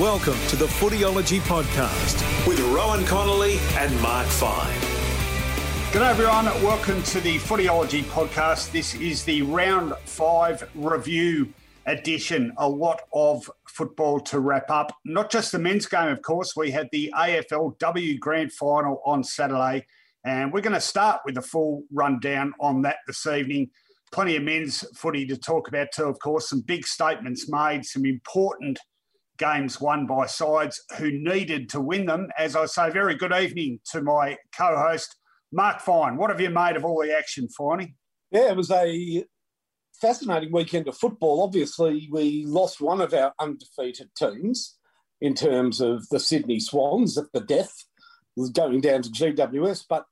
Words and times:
Welcome 0.00 0.36
to 0.48 0.56
the 0.56 0.66
Footyology 0.66 1.40
Podcast 1.40 2.46
with 2.46 2.60
Rowan 2.60 3.06
Connolly 3.06 3.56
and 3.78 3.98
Mark 4.02 4.26
Fine. 4.26 4.74
G'day 5.90 6.10
everyone, 6.10 6.44
welcome 6.62 7.02
to 7.04 7.20
the 7.22 7.38
Footyology 7.38 8.02
Podcast. 8.02 8.72
This 8.72 8.94
is 8.96 9.24
the 9.24 9.40
round 9.40 9.94
five 10.04 10.68
review 10.74 11.50
edition. 11.86 12.52
A 12.58 12.68
lot 12.68 13.04
of 13.14 13.50
football 13.68 14.20
to 14.20 14.40
wrap 14.40 14.70
up. 14.70 14.94
Not 15.06 15.30
just 15.30 15.50
the 15.50 15.58
men's 15.58 15.86
game, 15.86 16.08
of 16.08 16.20
course. 16.20 16.54
We 16.54 16.70
had 16.70 16.90
the 16.92 17.10
AFLW 17.16 18.20
Grand 18.20 18.52
Final 18.52 19.00
on 19.06 19.24
Saturday, 19.24 19.86
and 20.24 20.52
we're 20.52 20.60
going 20.60 20.74
to 20.74 20.80
start 20.80 21.22
with 21.24 21.38
a 21.38 21.42
full 21.42 21.84
rundown 21.90 22.52
on 22.60 22.82
that 22.82 22.98
this 23.06 23.26
evening. 23.26 23.70
Plenty 24.12 24.36
of 24.36 24.42
men's 24.42 24.84
footy 24.94 25.26
to 25.26 25.38
talk 25.38 25.68
about 25.68 25.88
too, 25.94 26.04
of 26.04 26.18
course. 26.18 26.50
Some 26.50 26.60
big 26.60 26.86
statements 26.86 27.48
made, 27.48 27.86
some 27.86 28.04
important 28.04 28.78
games 29.38 29.80
won 29.80 30.06
by 30.06 30.26
sides 30.26 30.82
who 30.98 31.10
needed 31.10 31.68
to 31.70 31.80
win 31.80 32.06
them. 32.06 32.28
As 32.38 32.56
I 32.56 32.66
say, 32.66 32.90
very 32.90 33.14
good 33.14 33.32
evening 33.32 33.80
to 33.92 34.02
my 34.02 34.36
co 34.56 34.76
host, 34.76 35.16
Mark 35.52 35.80
Fine. 35.80 36.16
What 36.16 36.30
have 36.30 36.40
you 36.40 36.50
made 36.50 36.76
of 36.76 36.84
all 36.84 37.02
the 37.02 37.16
action, 37.16 37.48
Finey? 37.58 37.94
Yeah, 38.30 38.50
it 38.50 38.56
was 38.56 38.70
a 38.70 39.24
fascinating 40.00 40.52
weekend 40.52 40.88
of 40.88 40.96
football. 40.96 41.42
Obviously, 41.42 42.08
we 42.10 42.44
lost 42.46 42.80
one 42.80 43.00
of 43.00 43.14
our 43.14 43.32
undefeated 43.40 44.10
teams 44.16 44.76
in 45.20 45.34
terms 45.34 45.80
of 45.80 46.08
the 46.10 46.20
Sydney 46.20 46.60
Swans 46.60 47.16
at 47.16 47.32
the 47.32 47.40
death, 47.40 47.74
going 48.52 48.80
down 48.80 49.02
to 49.02 49.10
GWS. 49.10 49.84
But 49.88 50.04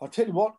I'll 0.00 0.08
tell 0.08 0.26
you 0.26 0.32
what, 0.32 0.54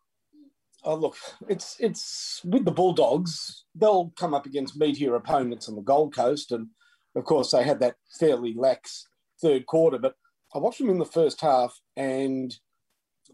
oh, 0.84 0.96
look, 0.96 1.16
it's 1.48 1.78
it's 1.80 2.42
with 2.44 2.66
the 2.66 2.72
Bulldogs, 2.72 3.66
they'll 3.76 4.12
come 4.18 4.34
up 4.34 4.46
against 4.46 4.80
meatier 4.80 5.16
opponents 5.16 5.70
on 5.70 5.76
the 5.76 5.82
Gold 5.82 6.16
Coast 6.16 6.52
and 6.52 6.68
of 7.16 7.26
course, 7.26 7.52
they 7.52 7.64
had 7.64 7.80
that 7.80 7.96
fairly 8.20 8.54
lax 8.54 9.08
third 9.42 9.66
quarter, 9.66 9.98
but 9.98 10.16
I 10.54 10.60
watched 10.60 10.80
them 10.80 10.90
in 10.90 11.00
the 11.00 11.06
first 11.06 11.42
half 11.42 11.80
and 11.96 12.56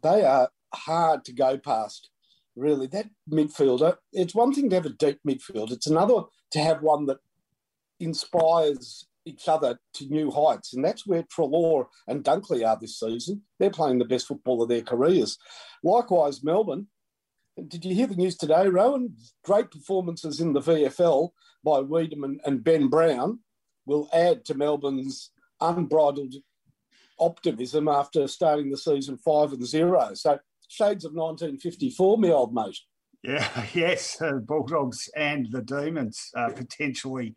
they 0.03 0.23
are 0.23 0.49
hard 0.73 1.25
to 1.25 1.33
go 1.33 1.57
past. 1.57 2.09
Really, 2.55 2.87
that 2.87 3.09
midfielder, 3.29 3.97
it's 4.13 4.33
one 4.33 4.53
thing 4.53 4.69
to 4.69 4.75
have 4.75 4.85
a 4.85 4.89
deep 4.89 5.19
midfield, 5.27 5.71
it's 5.71 5.87
another 5.87 6.23
to 6.51 6.59
have 6.59 6.81
one 6.81 7.05
that 7.05 7.19
inspires 7.99 9.07
each 9.25 9.47
other 9.47 9.79
to 9.93 10.05
new 10.05 10.31
heights. 10.31 10.73
And 10.73 10.83
that's 10.83 11.05
where 11.05 11.23
Treloar 11.23 11.87
and 12.07 12.23
Dunkley 12.23 12.65
are 12.65 12.77
this 12.79 12.99
season. 12.99 13.43
They're 13.59 13.69
playing 13.69 13.99
the 13.99 14.05
best 14.05 14.27
football 14.27 14.63
of 14.63 14.69
their 14.69 14.81
careers. 14.81 15.37
Likewise, 15.83 16.43
Melbourne. 16.43 16.87
Did 17.67 17.83
you 17.83 17.95
hear 17.95 18.05
the 18.07 18.15
news 18.15 18.37
today, 18.37 18.67
Rowan? 18.67 19.15
Great 19.43 19.71
performances 19.71 20.39
in 20.39 20.53
the 20.53 20.61
VFL 20.61 21.31
by 21.63 21.79
Weideman 21.79 22.37
and 22.45 22.63
Ben 22.63 22.87
Brown 22.87 23.39
will 23.87 24.07
add 24.13 24.45
to 24.45 24.53
Melbourne's 24.53 25.31
unbridled 25.59 26.35
optimism 27.19 27.87
after 27.87 28.27
starting 28.27 28.69
the 28.69 28.77
season 28.77 29.17
five 29.17 29.53
and 29.53 29.65
zero. 29.65 30.13
So 30.13 30.37
shades 30.67 31.05
of 31.05 31.13
1954, 31.13 32.17
me 32.19 32.31
old 32.31 32.53
mate. 32.53 32.77
Yeah, 33.23 33.65
yes, 33.73 34.21
uh, 34.21 34.33
Bulldogs 34.33 35.09
and 35.15 35.47
the 35.51 35.61
Demons 35.61 36.29
uh, 36.35 36.49
potentially 36.49 37.35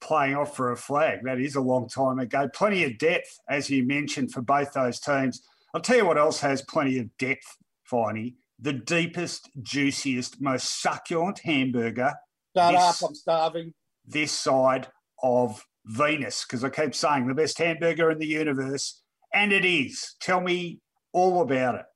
playing 0.00 0.34
off 0.34 0.56
for 0.56 0.72
a 0.72 0.76
flag. 0.76 1.20
That 1.22 1.40
is 1.40 1.54
a 1.54 1.60
long 1.60 1.88
time 1.88 2.18
ago. 2.18 2.48
Plenty 2.52 2.84
of 2.84 2.98
depth, 2.98 3.38
as 3.48 3.70
you 3.70 3.84
mentioned, 3.84 4.32
for 4.32 4.42
both 4.42 4.72
those 4.72 4.98
teams. 4.98 5.42
I'll 5.74 5.80
tell 5.80 5.96
you 5.96 6.06
what 6.06 6.18
else 6.18 6.40
has 6.40 6.62
plenty 6.62 6.98
of 6.98 7.16
depth, 7.18 7.56
Finey. 7.90 8.34
The 8.58 8.72
deepest, 8.72 9.50
juiciest, 9.62 10.40
most 10.40 10.82
succulent 10.82 11.40
hamburger. 11.40 12.14
Shut 12.56 12.72
this, 12.72 13.02
up, 13.02 13.08
I'm 13.08 13.14
starving. 13.14 13.74
This 14.04 14.32
side 14.32 14.88
of 15.22 15.64
Venus, 15.84 16.44
because 16.44 16.64
I 16.64 16.70
keep 16.70 16.94
saying 16.94 17.26
the 17.26 17.34
best 17.34 17.58
hamburger 17.58 18.10
in 18.10 18.18
the 18.18 18.26
universe, 18.26 19.02
and 19.34 19.52
it 19.52 19.64
is. 19.64 20.14
Tell 20.20 20.40
me 20.40 20.80
all 21.12 21.42
about 21.42 21.76
it. 21.76 21.86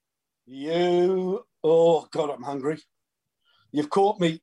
You, 0.46 1.44
oh 1.62 2.06
God, 2.10 2.30
I'm 2.30 2.42
hungry. 2.42 2.78
You've 3.72 3.90
caught 3.90 4.20
me 4.20 4.40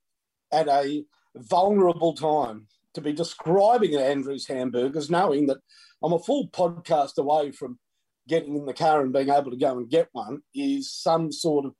at 0.51 0.67
a 0.67 1.03
vulnerable 1.35 2.13
time 2.13 2.67
to 2.93 3.01
be 3.01 3.13
describing 3.13 3.95
Andrew's 3.95 4.47
hamburgers, 4.47 5.09
knowing 5.09 5.47
that 5.47 5.57
I'm 6.03 6.13
a 6.13 6.19
full 6.19 6.49
podcast 6.49 7.17
away 7.17 7.51
from 7.51 7.79
getting 8.27 8.55
in 8.55 8.65
the 8.65 8.73
car 8.73 9.01
and 9.01 9.11
being 9.11 9.29
able 9.29 9.51
to 9.51 9.57
go 9.57 9.77
and 9.77 9.89
get 9.89 10.09
one, 10.11 10.41
is 10.53 10.91
some 10.91 11.31
sort 11.31 11.65
of 11.65 11.73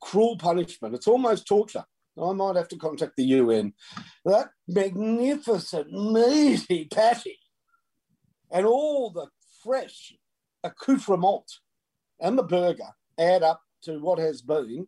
cruel 0.00 0.36
punishment. 0.36 0.94
It's 0.94 1.08
almost 1.08 1.46
torture. 1.46 1.84
I 2.20 2.32
might 2.32 2.56
have 2.56 2.68
to 2.68 2.76
contact 2.76 3.16
the 3.16 3.24
UN. 3.24 3.72
That 4.24 4.50
magnificent, 4.68 5.90
meaty 5.90 6.86
patty 6.86 7.38
and 8.50 8.66
all 8.66 9.10
the 9.10 9.28
fresh 9.62 10.12
accoutrement 10.62 11.50
and 12.20 12.38
the 12.38 12.42
burger 12.42 12.90
add 13.18 13.42
up 13.42 13.62
to 13.84 13.98
what 13.98 14.18
has 14.18 14.42
been 14.42 14.86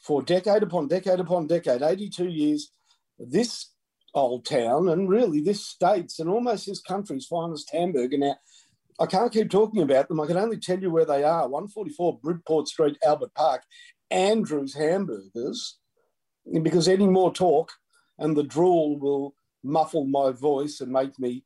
for 0.00 0.22
decade 0.22 0.62
upon 0.62 0.88
decade 0.88 1.20
upon 1.20 1.46
decade, 1.46 1.82
82 1.82 2.28
years, 2.28 2.70
this 3.18 3.72
old 4.14 4.46
town 4.46 4.88
and 4.88 5.08
really 5.08 5.40
this 5.40 5.64
state's 5.64 6.18
and 6.18 6.30
almost 6.30 6.66
this 6.66 6.80
country's 6.80 7.26
finest 7.26 7.70
hamburger. 7.72 8.16
Now, 8.16 8.36
I 8.98 9.06
can't 9.06 9.32
keep 9.32 9.50
talking 9.50 9.82
about 9.82 10.08
them. 10.08 10.20
I 10.20 10.26
can 10.26 10.38
only 10.38 10.58
tell 10.58 10.80
you 10.80 10.90
where 10.90 11.04
they 11.04 11.22
are 11.22 11.48
144 11.48 12.18
Bridport 12.20 12.68
Street, 12.68 12.96
Albert 13.04 13.34
Park, 13.34 13.62
Andrew's 14.10 14.74
Hamburgers 14.74 15.78
because 16.62 16.88
any 16.88 17.06
more 17.06 17.32
talk 17.32 17.72
and 18.18 18.36
the 18.36 18.42
drool 18.42 18.98
will 18.98 19.34
muffle 19.62 20.04
my 20.04 20.30
voice 20.30 20.80
and 20.80 20.92
make 20.92 21.18
me 21.18 21.44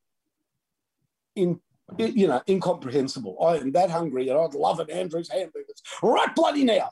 in 1.35 1.59
you 1.97 2.27
know 2.27 2.41
incomprehensible. 2.47 3.37
I 3.43 3.57
am 3.57 3.71
that 3.73 3.89
hungry 3.89 4.29
and 4.29 4.39
I'd 4.39 4.53
love 4.53 4.79
it, 4.79 4.89
Andrew's 4.89 5.29
hamburgers 5.29 5.81
right 6.01 6.33
bloody 6.35 6.63
now. 6.63 6.91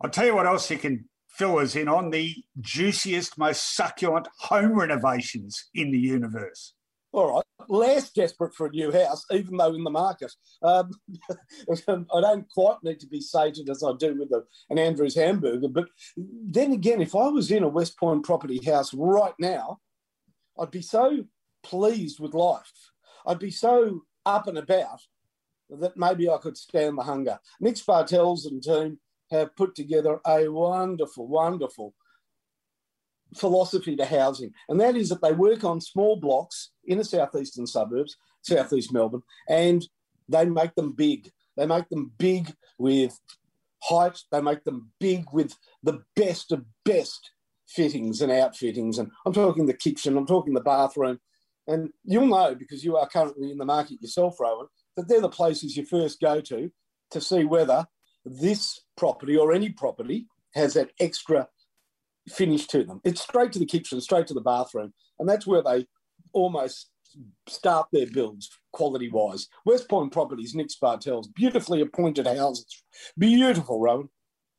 I'll 0.00 0.10
tell 0.10 0.26
you 0.26 0.34
what 0.34 0.46
else 0.46 0.70
you 0.70 0.78
can 0.78 1.08
fill 1.28 1.58
us 1.58 1.76
in 1.76 1.88
on 1.88 2.10
the 2.10 2.34
juiciest, 2.60 3.38
most 3.38 3.76
succulent 3.76 4.28
home 4.38 4.72
renovations 4.72 5.68
in 5.74 5.90
the 5.90 5.98
universe. 5.98 6.74
All 7.16 7.32
right, 7.32 7.68
less 7.70 8.12
desperate 8.12 8.54
for 8.54 8.66
a 8.66 8.70
new 8.70 8.92
house, 8.92 9.24
even 9.32 9.56
though 9.56 9.72
in 9.72 9.84
the 9.84 9.90
market. 9.90 10.30
Um, 10.62 10.90
I 11.88 12.20
don't 12.20 12.46
quite 12.50 12.76
need 12.82 13.00
to 13.00 13.06
be 13.06 13.22
sated 13.22 13.70
as 13.70 13.82
I 13.82 13.92
do 13.98 14.18
with 14.18 14.30
a, 14.32 14.42
an 14.68 14.78
Andrews 14.78 15.14
hamburger. 15.14 15.68
But 15.68 15.86
then 16.14 16.72
again, 16.72 17.00
if 17.00 17.16
I 17.16 17.28
was 17.28 17.50
in 17.50 17.62
a 17.62 17.68
West 17.68 17.98
Point 17.98 18.22
property 18.22 18.60
house 18.62 18.92
right 18.92 19.32
now, 19.38 19.78
I'd 20.60 20.70
be 20.70 20.82
so 20.82 21.24
pleased 21.62 22.20
with 22.20 22.34
life. 22.34 22.90
I'd 23.26 23.38
be 23.38 23.50
so 23.50 24.02
up 24.26 24.46
and 24.46 24.58
about 24.58 25.00
that 25.70 25.96
maybe 25.96 26.28
I 26.28 26.36
could 26.36 26.58
stand 26.58 26.98
the 26.98 27.02
hunger. 27.02 27.38
Nick 27.60 27.76
Spartels 27.76 28.44
and 28.44 28.62
team 28.62 28.98
have 29.30 29.56
put 29.56 29.74
together 29.74 30.20
a 30.26 30.48
wonderful, 30.48 31.26
wonderful 31.26 31.94
philosophy 33.34 33.96
to 33.96 34.04
housing, 34.04 34.52
and 34.68 34.80
that 34.80 34.96
is 34.96 35.08
that 35.08 35.22
they 35.22 35.32
work 35.32 35.64
on 35.64 35.80
small 35.80 36.16
blocks 36.16 36.70
in 36.84 36.98
the 36.98 37.04
southeastern 37.04 37.66
suburbs, 37.66 38.16
southeast 38.42 38.92
Melbourne, 38.92 39.22
and 39.48 39.86
they 40.28 40.44
make 40.44 40.74
them 40.74 40.92
big. 40.92 41.30
They 41.56 41.66
make 41.66 41.88
them 41.88 42.12
big 42.18 42.54
with 42.78 43.18
height. 43.82 44.18
They 44.30 44.40
make 44.40 44.64
them 44.64 44.92
big 45.00 45.26
with 45.32 45.56
the 45.82 46.02
best 46.14 46.52
of 46.52 46.64
best 46.84 47.30
fittings 47.66 48.20
and 48.20 48.30
outfittings. 48.30 48.98
And 48.98 49.10
I'm 49.24 49.32
talking 49.32 49.66
the 49.66 49.74
kitchen. 49.74 50.16
I'm 50.16 50.26
talking 50.26 50.54
the 50.54 50.60
bathroom. 50.60 51.18
And 51.66 51.90
you'll 52.04 52.26
know 52.26 52.54
because 52.54 52.84
you 52.84 52.96
are 52.96 53.08
currently 53.08 53.50
in 53.50 53.58
the 53.58 53.64
market 53.64 54.00
yourself, 54.00 54.38
Rowan, 54.38 54.68
that 54.96 55.08
they're 55.08 55.20
the 55.20 55.28
places 55.28 55.76
you 55.76 55.84
first 55.84 56.20
go 56.20 56.40
to 56.40 56.70
to 57.10 57.20
see 57.20 57.44
whether 57.44 57.86
this 58.24 58.80
property 58.96 59.36
or 59.36 59.52
any 59.52 59.70
property 59.70 60.26
has 60.54 60.74
that 60.74 60.90
extra 61.00 61.48
finish 62.28 62.66
to 62.68 62.84
them. 62.84 63.00
It's 63.04 63.20
straight 63.20 63.52
to 63.52 63.58
the 63.58 63.66
kitchen, 63.66 64.00
straight 64.00 64.26
to 64.28 64.34
the 64.34 64.40
bathroom. 64.40 64.92
And 65.18 65.28
that's 65.28 65.46
where 65.46 65.62
they 65.62 65.86
almost 66.32 66.90
start 67.48 67.88
their 67.92 68.06
builds 68.06 68.50
quality 68.72 69.08
wise. 69.08 69.48
West 69.64 69.88
Point 69.88 70.12
Properties, 70.12 70.54
Nick 70.54 70.68
Spartels, 70.68 71.32
beautifully 71.34 71.80
appointed 71.80 72.26
houses. 72.26 72.82
Beautiful, 73.16 73.80
Rowan. 73.80 74.08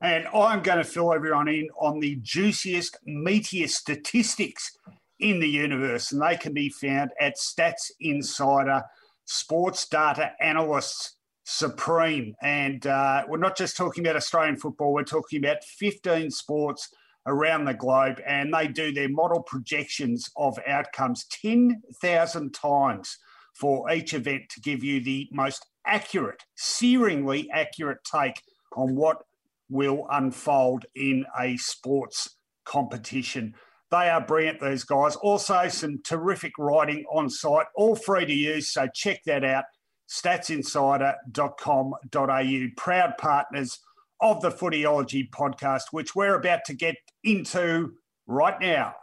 And 0.02 0.28
I'm 0.28 0.62
going 0.62 0.78
to 0.78 0.84
fill 0.84 1.14
everyone 1.14 1.48
in 1.48 1.70
on 1.80 2.00
the 2.00 2.18
juiciest, 2.22 2.98
meatiest 3.08 3.72
statistics 3.72 4.78
in 5.20 5.40
the 5.40 5.50
universe, 5.50 6.12
and 6.12 6.22
they 6.22 6.36
can 6.36 6.54
be 6.54 6.70
found 6.70 7.12
at 7.20 7.38
Stats 7.38 7.90
Insider 8.00 8.84
Sports 9.26 9.88
Data 9.88 10.34
Analysts 10.40 11.16
Supreme. 11.44 12.36
And 12.44 12.86
uh, 12.86 13.24
we're 13.28 13.38
not 13.38 13.58
just 13.58 13.76
talking 13.76 14.06
about 14.06 14.16
Australian 14.16 14.58
football, 14.58 14.94
we're 14.94 15.04
talking 15.04 15.44
about 15.44 15.64
15 15.64 16.30
sports 16.30 16.90
around 17.28 17.66
the 17.66 17.74
globe, 17.74 18.22
and 18.26 18.54
they 18.54 18.68
do 18.68 18.92
their 18.92 19.10
model 19.10 19.44
projections 19.44 20.30
of 20.38 20.58
outcomes 20.66 21.26
10,000 21.26 22.54
times 22.54 23.18
for 23.54 23.92
each 23.92 24.14
event 24.14 24.44
to 24.50 24.62
give 24.62 24.84
you 24.84 25.04
the 25.04 25.28
most 25.32 25.66
accurate, 25.86 26.44
searingly 26.58 27.48
accurate 27.54 28.00
take 28.04 28.42
on 28.76 28.96
what 28.96 29.24
will 29.70 30.08
unfold 30.12 30.86
in 30.96 31.26
a 31.40 31.58
sports 31.58 32.38
competition. 32.66 33.54
They 33.90 34.10
are 34.10 34.22
brilliant, 34.22 34.60
these 34.60 34.84
guys. 34.84 35.16
Also, 35.18 35.68
some 35.70 36.02
terrific 36.04 36.54
writing 36.58 37.06
on 37.12 37.30
site, 37.30 37.68
all 37.76 37.96
free 37.96 38.26
to 38.26 38.34
use. 38.34 38.74
So 38.74 38.88
check 38.94 39.22
that 39.26 39.44
out. 39.44 39.66
Statsinsider.com.au. 40.10 42.68
Proud 42.78 43.18
partners 43.18 43.80
of 44.22 44.42
the 44.42 44.50
Footyology 44.50 45.30
podcast, 45.30 45.84
which 45.92 46.16
we're 46.16 46.36
about 46.36 46.66
to 46.66 46.74
get 46.74 46.96
into 47.24 47.94
right 48.26 48.60
now. 48.60 48.96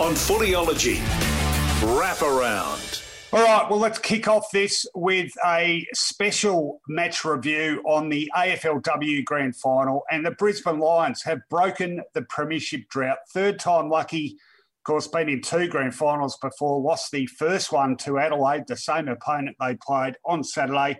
On 0.00 0.14
Footyology, 0.14 0.98
wrap 1.98 2.22
around. 2.22 3.02
All 3.32 3.44
right, 3.44 3.70
well, 3.70 3.78
let's 3.78 4.00
kick 4.00 4.26
off 4.26 4.50
this 4.50 4.84
with 4.92 5.30
a 5.46 5.86
special 5.94 6.80
match 6.88 7.24
review 7.24 7.80
on 7.86 8.08
the 8.08 8.28
AFLW 8.36 9.24
Grand 9.24 9.54
Final. 9.54 10.02
And 10.10 10.26
the 10.26 10.32
Brisbane 10.32 10.80
Lions 10.80 11.22
have 11.22 11.38
broken 11.48 12.02
the 12.12 12.22
Premiership 12.22 12.88
drought. 12.88 13.18
Third 13.32 13.60
time 13.60 13.88
lucky, 13.88 14.36
of 14.80 14.84
course, 14.84 15.06
been 15.06 15.28
in 15.28 15.42
two 15.42 15.68
Grand 15.68 15.94
Finals 15.94 16.38
before, 16.42 16.80
lost 16.80 17.12
the 17.12 17.26
first 17.26 17.70
one 17.70 17.96
to 17.98 18.18
Adelaide, 18.18 18.64
the 18.66 18.76
same 18.76 19.06
opponent 19.06 19.54
they 19.60 19.76
played 19.76 20.16
on 20.24 20.42
Saturday, 20.42 20.98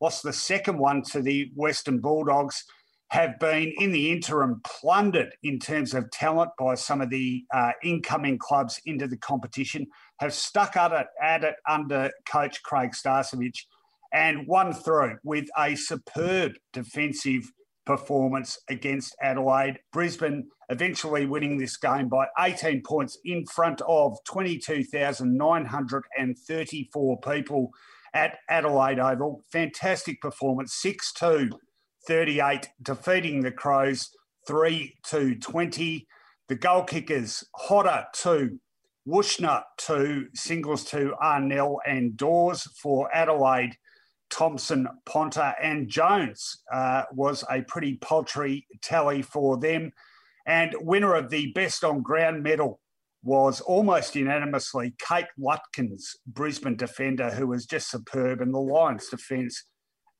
lost 0.00 0.22
the 0.22 0.32
second 0.32 0.78
one 0.78 1.02
to 1.02 1.22
the 1.22 1.50
Western 1.54 2.00
Bulldogs 2.00 2.64
have 3.10 3.38
been 3.40 3.72
in 3.78 3.92
the 3.92 4.12
interim 4.12 4.60
plundered 4.64 5.34
in 5.42 5.58
terms 5.58 5.92
of 5.94 6.08
talent 6.12 6.50
by 6.58 6.74
some 6.76 7.00
of 7.00 7.10
the 7.10 7.44
uh, 7.52 7.72
incoming 7.82 8.38
clubs 8.38 8.80
into 8.86 9.08
the 9.08 9.16
competition, 9.16 9.84
have 10.20 10.32
stuck 10.32 10.76
at 10.76 10.92
it, 10.92 11.08
at 11.20 11.42
it 11.42 11.56
under 11.68 12.08
coach 12.30 12.62
Craig 12.62 12.92
Starcevich 12.92 13.64
and 14.12 14.46
won 14.46 14.72
through 14.72 15.16
with 15.24 15.48
a 15.58 15.74
superb 15.74 16.52
defensive 16.72 17.50
performance 17.84 18.60
against 18.68 19.16
Adelaide. 19.20 19.80
Brisbane 19.92 20.46
eventually 20.68 21.26
winning 21.26 21.58
this 21.58 21.76
game 21.76 22.08
by 22.08 22.28
18 22.38 22.84
points 22.84 23.18
in 23.24 23.44
front 23.46 23.82
of 23.88 24.16
22,934 24.28 27.20
people 27.20 27.72
at 28.14 28.38
Adelaide 28.48 28.98
Oval. 28.98 29.44
Fantastic 29.52 30.20
performance, 30.20 30.74
6 30.74 31.12
2 31.12 31.50
38, 32.06 32.68
defeating 32.82 33.40
the 33.42 33.52
Crows 33.52 34.10
3 34.46 34.94
to 35.04 35.34
20. 35.34 36.06
The 36.48 36.54
goal 36.54 36.82
kickers, 36.84 37.44
Hodder 37.54 38.06
2, 38.14 38.58
Wuetschner 39.06 39.62
2, 39.78 40.28
singles 40.34 40.84
to 40.86 41.14
Arnell 41.22 41.76
and 41.86 42.16
Dawes 42.16 42.64
for 42.82 43.14
Adelaide. 43.14 43.76
Thompson, 44.30 44.86
Ponter, 45.06 45.54
and 45.60 45.88
Jones 45.88 46.62
uh, 46.72 47.02
was 47.12 47.44
a 47.50 47.62
pretty 47.62 47.96
paltry 47.96 48.66
tally 48.80 49.22
for 49.22 49.58
them. 49.58 49.92
And 50.46 50.74
winner 50.80 51.14
of 51.14 51.30
the 51.30 51.52
best 51.52 51.84
on 51.84 52.02
ground 52.02 52.42
medal 52.42 52.80
was 53.22 53.60
almost 53.60 54.16
unanimously 54.16 54.94
Kate 54.98 55.26
Lutkins, 55.38 56.16
Brisbane 56.26 56.76
defender, 56.76 57.30
who 57.30 57.46
was 57.46 57.66
just 57.66 57.90
superb. 57.90 58.40
And 58.40 58.54
the 58.54 58.58
Lions 58.58 59.08
defence 59.08 59.64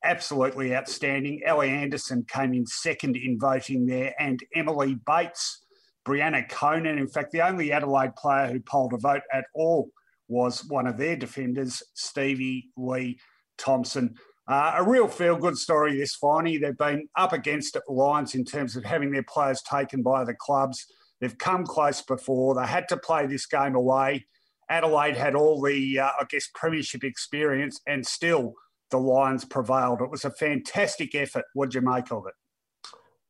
absolutely 0.05 0.75
outstanding. 0.75 1.41
Ally 1.47 1.67
Anderson 1.67 2.25
came 2.29 2.55
in 2.55 2.67
second 2.67 3.17
in 3.17 3.39
voting 3.39 3.87
there, 3.87 4.15
and 4.19 4.41
Emily 4.55 4.97
Bates, 5.07 5.65
Breanna 6.07 6.49
Koenen. 6.49 6.99
In 6.99 7.09
fact, 7.09 7.33
the 7.33 7.43
only 7.43 7.73
Adelaide 7.73 8.17
player 8.17 8.49
who 8.49 8.61
polled 8.61 8.93
a 8.93 8.99
vote 8.99 9.23
at 9.33 9.45
all 9.55 9.91
was 10.29 10.65
one 10.69 10.87
of 10.87 10.97
their 10.97 11.17
defenders, 11.17 11.83
Stevie 11.95 12.69
Lee 12.77 13.19
Thompson. 13.59 14.15
Uh, 14.49 14.75
a 14.77 14.83
real 14.83 15.07
feel 15.07 15.37
good 15.37 15.57
story 15.57 15.97
this 15.97 16.15
finally. 16.15 16.59
They've 16.59 16.77
been 16.77 17.09
up 17.17 17.33
against 17.33 17.77
it, 17.77 17.83
Lions, 17.89 18.35
in 18.35 18.45
terms 18.45 18.77
of 18.77 18.85
having 18.85 19.11
their 19.11 19.23
players 19.23 19.63
taken 19.63 20.03
by 20.03 20.25
the 20.25 20.35
clubs. 20.35 20.87
They've 21.21 21.37
come 21.37 21.65
close 21.65 22.03
before. 22.03 22.55
They 22.55 22.67
had 22.67 22.89
to 22.89 22.97
play 22.97 23.27
this 23.27 23.47
game 23.47 23.75
away. 23.75 24.27
Adelaide 24.71 25.17
had 25.17 25.35
all 25.35 25.61
the, 25.61 25.99
uh, 25.99 26.11
I 26.21 26.25
guess, 26.29 26.49
premiership 26.55 27.05
experience 27.05 27.81
and 27.87 28.07
still 28.07 28.55
the 28.91 28.99
Lions 28.99 29.45
prevailed. 29.45 30.01
It 30.01 30.11
was 30.11 30.25
a 30.25 30.31
fantastic 30.31 31.15
effort. 31.15 31.45
What'd 31.55 31.75
you 31.75 31.81
make 31.81 32.11
of 32.13 32.27
it? 32.27 32.35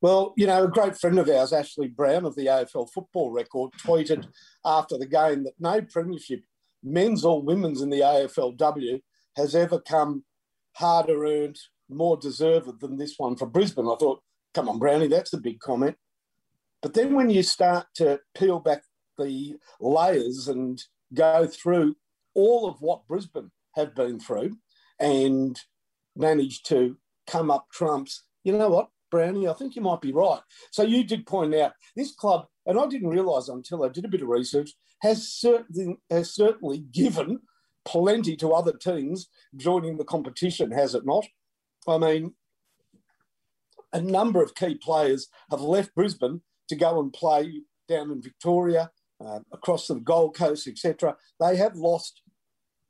Well, 0.03 0.33
you 0.37 0.47
know, 0.47 0.65
a 0.65 0.69
great 0.69 0.97
friend 0.97 1.19
of 1.19 1.29
ours, 1.29 1.53
Ashley 1.53 1.89
Browne 1.89 2.25
of 2.25 2.35
the 2.35 2.47
AFL 2.47 2.91
Football 2.93 3.33
Record, 3.33 3.73
tweeted 3.73 4.27
after 4.65 4.97
the 4.97 5.07
game 5.07 5.45
that 5.45 5.53
no 5.59 5.83
premiership, 5.83 6.41
men's 6.83 7.25
or 7.25 7.43
women's 7.43 7.83
in 7.83 7.91
the 7.91 8.01
AFLW, 8.01 9.01
has 9.37 9.55
ever 9.55 9.79
come 9.81 10.25
harder 10.77 11.25
earned, 11.27 11.59
more 11.91 12.17
deserved 12.17 12.81
than 12.81 12.97
this 12.97 13.15
one 13.19 13.37
for 13.37 13.47
Brisbane. 13.47 13.87
I 13.87 13.97
thought, 13.99 14.23
come 14.55 14.69
on, 14.69 14.79
Brownie, 14.79 15.09
that's 15.09 15.35
a 15.35 15.39
big 15.39 15.61
comment. 15.61 15.97
But 16.83 16.95
then 16.95 17.15
when 17.15 17.31
you 17.31 17.43
start 17.43 17.87
to 17.97 18.21
peel 18.35 18.59
back 18.59 18.83
the 19.19 19.57
layers 19.81 20.49
and 20.49 20.83
go 21.13 21.47
through 21.47 21.97
all 22.35 22.69
of 22.69 22.81
what 22.81 23.07
Brisbane 23.07 23.51
have 23.75 23.95
been 23.95 24.19
through, 24.19 24.57
and 24.99 25.59
managed 26.17 26.67
to 26.69 26.97
come 27.27 27.51
up 27.51 27.67
trumps. 27.73 28.25
You 28.45 28.57
know 28.57 28.69
what, 28.69 28.89
Brownie? 29.11 29.49
I 29.49 29.55
think 29.55 29.75
you 29.75 29.83
might 29.83 30.01
be 30.01 30.13
right. 30.13 30.41
So 30.71 30.83
you 30.83 31.05
did 31.05 31.27
point 31.27 31.55
out 31.55 31.73
this 31.97 32.15
club, 32.15 32.47
and 32.67 32.79
I 32.79 32.87
didn't 32.87 33.09
realise 33.09 33.49
until 33.49 33.83
I 33.83 33.89
did 33.89 34.05
a 34.05 34.09
bit 34.09 34.23
of 34.23 34.29
research, 34.29 34.71
has 35.01 35.27
certainly 35.33 35.97
has 36.11 36.35
certainly 36.35 36.79
given 36.79 37.41
plenty 37.85 38.37
to 38.37 38.53
other 38.53 38.73
teams 38.73 39.29
joining 39.57 39.97
the 39.97 40.05
competition, 40.05 40.71
has 40.71 40.95
it 40.95 41.07
not? 41.07 41.27
I 41.89 41.97
mean, 41.99 42.35
a 43.93 44.01
number 44.01 44.43
of 44.43 44.55
key 44.55 44.75
players 44.75 45.29
have 45.51 45.63
left 45.63 45.95
Brisbane 45.95 46.43
to 46.71 46.77
go 46.77 46.99
and 47.01 47.13
play 47.13 47.63
down 47.89 48.11
in 48.11 48.23
Victoria, 48.23 48.91
uh, 49.25 49.41
across 49.53 49.87
the 49.87 49.97
Gold 49.97 50.35
Coast, 50.35 50.67
etc. 50.67 51.17
They 51.39 51.57
have 51.57 51.77
lost 51.77 52.23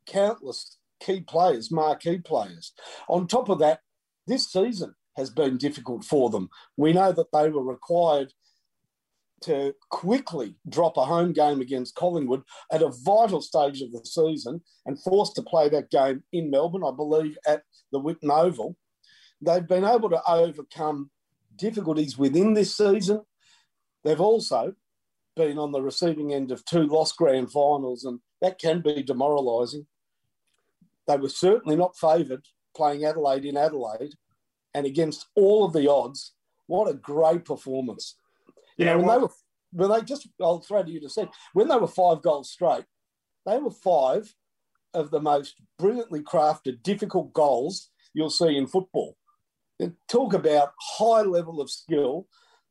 countless 0.06 0.78
key 1.00 1.22
players, 1.22 1.72
marquee 1.72 2.18
players. 2.18 2.72
On 3.08 3.26
top 3.26 3.48
of 3.48 3.58
that, 3.58 3.80
this 4.26 4.50
season 4.50 4.94
has 5.16 5.30
been 5.30 5.56
difficult 5.56 6.04
for 6.04 6.30
them. 6.30 6.48
We 6.76 6.92
know 6.92 7.12
that 7.12 7.32
they 7.32 7.48
were 7.48 7.64
required 7.64 8.32
to 9.42 9.74
quickly 9.88 10.54
drop 10.68 10.96
a 10.96 11.04
home 11.04 11.32
game 11.32 11.60
against 11.60 11.94
Collingwood 11.94 12.42
at 12.70 12.82
a 12.82 12.92
vital 13.04 13.40
stage 13.40 13.80
of 13.80 13.90
the 13.90 14.04
season 14.04 14.60
and 14.84 15.02
forced 15.02 15.34
to 15.36 15.42
play 15.42 15.68
that 15.70 15.90
game 15.90 16.22
in 16.32 16.50
Melbourne, 16.50 16.84
I 16.84 16.94
believe, 16.94 17.38
at 17.46 17.62
the 17.90 18.00
Whitten 18.00 18.30
Oval. 18.30 18.76
They've 19.40 19.66
been 19.66 19.84
able 19.84 20.10
to 20.10 20.22
overcome 20.28 21.10
difficulties 21.56 22.18
within 22.18 22.52
this 22.52 22.76
season. 22.76 23.22
They've 24.04 24.20
also 24.20 24.74
been 25.36 25.58
on 25.58 25.72
the 25.72 25.82
receiving 25.82 26.32
end 26.32 26.50
of 26.50 26.64
two 26.64 26.86
lost 26.86 27.16
grand 27.16 27.52
finals, 27.52 28.04
and 28.04 28.20
that 28.40 28.58
can 28.58 28.80
be 28.80 29.02
demoralising. 29.02 29.86
They 31.06 31.16
were 31.16 31.28
certainly 31.28 31.76
not 31.76 31.96
favoured 31.96 32.46
playing 32.76 33.04
Adelaide 33.04 33.44
in 33.44 33.56
Adelaide 33.56 34.14
and 34.74 34.86
against 34.86 35.26
all 35.34 35.64
of 35.64 35.72
the 35.72 35.90
odds. 35.90 36.32
What 36.66 36.88
a 36.88 36.94
great 36.94 37.44
performance. 37.44 38.16
You 38.76 38.86
yeah, 38.86 38.92
know, 38.92 38.98
when 38.98 39.06
well, 39.06 39.16
they 39.16 39.22
were 39.22 39.30
when 39.72 39.90
they 39.90 40.04
just 40.04 40.28
I'll 40.40 40.60
throw 40.60 40.82
to 40.82 40.90
you 40.90 41.00
to 41.00 41.08
say 41.08 41.28
when 41.52 41.68
they 41.68 41.76
were 41.76 41.88
five 41.88 42.22
goals 42.22 42.50
straight, 42.50 42.84
they 43.46 43.58
were 43.58 43.70
five 43.70 44.34
of 44.94 45.10
the 45.10 45.20
most 45.20 45.56
brilliantly 45.78 46.20
crafted, 46.20 46.82
difficult 46.82 47.32
goals 47.32 47.90
you'll 48.14 48.30
see 48.30 48.56
in 48.56 48.66
football. 48.66 49.16
Talk 50.08 50.34
about 50.34 50.72
high 50.78 51.22
level 51.22 51.60
of 51.60 51.70
skill 51.70 52.26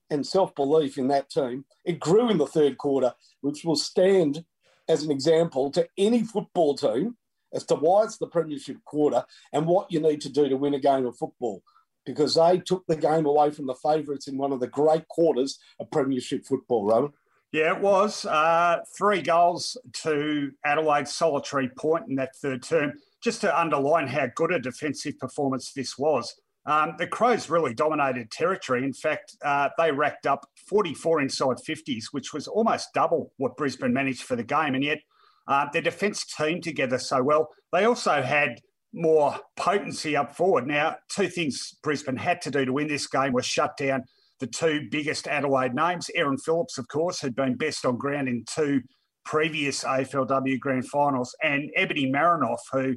and 0.09 0.25
self 0.25 0.53
belief 0.55 0.97
in 0.97 1.07
that 1.09 1.29
team. 1.29 1.65
It 1.85 1.99
grew 1.99 2.29
in 2.29 2.37
the 2.37 2.47
third 2.47 2.77
quarter, 2.77 3.13
which 3.41 3.63
will 3.63 3.75
stand 3.75 4.43
as 4.87 5.03
an 5.03 5.11
example 5.11 5.71
to 5.71 5.87
any 5.97 6.23
football 6.23 6.75
team 6.75 7.15
as 7.53 7.63
to 7.65 7.75
why 7.75 8.03
it's 8.03 8.17
the 8.17 8.27
premiership 8.27 8.77
quarter 8.85 9.23
and 9.53 9.65
what 9.65 9.91
you 9.91 9.99
need 9.99 10.21
to 10.21 10.29
do 10.29 10.49
to 10.49 10.57
win 10.57 10.73
a 10.73 10.79
game 10.79 11.05
of 11.05 11.17
football 11.17 11.63
because 12.05 12.35
they 12.35 12.57
took 12.59 12.85
the 12.87 12.95
game 12.95 13.25
away 13.25 13.51
from 13.51 13.67
the 13.67 13.75
favourites 13.75 14.27
in 14.27 14.37
one 14.37 14.51
of 14.51 14.59
the 14.59 14.67
great 14.67 15.07
quarters 15.07 15.59
of 15.79 15.91
premiership 15.91 16.45
football, 16.45 16.85
Rowan. 16.85 17.13
Yeah, 17.51 17.75
it 17.75 17.81
was. 17.81 18.25
Uh, 18.25 18.79
three 18.97 19.21
goals 19.21 19.77
to 20.03 20.51
Adelaide's 20.65 21.15
solitary 21.15 21.69
point 21.69 22.05
in 22.07 22.15
that 22.15 22.35
third 22.35 22.63
term. 22.63 22.93
Just 23.23 23.41
to 23.41 23.59
underline 23.59 24.07
how 24.07 24.27
good 24.35 24.51
a 24.51 24.59
defensive 24.59 25.17
performance 25.19 25.73
this 25.73 25.97
was, 25.97 26.35
Um, 26.69 26.93
the 26.99 27.07
Crows 27.07 27.49
really 27.49 27.73
dominated 27.73 28.29
territory. 28.29 28.83
In 28.83 28.93
fact, 28.93 29.35
uh, 29.43 29.69
they 29.79 29.91
racked 29.91 30.27
up 30.27 30.45
44 30.67 31.21
inside 31.21 31.57
50s, 31.67 32.05
which 32.11 32.31
was 32.31 32.47
almost 32.47 32.93
double 32.93 33.33
what 33.37 33.57
Brisbane 33.57 33.91
managed 33.91 34.21
for 34.21 34.35
the 34.35 34.43
game. 34.43 34.75
And 34.75 34.83
yet, 34.83 34.99
uh, 35.47 35.65
their 35.73 35.81
defence 35.81 36.23
teamed 36.25 36.63
together 36.63 36.99
so 36.99 37.23
well. 37.23 37.49
They 37.73 37.85
also 37.85 38.21
had 38.21 38.59
more 38.93 39.35
potency 39.55 40.15
up 40.15 40.35
forward. 40.35 40.67
Now, 40.67 40.97
two 41.09 41.27
things 41.27 41.75
Brisbane 41.81 42.17
had 42.17 42.39
to 42.43 42.51
do 42.51 42.65
to 42.65 42.73
win 42.73 42.87
this 42.87 43.07
game 43.07 43.33
was 43.33 43.47
shut 43.47 43.75
down 43.75 44.03
the 44.39 44.45
two 44.45 44.87
biggest 44.91 45.27
Adelaide 45.27 45.73
names. 45.73 46.11
Erin 46.13 46.37
Phillips, 46.37 46.77
of 46.77 46.87
course, 46.87 47.19
had 47.19 47.35
been 47.35 47.55
best 47.57 47.83
on 47.83 47.97
ground 47.97 48.29
in 48.29 48.45
two 48.45 48.81
previous 49.25 49.83
AFLW 49.83 50.59
grand 50.59 50.87
finals, 50.87 51.35
and 51.43 51.71
Ebony 51.75 52.11
Marinoff, 52.11 52.59
who 52.71 52.95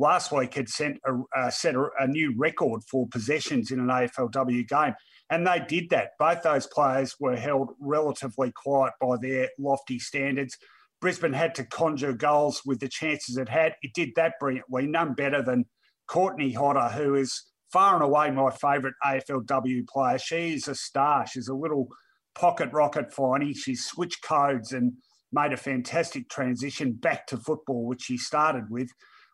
last 0.00 0.32
week 0.32 0.54
had 0.54 0.68
sent 0.68 0.98
a, 1.06 1.38
uh, 1.38 1.50
set 1.50 1.76
a, 1.76 1.88
a, 2.00 2.06
new 2.06 2.34
record 2.36 2.82
for 2.90 3.06
possessions 3.08 3.70
in 3.70 3.78
an 3.78 3.88
AFLW 3.88 4.66
game. 4.66 4.94
And 5.28 5.46
they 5.46 5.60
did 5.60 5.90
that. 5.90 6.12
Both 6.18 6.42
those 6.42 6.66
players 6.66 7.14
were 7.20 7.36
held 7.36 7.70
relatively 7.78 8.50
quiet 8.50 8.94
by 9.00 9.16
their 9.20 9.50
lofty 9.58 9.98
standards. 9.98 10.56
Brisbane 11.00 11.34
had 11.34 11.54
to 11.56 11.64
conjure 11.64 12.14
goals 12.14 12.62
with 12.64 12.80
the 12.80 12.88
chances 12.88 13.36
it 13.36 13.48
had. 13.48 13.76
It 13.82 13.92
did 13.94 14.10
that 14.16 14.34
brilliantly, 14.40 14.86
none 14.86 15.14
better 15.14 15.42
than 15.42 15.66
Courtney 16.08 16.52
Hodder, 16.52 16.88
who 16.88 17.14
is 17.14 17.44
far 17.70 17.94
and 17.94 18.02
away 18.02 18.30
my 18.30 18.50
favourite 18.50 18.96
AFLW 19.04 19.86
player. 19.86 20.18
She 20.18 20.54
is 20.54 20.66
a 20.66 20.74
star. 20.74 21.26
She's 21.26 21.48
a 21.48 21.54
little 21.54 21.88
pocket 22.34 22.70
rocket 22.72 23.12
finey. 23.12 23.56
She's 23.56 23.84
switched 23.84 24.22
codes 24.22 24.72
and 24.72 24.94
made 25.32 25.52
a 25.52 25.56
fantastic 25.56 26.28
transition 26.28 26.92
back 26.92 27.26
to 27.28 27.36
football, 27.36 27.86
which 27.86 28.02
she 28.02 28.16
started 28.16 28.64
with. 28.70 28.90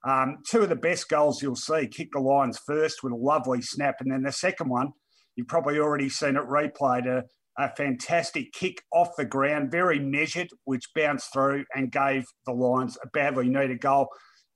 Um, 0.07 0.39
two 0.49 0.63
of 0.63 0.69
the 0.69 0.77
best 0.77 1.09
goals 1.09 1.43
you'll 1.43 1.57
see 1.57 1.89
kick 1.89 2.11
the 2.13 2.21
Lions 2.21 2.61
first 2.65 3.03
with 3.03 3.13
a 3.13 3.17
lovely 3.17 3.61
snap, 3.61 3.97
and 4.01 4.11
then 4.11 4.23
the 4.23 4.33
second 4.33 4.71
one, 4.71 4.93
you've 5.35 5.49
probably 5.49 5.79
already 5.79 6.09
seen 6.09 6.37
it 6.37 6.45
replayed. 6.45 7.07
A, 7.07 7.25
a 7.59 7.75
fantastic 7.75 8.53
kick 8.53 8.83
off 8.93 9.09
the 9.17 9.25
ground, 9.25 9.71
very 9.71 9.99
measured, 9.99 10.49
which 10.65 10.93
bounced 10.95 11.33
through 11.33 11.65
and 11.75 11.91
gave 11.91 12.25
the 12.45 12.53
Lions 12.53 12.99
a 13.03 13.09
badly 13.09 13.49
needed 13.49 13.81
goal. 13.81 14.09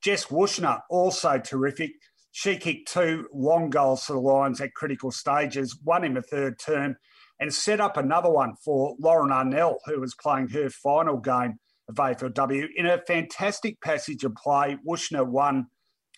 Jess 0.02 0.26
Wuetschner, 0.26 0.80
also 0.90 1.38
terrific. 1.38 1.90
She 2.30 2.56
kicked 2.56 2.92
two 2.92 3.26
long 3.34 3.70
goals 3.70 4.04
for 4.04 4.12
the 4.12 4.20
Lions 4.20 4.60
at 4.60 4.74
critical 4.74 5.10
stages, 5.10 5.78
one 5.82 6.04
in 6.04 6.14
the 6.14 6.22
third 6.22 6.58
term, 6.58 6.96
and 7.40 7.52
set 7.52 7.80
up 7.80 7.96
another 7.96 8.30
one 8.30 8.54
for 8.64 8.94
Lauren 9.00 9.30
Arnell, 9.30 9.78
who 9.86 9.98
was 9.98 10.14
playing 10.14 10.48
her 10.48 10.70
final 10.70 11.16
game 11.16 11.58
of 11.90 11.96
AFLW 11.96 12.68
in 12.76 12.86
a 12.86 13.02
fantastic 13.06 13.80
passage 13.80 14.24
of 14.24 14.34
play. 14.34 14.78
Wuetschner 14.86 15.26
won, 15.26 15.66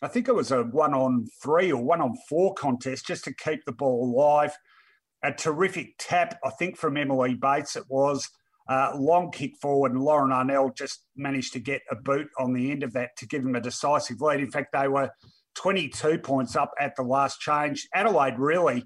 I 0.03 0.09
think 0.09 0.29
it 0.29 0.35
was 0.35 0.51
a 0.51 0.63
one 0.63 0.95
on 0.95 1.27
three 1.43 1.73
or 1.73 1.83
one 1.83 2.01
on 2.01 2.15
four 2.29 2.55
contest 2.55 3.07
just 3.07 3.25
to 3.25 3.35
keep 3.35 3.65
the 3.65 3.73
ball 3.73 4.05
alive. 4.05 4.57
A 5.25 5.33
terrific 5.33 5.95
tap, 5.99 6.39
I 6.45 6.51
think, 6.51 6.77
from 6.77 6.97
Emily 6.97 7.35
Bates, 7.35 7.77
it 7.77 7.85
was. 7.89 8.29
Uh, 8.69 8.93
long 8.97 9.31
kick 9.33 9.53
forward, 9.61 9.93
and 9.93 10.03
Lauren 10.03 10.31
Arnell 10.31 10.75
just 10.77 11.05
managed 11.17 11.53
to 11.53 11.59
get 11.59 11.83
a 11.91 11.97
boot 11.97 12.29
on 12.39 12.53
the 12.53 12.71
end 12.71 12.85
of 12.85 12.93
that 12.93 13.11
to 13.17 13.27
give 13.27 13.43
them 13.43 13.57
a 13.57 13.61
decisive 13.61 14.21
lead. 14.21 14.39
In 14.39 14.53
fact, 14.53 14.73
they 14.73 14.87
were 14.87 15.11
22 15.57 16.19
points 16.19 16.55
up 16.55 16.71
at 16.79 16.95
the 16.97 17.03
last 17.03 17.41
change. 17.41 17.89
Adelaide 17.93 18.39
really 18.39 18.85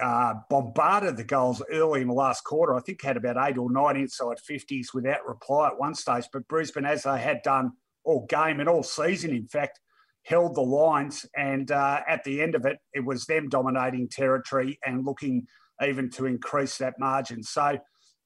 uh, 0.00 0.34
bombarded 0.50 1.16
the 1.16 1.24
goals 1.24 1.62
early 1.70 2.00
in 2.00 2.08
the 2.08 2.14
last 2.14 2.44
quarter. 2.44 2.74
I 2.74 2.80
think 2.80 3.02
had 3.02 3.16
about 3.16 3.36
eight 3.48 3.58
or 3.58 3.70
nine 3.70 3.96
inside 3.96 4.38
50s 4.38 4.88
without 4.92 5.26
reply 5.26 5.68
at 5.68 5.78
one 5.78 5.94
stage. 5.94 6.24
But 6.32 6.48
Brisbane, 6.48 6.84
as 6.84 7.04
they 7.04 7.18
had 7.18 7.42
done 7.42 7.72
all 8.04 8.26
game 8.26 8.60
and 8.60 8.68
all 8.68 8.82
season, 8.82 9.30
in 9.30 9.46
fact, 9.46 9.80
held 10.24 10.54
the 10.54 10.62
lines. 10.62 11.26
And 11.36 11.70
uh, 11.70 12.00
at 12.08 12.24
the 12.24 12.42
end 12.42 12.54
of 12.54 12.66
it, 12.66 12.78
it 12.92 13.04
was 13.04 13.26
them 13.26 13.48
dominating 13.48 14.08
territory 14.08 14.78
and 14.84 15.04
looking 15.04 15.46
even 15.86 16.10
to 16.10 16.26
increase 16.26 16.78
that 16.78 16.94
margin. 16.98 17.42
So 17.42 17.78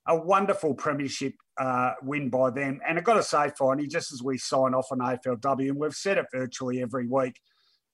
a 0.07 0.17
wonderful 0.17 0.75
premiership 0.75 1.35
uh, 1.59 1.93
win 2.03 2.31
by 2.31 2.51
them. 2.51 2.81
And 2.87 2.99
I've 2.99 3.05
got 3.05 3.15
to 3.15 3.23
say, 3.23 3.51
finally, 3.59 3.87
just 3.87 4.13
as 4.13 4.23
we 4.23 4.39
sign 4.39 4.75
off 4.75 4.87
on 4.91 4.99
AFLW, 4.99 5.69
and 5.69 5.77
we've 5.77 5.95
said 5.95 6.19
it 6.19 6.27
virtually 6.33 6.81
every 6.81 7.07
week, 7.07 7.41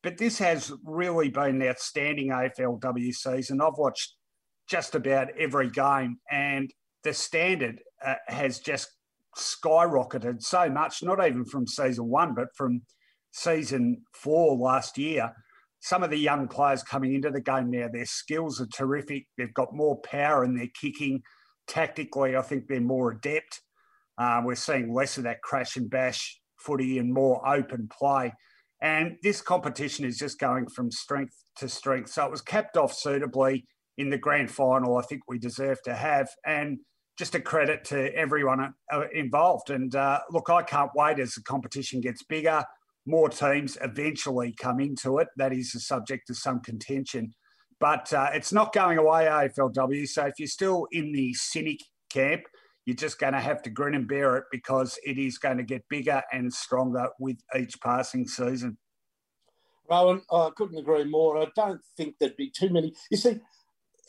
but 0.05 0.19
this 0.19 0.39
has 0.39 0.71
really 0.85 1.31
been 1.31 1.63
an 1.63 1.69
outstanding 1.69 2.29
AFLW 2.29 3.13
season. 3.15 3.63
I've 3.63 3.79
watched 3.79 4.15
just 4.69 4.95
about 4.95 5.29
every 5.39 5.71
game, 5.71 6.19
and 6.31 6.71
the 7.05 7.15
standard 7.15 7.81
uh, 8.07 8.17
has 8.29 8.61
just 8.61 8.91
skyrocketed 9.37 10.43
so 10.43 10.69
much, 10.69 11.03
not 11.03 11.27
even 11.27 11.47
from 11.47 11.67
season 11.67 12.07
one, 12.09 12.35
but 12.35 12.49
from 12.55 12.83
season 13.33 14.03
four 14.13 14.57
last 14.57 14.99
year. 14.99 15.33
Some 15.81 16.03
of 16.03 16.11
the 16.11 16.19
young 16.19 16.49
players 16.49 16.83
coming 16.83 17.15
into 17.15 17.31
the 17.31 17.41
game 17.41 17.71
now, 17.71 17.89
their 17.91 18.07
skills 18.07 18.61
are 18.61 18.67
terrific. 18.67 19.27
They've 19.39 19.55
got 19.55 19.75
more 19.75 20.01
power 20.03 20.45
in 20.45 20.55
their 20.55 20.69
kicking. 20.79 21.23
Tactically, 21.67 22.37
I 22.37 22.43
think 22.43 22.69
they're 22.69 22.81
more 22.81 23.13
adept. 23.13 23.63
Uh, 24.19 24.43
we're 24.45 24.55
seeing 24.55 24.93
less 24.93 25.17
of 25.17 25.25
that 25.25 25.41
crash 25.41 25.77
and 25.77 25.89
bash 25.89 26.41
footy 26.59 26.99
and 26.99 27.13
more 27.13 27.47
open 27.49 27.89
play. 27.91 28.33
And 28.85 29.17
this 29.23 29.41
competition 29.41 30.05
is 30.05 30.19
just 30.19 30.39
going 30.39 30.69
from 30.69 30.91
strength 30.91 31.43
to 31.57 31.71
strength. 31.71 32.11
So 32.11 32.27
it 32.27 32.31
was 32.31 32.43
capped 32.43 32.77
off 32.77 32.93
suitably 32.93 33.65
in 33.97 34.11
the 34.11 34.19
grand 34.19 34.51
final. 34.51 34.99
I 34.99 35.03
think 35.03 35.23
we 35.27 35.39
deserve 35.39 35.81
to 35.85 35.95
have. 35.95 36.29
And 36.45 36.81
just 37.19 37.35
a 37.35 37.41
credit 37.41 37.85
to 37.85 38.15
everyone 38.15 38.75
uh, 38.93 39.05
involved. 39.15 39.71
And 39.71 39.95
uh, 39.97 40.21
look, 40.31 40.51
I 40.51 40.63
can't 40.63 40.91
wait 40.95 41.19
as 41.19 41.33
the 41.33 41.43
competition 41.45 42.03
gets 42.03 42.25
bigger, 42.25 42.63
more 43.07 43.31
teams 43.31 43.79
eventually 43.81 44.55
come 44.61 44.81
into 44.81 45.17
it. 45.17 45.29
That 45.39 45.55
is 45.55 45.75
a 45.75 45.81
subject 45.81 46.29
of 46.29 46.37
some 46.37 46.61
contention. 46.61 47.33
But 47.81 48.13
uh, 48.13 48.31
it's 48.35 48.53
not 48.53 48.75
going 48.75 48.99
away, 48.99 49.25
AFLW. 49.25 50.07
So 50.09 50.27
if 50.27 50.35
you're 50.39 50.47
still 50.47 50.87
in 50.93 51.13
the 51.13 51.33
cynic 51.33 51.79
camp, 52.11 52.43
you're 52.87 52.97
just 52.97 53.19
going 53.19 53.33
to 53.33 53.41
have 53.41 53.63
to 53.63 53.71
grin 53.71 53.95
and 53.95 54.09
bear 54.09 54.37
it 54.37 54.45
because 54.51 54.99
it 55.05 55.19
is 55.19 55.39
going 55.39 55.57
to 55.57 55.63
get 55.63 55.89
bigger 55.89 56.23
and 56.33 56.53
stronger 56.53 57.09
with 57.19 57.39
each 57.59 57.81
passing 57.81 58.29
season. 58.29 58.77
Rowan, 59.91 60.23
I 60.31 60.51
couldn't 60.57 60.79
agree 60.79 61.05
more. 61.05 61.39
I 61.39 61.47
don't 61.55 61.81
think 61.97 62.17
there'd 62.19 62.37
be 62.37 62.51
too 62.51 62.71
many. 62.71 62.95
You 63.11 63.17
see, 63.17 63.41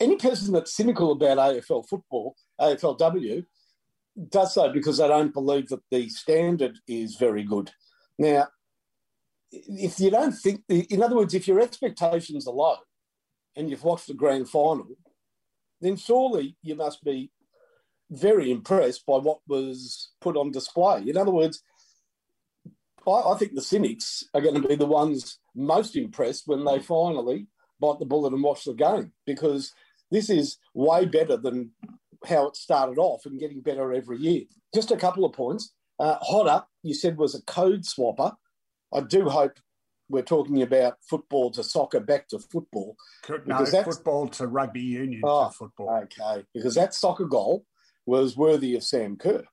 any 0.00 0.16
person 0.16 0.52
that's 0.52 0.76
cynical 0.76 1.12
about 1.12 1.38
AFL 1.38 1.88
football, 1.88 2.34
AFLW, 2.60 3.44
does 4.30 4.54
so 4.54 4.72
because 4.72 4.98
they 4.98 5.08
don't 5.08 5.34
believe 5.34 5.68
that 5.68 5.82
the 5.90 6.08
standard 6.08 6.78
is 6.88 7.16
very 7.16 7.44
good. 7.44 7.70
Now, 8.18 8.48
if 9.52 10.00
you 10.00 10.10
don't 10.10 10.32
think, 10.32 10.62
in 10.68 11.02
other 11.02 11.16
words, 11.16 11.34
if 11.34 11.46
your 11.46 11.60
expectations 11.60 12.46
are 12.46 12.54
low 12.54 12.76
and 13.54 13.68
you've 13.70 13.84
watched 13.84 14.08
the 14.08 14.14
grand 14.14 14.48
final, 14.48 14.86
then 15.80 15.96
surely 15.96 16.56
you 16.62 16.74
must 16.74 17.04
be 17.04 17.30
very 18.10 18.50
impressed 18.50 19.04
by 19.06 19.16
what 19.16 19.38
was 19.48 20.10
put 20.20 20.36
on 20.36 20.50
display. 20.50 21.02
In 21.06 21.16
other 21.16 21.32
words, 21.32 21.62
I, 23.06 23.10
I 23.10 23.36
think 23.38 23.54
the 23.54 23.62
cynics 23.62 24.24
are 24.34 24.40
going 24.40 24.60
to 24.60 24.68
be 24.68 24.76
the 24.76 24.86
ones 24.86 25.38
most 25.54 25.96
impressed 25.96 26.44
when 26.46 26.64
they 26.64 26.78
finally 26.78 27.46
bite 27.80 27.98
the 27.98 28.06
bullet 28.06 28.32
and 28.32 28.42
watch 28.42 28.64
the 28.64 28.74
game 28.74 29.12
because 29.26 29.72
this 30.10 30.30
is 30.30 30.58
way 30.74 31.04
better 31.04 31.36
than 31.36 31.70
how 32.26 32.46
it 32.46 32.56
started 32.56 32.98
off 32.98 33.26
and 33.26 33.40
getting 33.40 33.60
better 33.60 33.92
every 33.92 34.18
year. 34.18 34.42
Just 34.74 34.90
a 34.90 34.96
couple 34.96 35.24
of 35.24 35.32
points. 35.32 35.72
Uh, 35.98 36.16
Hodder, 36.20 36.64
you 36.82 36.94
said, 36.94 37.16
was 37.16 37.34
a 37.34 37.42
code 37.42 37.82
swapper. 37.82 38.34
I 38.92 39.00
do 39.00 39.28
hope 39.28 39.58
we're 40.08 40.22
talking 40.22 40.62
about 40.62 40.98
football 41.08 41.50
to 41.50 41.64
soccer 41.64 42.00
back 42.00 42.28
to 42.28 42.38
football. 42.38 42.96
No, 43.46 43.64
football 43.64 44.28
to 44.28 44.46
rugby 44.46 44.80
union 44.80 45.22
oh, 45.24 45.48
to 45.48 45.52
football. 45.52 46.04
Okay, 46.04 46.44
because 46.54 46.74
that 46.76 46.94
soccer 46.94 47.24
goal 47.24 47.64
was 48.06 48.36
worthy 48.36 48.76
of 48.76 48.84
Sam 48.84 49.16
Kerr. 49.16 49.44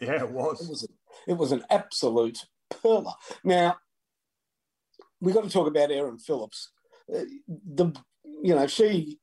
Yeah, 0.00 0.24
it 0.24 0.30
was. 0.30 0.62
It 0.62 0.70
was, 0.70 0.82
a, 0.84 1.30
it 1.30 1.36
was 1.36 1.52
an 1.52 1.62
absolute 1.70 2.46
perler. 2.72 3.14
Now, 3.44 3.76
we've 5.20 5.34
got 5.34 5.44
to 5.44 5.50
talk 5.50 5.68
about 5.68 5.90
Erin 5.90 6.18
Phillips. 6.18 6.70
Uh, 7.14 7.24
the 7.48 7.92
you 8.42 8.54
know 8.54 8.66
she 8.66 9.18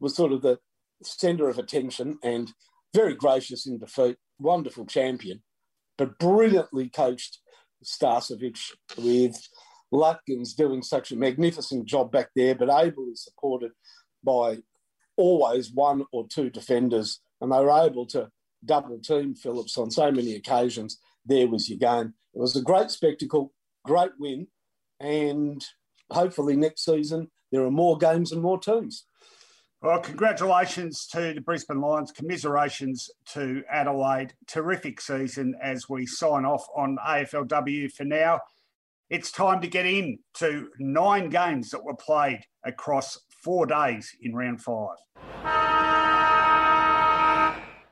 was 0.00 0.14
sort 0.14 0.32
of 0.32 0.42
the 0.42 0.58
centre 1.02 1.48
of 1.48 1.58
attention 1.58 2.18
and 2.22 2.52
very 2.94 3.14
gracious 3.14 3.66
in 3.66 3.78
defeat, 3.78 4.16
wonderful 4.38 4.86
champion, 4.86 5.42
but 5.98 6.18
brilliantly 6.18 6.88
coached 6.88 7.40
Starcevich 7.84 8.72
with 8.96 9.36
Lutkins 9.92 10.54
doing 10.56 10.82
such 10.82 11.12
a 11.12 11.16
magnificent 11.16 11.86
job 11.86 12.10
back 12.10 12.28
there, 12.34 12.54
but 12.54 12.70
ably 12.70 13.14
supported 13.14 13.72
by 14.24 14.58
always 15.16 15.70
one 15.72 16.04
or 16.12 16.26
two 16.26 16.50
defenders 16.50 17.20
and 17.40 17.52
they 17.52 17.58
were 17.58 17.84
able 17.84 18.06
to 18.06 18.30
double 18.64 18.98
team 18.98 19.34
Phillips 19.34 19.76
on 19.78 19.90
so 19.90 20.10
many 20.10 20.34
occasions. 20.34 20.98
There 21.24 21.48
was 21.48 21.68
your 21.68 21.78
game. 21.78 22.14
It 22.34 22.40
was 22.40 22.56
a 22.56 22.62
great 22.62 22.90
spectacle, 22.90 23.52
great 23.84 24.12
win, 24.18 24.48
and 25.00 25.64
hopefully 26.10 26.56
next 26.56 26.84
season 26.84 27.30
there 27.52 27.62
are 27.64 27.70
more 27.70 27.96
games 27.98 28.32
and 28.32 28.42
more 28.42 28.58
teams. 28.58 29.04
Well, 29.82 30.00
congratulations 30.00 31.06
to 31.12 31.34
the 31.34 31.40
Brisbane 31.40 31.80
Lions. 31.80 32.10
Commiserations 32.10 33.10
to 33.34 33.62
Adelaide. 33.70 34.32
Terrific 34.46 35.00
season 35.00 35.54
as 35.62 35.88
we 35.88 36.06
sign 36.06 36.44
off 36.44 36.66
on 36.74 36.96
AFLW 37.06 37.92
for 37.92 38.04
now. 38.04 38.40
it's 39.10 39.30
time 39.30 39.60
to 39.60 39.68
get 39.68 39.86
in 39.86 40.18
to 40.34 40.68
nine 40.80 41.28
games 41.28 41.70
that 41.70 41.84
were 41.84 41.94
played 41.94 42.40
across 42.64 43.18
four 43.44 43.66
days 43.66 44.10
in 44.20 44.34
round 44.34 44.60
five. 44.60 44.96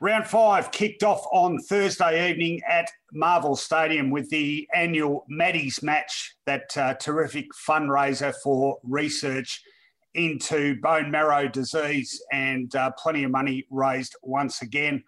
Round 0.01 0.27
five 0.27 0.71
kicked 0.71 1.03
off 1.03 1.25
on 1.31 1.57
Thursday 1.57 2.29
evening 2.29 2.61
at 2.69 2.91
Marvel 3.13 3.55
Stadium 3.55 4.09
with 4.09 4.29
the 4.29 4.67
annual 4.75 5.25
Maddies 5.31 5.81
match, 5.81 6.35
that 6.45 6.77
uh, 6.77 6.95
terrific 6.95 7.45
fundraiser 7.53 8.33
for 8.43 8.77
research 8.83 9.61
into 10.13 10.75
bone 10.81 11.09
marrow 11.09 11.47
disease, 11.47 12.21
and 12.33 12.75
uh, 12.75 12.91
plenty 12.97 13.23
of 13.23 13.31
money 13.31 13.65
raised 13.71 14.15
once 14.21 14.61
again. 14.61 15.01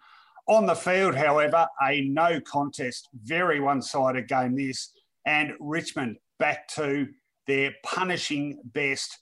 On 0.46 0.64
the 0.64 0.74
field, 0.74 1.14
however, 1.14 1.66
a 1.82 2.00
no 2.08 2.40
contest, 2.40 3.10
very 3.24 3.60
one 3.60 3.82
sided 3.82 4.26
game 4.26 4.56
this, 4.56 4.92
and 5.26 5.52
Richmond 5.60 6.16
back 6.38 6.66
to 6.68 7.06
their 7.46 7.74
punishing 7.84 8.58
best 8.64 9.18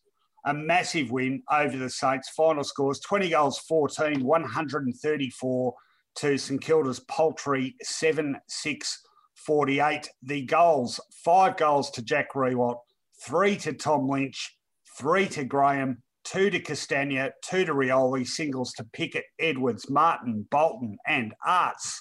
a 0.47 0.55
massive 0.55 1.11
win 1.11 1.43
over 1.51 1.77
the 1.77 1.91
Saints. 1.91 2.31
Final 2.31 2.65
scores 2.65 3.01
20 3.01 3.31
goals 3.31 3.59
14, 3.59 4.25
134 4.25 5.75
to 6.17 6.39
St 6.39 6.61
Kilda's 6.61 7.01
paltry 7.01 7.77
7 7.83 8.37
6 8.49 9.03
48. 9.35 10.09
The 10.23 10.47
goals 10.47 11.01
five 11.25 11.57
goals 11.57 11.91
to 11.91 12.03
Jack 12.03 12.33
Riewoldt, 12.35 12.79
three 13.25 13.57
to 13.59 13.73
Tom 13.73 14.09
Lynch, 14.09 14.57
three 14.99 15.27
to 15.29 15.45
Graham, 15.45 16.03
two 16.25 16.49
to 16.51 16.61
Castagna, 16.61 17.33
two 17.45 17.65
to 17.65 17.75
Rioli, 17.75 18.27
singles 18.27 18.73
to 18.75 18.85
Pickett, 18.93 19.25
Edwards, 19.39 19.91
Martin, 19.91 20.47
Bolton, 20.51 20.97
and 21.07 21.35
Aarts. 21.47 22.01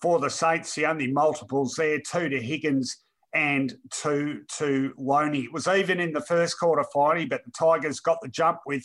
For 0.00 0.18
the 0.18 0.30
Saints, 0.30 0.74
the 0.74 0.86
only 0.86 1.12
multiples 1.12 1.74
there, 1.76 2.00
two 2.00 2.28
to 2.28 2.40
Higgins 2.40 3.01
and 3.34 3.74
two 3.90 4.42
to 4.58 4.92
Lonie. 4.98 5.44
It 5.44 5.52
was 5.52 5.68
even 5.68 6.00
in 6.00 6.12
the 6.12 6.20
first 6.20 6.58
quarter 6.58 6.84
finally, 6.92 7.26
but 7.26 7.44
the 7.44 7.50
Tigers 7.50 8.00
got 8.00 8.18
the 8.20 8.28
jump 8.28 8.60
with 8.66 8.84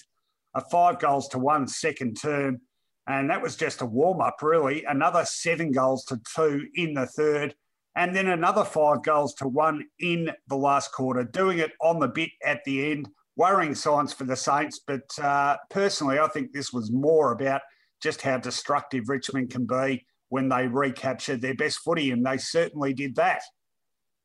a 0.55 0.61
five 0.71 0.99
goals 0.99 1.27
to 1.29 1.39
one 1.39 1.67
second 1.67 2.15
term. 2.15 2.61
And 3.07 3.29
that 3.29 3.41
was 3.41 3.55
just 3.55 3.81
a 3.81 3.85
warm 3.85 4.19
up, 4.19 4.37
really. 4.41 4.83
Another 4.83 5.23
seven 5.25 5.71
goals 5.71 6.03
to 6.05 6.19
two 6.35 6.67
in 6.75 6.93
the 6.93 7.05
third. 7.05 7.55
And 7.95 8.15
then 8.15 8.27
another 8.27 8.63
five 8.63 9.03
goals 9.03 9.33
to 9.35 9.47
one 9.47 9.85
in 9.99 10.29
the 10.47 10.57
last 10.57 10.91
quarter, 10.91 11.23
doing 11.23 11.59
it 11.59 11.71
on 11.81 11.99
the 11.99 12.07
bit 12.07 12.29
at 12.45 12.63
the 12.65 12.91
end. 12.91 13.09
Worrying 13.35 13.75
signs 13.75 14.13
for 14.13 14.23
the 14.23 14.35
Saints. 14.35 14.79
But 14.85 15.07
uh, 15.21 15.57
personally, 15.69 16.19
I 16.19 16.27
think 16.27 16.51
this 16.51 16.73
was 16.73 16.91
more 16.91 17.31
about 17.31 17.61
just 18.01 18.21
how 18.21 18.37
destructive 18.37 19.09
Richmond 19.09 19.51
can 19.51 19.65
be 19.65 20.05
when 20.29 20.49
they 20.49 20.67
recapture 20.67 21.37
their 21.37 21.55
best 21.55 21.79
footy. 21.79 22.11
And 22.11 22.25
they 22.25 22.37
certainly 22.37 22.93
did 22.93 23.15
that. 23.15 23.41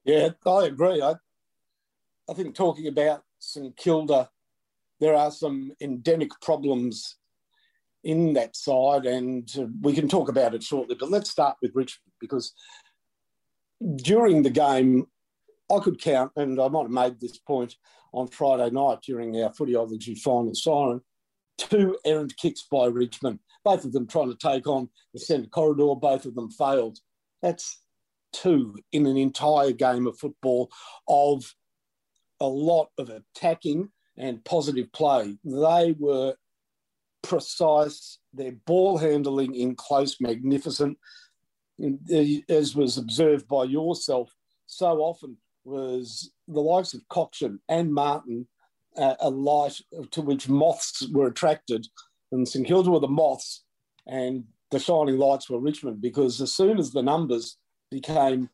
Yeah, 0.05 0.31
I 0.47 0.65
agree. 0.65 1.01
I, 1.01 1.15
I 2.29 2.35
think 2.35 2.55
talking 2.55 2.89
about 2.89 3.23
St 3.39 3.77
Kilda, 3.77 4.31
there 5.01 5.15
are 5.15 5.31
some 5.31 5.73
endemic 5.81 6.31
problems 6.41 7.17
in 8.05 8.33
that 8.33 8.57
side, 8.57 9.07
and 9.07 9.49
uh, 9.59 9.67
we 9.81 9.93
can 9.93 10.09
talk 10.09 10.29
about 10.29 10.55
it 10.55 10.63
shortly. 10.63 10.97
But 10.99 11.11
let's 11.11 11.31
start 11.31 11.57
with 11.63 11.73
Richmond 11.75 12.13
because 12.21 12.53
during 13.97 14.43
the 14.43 14.51
game, 14.51 15.07
I 15.73 15.79
could 15.79 16.01
count, 16.01 16.33
and 16.37 16.61
I 16.61 16.69
might 16.69 16.83
have 16.83 16.91
made 16.91 17.21
this 17.21 17.39
point 17.39 17.77
on 18.13 18.27
Friday 18.29 18.71
night 18.71 18.99
during 19.03 19.41
our 19.43 19.51
footyology 19.51 20.19
final 20.19 20.55
siren, 20.55 21.01
two 21.59 21.97
errant 22.05 22.37
kicks 22.37 22.67
by 22.71 22.87
Richmond, 22.87 23.39
both 23.65 23.85
of 23.85 23.93
them 23.93 24.07
trying 24.07 24.31
to 24.31 24.37
take 24.37 24.67
on 24.67 24.89
the 25.15 25.21
centre 25.21 25.49
corridor, 25.49 25.95
both 25.95 26.27
of 26.27 26.35
them 26.35 26.51
failed. 26.51 26.99
That's 27.41 27.82
two 28.33 28.77
in 28.93 29.07
an 29.07 29.17
entire 29.17 29.73
game 29.73 30.07
of 30.07 30.19
football 30.19 30.71
of 31.09 31.55
a 32.41 32.47
lot 32.47 32.89
of 32.99 33.11
attacking 33.11 33.91
and 34.17 34.45
positive 34.45 34.93
play. 34.93 35.37
They 35.45 35.95
were 35.99 36.35
precise, 37.23 38.19
their 38.35 38.53
ball 38.53 38.99
handling 38.99 39.55
in 39.55 39.77
close, 39.77 40.21
magnificent, 40.21 40.99
as 42.49 42.75
was 42.75 42.99
observed 42.99 43.49
by 43.49 43.65
yourself 43.65 44.33
so 44.67 44.99
often 45.01 45.37
was 45.65 46.33
the 46.49 46.61
likes 46.61 46.95
of 46.95 47.07
Cotchin 47.09 47.59
and 47.69 47.93
Martin 47.93 48.47
uh, 48.97 49.15
a 49.21 49.31
light 49.31 49.81
to 50.11 50.23
which 50.23 50.49
moths 50.49 51.07
were 51.13 51.27
attracted. 51.27 51.87
And 52.31 52.49
St 52.49 52.67
Kilda 52.67 52.91
were 52.91 53.01
the 53.01 53.09
moths 53.09 53.65
and 54.07 54.45
the 54.71 54.79
shining 54.79 55.19
lights 55.19 55.51
were 55.51 55.61
Richmond 55.61 56.01
because 56.01 56.41
as 56.41 56.55
soon 56.55 56.79
as 56.79 56.91
the 56.91 57.03
numbers 57.03 57.59
became 57.93 58.49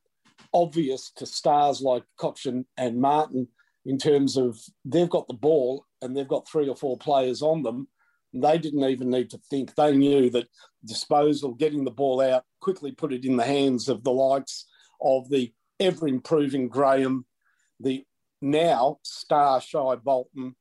obvious 0.52 1.10
to 1.16 1.24
stars 1.24 1.80
like 1.80 2.02
Cotchin 2.18 2.64
and 2.76 3.00
Martin 3.00 3.48
in 3.86 3.96
terms 3.96 4.36
of 4.36 4.58
they've 4.84 5.08
got 5.08 5.28
the 5.28 5.34
ball 5.34 5.86
and 6.02 6.14
they've 6.14 6.28
got 6.28 6.48
three 6.48 6.68
or 6.68 6.76
four 6.76 6.98
players 6.98 7.40
on 7.40 7.62
them. 7.62 7.88
They 8.34 8.58
didn't 8.58 8.84
even 8.84 9.08
need 9.08 9.30
to 9.30 9.38
think. 9.50 9.74
They 9.74 9.96
knew 9.96 10.28
that 10.30 10.48
disposal, 10.84 11.54
getting 11.54 11.84
the 11.84 11.90
ball 11.90 12.20
out, 12.20 12.44
quickly 12.60 12.92
put 12.92 13.12
it 13.12 13.24
in 13.24 13.36
the 13.36 13.44
hands 13.44 13.88
of 13.88 14.04
the 14.04 14.12
likes 14.12 14.66
of 15.00 15.30
the 15.30 15.52
ever 15.80 16.08
improving 16.08 16.68
Graham, 16.68 17.24
the 17.80 18.04
now 18.42 18.98
star 19.02 19.60
Shai 19.60 19.96
Bolton, 19.96 20.54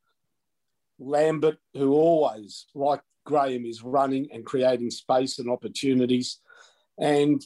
Lambert, 1.00 1.58
who 1.74 1.94
always, 1.94 2.68
like 2.74 3.02
Graham, 3.26 3.66
is 3.66 3.84
running 3.84 4.30
and 4.32 4.46
creating 4.46 4.92
space 4.92 5.40
and 5.40 5.50
opportunities. 5.50 6.40
And 7.00 7.42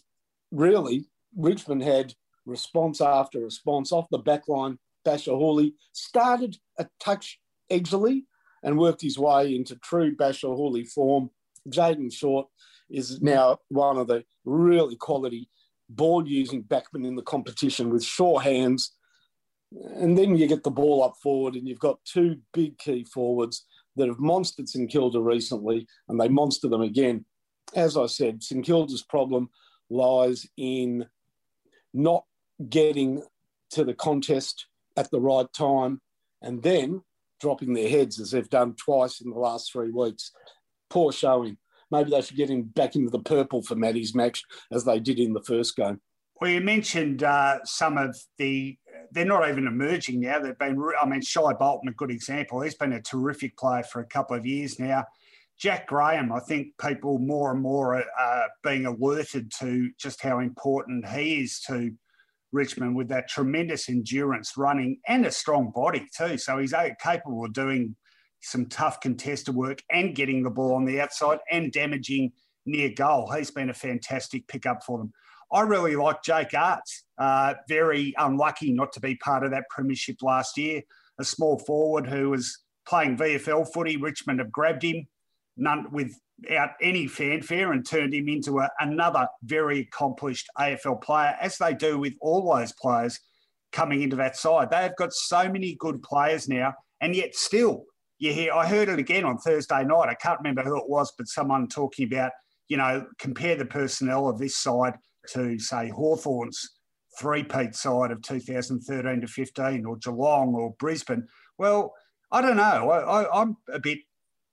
really, 0.51 1.05
Richmond 1.35 1.83
had 1.83 2.13
response 2.45 3.01
after 3.01 3.39
response 3.39 3.91
off 3.91 4.07
the 4.11 4.17
back 4.17 4.47
line. 4.47 4.79
Bachar 5.05 5.39
Houli 5.39 5.73
started 5.93 6.57
a 6.77 6.87
touch 6.99 7.39
edgily 7.71 8.23
and 8.63 8.77
worked 8.77 9.01
his 9.01 9.17
way 9.17 9.55
into 9.55 9.75
true 9.77 10.15
Bachar 10.15 10.57
Houli 10.57 10.87
form. 10.87 11.29
Jayden 11.69 12.11
Short 12.11 12.47
is 12.89 13.21
now 13.21 13.59
one 13.69 13.97
of 13.97 14.07
the 14.07 14.23
really 14.45 14.95
quality 14.95 15.49
ball 15.89 16.27
using 16.27 16.63
backmen 16.63 17.05
in 17.05 17.15
the 17.15 17.21
competition 17.21 17.89
with 17.89 18.03
sure 18.03 18.41
hands. 18.41 18.95
And 19.71 20.17
then 20.17 20.35
you 20.35 20.47
get 20.47 20.63
the 20.63 20.71
ball 20.71 21.03
up 21.03 21.15
forward, 21.23 21.55
and 21.55 21.67
you've 21.67 21.79
got 21.79 22.03
two 22.03 22.37
big 22.53 22.77
key 22.77 23.05
forwards 23.05 23.65
that 23.95 24.07
have 24.07 24.17
monstered 24.17 24.67
St 24.67 24.89
Kilda 24.89 25.19
recently, 25.19 25.87
and 26.09 26.19
they 26.19 26.27
monster 26.27 26.67
them 26.67 26.81
again. 26.81 27.25
As 27.75 27.95
I 27.95 28.07
said, 28.07 28.43
St 28.43 28.65
Kilda's 28.65 29.03
problem 29.03 29.49
lies 29.89 30.45
in 30.57 31.05
not 31.93 32.23
getting 32.69 33.23
to 33.71 33.83
the 33.83 33.93
contest 33.93 34.67
at 34.97 35.09
the 35.11 35.19
right 35.19 35.51
time 35.53 36.01
and 36.41 36.61
then 36.61 37.01
dropping 37.39 37.73
their 37.73 37.89
heads 37.89 38.19
as 38.19 38.31
they've 38.31 38.49
done 38.49 38.75
twice 38.75 39.21
in 39.21 39.31
the 39.31 39.39
last 39.39 39.71
three 39.71 39.91
weeks. 39.91 40.31
Poor 40.89 41.11
showing. 41.11 41.57
Maybe 41.89 42.11
they 42.11 42.21
should 42.21 42.37
get 42.37 42.49
him 42.49 42.63
back 42.63 42.95
into 42.95 43.09
the 43.09 43.19
purple 43.19 43.61
for 43.61 43.75
Maddie's 43.75 44.15
match 44.15 44.43
as 44.71 44.85
they 44.85 44.99
did 44.99 45.19
in 45.19 45.33
the 45.33 45.43
first 45.43 45.75
game. 45.75 45.99
Well, 46.39 46.51
you 46.51 46.61
mentioned 46.61 47.23
uh, 47.23 47.59
some 47.65 47.97
of 47.97 48.17
the, 48.37 48.77
they're 49.11 49.25
not 49.25 49.47
even 49.49 49.67
emerging 49.67 50.21
now. 50.21 50.39
They've 50.39 50.57
been, 50.57 50.81
I 50.99 51.05
mean, 51.05 51.21
Shai 51.21 51.53
Bolton, 51.53 51.89
a 51.89 51.93
good 51.93 52.11
example. 52.11 52.61
He's 52.61 52.75
been 52.75 52.93
a 52.93 53.01
terrific 53.01 53.57
player 53.57 53.83
for 53.83 54.01
a 54.01 54.07
couple 54.07 54.35
of 54.35 54.45
years 54.45 54.79
now. 54.79 55.05
Jack 55.59 55.87
Graham, 55.87 56.31
I 56.31 56.39
think 56.39 56.69
people 56.79 57.19
more 57.19 57.51
and 57.51 57.61
more 57.61 57.95
are, 57.95 58.47
being 58.63 58.85
alerted 58.85 59.51
to 59.59 59.89
just 59.99 60.21
how 60.21 60.39
important 60.39 61.07
he 61.07 61.41
is 61.41 61.59
to 61.67 61.91
Richmond 62.51 62.95
with 62.95 63.07
that 63.09 63.29
tremendous 63.29 63.89
endurance 63.89 64.57
running 64.57 64.99
and 65.07 65.25
a 65.25 65.31
strong 65.31 65.71
body 65.73 66.07
too. 66.15 66.37
So 66.37 66.57
he's 66.57 66.73
capable 67.01 67.45
of 67.45 67.53
doing 67.53 67.95
some 68.41 68.65
tough 68.65 68.99
contested 68.99 69.55
work 69.55 69.81
and 69.91 70.15
getting 70.15 70.43
the 70.43 70.49
ball 70.49 70.75
on 70.75 70.85
the 70.85 70.99
outside 70.99 71.39
and 71.49 71.71
damaging 71.71 72.31
near 72.65 72.89
goal. 72.89 73.31
He's 73.31 73.51
been 73.51 73.69
a 73.69 73.73
fantastic 73.73 74.47
pickup 74.47 74.83
for 74.83 74.97
them. 74.97 75.13
I 75.51 75.61
really 75.61 75.95
like 75.95 76.23
Jake 76.23 76.51
Aarts. 76.51 77.03
Uh, 77.17 77.55
very 77.67 78.13
unlucky 78.17 78.71
not 78.71 78.91
to 78.93 78.99
be 78.99 79.15
part 79.15 79.43
of 79.43 79.51
that 79.51 79.65
premiership 79.69 80.21
last 80.21 80.57
year. 80.57 80.81
A 81.19 81.25
small 81.25 81.59
forward 81.59 82.07
who 82.07 82.29
was 82.29 82.59
playing 82.87 83.17
VFL 83.17 83.71
footy. 83.71 83.97
Richmond 83.97 84.39
have 84.39 84.51
grabbed 84.51 84.83
him, 84.83 85.07
none 85.61 85.85
with 85.91 86.13
out 86.49 86.71
any 86.81 87.07
fanfare 87.07 87.71
and 87.71 87.85
turned 87.85 88.13
him 88.13 88.27
into 88.27 88.59
a, 88.59 88.69
another 88.79 89.27
very 89.43 89.81
accomplished 89.81 90.49
AFL 90.57 91.01
player, 91.01 91.35
as 91.39 91.57
they 91.57 91.73
do 91.73 91.99
with 91.99 92.13
all 92.19 92.53
those 92.53 92.73
players 92.73 93.19
coming 93.71 94.01
into 94.01 94.15
that 94.15 94.35
side. 94.35 94.69
They 94.69 94.77
have 94.77 94.95
got 94.95 95.13
so 95.13 95.47
many 95.49 95.75
good 95.79 96.01
players 96.01 96.49
now, 96.49 96.73
and 96.99 97.15
yet 97.15 97.35
still, 97.35 97.85
you 98.17 98.33
hear. 98.33 98.53
I 98.53 98.67
heard 98.67 98.89
it 98.89 98.99
again 98.99 99.23
on 99.23 99.37
Thursday 99.37 99.83
night. 99.83 100.09
I 100.09 100.15
can't 100.15 100.39
remember 100.39 100.63
who 100.63 100.77
it 100.77 100.89
was, 100.89 101.13
but 101.17 101.27
someone 101.27 101.67
talking 101.67 102.11
about, 102.11 102.31
you 102.67 102.77
know, 102.77 103.05
compare 103.19 103.55
the 103.55 103.65
personnel 103.65 104.27
of 104.27 104.39
this 104.39 104.57
side 104.57 104.95
to 105.33 105.59
say 105.59 105.89
Hawthorn's 105.89 106.69
three-peat 107.19 107.75
side 107.75 108.11
of 108.11 108.21
2013 108.21 109.21
to 109.21 109.27
15, 109.27 109.85
or 109.85 109.97
Geelong 109.97 110.55
or 110.55 110.73
Brisbane. 110.79 111.27
Well, 111.57 111.93
I 112.31 112.41
don't 112.41 112.57
know. 112.57 112.89
I, 112.89 113.41
I'm 113.41 113.57
a 113.71 113.79
bit 113.79 113.99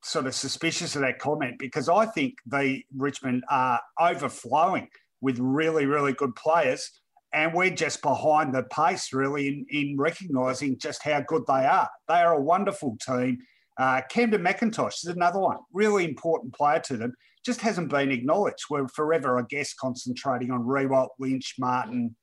sort 0.09 0.27
of 0.27 0.35
suspicious 0.35 0.97
of 0.97 1.03
that 1.03 1.19
comment 1.19 1.59
because 1.59 1.89
I 1.89 2.07
think 2.07 2.35
the 2.47 2.83
Richmond 2.97 3.45
are 3.51 3.81
overflowing 4.01 4.89
with 5.21 5.39
really, 5.39 5.87
really 5.87 6.13
good 6.13 6.35
players. 6.35 6.91
and 7.35 7.53
we're 7.53 7.69
just 7.69 8.01
behind 8.01 8.55
the 8.55 8.63
pace, 8.65 9.13
really, 9.13 9.49
in, 9.49 9.67
in 9.71 9.97
recognising 9.99 10.79
just 10.79 11.03
how 11.03 11.21
good 11.21 11.43
they 11.47 11.67
are. 11.67 11.89
They 12.09 12.15
are 12.15 12.33
a 12.33 12.41
wonderful 12.41 12.97
team. 13.07 13.37
Uh, 13.79 14.01
Kamdyn 14.11 14.41
McIntosh 14.41 15.05
is 15.05 15.15
another 15.15 15.39
one, 15.39 15.59
really 15.73 16.05
important 16.07 16.55
player 16.55 16.81
to 16.81 16.97
them. 16.97 17.13
Just 17.45 17.61
hasn't 17.61 17.91
been 17.91 18.11
acknowledged. 18.11 18.65
We're 18.71 18.89
forever, 18.89 19.39
I 19.39 19.43
guess, 19.49 19.75
concentrating 19.75 20.51
on 20.51 20.63
Riewoldt, 20.65 21.11
Lynch, 21.19 21.57
Martin, 21.59 22.17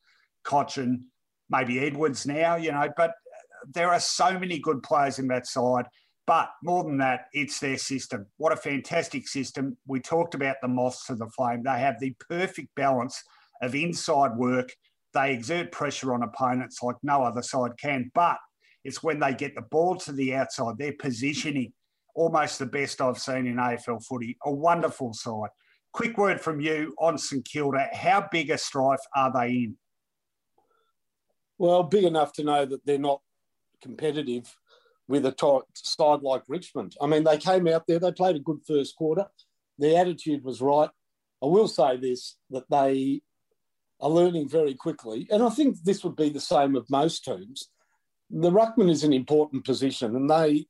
Cotchin, 0.43 1.04
maybe 1.52 1.80
Edwards 1.80 2.26
now, 2.26 2.56
you 2.56 2.71
know, 2.71 2.89
but 2.98 3.13
there 3.74 3.91
are 3.91 4.00
so 4.00 4.39
many 4.39 4.60
good 4.60 4.82
players 4.82 5.19
in 5.19 5.28
that 5.28 5.48
side. 5.48 5.86
But 6.27 6.49
more 6.63 6.83
than 6.83 6.97
that, 6.97 7.27
it's 7.33 7.59
their 7.59 7.77
system. 7.77 8.25
What 8.38 8.53
a 8.53 8.57
fantastic 8.57 9.27
system. 9.27 9.77
We 9.88 9.99
talked 9.99 10.33
about 10.33 10.55
the 10.61 10.67
moths 10.67 11.05
to 11.07 11.15
the 11.15 11.29
flame. 11.29 11.63
They 11.63 11.79
have 11.79 11.99
the 11.99 12.15
perfect 12.29 12.73
balance 12.75 13.23
of 13.61 13.75
inside 13.75 14.35
work. 14.35 14.71
They 15.13 15.33
exert 15.33 15.71
pressure 15.71 16.13
on 16.13 16.23
opponents 16.23 16.81
like 16.81 16.95
no 17.03 17.23
other 17.23 17.43
side 17.43 17.77
can. 17.79 18.11
But 18.15 18.38
it's 18.83 19.03
when 19.03 19.19
they 19.19 19.33
get 19.33 19.55
the 19.55 19.61
ball 19.61 19.95
to 19.97 20.11
the 20.11 20.33
outside, 20.33 20.77
their 20.77 20.93
positioning, 20.93 21.73
almost 22.15 22.57
the 22.57 22.65
best 22.65 23.01
I've 23.01 23.19
seen 23.19 23.45
in 23.45 23.57
AFL 23.57 24.03
footy. 24.03 24.38
A 24.45 24.51
wonderful 24.51 25.13
side. 25.13 25.49
Quick 25.93 26.17
word 26.17 26.41
from 26.41 26.59
you 26.59 26.93
on 26.99 27.17
St 27.17 27.45
Kilda. 27.45 27.88
How 27.93 28.27
big 28.31 28.49
a 28.49 28.57
strife 28.57 28.99
are 29.15 29.31
they 29.31 29.49
in? 29.49 29.77
Well, 31.57 31.83
big 31.83 32.03
enough 32.03 32.33
to 32.33 32.43
know 32.43 32.65
that 32.65 32.85
they're 32.85 32.97
not 32.97 33.21
competitive 33.81 34.53
with 35.07 35.25
a 35.25 35.31
tight 35.31 35.63
side 35.73 36.21
like 36.21 36.43
Richmond. 36.47 36.95
I 37.01 37.07
mean, 37.07 37.23
they 37.23 37.37
came 37.37 37.67
out 37.67 37.85
there, 37.87 37.99
they 37.99 38.11
played 38.11 38.35
a 38.35 38.39
good 38.39 38.59
first 38.67 38.95
quarter. 38.95 39.25
Their 39.77 40.01
attitude 40.01 40.43
was 40.43 40.61
right. 40.61 40.89
I 41.43 41.47
will 41.47 41.67
say 41.67 41.97
this 41.97 42.37
that 42.49 42.69
they 42.69 43.21
are 43.99 44.09
learning 44.09 44.49
very 44.49 44.73
quickly. 44.73 45.27
And 45.29 45.43
I 45.43 45.49
think 45.49 45.83
this 45.83 46.03
would 46.03 46.15
be 46.15 46.29
the 46.29 46.39
same 46.39 46.73
with 46.73 46.89
most 46.89 47.23
teams. 47.23 47.69
The 48.29 48.51
Ruckman 48.51 48.89
is 48.89 49.03
an 49.03 49.13
important 49.13 49.65
position, 49.65 50.15
and 50.15 50.29
they 50.29 50.65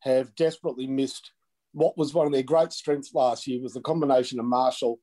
have 0.00 0.34
desperately 0.34 0.86
missed 0.86 1.30
what 1.72 1.96
was 1.96 2.14
one 2.14 2.26
of 2.26 2.32
their 2.32 2.42
great 2.42 2.72
strengths 2.72 3.14
last 3.14 3.46
year 3.46 3.62
was 3.62 3.74
the 3.74 3.80
combination 3.80 4.40
of 4.40 4.46
Marshall 4.46 4.98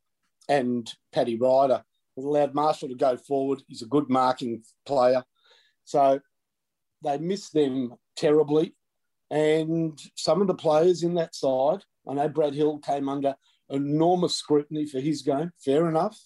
and 0.50 0.92
Paddy 1.14 1.38
Ryder. 1.38 1.84
It 2.18 2.24
allowed 2.24 2.54
Marshall 2.54 2.90
to 2.90 2.96
go 2.96 3.18
forward. 3.18 3.62
He's 3.68 3.82
a 3.82 3.88
good 3.88 4.10
marking 4.10 4.64
player. 4.86 5.24
So 5.84 6.20
they 7.04 7.18
missed 7.18 7.54
them 7.54 7.94
terribly. 8.16 8.74
And 9.32 10.00
some 10.16 10.42
of 10.42 10.48
the 10.48 10.54
players 10.54 11.04
in 11.04 11.16
that 11.16 11.36
side, 11.36 11.84
I 12.08 12.14
know 12.14 12.30
Brad 12.30 12.54
Hill 12.54 12.80
came 12.80 13.10
under 13.10 13.36
enormous 13.70 14.36
scrutiny 14.36 14.86
for 14.86 15.00
his 15.00 15.22
game, 15.22 15.52
fair 15.64 15.88
enough. 15.90 16.18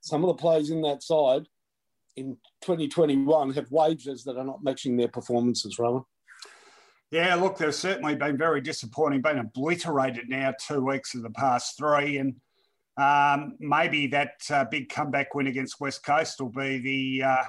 Some 0.00 0.22
of 0.22 0.28
the 0.28 0.40
players 0.40 0.70
in 0.70 0.82
that 0.82 1.02
side 1.02 1.48
in 2.16 2.36
2021 2.62 3.52
have 3.54 3.70
wages 3.70 4.24
that 4.24 4.36
are 4.36 4.44
not 4.44 4.62
matching 4.62 4.96
their 4.96 5.08
performances, 5.08 5.78
Rowan. 5.78 6.04
Yeah, 7.10 7.34
look, 7.36 7.58
they've 7.58 7.74
certainly 7.74 8.16
been 8.16 8.36
very 8.36 8.60
disappointing, 8.60 9.22
been 9.22 9.38
obliterated 9.38 10.28
now 10.28 10.52
two 10.60 10.84
weeks 10.84 11.14
of 11.14 11.22
the 11.22 11.30
past 11.30 11.76
three. 11.76 12.18
And 12.18 12.36
um, 12.96 13.56
maybe 13.60 14.06
that 14.08 14.34
uh, 14.50 14.64
big 14.64 14.88
comeback 14.88 15.34
win 15.34 15.46
against 15.46 15.80
West 15.80 16.04
Coast 16.04 16.40
will 16.40 16.48
be 16.48 16.78
the 16.78 17.22
uh, 17.24 17.44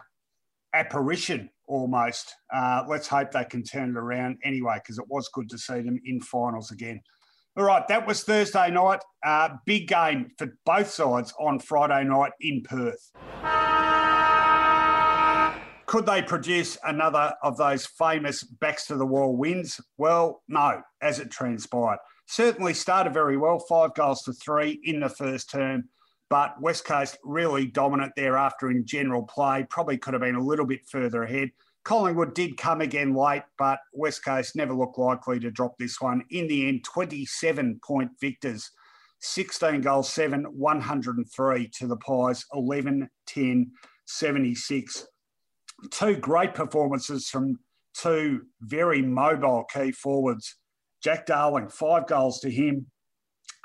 apparition 0.77 1.49
almost. 1.67 2.33
Uh, 2.53 2.83
let's 2.87 3.07
hope 3.07 3.31
they 3.31 3.43
can 3.43 3.63
turn 3.63 3.89
it 3.89 3.97
around 3.97 4.37
anyway, 4.43 4.75
because 4.75 4.99
it 4.99 5.05
was 5.09 5.27
good 5.33 5.49
to 5.49 5.57
see 5.57 5.81
them 5.81 5.99
in 6.05 6.21
finals 6.21 6.71
again. 6.71 7.01
All 7.57 7.63
right, 7.63 7.87
that 7.87 8.05
was 8.05 8.23
Thursday 8.23 8.69
night. 8.69 8.99
Uh, 9.25 9.49
big 9.65 9.87
game 9.87 10.29
for 10.37 10.47
both 10.65 10.89
sides 10.89 11.33
on 11.39 11.59
Friday 11.59 12.03
night 12.07 12.31
in 12.39 12.61
Perth. 12.61 13.11
Could 15.87 16.05
they 16.05 16.21
produce 16.21 16.77
another 16.83 17.33
of 17.41 17.57
those 17.57 17.87
famous 17.87 18.43
backs 18.43 18.85
to 18.87 18.95
the 18.95 19.05
wall 19.05 19.35
wins? 19.35 19.79
Well, 19.97 20.43
no, 20.47 20.81
as 21.01 21.19
it 21.19 21.31
transpired. 21.31 21.99
Certainly 22.27 22.75
started 22.75 23.13
very 23.13 23.37
well, 23.37 23.57
five 23.59 23.95
goals 23.95 24.21
to 24.23 24.33
three 24.33 24.79
in 24.83 24.99
the 24.99 25.09
first 25.09 25.49
term 25.49 25.85
but 26.29 26.59
West 26.61 26.85
Coast 26.85 27.17
really 27.23 27.65
dominant 27.65 28.13
thereafter 28.15 28.69
in 28.69 28.85
general 28.85 29.23
play. 29.23 29.65
Probably 29.69 29.97
could 29.97 30.13
have 30.13 30.21
been 30.21 30.35
a 30.35 30.43
little 30.43 30.65
bit 30.65 30.87
further 30.87 31.23
ahead. 31.23 31.51
Collingwood 31.83 32.33
did 32.33 32.57
come 32.57 32.81
again 32.81 33.13
late, 33.13 33.43
but 33.57 33.79
West 33.93 34.25
Coast 34.25 34.55
never 34.55 34.73
looked 34.73 34.97
likely 34.97 35.39
to 35.39 35.49
drop 35.51 35.77
this 35.77 36.01
one. 36.01 36.23
In 36.31 36.47
the 36.47 36.67
end, 36.67 36.83
27 36.83 37.79
point 37.81 38.11
victors, 38.19 38.69
16 39.21 39.81
goals, 39.81 40.09
7, 40.09 40.43
103 40.43 41.69
to 41.69 41.87
the 41.87 41.95
Pies, 41.97 42.43
11, 42.53 43.09
10, 43.25 43.71
76. 44.05 45.07
Two 45.91 46.15
great 46.17 46.53
performances 46.53 47.29
from 47.29 47.57
two 47.93 48.41
very 48.61 49.01
mobile 49.01 49.63
key 49.73 49.91
forwards. 49.91 50.55
Jack 51.01 51.25
Darling, 51.25 51.69
five 51.69 52.07
goals 52.07 52.39
to 52.41 52.51
him, 52.51 52.87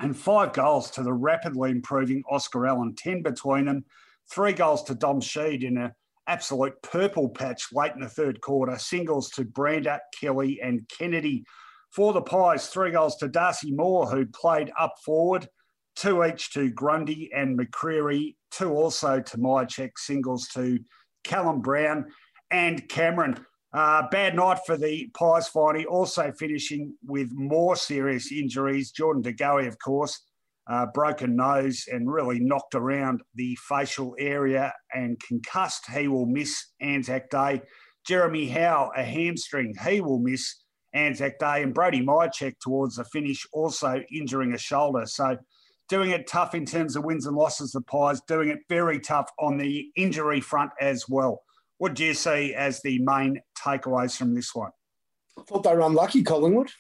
and 0.03 0.17
five 0.17 0.53
goals 0.53 0.91
to 0.91 1.03
the 1.05 1.13
rapidly 1.13 1.71
improving 1.71 2.25
Oscar 2.29 2.67
Allen, 2.67 2.95
10 2.97 3.23
between 3.23 3.67
them, 3.67 3.85
three 4.31 4.53
goals 4.53 4.83
to 4.85 4.97
Dom 4.97 5.21
Sheed 5.21 5.63
in 5.63 5.79
an 5.79 5.93
absolute 6.27 6.75
purple 6.83 7.29
patch 7.29 7.69
late 7.73 7.93
in 7.95 8.01
the 8.01 8.09
third 8.09 8.41
quarter, 8.41 8.77
singles 8.79 9.31
to 9.31 9.45
Brander, 9.45 10.01
Kelly, 10.21 10.61
and 10.61 10.89
Kennedy. 10.89 11.45
For 11.91 12.13
the 12.13 12.23
Pies, 12.23 12.67
three 12.67 12.91
goals 12.91 13.17
to 13.19 13.29
Darcy 13.29 13.71
Moore, 13.71 14.07
who 14.07 14.27
played 14.27 14.73
up 14.79 14.95
forward, 15.05 15.47
two 15.95 16.25
each 16.25 16.53
to 16.55 16.71
Grundy 16.71 17.31
and 17.33 17.57
McCreery, 17.57 18.35
two 18.51 18.73
also 18.73 19.21
to 19.21 19.39
Mihocek, 19.39 19.93
singles 19.99 20.49
to 20.55 20.81
Callum 21.23 21.61
Brown 21.61 22.07
and 22.51 22.89
Cameron. 22.89 23.47
Uh, 23.75 24.07
bad 24.11 24.37
night 24.37 24.59
for 24.67 24.77
the 24.77 25.11
Pies 25.15 25.49
finally, 25.49 25.87
also 25.87 26.31
finishing 26.33 26.95
with 27.07 27.31
more 27.33 27.75
serious 27.75 28.31
injuries. 28.31 28.91
Jordan 28.91 29.23
De 29.23 29.33
Goey, 29.33 29.67
of 29.67 29.79
course, 29.79 30.21
uh, 30.71 30.87
broken 30.93 31.37
nose 31.37 31.87
and 31.91 32.13
really 32.13 32.39
knocked 32.39 32.75
around 32.75 33.23
the 33.35 33.57
facial 33.67 34.15
area 34.19 34.73
and 34.93 35.19
concussed. 35.21 35.91
He 35.91 36.07
will 36.07 36.27
miss 36.27 36.67
Anzac 36.81 37.31
Day. 37.31 37.63
Jeremy 38.07 38.49
Howe, 38.49 38.91
a 38.95 39.03
hamstring, 39.03 39.75
he 39.87 40.01
will 40.01 40.19
miss 40.19 40.63
Anzac 40.93 41.39
Day. 41.39 41.63
And 41.63 41.73
Brody 41.73 42.03
Mihocek 42.03 42.59
towards 42.61 42.97
the 42.97 43.05
finish, 43.05 43.47
also 43.53 44.03
injuring 44.13 44.53
a 44.53 44.59
shoulder. 44.59 45.07
So 45.07 45.39
doing 45.89 46.11
it 46.11 46.27
tough 46.27 46.55
in 46.55 46.67
terms 46.67 46.95
of 46.95 47.05
wins 47.05 47.27
and 47.27 47.37
losses, 47.37 47.73
the 47.73 47.81
Pies, 47.81 48.21
doing 48.29 48.51
it 48.51 48.59
very 48.69 49.01
tough 49.01 49.31
on 49.39 49.57
the 49.57 49.91
injury 49.97 50.41
front 50.41 50.73
as 50.81 51.09
well. 51.09 51.43
What 51.83 51.95
do 51.95 52.05
you 52.05 52.15
see 52.15 52.55
as 52.55 52.81
the 52.81 53.01
main 53.01 53.41
takeaways 53.59 54.17
from 54.17 54.37
this 54.37 54.55
one? 54.55 54.71
I 55.37 55.43
thought 55.43 55.65
they 55.65 55.75
were 55.75 55.81
unlucky, 55.81 56.23
Collingwood. 56.23 56.71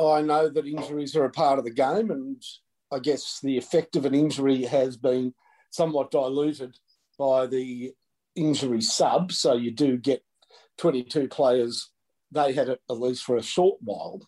I 0.00 0.22
know 0.22 0.48
that 0.48 0.66
injuries 0.66 1.14
are 1.14 1.24
a 1.24 1.30
part 1.30 1.60
of 1.60 1.64
the 1.64 1.70
game, 1.70 2.10
and 2.10 2.42
I 2.90 2.98
guess 2.98 3.38
the 3.40 3.56
effect 3.56 3.94
of 3.94 4.06
an 4.06 4.12
injury 4.12 4.64
has 4.64 4.96
been 4.96 5.34
somewhat 5.70 6.10
diluted 6.10 6.76
by 7.16 7.46
the 7.46 7.92
injury 8.34 8.80
sub. 8.80 9.30
So 9.30 9.54
you 9.54 9.70
do 9.70 9.96
get 9.96 10.24
22 10.78 11.28
players. 11.28 11.88
They 12.32 12.52
had 12.52 12.70
it 12.70 12.80
at 12.90 12.98
least 12.98 13.22
for 13.22 13.36
a 13.36 13.42
short 13.44 13.78
while. 13.82 14.20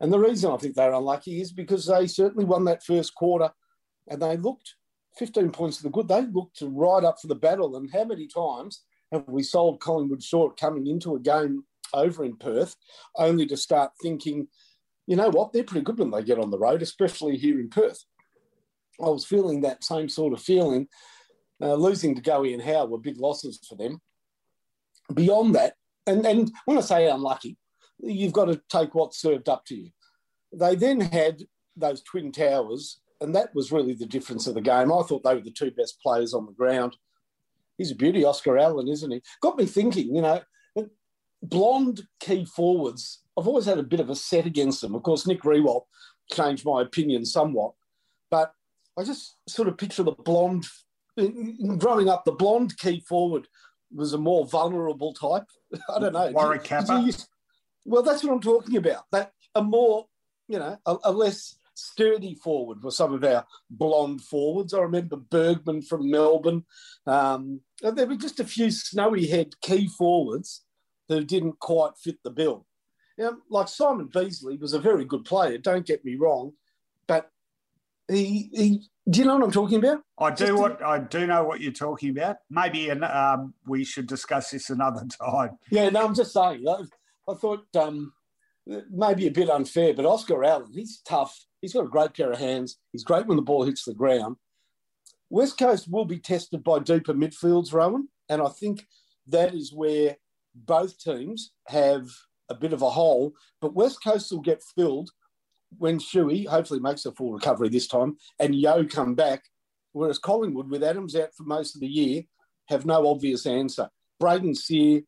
And 0.00 0.12
the 0.12 0.20
reason 0.20 0.52
I 0.52 0.56
think 0.58 0.76
they're 0.76 0.92
unlucky 0.92 1.40
is 1.40 1.50
because 1.50 1.84
they 1.84 2.06
certainly 2.06 2.44
won 2.44 2.64
that 2.66 2.84
first 2.84 3.12
quarter 3.16 3.50
and 4.06 4.22
they 4.22 4.36
looked 4.36 4.76
15 5.16 5.50
points 5.50 5.78
to 5.78 5.82
the 5.82 5.90
good. 5.90 6.06
They 6.06 6.22
looked 6.22 6.62
right 6.62 7.02
up 7.02 7.16
for 7.20 7.26
the 7.26 7.34
battle. 7.34 7.74
And 7.74 7.90
how 7.92 8.04
many 8.04 8.28
times 8.28 8.84
have 9.12 9.24
we 9.26 9.42
sold 9.42 9.80
Collingwood 9.80 10.22
short 10.22 10.58
coming 10.58 10.86
into 10.86 11.14
a 11.14 11.20
game 11.20 11.64
over 11.94 12.24
in 12.24 12.36
Perth, 12.36 12.76
only 13.16 13.46
to 13.46 13.56
start 13.56 13.92
thinking, 14.02 14.48
you 15.06 15.16
know 15.16 15.30
what, 15.30 15.52
they're 15.52 15.64
pretty 15.64 15.84
good 15.84 15.98
when 15.98 16.10
they 16.10 16.22
get 16.22 16.38
on 16.38 16.50
the 16.50 16.58
road, 16.58 16.82
especially 16.82 17.36
here 17.36 17.58
in 17.60 17.70
Perth. 17.70 18.04
I 19.00 19.08
was 19.08 19.24
feeling 19.24 19.62
that 19.62 19.84
same 19.84 20.08
sort 20.08 20.32
of 20.32 20.42
feeling. 20.42 20.88
Uh, 21.60 21.74
losing 21.74 22.14
De 22.14 22.20
Goey 22.20 22.52
and 22.52 22.62
Howe 22.62 22.86
were 22.86 22.98
big 22.98 23.18
losses 23.18 23.58
for 23.68 23.74
them. 23.74 24.00
Beyond 25.12 25.54
that, 25.54 25.74
and, 26.06 26.24
and 26.26 26.52
when 26.66 26.78
I 26.78 26.82
say 26.82 27.08
unlucky, 27.08 27.56
you've 27.98 28.32
got 28.32 28.46
to 28.46 28.60
take 28.68 28.94
what's 28.94 29.20
served 29.20 29.48
up 29.48 29.64
to 29.66 29.74
you. 29.74 29.90
They 30.52 30.74
then 30.74 31.00
had 31.00 31.42
those 31.76 32.02
twin 32.02 32.30
towers, 32.30 33.00
and 33.20 33.34
that 33.34 33.54
was 33.54 33.72
really 33.72 33.94
the 33.94 34.06
difference 34.06 34.46
of 34.46 34.54
the 34.54 34.60
game. 34.60 34.92
I 34.92 35.02
thought 35.02 35.24
they 35.24 35.34
were 35.34 35.40
the 35.40 35.50
two 35.50 35.70
best 35.70 36.00
players 36.02 36.34
on 36.34 36.46
the 36.46 36.52
ground 36.52 36.96
he's 37.78 37.92
a 37.92 37.96
beauty, 37.96 38.24
Oscar 38.24 38.58
Allen, 38.58 38.88
isn't 38.88 39.10
he? 39.10 39.22
Got 39.40 39.56
me 39.56 39.64
thinking, 39.64 40.14
you 40.14 40.20
know, 40.20 40.42
blonde 41.42 42.02
key 42.20 42.44
forwards. 42.44 43.22
I've 43.36 43.46
always 43.46 43.66
had 43.66 43.78
a 43.78 43.84
bit 43.84 44.00
of 44.00 44.10
a 44.10 44.16
set 44.16 44.46
against 44.46 44.80
them. 44.80 44.94
Of 44.94 45.02
course, 45.02 45.26
Nick 45.26 45.42
Riewoldt 45.42 45.84
changed 46.32 46.66
my 46.66 46.82
opinion 46.82 47.24
somewhat, 47.24 47.72
but 48.30 48.52
I 48.98 49.04
just 49.04 49.36
sort 49.46 49.68
of 49.68 49.78
picture 49.78 50.02
the 50.02 50.12
blonde. 50.12 50.66
Growing 51.78 52.08
up, 52.08 52.24
the 52.24 52.32
blonde 52.32 52.76
key 52.78 53.00
forward 53.00 53.48
was 53.92 54.12
a 54.12 54.18
more 54.18 54.46
vulnerable 54.46 55.14
type. 55.14 55.44
I 55.94 55.98
don't 55.98 56.12
know. 56.12 56.30
Warwick 56.32 56.64
Capper. 56.64 57.04
Well, 57.84 58.02
that's 58.02 58.22
what 58.22 58.32
I'm 58.32 58.40
talking 58.40 58.76
about. 58.76 59.04
That 59.12 59.32
a 59.54 59.62
more, 59.62 60.06
you 60.46 60.58
know, 60.58 60.78
a, 60.86 60.96
a 61.04 61.12
less 61.12 61.57
sturdy 61.78 62.34
forward 62.34 62.82
were 62.82 62.90
some 62.90 63.14
of 63.14 63.24
our 63.24 63.46
blonde 63.70 64.22
forwards. 64.22 64.74
I 64.74 64.80
remember 64.80 65.16
Bergman 65.16 65.82
from 65.82 66.10
Melbourne. 66.10 66.64
Um, 67.06 67.60
there 67.80 68.06
were 68.06 68.16
just 68.16 68.40
a 68.40 68.44
few 68.44 68.70
snowy 68.70 69.26
head 69.26 69.60
key 69.60 69.88
forwards 69.88 70.64
who 71.08 71.24
didn't 71.24 71.58
quite 71.60 71.92
fit 71.96 72.18
the 72.22 72.30
bill. 72.30 72.66
Now, 73.16 73.32
like 73.50 73.68
Simon 73.68 74.08
Beasley 74.12 74.56
was 74.56 74.74
a 74.74 74.78
very 74.80 75.04
good 75.04 75.24
player, 75.24 75.58
don't 75.58 75.86
get 75.86 76.04
me 76.04 76.14
wrong, 76.14 76.52
but 77.06 77.30
he, 78.08 78.50
he 78.52 78.88
do 79.08 79.20
you 79.20 79.24
know 79.24 79.36
what 79.36 79.44
I'm 79.44 79.50
talking 79.50 79.78
about? 79.78 80.02
I 80.18 80.30
do 80.30 80.56
what 80.56 80.82
I 80.82 80.98
do 80.98 81.26
know 81.26 81.44
what 81.44 81.60
you're 81.60 81.72
talking 81.72 82.10
about. 82.10 82.36
Maybe 82.50 82.90
um, 82.90 83.54
we 83.66 83.84
should 83.84 84.06
discuss 84.06 84.50
this 84.50 84.68
another 84.70 85.04
time. 85.20 85.58
Yeah, 85.70 85.88
no, 85.88 86.04
I'm 86.04 86.14
just 86.14 86.32
saying. 86.32 86.66
I, 86.68 86.82
I 87.30 87.34
thought 87.34 87.64
um, 87.74 88.12
maybe 88.90 89.26
a 89.26 89.30
bit 89.30 89.48
unfair, 89.48 89.94
but 89.94 90.04
Oscar 90.04 90.44
Allen, 90.44 90.72
he's 90.72 91.00
tough. 91.06 91.46
He's 91.60 91.72
got 91.72 91.84
a 91.84 91.88
great 91.88 92.14
pair 92.14 92.32
of 92.32 92.38
hands. 92.38 92.78
He's 92.92 93.04
great 93.04 93.26
when 93.26 93.36
the 93.36 93.42
ball 93.42 93.64
hits 93.64 93.84
the 93.84 93.94
ground. 93.94 94.36
West 95.30 95.58
Coast 95.58 95.90
will 95.90 96.04
be 96.04 96.18
tested 96.18 96.64
by 96.64 96.78
deeper 96.78 97.12
midfields, 97.12 97.72
Rowan, 97.72 98.08
and 98.28 98.40
I 98.40 98.48
think 98.48 98.86
that 99.26 99.54
is 99.54 99.72
where 99.72 100.16
both 100.54 100.98
teams 100.98 101.52
have 101.66 102.08
a 102.48 102.54
bit 102.54 102.72
of 102.72 102.82
a 102.82 102.90
hole. 102.90 103.34
But 103.60 103.74
West 103.74 104.02
Coast 104.02 104.32
will 104.32 104.40
get 104.40 104.62
filled 104.74 105.10
when 105.76 105.98
Shuey 105.98 106.46
hopefully 106.46 106.80
makes 106.80 107.04
a 107.04 107.12
full 107.12 107.32
recovery 107.32 107.68
this 107.68 107.86
time 107.86 108.16
and 108.38 108.54
Yeo 108.54 108.84
come 108.84 109.14
back, 109.14 109.44
whereas 109.92 110.18
Collingwood, 110.18 110.70
with 110.70 110.82
Adams 110.82 111.14
out 111.14 111.34
for 111.34 111.42
most 111.42 111.74
of 111.74 111.80
the 111.80 111.86
year, 111.86 112.22
have 112.68 112.86
no 112.86 113.06
obvious 113.08 113.46
answer. 113.46 113.88
Brayden 114.22 114.56
Sier, 114.56 115.04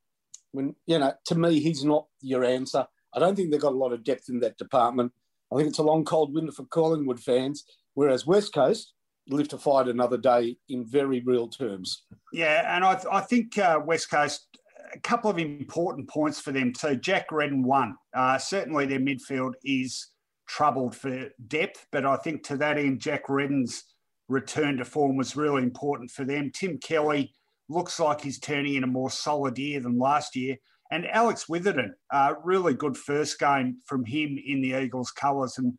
when 0.53 0.75
you 0.87 0.99
know, 0.99 1.15
to 1.27 1.35
me, 1.35 1.61
he's 1.61 1.85
not 1.85 2.07
your 2.21 2.45
answer. 2.45 2.87
I 3.15 3.19
don't 3.19 3.35
think 3.35 3.51
they've 3.51 3.61
got 3.61 3.73
a 3.73 3.77
lot 3.77 3.93
of 3.93 4.05
depth 4.05 4.29
in 4.29 4.41
that 4.41 4.59
department. 4.59 5.13
I 5.53 5.57
think 5.57 5.69
it's 5.69 5.79
a 5.79 5.83
long, 5.83 6.05
cold 6.05 6.33
winter 6.33 6.53
for 6.53 6.65
Collingwood 6.67 7.21
fans, 7.21 7.65
whereas 7.95 8.27
West 8.27 8.53
Coast 8.55 8.93
live 9.29 9.49
to 9.49 9.59
fight 9.59 9.89
another 9.89 10.17
day 10.17 10.57
in 10.69 10.85
very 10.85 11.21
real 11.21 11.49
terms. 11.49 12.05
Yeah, 12.33 12.75
and 12.75 12.85
I, 12.85 13.01
I 13.11 13.21
think 13.21 13.57
uh, 13.59 13.81
West 13.85 14.11
Coast, 14.11 14.47
a 14.93 14.99
couple 15.01 15.31
of 15.31 15.39
important 15.39 16.09
points 16.09 16.41
for 16.41 16.53
them 16.53 16.73
too. 16.73 16.97
Jack 16.97 17.31
Redden 17.31 17.63
won. 17.63 17.97
Uh, 18.15 18.39
certainly 18.39 18.87
their 18.87 19.01
midfield 19.01 19.53
is 19.65 20.09
troubled 20.49 20.97
for 20.97 21.29
depth, 21.47 21.87
but 21.93 22.05
I 22.05 22.17
think 22.17 22.43
to 22.45 22.57
that 22.57 22.79
end, 22.79 23.01
Jack 23.01 23.29
Redden's 23.29 23.85
return 24.29 24.77
to 24.79 24.85
form 24.85 25.17
was 25.17 25.37
really 25.37 25.63
important 25.63 26.11
for 26.11 26.25
them. 26.25 26.51
Tim 26.53 26.79
Kelly 26.79 27.33
looks 27.69 28.01
like 28.01 28.21
he's 28.21 28.39
turning 28.41 28.75
in 28.75 28.85
a 28.85 28.89
more 28.89 29.11
solid 29.11 29.59
year 29.59 29.81
than 29.81 29.99
last 29.99 30.35
year. 30.35 30.57
And 30.91 31.07
Alex 31.07 31.49
Witherden, 31.49 31.95
uh, 32.13 32.35
really 32.43 32.75
good 32.75 32.97
first 32.97 33.39
game 33.39 33.79
from 33.87 34.05
him 34.05 34.39
in 34.45 34.61
the 34.61 34.75
Eagles' 34.75 35.13
colours, 35.13 35.57
and 35.59 35.75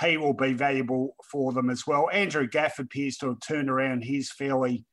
he 0.00 0.16
will 0.16 0.32
be 0.32 0.54
valuable 0.54 1.14
for 1.30 1.52
them 1.52 1.70
as 1.70 1.86
well. 1.86 2.08
Andrew 2.10 2.48
Gaff 2.48 2.78
appears 2.78 3.16
to 3.18 3.28
have 3.28 3.40
turned 3.40 3.68
around 3.68 4.02
his 4.02 4.32
fairly 4.32 4.84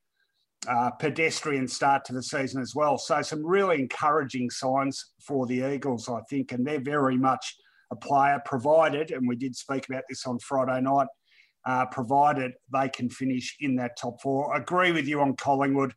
uh, 0.67 0.91
pedestrian 0.91 1.67
start 1.67 2.05
to 2.05 2.13
the 2.13 2.21
season 2.21 2.61
as 2.61 2.75
well. 2.75 2.97
So, 2.97 3.21
some 3.21 3.45
really 3.45 3.79
encouraging 3.79 4.49
signs 4.49 5.13
for 5.25 5.47
the 5.47 5.73
Eagles, 5.73 6.07
I 6.09 6.19
think, 6.29 6.51
and 6.51 6.65
they're 6.65 6.81
very 6.81 7.17
much 7.17 7.55
a 7.91 7.95
player, 7.95 8.41
provided, 8.45 9.11
and 9.11 9.27
we 9.27 9.35
did 9.35 9.55
speak 9.55 9.87
about 9.89 10.03
this 10.09 10.25
on 10.25 10.39
Friday 10.39 10.81
night, 10.81 11.07
uh, 11.65 11.85
provided 11.87 12.53
they 12.71 12.89
can 12.89 13.09
finish 13.09 13.55
in 13.59 13.75
that 13.75 13.97
top 13.97 14.21
four. 14.21 14.53
I 14.53 14.59
agree 14.59 14.91
with 14.91 15.07
you 15.07 15.21
on 15.21 15.35
Collingwood. 15.35 15.93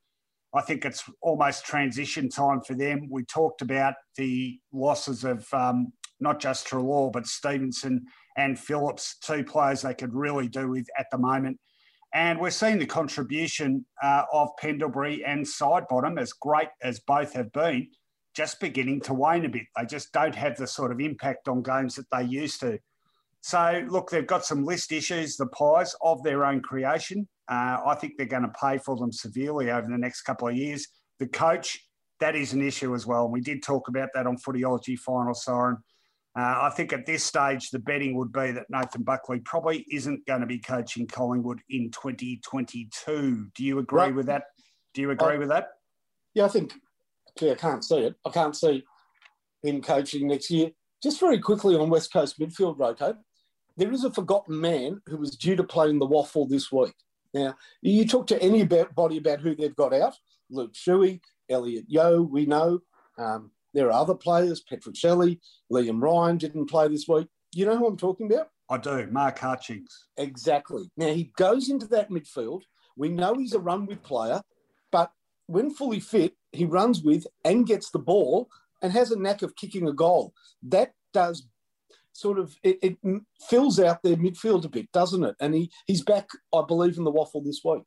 I 0.55 0.61
think 0.61 0.85
it's 0.85 1.03
almost 1.21 1.67
transition 1.67 2.29
time 2.29 2.61
for 2.61 2.75
them. 2.75 3.09
We 3.11 3.25
talked 3.25 3.61
about 3.61 3.95
the 4.17 4.59
losses 4.73 5.25
of 5.25 5.53
um, 5.53 5.93
not 6.21 6.41
just 6.41 6.69
Treloar, 6.69 7.11
but 7.13 7.27
Stevenson 7.27 8.07
and 8.37 8.59
Phillips, 8.59 9.17
two 9.19 9.43
players 9.43 9.83
they 9.83 9.95
could 9.95 10.15
really 10.15 10.49
do 10.49 10.69
with 10.69 10.87
at 10.99 11.07
the 11.11 11.19
moment. 11.19 11.59
And 12.15 12.39
we're 12.39 12.51
seeing 12.51 12.79
the 12.79 12.87
contribution 12.87 13.85
uh, 14.01 14.23
of 14.33 14.51
Pendlebury 14.59 15.25
and 15.25 15.45
Sidebottom, 15.45 16.21
as 16.21 16.33
great 16.33 16.69
as 16.81 17.01
both 17.01 17.33
have 17.33 17.53
been, 17.53 17.89
just 18.35 18.61
beginning 18.61 19.01
to 19.03 19.15
wane 19.15 19.45
a 19.45 19.49
bit. 19.49 19.67
They 19.77 19.85
just 19.87 20.13
don't 20.13 20.35
have 20.35 20.57
the 20.57 20.69
sort 20.69 20.93
of 20.93 21.01
impact 21.01 21.49
on 21.49 21.63
games 21.63 21.97
that 21.97 22.07
they 22.13 22.23
used 22.23 22.61
to. 22.61 22.79
So, 23.41 23.85
look, 23.89 24.11
they've 24.11 24.27
got 24.27 24.45
some 24.45 24.65
list 24.65 24.93
issues, 24.93 25.37
the 25.37 25.47
Pies, 25.49 25.97
of 26.01 26.23
their 26.23 26.45
own 26.45 26.63
creation. 26.63 27.29
Uh, 27.49 27.79
I 27.87 27.97
think 28.01 28.15
they're 28.17 28.27
going 28.27 28.43
to 28.43 28.53
pay 28.61 28.79
for 28.79 28.97
them 28.97 29.13
severely 29.13 29.71
over 29.71 29.87
the 29.87 29.99
next 29.99 30.23
couple 30.23 30.49
of 30.49 30.57
years. 30.57 30.87
The 31.19 31.27
coach, 31.27 31.79
that 32.21 32.37
is 32.37 32.53
an 32.53 32.63
issue 32.63 32.95
as 32.95 33.07
well. 33.07 33.25
And 33.25 33.33
we 33.33 33.41
did 33.41 33.63
talk 33.63 33.89
about 33.89 34.09
that 34.15 34.27
on 34.27 34.37
Footyology 34.39 34.99
Final 34.99 35.35
Siren. 35.35 35.79
Uh, 36.37 36.63
I 36.63 36.71
think 36.71 36.93
at 36.93 37.07
this 37.07 37.23
stage, 37.23 37.71
the 37.71 37.79
betting 37.79 38.17
would 38.17 38.33
be 38.33 38.51
that 38.51 38.67
Nathan 38.69 39.03
Buckley 39.03 39.39
probably 39.41 39.87
isn't 39.91 40.27
going 40.27 40.41
to 40.41 40.47
be 40.47 40.59
coaching 40.59 41.07
Collingwood 41.07 41.61
in 41.71 41.91
2022. 41.93 43.49
Do 43.55 43.65
you 43.65 43.79
agree 43.79 44.01
right. 44.01 44.15
with 44.15 44.27
that? 44.27 44.45
Do 44.95 45.01
you 45.01 45.11
agree 45.11 45.37
uh, 45.37 45.39
with 45.39 45.49
that? 45.51 45.69
Yeah, 46.35 46.47
I 46.47 46.49
think 46.49 46.73
actually, 47.29 47.53
I 47.53 47.55
can't 47.55 47.85
see 47.85 47.99
it. 47.99 48.15
I 48.25 48.31
can't 48.31 48.57
see 48.57 48.85
him 49.63 49.81
coaching 49.81 50.27
next 50.27 50.51
year. 50.51 50.71
Just 51.03 51.21
very 51.21 51.39
quickly 51.39 51.77
on 51.77 51.91
West 51.91 52.13
Coast 52.13 52.41
midfield, 52.41 52.79
RoCo, 52.79 53.17
there 53.77 53.93
is 53.93 54.05
a 54.05 54.13
forgotten 54.13 54.61
man 54.61 55.01
who 55.07 55.17
was 55.17 55.37
due 55.37 55.57
to 55.57 55.65
play 55.65 55.91
in 55.91 55.99
the 55.99 56.07
WAFL 56.07 56.49
this 56.49 56.73
week. 56.73 56.95
Now, 57.35 57.57
you 57.83 58.07
talk 58.07 58.29
to 58.29 58.41
anybody 58.41 59.19
about 59.19 59.41
who 59.41 59.55
they've 59.55 59.75
got 59.75 59.93
out, 59.93 60.15
Luke 60.51 60.73
Shuey, 60.73 61.21
Elliot 61.51 61.85
Yeo, 61.89 62.23
we 62.23 62.47
know. 62.47 62.81
Um, 63.19 63.51
there 63.75 63.89
are 63.89 64.01
other 64.01 64.15
players, 64.15 64.61
Patrick 64.61 64.97
Shelley, 64.97 65.41
Liam 65.71 66.01
Ryan 66.01 66.39
didn't 66.39 66.67
play 66.67 66.87
this 66.89 67.09
week. 67.09 67.27
You 67.53 67.67
know 67.67 67.77
who 67.77 67.87
I'm 67.89 67.97
talking 67.97 68.33
about? 68.33 68.49
I 68.71 68.79
do, 68.79 69.09
Mark 69.11 69.39
Hutchings. 69.39 70.07
Exactly. 70.17 70.91
Now, 70.97 71.09
he 71.09 71.33
goes 71.37 71.69
into 71.69 71.87
that 71.89 72.11
midfield. 72.11 72.63
We 72.97 73.09
know 73.09 73.35
he's 73.35 73.53
a 73.53 73.59
run 73.59 73.87
with 73.87 74.03
player, 74.03 74.43
but 74.93 75.11
when 75.47 75.71
fully 75.71 76.01
fit, 76.01 76.35
he 76.53 76.65
runs 76.65 77.03
with 77.03 77.27
and 77.45 77.67
gets 77.67 77.91
the 77.91 77.99
ball 77.99 78.49
and 78.81 78.93
has 78.93 79.11
a 79.11 79.19
knack 79.19 79.43
of 79.43 79.57
kicking 79.57 79.89
a 79.89 79.93
goal. 79.93 80.33
That 80.63 80.93
does 81.13 81.47
sort 82.15 82.39
of 82.39 82.57
it, 82.63 82.79
it 82.81 82.97
fills 83.49 83.79
out 83.79 84.03
their 84.03 84.17
midfield 84.17 84.65
a 84.65 84.69
bit, 84.69 84.91
doesn't 84.93 85.25
it? 85.25 85.35
And 85.41 85.55
he 85.55 85.71
he's 85.87 86.03
back, 86.03 86.29
I 86.55 86.63
believe, 86.67 86.97
in 86.97 87.05
the 87.05 87.13
WAFL 87.13 87.45
this 87.45 87.61
week. 87.65 87.83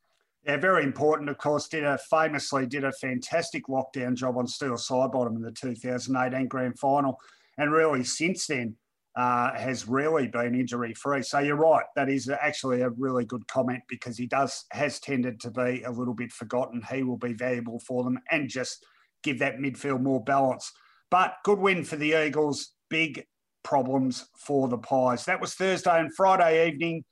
Yeah, 0.45 0.57
very 0.57 0.83
important. 0.83 1.29
Of 1.29 1.37
course, 1.37 1.67
did 1.67 1.83
a 1.83 1.97
famously 1.97 2.67
did 2.67 2.83
a 2.83 2.91
fantastic 2.91 3.67
lockdown 3.67 4.15
job 4.15 4.37
on 4.37 4.47
Steele 4.47 4.73
Sidebottom 4.73 5.35
in 5.35 5.41
the 5.41 5.51
2018 5.51 6.47
Grand 6.47 6.77
Final, 6.77 7.17
and 7.57 7.71
really 7.71 8.03
since 8.03 8.47
then 8.47 8.75
uh, 9.15 9.57
has 9.57 9.87
really 9.87 10.27
been 10.27 10.53
injury 10.55 10.93
free. 10.93 11.23
So 11.23 11.39
you're 11.39 11.55
right. 11.55 11.85
That 11.95 12.09
is 12.09 12.29
actually 12.29 12.81
a 12.81 12.89
really 12.91 13.25
good 13.25 13.47
comment 13.47 13.81
because 13.89 14.17
he 14.17 14.27
does 14.27 14.65
has 14.71 14.99
tended 14.99 15.39
to 15.41 15.51
be 15.51 15.83
a 15.83 15.91
little 15.91 16.13
bit 16.13 16.31
forgotten. 16.31 16.83
He 16.91 17.03
will 17.03 17.17
be 17.17 17.33
valuable 17.33 17.79
for 17.79 18.03
them 18.03 18.19
and 18.29 18.47
just 18.47 18.85
give 19.23 19.39
that 19.39 19.57
midfield 19.57 20.01
more 20.01 20.23
balance. 20.23 20.71
But 21.09 21.37
good 21.43 21.59
win 21.59 21.83
for 21.83 21.95
the 21.95 22.13
Eagles. 22.25 22.73
Big 22.89 23.25
problems 23.67 24.29
for 24.37 24.69
the 24.69 24.77
Pies. 24.77 25.25
That 25.25 25.41
was 25.41 25.53
Thursday 25.53 25.99
and 25.99 26.13
Friday 26.15 26.69
evening. 26.69 27.03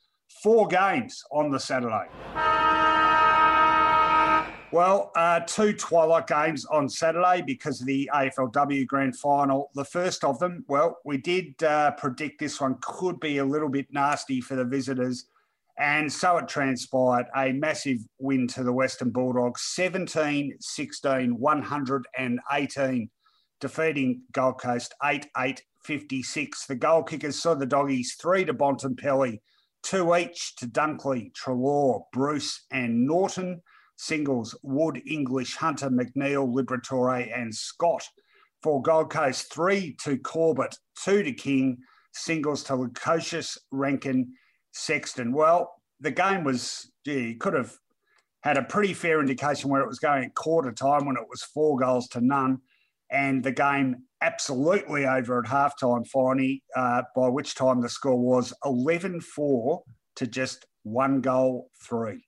Four 0.42 0.68
games 0.68 1.22
on 1.30 1.52
the 1.52 1.60
Saturday. 1.60 2.08
Well, 4.72 5.12
uh, 5.18 5.42
two 5.42 5.74
twilight 5.74 6.28
games 6.28 6.66
on 6.66 6.88
Saturday 6.88 7.44
because 7.46 7.82
of 7.82 7.88
the 7.88 8.10
AFLW 8.14 8.88
Grand 8.88 9.18
Final. 9.18 9.70
The 9.76 9.84
first 9.84 10.24
of 10.24 10.40
them, 10.40 10.64
well, 10.70 10.98
we 11.04 11.18
did 11.18 11.62
uh, 11.62 11.92
predict 11.92 12.40
this 12.40 12.62
one 12.62 12.78
could 12.82 13.20
be 13.20 13.40
a 13.40 13.46
little 13.46 13.70
bit 13.70 13.88
nasty 13.92 14.40
for 14.40 14.56
the 14.56 14.66
visitors. 14.66 15.26
And 15.78 16.12
so 16.12 16.38
it 16.38 16.48
transpired 16.48 17.26
a 17.36 17.52
massive 17.52 17.98
win 18.18 18.48
to 18.50 18.64
the 18.64 18.72
Western 18.72 19.10
Bulldogs 19.10 19.62
17 19.74 20.56
16 20.62 21.38
118, 21.38 23.10
defeating 23.60 24.22
Gold 24.32 24.62
Coast 24.62 24.94
8 25.04 25.28
8 25.38 25.62
56. 25.86 26.66
The 26.66 26.76
goal 26.76 27.04
kickers 27.04 27.42
saw 27.42 27.54
the 27.54 27.66
doggies 27.66 28.16
three 28.20 28.46
to 28.46 28.54
Bontempelli, 28.54 29.40
two 29.84 30.16
each 30.16 30.56
to 30.58 30.68
Dunkley, 30.68 31.34
Treloar, 31.34 32.04
Bruce, 32.12 32.66
and 32.72 33.06
Naughton 33.06 33.62
singles 33.98 34.58
Wood, 34.64 35.02
English, 35.08 35.56
Hunter, 35.56 35.90
McNeil, 35.90 36.54
Liberatore, 36.54 37.32
and 37.38 37.54
Scott. 37.54 38.04
For 38.64 38.82
Gold 38.82 39.12
Coast, 39.12 39.54
three 39.54 39.96
to 40.04 40.18
Corbett, 40.18 40.76
two 41.04 41.22
to 41.22 41.32
King, 41.32 41.78
singles 42.14 42.64
to 42.64 42.74
Lukosius, 42.74 43.58
Rankine, 43.72 44.34
Sexton. 44.72 45.32
Well, 45.32 45.72
the 46.00 46.12
game 46.12 46.44
was, 46.44 46.92
gee, 47.06 47.36
could 47.36 47.54
have 47.54 47.78
had 48.42 48.58
a 48.58 48.64
pretty 48.64 48.94
fair 48.94 49.20
indication 49.20 49.70
where 49.70 49.82
it 49.82 49.88
was 49.88 50.00
going 50.00 50.24
at 50.24 50.34
quarter 50.34 50.72
time 50.72 51.06
when 51.06 51.16
it 51.16 51.30
was 51.30 51.44
four 51.44 51.78
goals 51.78 52.08
to 52.10 52.22
none. 52.22 52.60
And 53.12 53.44
the 53.44 53.52
game 53.52 54.05
absolutely 54.26 55.06
over 55.06 55.40
at 55.40 55.46
halftime, 55.46 56.08
finally, 56.08 56.64
uh, 56.76 57.04
by 57.16 57.28
which 57.28 57.54
time 57.54 57.82
the 57.82 57.90
score 57.90 58.20
was 58.20 58.54
11 58.66 59.22
4 59.22 59.84
to 60.16 60.28
just 60.28 60.66
one 60.84 61.22
goal 61.22 61.70
three. 61.88 62.26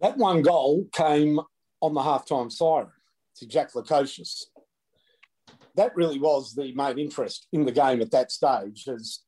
That 0.00 0.16
one 0.16 0.42
goal 0.42 0.86
came 0.92 1.38
on 1.80 1.94
the 1.94 2.00
halftime 2.00 2.50
siren 2.50 2.90
to 3.36 3.46
Jack 3.46 3.72
Lukosius. 3.72 4.44
That 5.76 5.94
really 5.94 6.18
was 6.18 6.54
the 6.54 6.72
main 6.74 6.98
interest 6.98 7.46
in 7.52 7.64
the 7.64 7.72
game 7.72 8.00
at 8.02 8.10
that 8.10 8.32
stage, 8.32 8.88
as 8.88 9.20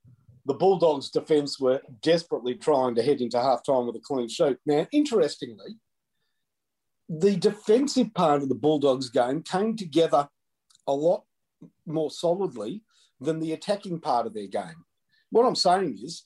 the 0.46 0.54
Bulldogs' 0.54 1.10
defence 1.10 1.60
were 1.60 1.80
desperately 2.02 2.54
trying 2.54 2.96
to 2.96 3.02
head 3.02 3.20
into 3.20 3.40
half 3.40 3.64
time 3.64 3.86
with 3.86 3.96
a 3.96 4.00
clean 4.00 4.28
sheet. 4.28 4.58
Now, 4.66 4.86
interestingly, 4.92 5.78
the 7.08 7.36
defensive 7.36 8.12
part 8.14 8.42
of 8.42 8.48
the 8.48 8.54
Bulldogs 8.54 9.10
game 9.10 9.42
came 9.42 9.76
together 9.76 10.28
a 10.86 10.92
lot 10.92 11.24
more 11.86 12.10
solidly 12.10 12.82
than 13.20 13.40
the 13.40 13.52
attacking 13.52 14.00
part 14.00 14.26
of 14.26 14.34
their 14.34 14.46
game. 14.46 14.84
What 15.30 15.46
I'm 15.46 15.56
saying 15.56 15.98
is 16.02 16.24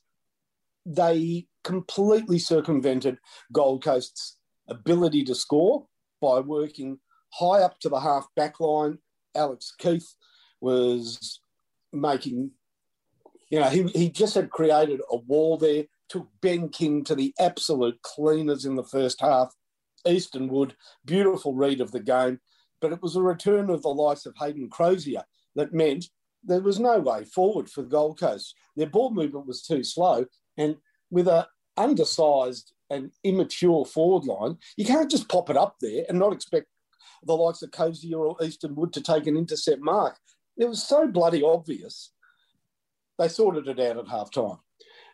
they 0.84 1.46
completely 1.64 2.38
circumvented 2.38 3.18
Gold 3.52 3.84
Coast's 3.84 4.36
ability 4.68 5.24
to 5.24 5.34
score 5.34 5.86
by 6.20 6.40
working 6.40 6.98
high 7.30 7.60
up 7.60 7.78
to 7.80 7.88
the 7.88 8.00
half 8.00 8.26
back 8.36 8.60
line. 8.60 8.98
Alex 9.34 9.74
Keith 9.78 10.14
was 10.60 11.40
making, 11.92 12.50
you 13.50 13.60
know, 13.60 13.68
he, 13.68 13.84
he 13.88 14.10
just 14.10 14.34
had 14.34 14.50
created 14.50 15.00
a 15.10 15.16
wall 15.16 15.56
there, 15.56 15.84
took 16.08 16.28
Ben 16.40 16.68
King 16.68 17.04
to 17.04 17.14
the 17.14 17.34
absolute 17.38 18.00
cleaners 18.02 18.64
in 18.64 18.74
the 18.74 18.84
first 18.84 19.20
half. 19.20 19.54
Easton 20.06 20.48
Wood, 20.48 20.74
beautiful 21.04 21.54
read 21.54 21.80
of 21.80 21.90
the 21.92 22.00
game, 22.00 22.40
but 22.80 22.92
it 22.92 23.02
was 23.02 23.16
a 23.16 23.22
return 23.22 23.70
of 23.70 23.82
the 23.82 23.88
likes 23.88 24.26
of 24.26 24.34
Hayden 24.38 24.68
Crozier 24.68 25.24
that 25.56 25.72
meant 25.72 26.06
there 26.44 26.60
was 26.60 26.78
no 26.78 26.98
way 26.98 27.24
forward 27.24 27.68
for 27.68 27.82
the 27.82 27.88
Gold 27.88 28.18
Coast. 28.18 28.54
Their 28.76 28.86
ball 28.86 29.10
movement 29.10 29.46
was 29.46 29.62
too 29.62 29.82
slow, 29.82 30.26
and 30.56 30.76
with 31.10 31.28
a 31.28 31.48
undersized 31.76 32.72
and 32.90 33.10
immature 33.24 33.84
forward 33.84 34.24
line, 34.24 34.56
you 34.76 34.84
can't 34.84 35.10
just 35.10 35.28
pop 35.28 35.50
it 35.50 35.56
up 35.56 35.76
there 35.80 36.04
and 36.08 36.18
not 36.18 36.32
expect 36.32 36.66
the 37.24 37.34
likes 37.34 37.62
of 37.62 37.70
Crozier 37.70 38.18
or 38.18 38.36
Easton 38.42 38.74
Wood 38.74 38.92
to 38.94 39.00
take 39.00 39.26
an 39.26 39.36
intercept 39.36 39.80
mark. 39.80 40.16
It 40.56 40.68
was 40.68 40.82
so 40.82 41.06
bloody 41.06 41.42
obvious. 41.42 42.12
They 43.18 43.28
sorted 43.28 43.68
it 43.68 43.80
out 43.80 43.98
at 43.98 44.08
half 44.08 44.30
time. 44.30 44.58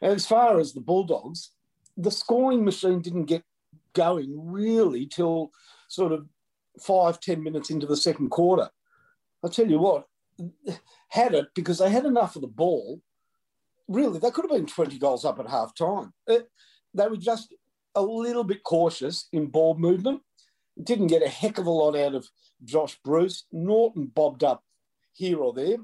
As 0.03 0.27
far 0.27 0.59
as 0.59 0.73
the 0.73 0.81
Bulldogs, 0.81 1.51
the 1.97 2.11
scoring 2.11 2.65
machine 2.65 3.01
didn't 3.01 3.25
get 3.25 3.43
going 3.95 4.35
really 4.37 5.07
till 5.07 5.51
sort 5.89 6.13
of 6.13 6.27
five, 6.81 7.21
ten 7.21 7.43
minutes 7.43 7.71
into 7.71 7.87
the 7.87 7.97
second 7.97 8.31
quarter. 8.31 8.69
I'll 9.43 9.51
tell 9.51 9.69
you 9.69 9.79
what, 9.79 10.07
had 11.09 11.35
it 11.35 11.49
because 11.55 11.79
they 11.79 11.91
had 11.91 12.07
enough 12.07 12.37
of 12.37 12.43
the 12.43 12.49
ball. 12.49 13.01
Really, 13.89 14.19
they 14.19 14.31
could 14.31 14.45
have 14.45 14.51
been 14.51 14.67
20 14.67 14.99
goals 14.99 15.25
up 15.25 15.39
at 15.39 15.49
half 15.49 15.75
time. 15.75 16.13
they 16.27 16.41
were 16.95 17.17
just 17.17 17.55
a 17.95 18.03
little 18.03 18.45
bit 18.45 18.63
cautious 18.63 19.29
in 19.33 19.47
ball 19.47 19.77
movement. 19.77 20.23
Didn't 20.83 21.09
get 21.09 21.23
a 21.23 21.29
heck 21.29 21.59
of 21.59 21.67
a 21.67 21.71
lot 21.71 21.97
out 21.97 22.15
of 22.15 22.27
Josh 22.65 22.99
Bruce. 23.05 23.45
Naughton 23.53 24.07
bobbed 24.07 24.43
up 24.43 24.65
here 25.13 25.39
or 25.39 25.53
there, 25.53 25.77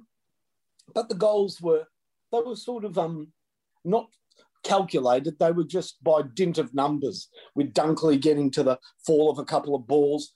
but 0.94 1.08
the 1.08 1.14
goals 1.14 1.60
were 1.60 1.84
they 2.32 2.40
were 2.40 2.56
sort 2.56 2.84
of 2.84 2.98
um 2.98 3.28
not 3.84 4.08
calculated. 4.64 5.38
They 5.38 5.52
were 5.52 5.64
just 5.64 6.02
by 6.02 6.22
dint 6.22 6.58
of 6.58 6.74
numbers, 6.74 7.28
with 7.54 7.72
Dunkley 7.72 8.20
getting 8.20 8.50
to 8.52 8.62
the 8.62 8.78
fall 9.06 9.30
of 9.30 9.38
a 9.38 9.44
couple 9.44 9.74
of 9.74 9.86
balls, 9.86 10.34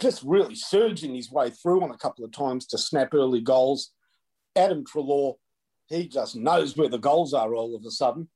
just 0.00 0.22
really 0.22 0.54
surging 0.54 1.14
his 1.14 1.30
way 1.30 1.50
through 1.50 1.82
on 1.82 1.90
a 1.90 1.98
couple 1.98 2.24
of 2.24 2.32
times 2.32 2.66
to 2.66 2.78
snap 2.78 3.14
early 3.14 3.40
goals. 3.40 3.92
Adam 4.56 4.84
Treloar, 4.84 5.34
he 5.88 6.08
just 6.08 6.36
knows 6.36 6.76
where 6.76 6.88
the 6.88 6.98
goals 6.98 7.34
are 7.34 7.54
all 7.54 7.76
of 7.76 7.84
a 7.84 7.90
sudden. 7.90 8.28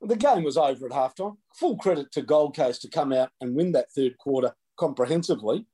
The 0.00 0.16
game 0.16 0.44
was 0.44 0.56
over 0.56 0.86
at 0.86 0.92
halftime. 0.92 1.36
Full 1.56 1.76
credit 1.76 2.12
to 2.12 2.22
Gold 2.22 2.56
Coast 2.56 2.82
to 2.82 2.88
come 2.88 3.12
out 3.12 3.30
and 3.40 3.54
win 3.54 3.72
that 3.72 3.90
third 3.90 4.16
quarter 4.18 4.54
comprehensively. 4.78 5.66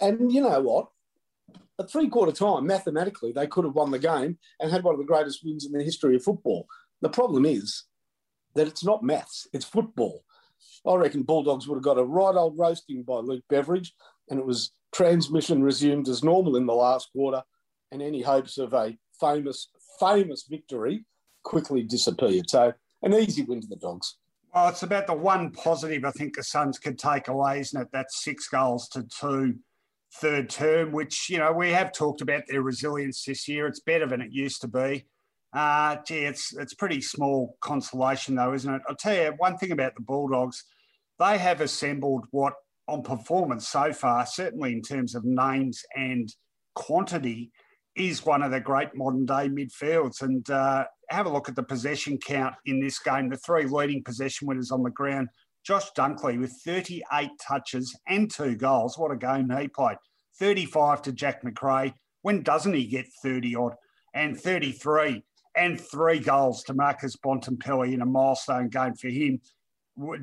And 0.00 0.32
you 0.32 0.40
know 0.40 0.60
what? 0.60 0.88
At 1.78 1.90
three 1.90 2.08
quarter 2.08 2.32
time, 2.32 2.66
mathematically, 2.66 3.32
they 3.32 3.46
could 3.46 3.64
have 3.64 3.74
won 3.74 3.90
the 3.90 3.98
game 3.98 4.38
and 4.60 4.70
had 4.70 4.82
one 4.82 4.94
of 4.94 5.00
the 5.00 5.06
greatest 5.06 5.44
wins 5.44 5.66
in 5.66 5.72
the 5.72 5.84
history 5.84 6.16
of 6.16 6.24
football. 6.24 6.66
The 7.02 7.08
problem 7.10 7.44
is 7.44 7.84
that 8.54 8.66
it's 8.66 8.84
not 8.84 9.02
maths, 9.02 9.46
it's 9.52 9.64
football. 9.64 10.24
I 10.86 10.94
reckon 10.94 11.22
Bulldogs 11.22 11.66
would 11.66 11.76
have 11.76 11.84
got 11.84 11.98
a 11.98 12.04
right 12.04 12.34
old 12.34 12.58
roasting 12.58 13.02
by 13.02 13.16
Luke 13.16 13.44
Beveridge, 13.48 13.94
and 14.28 14.38
it 14.38 14.46
was 14.46 14.72
transmission 14.92 15.62
resumed 15.62 16.08
as 16.08 16.24
normal 16.24 16.56
in 16.56 16.66
the 16.66 16.74
last 16.74 17.10
quarter, 17.12 17.42
and 17.90 18.02
any 18.02 18.22
hopes 18.22 18.58
of 18.58 18.72
a 18.72 18.96
famous, 19.20 19.68
famous 20.00 20.44
victory 20.48 21.04
quickly 21.42 21.82
disappeared. 21.82 22.48
So, 22.48 22.72
an 23.02 23.14
easy 23.14 23.42
win 23.42 23.60
to 23.60 23.66
the 23.66 23.76
Dogs. 23.76 24.16
Well, 24.54 24.68
it's 24.68 24.82
about 24.84 25.06
the 25.06 25.14
one 25.14 25.50
positive 25.50 26.04
I 26.04 26.12
think 26.12 26.36
the 26.36 26.42
Suns 26.44 26.78
could 26.78 26.98
take 26.98 27.28
away, 27.28 27.60
isn't 27.60 27.80
it? 27.80 27.88
That's 27.92 28.22
six 28.22 28.48
goals 28.48 28.88
to 28.90 29.02
two 29.02 29.56
third 30.20 30.48
term, 30.48 30.92
which, 30.92 31.28
you 31.28 31.38
know, 31.38 31.52
we 31.52 31.70
have 31.70 31.92
talked 31.92 32.20
about 32.20 32.44
their 32.46 32.62
resilience 32.62 33.24
this 33.24 33.48
year. 33.48 33.66
It's 33.66 33.80
better 33.80 34.06
than 34.06 34.20
it 34.20 34.32
used 34.32 34.60
to 34.60 34.68
be. 34.68 35.06
Uh, 35.52 35.96
gee, 36.06 36.24
it's 36.24 36.52
it's 36.56 36.74
pretty 36.74 37.00
small 37.00 37.56
consolation 37.60 38.34
though, 38.34 38.54
isn't 38.54 38.74
it? 38.74 38.82
I'll 38.88 38.96
tell 38.96 39.14
you 39.14 39.34
one 39.38 39.56
thing 39.56 39.70
about 39.70 39.94
the 39.94 40.02
Bulldogs. 40.02 40.64
They 41.20 41.38
have 41.38 41.60
assembled 41.60 42.26
what 42.32 42.54
on 42.88 43.02
performance 43.02 43.68
so 43.68 43.92
far, 43.92 44.26
certainly 44.26 44.72
in 44.72 44.82
terms 44.82 45.14
of 45.14 45.24
names 45.24 45.82
and 45.94 46.28
quantity, 46.74 47.50
is 47.96 48.26
one 48.26 48.42
of 48.42 48.50
the 48.50 48.60
great 48.60 48.94
modern 48.94 49.24
day 49.24 49.48
midfields. 49.48 50.22
And 50.22 50.48
uh, 50.50 50.84
have 51.10 51.26
a 51.26 51.30
look 51.30 51.48
at 51.48 51.56
the 51.56 51.62
possession 51.62 52.18
count 52.18 52.54
in 52.66 52.80
this 52.80 52.98
game. 52.98 53.28
The 53.28 53.36
three 53.36 53.66
leading 53.66 54.02
possession 54.02 54.48
winners 54.48 54.70
on 54.70 54.82
the 54.82 54.90
ground. 54.90 55.28
Josh 55.64 55.90
Dunkley 55.96 56.38
with 56.38 56.52
38 56.64 57.30
touches 57.40 57.96
and 58.06 58.30
two 58.30 58.54
goals. 58.56 58.98
What 58.98 59.12
a 59.12 59.16
game 59.16 59.50
he 59.50 59.68
played. 59.68 59.96
35 60.38 61.02
to 61.02 61.12
Jack 61.12 61.42
Macrae. 61.42 61.94
When 62.22 62.42
doesn't 62.42 62.74
he 62.74 62.86
get 62.86 63.06
30 63.22 63.56
odd? 63.56 63.74
And 64.14 64.38
33 64.38 65.22
and 65.56 65.80
three 65.80 66.18
goals 66.18 66.62
to 66.64 66.74
Marcus 66.74 67.16
Bontempelli 67.16 67.94
in 67.94 68.02
a 68.02 68.06
milestone 68.06 68.68
game 68.68 68.94
for 68.94 69.08
him. 69.08 69.40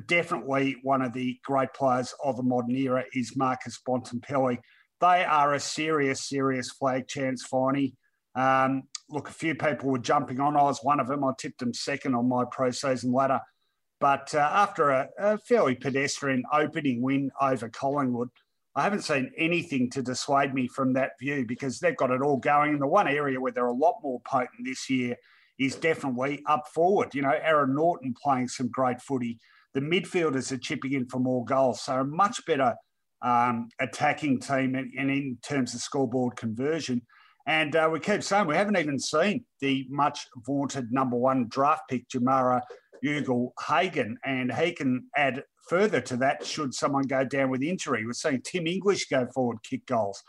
Definitely 0.06 0.76
one 0.82 1.02
of 1.02 1.12
the 1.12 1.38
great 1.44 1.72
players 1.72 2.14
of 2.22 2.36
the 2.36 2.42
modern 2.42 2.76
era 2.76 3.04
is 3.14 3.36
Marcus 3.36 3.80
Bontempelli. 3.86 4.58
They 5.00 5.24
are 5.24 5.54
a 5.54 5.60
serious, 5.60 6.28
serious 6.28 6.70
flag 6.70 7.08
chance, 7.08 7.46
Finey. 7.48 7.94
Um, 8.34 8.84
look, 9.08 9.28
a 9.28 9.32
few 9.32 9.54
people 9.54 9.90
were 9.90 9.98
jumping 9.98 10.40
on. 10.40 10.56
I 10.56 10.62
was 10.62 10.80
one 10.82 11.00
of 11.00 11.08
them. 11.08 11.24
I 11.24 11.32
tipped 11.38 11.60
them 11.60 11.74
second 11.74 12.14
on 12.14 12.28
my 12.28 12.44
pro-season 12.50 13.12
ladder. 13.12 13.40
But 14.00 14.34
uh, 14.34 14.38
after 14.38 14.90
a, 14.90 15.08
a 15.18 15.38
fairly 15.38 15.74
pedestrian 15.74 16.42
opening 16.52 17.02
win 17.02 17.30
over 17.40 17.68
Collingwood, 17.68 18.30
I 18.74 18.82
haven't 18.82 19.02
seen 19.02 19.30
anything 19.36 19.90
to 19.90 20.02
dissuade 20.02 20.54
me 20.54 20.66
from 20.66 20.94
that 20.94 21.12
view 21.20 21.44
because 21.46 21.78
they've 21.78 21.96
got 21.96 22.10
it 22.10 22.22
all 22.22 22.38
going. 22.38 22.72
And 22.72 22.82
the 22.82 22.86
one 22.86 23.06
area 23.06 23.40
where 23.40 23.52
they're 23.52 23.66
a 23.66 23.72
lot 23.72 23.96
more 24.02 24.20
potent 24.24 24.64
this 24.64 24.88
year 24.88 25.16
is 25.58 25.76
definitely 25.76 26.42
up 26.46 26.66
forward. 26.74 27.14
You 27.14 27.22
know, 27.22 27.38
Aaron 27.42 27.74
Naughton 27.74 28.14
playing 28.20 28.48
some 28.48 28.68
great 28.68 29.00
footy. 29.00 29.38
The 29.74 29.80
midfielders 29.80 30.52
are 30.52 30.58
chipping 30.58 30.92
in 30.92 31.08
for 31.08 31.18
more 31.18 31.44
goals. 31.44 31.82
So 31.82 32.00
a 32.00 32.04
much 32.04 32.44
better 32.46 32.74
um, 33.22 33.68
attacking 33.80 34.40
team 34.40 34.74
and, 34.74 34.92
in 35.10 35.38
terms 35.42 35.74
of 35.74 35.80
scoreboard 35.80 36.36
conversion. 36.36 37.02
And 37.46 37.74
uh, 37.74 37.88
we 37.92 38.00
keep 38.00 38.22
saying 38.22 38.46
we 38.46 38.56
haven't 38.56 38.76
even 38.76 38.98
seen 38.98 39.44
the 39.60 39.86
much 39.90 40.26
vaunted 40.46 40.92
number 40.92 41.16
one 41.16 41.48
draft 41.48 41.82
pick, 41.88 42.08
Jamarra 42.08 42.60
Ugle-Hagan. 43.04 44.16
And 44.24 44.52
he 44.52 44.72
can 44.72 45.08
add 45.16 45.42
further 45.68 46.00
to 46.02 46.16
that 46.18 46.44
should 46.44 46.74
someone 46.74 47.04
go 47.04 47.24
down 47.24 47.50
with 47.50 47.62
injury. 47.62 48.04
We're 48.06 48.12
seeing 48.12 48.42
Tim 48.42 48.66
English 48.66 49.08
go 49.08 49.26
forward, 49.34 49.58
kick 49.68 49.86
goals. 49.86 50.22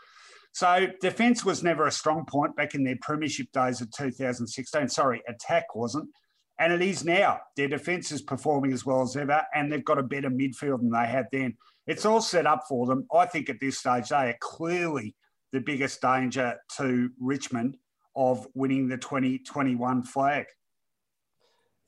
So 0.52 0.86
defence 1.00 1.44
was 1.44 1.64
never 1.64 1.86
a 1.86 1.92
strong 1.92 2.24
point 2.26 2.54
back 2.54 2.74
in 2.74 2.84
their 2.84 2.98
premiership 3.02 3.50
days 3.52 3.80
of 3.80 3.90
2016. 3.90 4.88
Sorry, 4.88 5.20
attack 5.28 5.74
wasn't. 5.74 6.08
And 6.58 6.72
it 6.72 6.82
is 6.82 7.04
now. 7.04 7.40
Their 7.56 7.68
defence 7.68 8.12
is 8.12 8.22
performing 8.22 8.72
as 8.72 8.86
well 8.86 9.02
as 9.02 9.16
ever, 9.16 9.42
and 9.54 9.72
they've 9.72 9.84
got 9.84 9.98
a 9.98 10.02
better 10.02 10.30
midfield 10.30 10.80
than 10.80 10.90
they 10.90 11.06
had 11.06 11.26
then. 11.32 11.56
It's 11.86 12.06
all 12.06 12.20
set 12.20 12.46
up 12.46 12.64
for 12.68 12.86
them. 12.86 13.06
I 13.12 13.26
think 13.26 13.50
at 13.50 13.60
this 13.60 13.78
stage, 13.78 14.10
they 14.10 14.16
are 14.16 14.36
clearly 14.40 15.14
the 15.52 15.60
biggest 15.60 16.00
danger 16.00 16.56
to 16.76 17.10
Richmond 17.20 17.76
of 18.16 18.46
winning 18.54 18.88
the 18.88 18.98
2021 18.98 20.02
flag. 20.04 20.46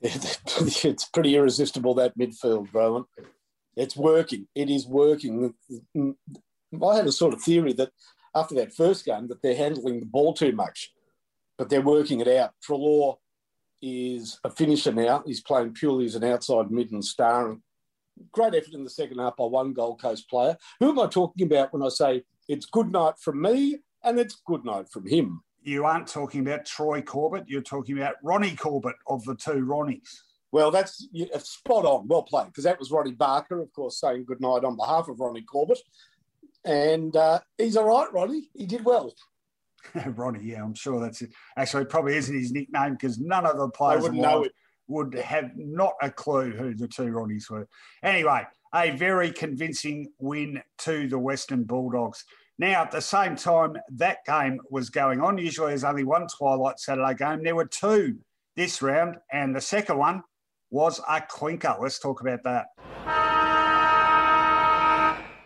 It's 0.58 1.04
pretty 1.06 1.36
irresistible, 1.36 1.94
that 1.94 2.18
midfield, 2.18 2.68
Rowan 2.72 3.04
it's 3.76 3.96
working. 3.96 4.48
It 4.54 4.70
is 4.70 4.86
working. 4.86 5.54
I 5.94 6.96
had 6.96 7.06
a 7.06 7.12
sort 7.12 7.34
of 7.34 7.42
theory 7.42 7.74
that 7.74 7.90
after 8.34 8.54
that 8.56 8.74
first 8.74 9.04
game 9.04 9.28
that 9.28 9.42
they're 9.42 9.56
handling 9.56 10.00
the 10.00 10.06
ball 10.06 10.34
too 10.34 10.52
much, 10.52 10.92
but 11.58 11.68
they're 11.68 11.82
working 11.82 12.20
it 12.20 12.28
out. 12.28 12.52
Treloar 12.66 13.16
is 13.86 14.40
a 14.44 14.50
finisher 14.50 14.92
now. 14.92 15.22
He's 15.24 15.40
playing 15.40 15.74
purely 15.74 16.06
as 16.06 16.14
an 16.14 16.24
outside 16.24 16.70
mid 16.70 16.90
and 16.92 17.04
starring. 17.04 17.62
Great 18.32 18.54
effort 18.54 18.74
in 18.74 18.84
the 18.84 18.90
second 18.90 19.18
half 19.18 19.36
by 19.36 19.44
one 19.44 19.72
Gold 19.72 20.00
Coast 20.00 20.28
player. 20.28 20.56
Who 20.80 20.90
am 20.90 20.98
I 20.98 21.06
talking 21.06 21.46
about 21.46 21.72
when 21.72 21.82
I 21.82 21.88
say 21.88 22.24
it's 22.48 22.66
good 22.66 22.90
night 22.90 23.14
from 23.20 23.42
me 23.42 23.78
and 24.02 24.18
it's 24.18 24.42
good 24.46 24.64
night 24.64 24.88
from 24.90 25.06
him? 25.06 25.42
You 25.62 25.84
aren't 25.84 26.06
talking 26.06 26.40
about 26.40 26.64
Troy 26.64 27.02
Corbett. 27.02 27.44
You're 27.48 27.60
talking 27.60 27.98
about 27.98 28.14
Ronnie 28.22 28.56
Corbett 28.56 28.96
of 29.06 29.24
the 29.24 29.34
two 29.34 29.66
Ronnies. 29.66 30.20
Well, 30.52 30.70
that's 30.70 31.08
spot 31.42 31.84
on. 31.84 32.08
Well 32.08 32.22
played, 32.22 32.46
because 32.46 32.64
that 32.64 32.78
was 32.78 32.90
Ronnie 32.90 33.12
Barker, 33.12 33.60
of 33.60 33.72
course, 33.72 34.00
saying 34.00 34.24
good 34.24 34.40
night 34.40 34.64
on 34.64 34.76
behalf 34.76 35.08
of 35.08 35.20
Ronnie 35.20 35.42
Corbett. 35.42 35.80
And 36.64 37.14
uh, 37.14 37.40
he's 37.58 37.76
all 37.76 37.84
right, 37.84 38.12
Ronnie. 38.12 38.48
He 38.54 38.64
did 38.64 38.84
well. 38.84 39.12
Ronnie, 40.06 40.50
yeah, 40.50 40.62
I'm 40.62 40.74
sure 40.74 41.00
that's 41.00 41.22
it. 41.22 41.30
Actually, 41.56 41.82
it 41.82 41.90
probably 41.90 42.16
isn't 42.16 42.36
his 42.36 42.52
nickname 42.52 42.92
because 42.92 43.18
none 43.18 43.46
of 43.46 43.56
the 43.56 43.68
players 43.68 44.02
wouldn't 44.02 44.20
know 44.20 44.44
it. 44.44 44.52
would 44.88 45.14
have 45.14 45.52
not 45.56 45.94
a 46.02 46.10
clue 46.10 46.52
who 46.52 46.74
the 46.74 46.88
two 46.88 47.06
Ronnies 47.06 47.50
were. 47.50 47.68
Anyway, 48.02 48.44
a 48.74 48.90
very 48.90 49.30
convincing 49.32 50.12
win 50.18 50.62
to 50.78 51.08
the 51.08 51.18
Western 51.18 51.64
Bulldogs. 51.64 52.24
Now, 52.58 52.82
at 52.82 52.90
the 52.90 53.02
same 53.02 53.36
time 53.36 53.76
that 53.90 54.24
game 54.24 54.60
was 54.70 54.88
going 54.88 55.20
on, 55.20 55.36
usually 55.36 55.68
there's 55.68 55.84
only 55.84 56.04
one 56.04 56.26
Twilight 56.26 56.80
Saturday 56.80 57.14
game. 57.14 57.42
There 57.42 57.54
were 57.54 57.66
two 57.66 58.18
this 58.56 58.80
round, 58.80 59.16
and 59.30 59.54
the 59.54 59.60
second 59.60 59.98
one 59.98 60.22
was 60.70 61.00
a 61.08 61.20
clinker. 61.20 61.76
Let's 61.80 61.98
talk 61.98 62.22
about 62.22 62.42
that. 62.44 62.66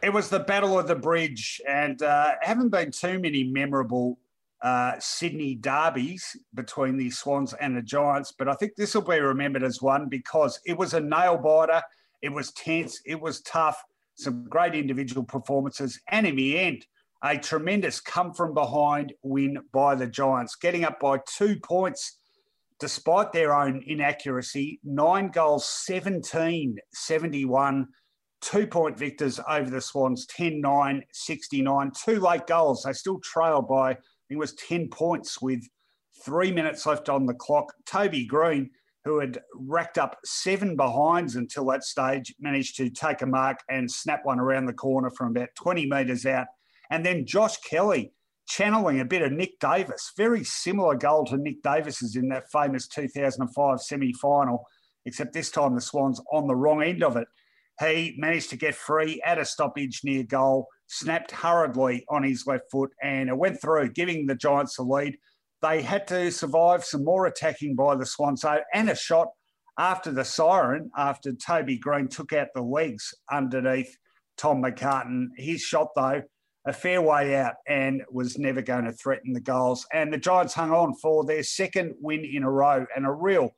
It 0.02 0.12
was 0.12 0.30
the 0.30 0.40
Battle 0.40 0.78
of 0.78 0.86
the 0.86 0.94
Bridge, 0.94 1.60
and 1.68 2.00
uh, 2.02 2.32
haven't 2.40 2.70
been 2.70 2.90
too 2.90 3.18
many 3.18 3.44
memorable 3.44 4.18
uh, 4.62 4.92
Sydney 4.98 5.54
derbies 5.54 6.36
between 6.54 6.96
the 6.96 7.10
Swans 7.10 7.54
and 7.54 7.76
the 7.76 7.82
Giants, 7.82 8.32
but 8.36 8.48
I 8.48 8.54
think 8.54 8.72
this 8.76 8.94
will 8.94 9.02
be 9.02 9.18
remembered 9.18 9.62
as 9.62 9.80
one 9.80 10.08
because 10.08 10.60
it 10.66 10.76
was 10.76 10.94
a 10.94 11.00
nail 11.00 11.38
biter. 11.38 11.82
It 12.22 12.28
was 12.28 12.52
tense. 12.52 13.00
It 13.06 13.20
was 13.20 13.40
tough. 13.42 13.82
Some 14.16 14.44
great 14.44 14.74
individual 14.74 15.24
performances, 15.24 15.98
and 16.08 16.26
in 16.26 16.36
the 16.36 16.58
end, 16.58 16.84
a 17.22 17.38
tremendous 17.38 18.00
come 18.00 18.34
from 18.34 18.54
behind 18.54 19.12
win 19.22 19.58
by 19.72 19.94
the 19.94 20.06
Giants, 20.06 20.56
getting 20.56 20.84
up 20.84 21.00
by 21.00 21.20
two 21.26 21.58
points 21.60 22.18
despite 22.80 23.30
their 23.32 23.54
own 23.54 23.82
inaccuracy. 23.86 24.80
Nine 24.82 25.28
goals, 25.28 25.68
17 25.68 26.78
71, 26.92 27.86
two 28.40 28.66
point 28.66 28.98
victors 28.98 29.38
over 29.48 29.70
the 29.70 29.80
Swans, 29.80 30.26
10 30.26 30.60
9 30.60 31.02
69. 31.12 31.92
Two 32.04 32.20
late 32.20 32.46
goals. 32.46 32.82
They 32.82 32.92
still 32.94 33.20
trailed 33.20 33.68
by, 33.68 33.98
It 34.30 34.38
was 34.38 34.54
10 34.54 34.88
points 34.88 35.42
with 35.42 35.62
three 36.24 36.52
minutes 36.52 36.86
left 36.86 37.08
on 37.08 37.26
the 37.26 37.34
clock. 37.34 37.72
Toby 37.84 38.24
Greene, 38.24 38.70
who 39.04 39.18
had 39.18 39.40
racked 39.54 39.98
up 39.98 40.18
seven 40.24 40.76
behinds 40.76 41.36
until 41.36 41.66
that 41.66 41.84
stage, 41.84 42.34
managed 42.40 42.76
to 42.76 42.88
take 42.90 43.22
a 43.22 43.26
mark 43.26 43.58
and 43.68 43.90
snap 43.90 44.20
one 44.24 44.40
around 44.40 44.66
the 44.66 44.72
corner 44.72 45.10
from 45.10 45.30
about 45.30 45.48
20 45.56 45.86
metres 45.86 46.24
out 46.24 46.46
and 46.90 47.06
then 47.06 47.24
Josh 47.24 47.56
Kelly 47.58 48.12
channeling 48.48 49.00
a 49.00 49.04
bit 49.04 49.22
of 49.22 49.32
Nick 49.32 49.58
Davis, 49.60 50.12
very 50.16 50.42
similar 50.42 50.96
goal 50.96 51.24
to 51.26 51.36
Nick 51.36 51.62
Davis's 51.62 52.16
in 52.16 52.28
that 52.30 52.50
famous 52.50 52.88
2005 52.88 53.80
semi 53.80 54.12
final, 54.12 54.66
except 55.06 55.32
this 55.32 55.50
time 55.50 55.74
the 55.74 55.80
Swans 55.80 56.20
on 56.32 56.48
the 56.48 56.56
wrong 56.56 56.82
end 56.82 57.04
of 57.04 57.16
it. 57.16 57.28
He 57.80 58.14
managed 58.18 58.50
to 58.50 58.56
get 58.56 58.74
free 58.74 59.22
at 59.24 59.38
a 59.38 59.44
stoppage 59.44 60.02
near 60.04 60.22
goal, 60.22 60.68
snapped 60.86 61.30
hurriedly 61.30 62.04
on 62.10 62.22
his 62.22 62.46
left 62.46 62.70
foot, 62.70 62.90
and 63.02 63.30
it 63.30 63.36
went 63.36 63.60
through, 63.60 63.92
giving 63.92 64.26
the 64.26 64.34
Giants 64.34 64.76
the 64.76 64.82
lead. 64.82 65.16
They 65.62 65.80
had 65.80 66.06
to 66.08 66.30
survive 66.30 66.84
some 66.84 67.04
more 67.04 67.26
attacking 67.26 67.76
by 67.76 67.96
the 67.96 68.04
Swans 68.04 68.44
and 68.74 68.90
a 68.90 68.94
shot 68.94 69.28
after 69.78 70.12
the 70.12 70.24
siren, 70.24 70.90
after 70.96 71.32
Toby 71.32 71.78
Greene 71.78 72.08
took 72.08 72.34
out 72.34 72.48
the 72.54 72.62
legs 72.62 73.14
underneath 73.32 73.96
Tom 74.36 74.62
McCartin. 74.62 75.28
His 75.36 75.62
shot, 75.62 75.88
though, 75.96 76.22
a 76.66 76.72
fair 76.74 77.00
way 77.00 77.36
out 77.36 77.54
and 77.66 78.02
was 78.10 78.38
never 78.38 78.60
going 78.60 78.84
to 78.84 78.92
threaten 78.92 79.32
the 79.32 79.40
goals. 79.40 79.86
And 79.92 80.12
the 80.12 80.18
Giants 80.18 80.52
hung 80.52 80.72
on 80.72 80.94
for 80.96 81.24
their 81.24 81.42
second 81.42 81.94
win 81.98 82.26
in 82.26 82.42
a 82.42 82.50
row 82.50 82.84
and 82.94 83.06
a 83.06 83.10
real 83.10 83.50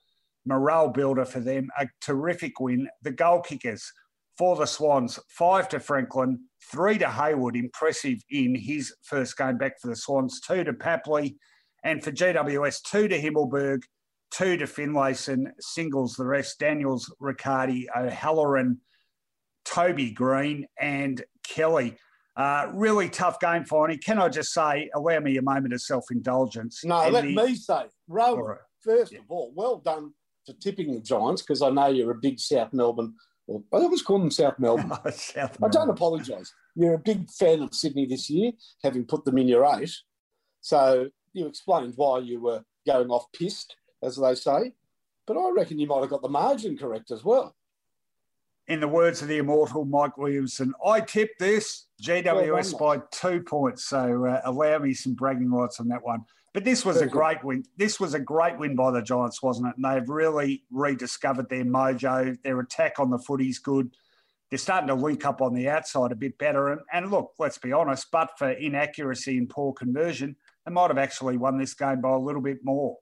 morale 0.46 0.90
builder 0.90 1.24
for 1.24 1.40
them. 1.40 1.68
A 1.78 1.88
terrific 2.00 2.60
win. 2.60 2.88
The 3.02 3.10
goal 3.10 3.40
kickers 3.40 3.92
for 4.38 4.56
the 4.56 4.66
Swans 4.66 5.18
five 5.28 5.68
to 5.70 5.80
Franklin, 5.80 6.40
three 6.70 6.98
to 6.98 7.08
Hayward, 7.08 7.56
impressive 7.56 8.18
in 8.30 8.54
his 8.54 8.94
first 9.02 9.36
game 9.36 9.58
back 9.58 9.80
for 9.80 9.88
the 9.88 9.96
Swans, 9.96 10.40
two 10.40 10.64
to 10.64 10.72
Papley, 10.72 11.36
and 11.84 12.02
for 12.02 12.12
GWS, 12.12 12.82
two 12.82 13.08
to 13.08 13.20
Himmelberg, 13.20 13.82
two 14.30 14.56
to 14.56 14.66
Finlayson, 14.66 15.52
singles 15.60 16.14
the 16.14 16.24
rest, 16.24 16.58
Daniels, 16.58 17.12
Riccardi, 17.20 17.88
O'Halloran, 17.94 18.80
Toby 19.64 20.10
Greene, 20.10 20.66
and 20.80 21.22
Kelly. 21.46 21.96
Uh, 22.34 22.70
really 22.72 23.10
tough 23.10 23.38
game 23.40 23.64
for 23.64 23.86
me. 23.88 23.98
Can 23.98 24.18
I 24.18 24.30
just 24.30 24.54
say, 24.54 24.88
allow 24.94 25.20
me 25.20 25.36
a 25.36 25.42
moment 25.42 25.74
of 25.74 25.82
self 25.82 26.06
indulgence? 26.10 26.82
No, 26.82 27.08
let 27.10 27.24
the... 27.24 27.34
me 27.34 27.54
say, 27.54 27.84
Rowan, 28.08 28.44
right. 28.44 28.58
first 28.80 29.12
yeah. 29.12 29.18
of 29.18 29.24
all, 29.28 29.52
well 29.54 29.78
done 29.78 30.14
for 30.46 30.54
tipping 30.54 30.94
the 30.94 31.00
Giants 31.00 31.42
because 31.42 31.60
I 31.60 31.70
know 31.70 31.88
you're 31.88 32.10
a 32.10 32.18
big 32.18 32.40
South 32.40 32.72
Melbourne, 32.72 33.14
or 33.52 33.62
I 33.72 33.82
always 33.82 34.02
call 34.02 34.18
them 34.18 34.30
South 34.30 34.58
Melbourne. 34.58 34.90
South 35.12 35.58
Melbourne. 35.60 35.64
I 35.64 35.68
don't 35.68 35.90
apologise. 35.90 36.52
You're 36.74 36.94
a 36.94 36.98
big 36.98 37.30
fan 37.30 37.62
of 37.62 37.74
Sydney 37.74 38.06
this 38.06 38.30
year, 38.30 38.52
having 38.82 39.04
put 39.04 39.24
them 39.24 39.38
in 39.38 39.48
your 39.48 39.64
eight. 39.76 39.94
So 40.60 41.08
you 41.32 41.46
explained 41.46 41.94
why 41.96 42.20
you 42.20 42.40
were 42.40 42.64
going 42.86 43.08
off 43.08 43.26
pissed, 43.32 43.76
as 44.02 44.16
they 44.16 44.34
say. 44.34 44.72
But 45.26 45.36
I 45.36 45.50
reckon 45.50 45.78
you 45.78 45.86
might 45.86 46.00
have 46.00 46.10
got 46.10 46.22
the 46.22 46.28
margin 46.28 46.76
correct 46.76 47.10
as 47.10 47.24
well 47.24 47.54
in 48.68 48.80
the 48.80 48.88
words 48.88 49.22
of 49.22 49.28
the 49.28 49.38
immortal 49.38 49.84
Mike 49.84 50.16
Williamson, 50.16 50.72
I 50.86 51.00
tipped 51.00 51.38
this 51.38 51.86
GWS 52.02 52.78
by 52.78 53.02
two 53.10 53.42
points. 53.42 53.84
So 53.84 54.26
uh, 54.26 54.40
allow 54.44 54.78
me 54.78 54.94
some 54.94 55.14
bragging 55.14 55.50
rights 55.50 55.80
on 55.80 55.88
that 55.88 56.02
one. 56.02 56.24
But 56.54 56.64
this 56.64 56.84
was 56.84 57.00
a 57.00 57.06
great 57.06 57.42
win. 57.42 57.64
This 57.78 57.98
was 57.98 58.12
a 58.12 58.20
great 58.20 58.58
win 58.58 58.76
by 58.76 58.90
the 58.90 59.00
Giants, 59.00 59.42
wasn't 59.42 59.68
it? 59.68 59.76
And 59.76 59.84
they've 59.84 60.08
really 60.08 60.64
rediscovered 60.70 61.48
their 61.48 61.64
mojo. 61.64 62.36
Their 62.42 62.60
attack 62.60 62.98
on 62.98 63.10
the 63.10 63.18
footy's 63.18 63.58
good. 63.58 63.90
They're 64.50 64.58
starting 64.58 64.88
to 64.88 64.94
link 64.94 65.24
up 65.24 65.40
on 65.40 65.54
the 65.54 65.70
outside 65.70 66.12
a 66.12 66.16
bit 66.16 66.36
better. 66.36 66.72
And, 66.72 66.82
and 66.92 67.10
look, 67.10 67.32
let's 67.38 67.56
be 67.56 67.72
honest, 67.72 68.08
but 68.12 68.32
for 68.36 68.50
inaccuracy 68.50 69.38
and 69.38 69.48
poor 69.48 69.72
conversion, 69.72 70.36
they 70.66 70.72
might 70.72 70.90
have 70.90 70.98
actually 70.98 71.38
won 71.38 71.58
this 71.58 71.72
game 71.72 72.02
by 72.02 72.10
a 72.10 72.18
little 72.18 72.42
bit 72.42 72.58
more. 72.62 72.98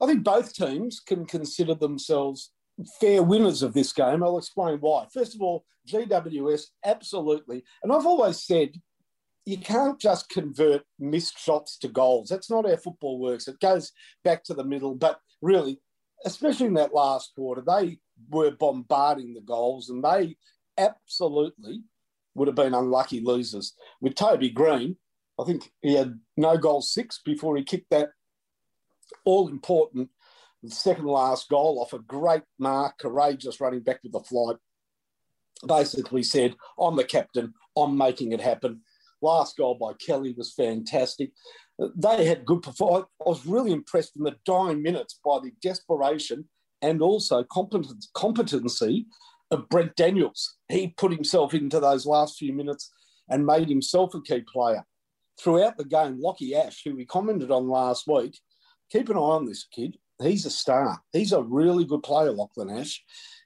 I 0.00 0.06
think 0.06 0.22
both 0.22 0.54
teams 0.54 1.00
can 1.00 1.26
consider 1.26 1.74
themselves 1.74 2.52
fair 3.00 3.22
winners 3.22 3.62
of 3.62 3.74
this 3.74 3.92
game. 3.92 4.22
I'll 4.22 4.38
explain 4.38 4.78
why. 4.78 5.06
First 5.12 5.34
of 5.34 5.42
all, 5.42 5.64
GWS, 5.88 6.66
absolutely. 6.84 7.64
And 7.82 7.92
I've 7.92 8.06
always 8.06 8.42
said 8.42 8.80
you 9.50 9.58
can't 9.58 10.00
just 10.00 10.28
convert 10.28 10.82
missed 10.98 11.38
shots 11.38 11.76
to 11.78 11.88
goals. 11.88 12.28
That's 12.28 12.48
not 12.48 12.68
how 12.68 12.76
football 12.76 13.18
works. 13.18 13.48
It 13.48 13.58
goes 13.58 13.90
back 14.22 14.44
to 14.44 14.54
the 14.54 14.64
middle. 14.64 14.94
But 14.94 15.18
really, 15.42 15.80
especially 16.24 16.66
in 16.66 16.74
that 16.74 16.94
last 16.94 17.32
quarter, 17.34 17.60
they 17.66 17.98
were 18.28 18.52
bombarding 18.52 19.34
the 19.34 19.40
goals 19.40 19.90
and 19.90 20.04
they 20.04 20.36
absolutely 20.78 21.82
would 22.34 22.46
have 22.46 22.54
been 22.54 22.74
unlucky 22.74 23.20
losers. 23.20 23.74
With 24.00 24.14
Toby 24.14 24.50
Greene, 24.50 24.96
I 25.38 25.44
think 25.44 25.72
he 25.82 25.94
had 25.94 26.20
no 26.36 26.56
goal 26.56 26.80
six 26.80 27.20
before 27.24 27.56
he 27.56 27.64
kicked 27.64 27.90
that 27.90 28.10
all 29.24 29.48
important 29.48 30.10
second 30.68 31.06
last 31.06 31.48
goal 31.48 31.80
off 31.80 31.92
a 31.92 31.98
great 31.98 32.42
mark, 32.58 32.98
courageous 32.98 33.60
running 33.60 33.80
back 33.80 33.98
with 34.04 34.12
the 34.12 34.20
flight. 34.20 34.56
Basically 35.66 36.22
said, 36.22 36.54
I'm 36.78 36.96
the 36.96 37.04
captain, 37.04 37.54
I'm 37.76 37.96
making 37.96 38.32
it 38.32 38.40
happen. 38.40 38.82
Last 39.22 39.56
goal 39.56 39.74
by 39.74 39.92
Kelly 39.94 40.34
was 40.36 40.52
fantastic. 40.52 41.32
They 41.78 42.26
had 42.26 42.44
good 42.44 42.62
performance. 42.62 43.06
I 43.24 43.28
was 43.28 43.46
really 43.46 43.72
impressed 43.72 44.16
in 44.16 44.24
the 44.24 44.36
dying 44.44 44.82
minutes 44.82 45.18
by 45.24 45.38
the 45.40 45.52
desperation 45.62 46.48
and 46.82 47.02
also 47.02 47.44
competence, 47.44 48.10
competency 48.14 49.06
of 49.50 49.68
Brent 49.68 49.96
Daniels. 49.96 50.56
He 50.68 50.88
put 50.88 51.12
himself 51.12 51.54
into 51.54 51.80
those 51.80 52.06
last 52.06 52.38
few 52.38 52.52
minutes 52.52 52.90
and 53.28 53.46
made 53.46 53.68
himself 53.68 54.14
a 54.14 54.22
key 54.22 54.42
player. 54.52 54.84
Throughout 55.40 55.76
the 55.76 55.84
game, 55.84 56.20
Lockie 56.20 56.54
Ash, 56.54 56.82
who 56.84 56.94
we 56.94 57.06
commented 57.06 57.50
on 57.50 57.68
last 57.68 58.06
week, 58.06 58.38
keep 58.90 59.08
an 59.08 59.16
eye 59.16 59.20
on 59.20 59.46
this 59.46 59.64
kid 59.64 59.96
he's 60.22 60.46
a 60.46 60.50
star. 60.50 61.00
He's 61.12 61.32
a 61.32 61.42
really 61.42 61.84
good 61.84 62.02
player, 62.02 62.32
Lachlan 62.32 62.70
Ash, 62.70 63.02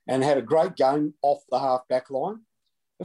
and 0.06 0.22
had 0.22 0.38
a 0.38 0.42
great 0.42 0.76
game 0.76 1.14
off 1.22 1.42
the 1.50 1.58
half 1.58 1.86
back 1.88 2.10
line. 2.10 2.40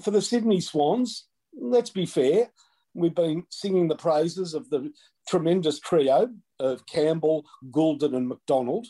For 0.02 0.12
the 0.12 0.22
Sydney 0.22 0.62
Swans, 0.62 1.28
let's 1.54 1.90
be 1.90 2.06
fair, 2.06 2.50
we've 2.94 3.16
been 3.16 3.44
singing 3.50 3.88
the 3.88 3.96
praises 3.96 4.54
of 4.54 4.70
the 4.70 4.92
tremendous 5.28 5.80
trio 5.80 6.30
of 6.60 6.86
Campbell, 6.86 7.46
Gulden, 7.72 8.16
and 8.16 8.28
McDonald. 8.28 8.88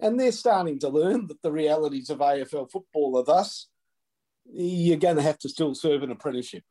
And 0.00 0.18
they're 0.18 0.32
starting 0.32 0.78
to 0.80 0.88
learn 0.88 1.26
that 1.26 1.42
the 1.42 1.52
realities 1.52 2.10
of 2.10 2.18
AFL 2.18 2.70
football 2.70 3.18
are 3.18 3.24
thus 3.24 3.68
you're 4.52 4.96
going 4.96 5.16
to 5.16 5.22
have 5.22 5.38
to 5.38 5.48
still 5.48 5.74
serve 5.74 6.02
an 6.02 6.10
apprenticeship. 6.10 6.64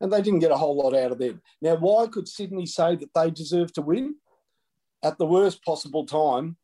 And 0.00 0.12
they 0.12 0.22
didn't 0.22 0.38
get 0.40 0.52
a 0.52 0.56
whole 0.56 0.76
lot 0.76 0.96
out 0.96 1.12
of 1.12 1.18
them. 1.18 1.42
Now, 1.60 1.76
why 1.76 2.06
could 2.06 2.28
Sydney 2.28 2.66
say 2.66 2.96
that 2.96 3.10
they 3.14 3.30
deserve 3.30 3.72
to 3.74 3.82
win? 3.82 4.16
at 5.02 5.18
the 5.18 5.26
worst 5.26 5.64
possible 5.64 6.06
time, 6.06 6.56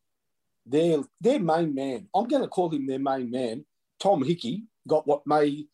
their 0.65 0.99
their 1.19 1.39
main 1.39 1.73
man, 1.73 2.07
I'm 2.15 2.27
going 2.27 2.41
to 2.41 2.47
call 2.47 2.69
him 2.69 2.87
their 2.87 2.99
main 2.99 3.29
man, 3.29 3.65
Tom 3.99 4.23
Hickey, 4.23 4.63
got 4.87 5.07
what 5.07 5.25
may 5.25 5.65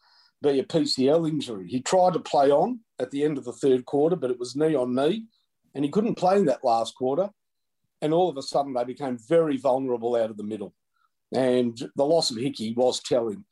be 0.45 0.59
a 0.59 0.63
PCL 0.63 1.27
injury. 1.27 1.67
He 1.67 1.81
tried 1.81 2.13
to 2.13 2.19
play 2.19 2.51
on 2.51 2.79
at 2.99 3.11
the 3.11 3.23
end 3.23 3.37
of 3.37 3.45
the 3.45 3.53
third 3.53 3.85
quarter, 3.85 4.15
but 4.15 4.31
it 4.31 4.39
was 4.39 4.55
knee 4.55 4.75
on 4.75 4.95
knee, 4.95 5.25
and 5.73 5.83
he 5.83 5.91
couldn't 5.91 6.15
play 6.15 6.37
in 6.37 6.45
that 6.45 6.63
last 6.63 6.95
quarter. 6.95 7.29
And 8.01 8.13
all 8.13 8.29
of 8.29 8.37
a 8.37 8.41
sudden, 8.41 8.73
they 8.73 8.83
became 8.83 9.17
very 9.17 9.57
vulnerable 9.57 10.15
out 10.15 10.29
of 10.29 10.37
the 10.37 10.43
middle. 10.43 10.73
And 11.33 11.77
the 11.95 12.05
loss 12.05 12.31
of 12.31 12.37
Hickey 12.37 12.73
was 12.73 13.01
telling. 13.01 13.45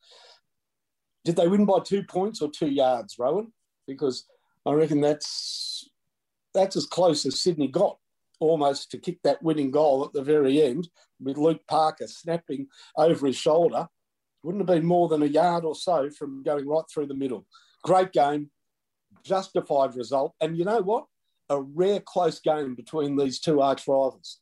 Did 1.25 1.35
they 1.35 1.47
win 1.47 1.65
by 1.65 1.79
two 1.79 2.03
points 2.03 2.41
or 2.41 2.49
two 2.49 2.67
yards, 2.67 3.15
Rowan? 3.17 3.51
Because 3.87 4.25
I 4.65 4.73
reckon 4.73 5.01
that's 5.01 5.89
that's 6.53 6.75
as 6.75 6.85
close 6.85 7.25
as 7.25 7.41
Sydney 7.41 7.67
got 7.67 7.97
almost 8.39 8.91
to 8.91 8.97
kick 8.97 9.19
that 9.23 9.41
winning 9.41 9.71
goal 9.71 10.05
at 10.05 10.13
the 10.13 10.21
very 10.21 10.61
end 10.61 10.87
with 11.19 11.37
Luke 11.37 11.61
Parker 11.67 12.07
snapping 12.07 12.67
over 12.97 13.25
his 13.25 13.37
shoulder. 13.37 13.87
Wouldn't 14.43 14.61
have 14.61 14.75
been 14.75 14.85
more 14.85 15.07
than 15.07 15.23
a 15.23 15.27
yard 15.27 15.63
or 15.63 15.75
so 15.75 16.09
from 16.09 16.43
going 16.43 16.67
right 16.67 16.83
through 16.93 17.07
the 17.07 17.15
middle. 17.15 17.45
Great 17.83 18.11
game, 18.11 18.51
justified 19.23 19.95
result. 19.95 20.33
And 20.41 20.57
you 20.57 20.65
know 20.65 20.81
what? 20.81 21.05
A 21.49 21.61
rare 21.61 21.99
close 21.99 22.39
game 22.39 22.75
between 22.75 23.15
these 23.15 23.39
two 23.39 23.61
arch 23.61 23.87
rivals. 23.87 24.39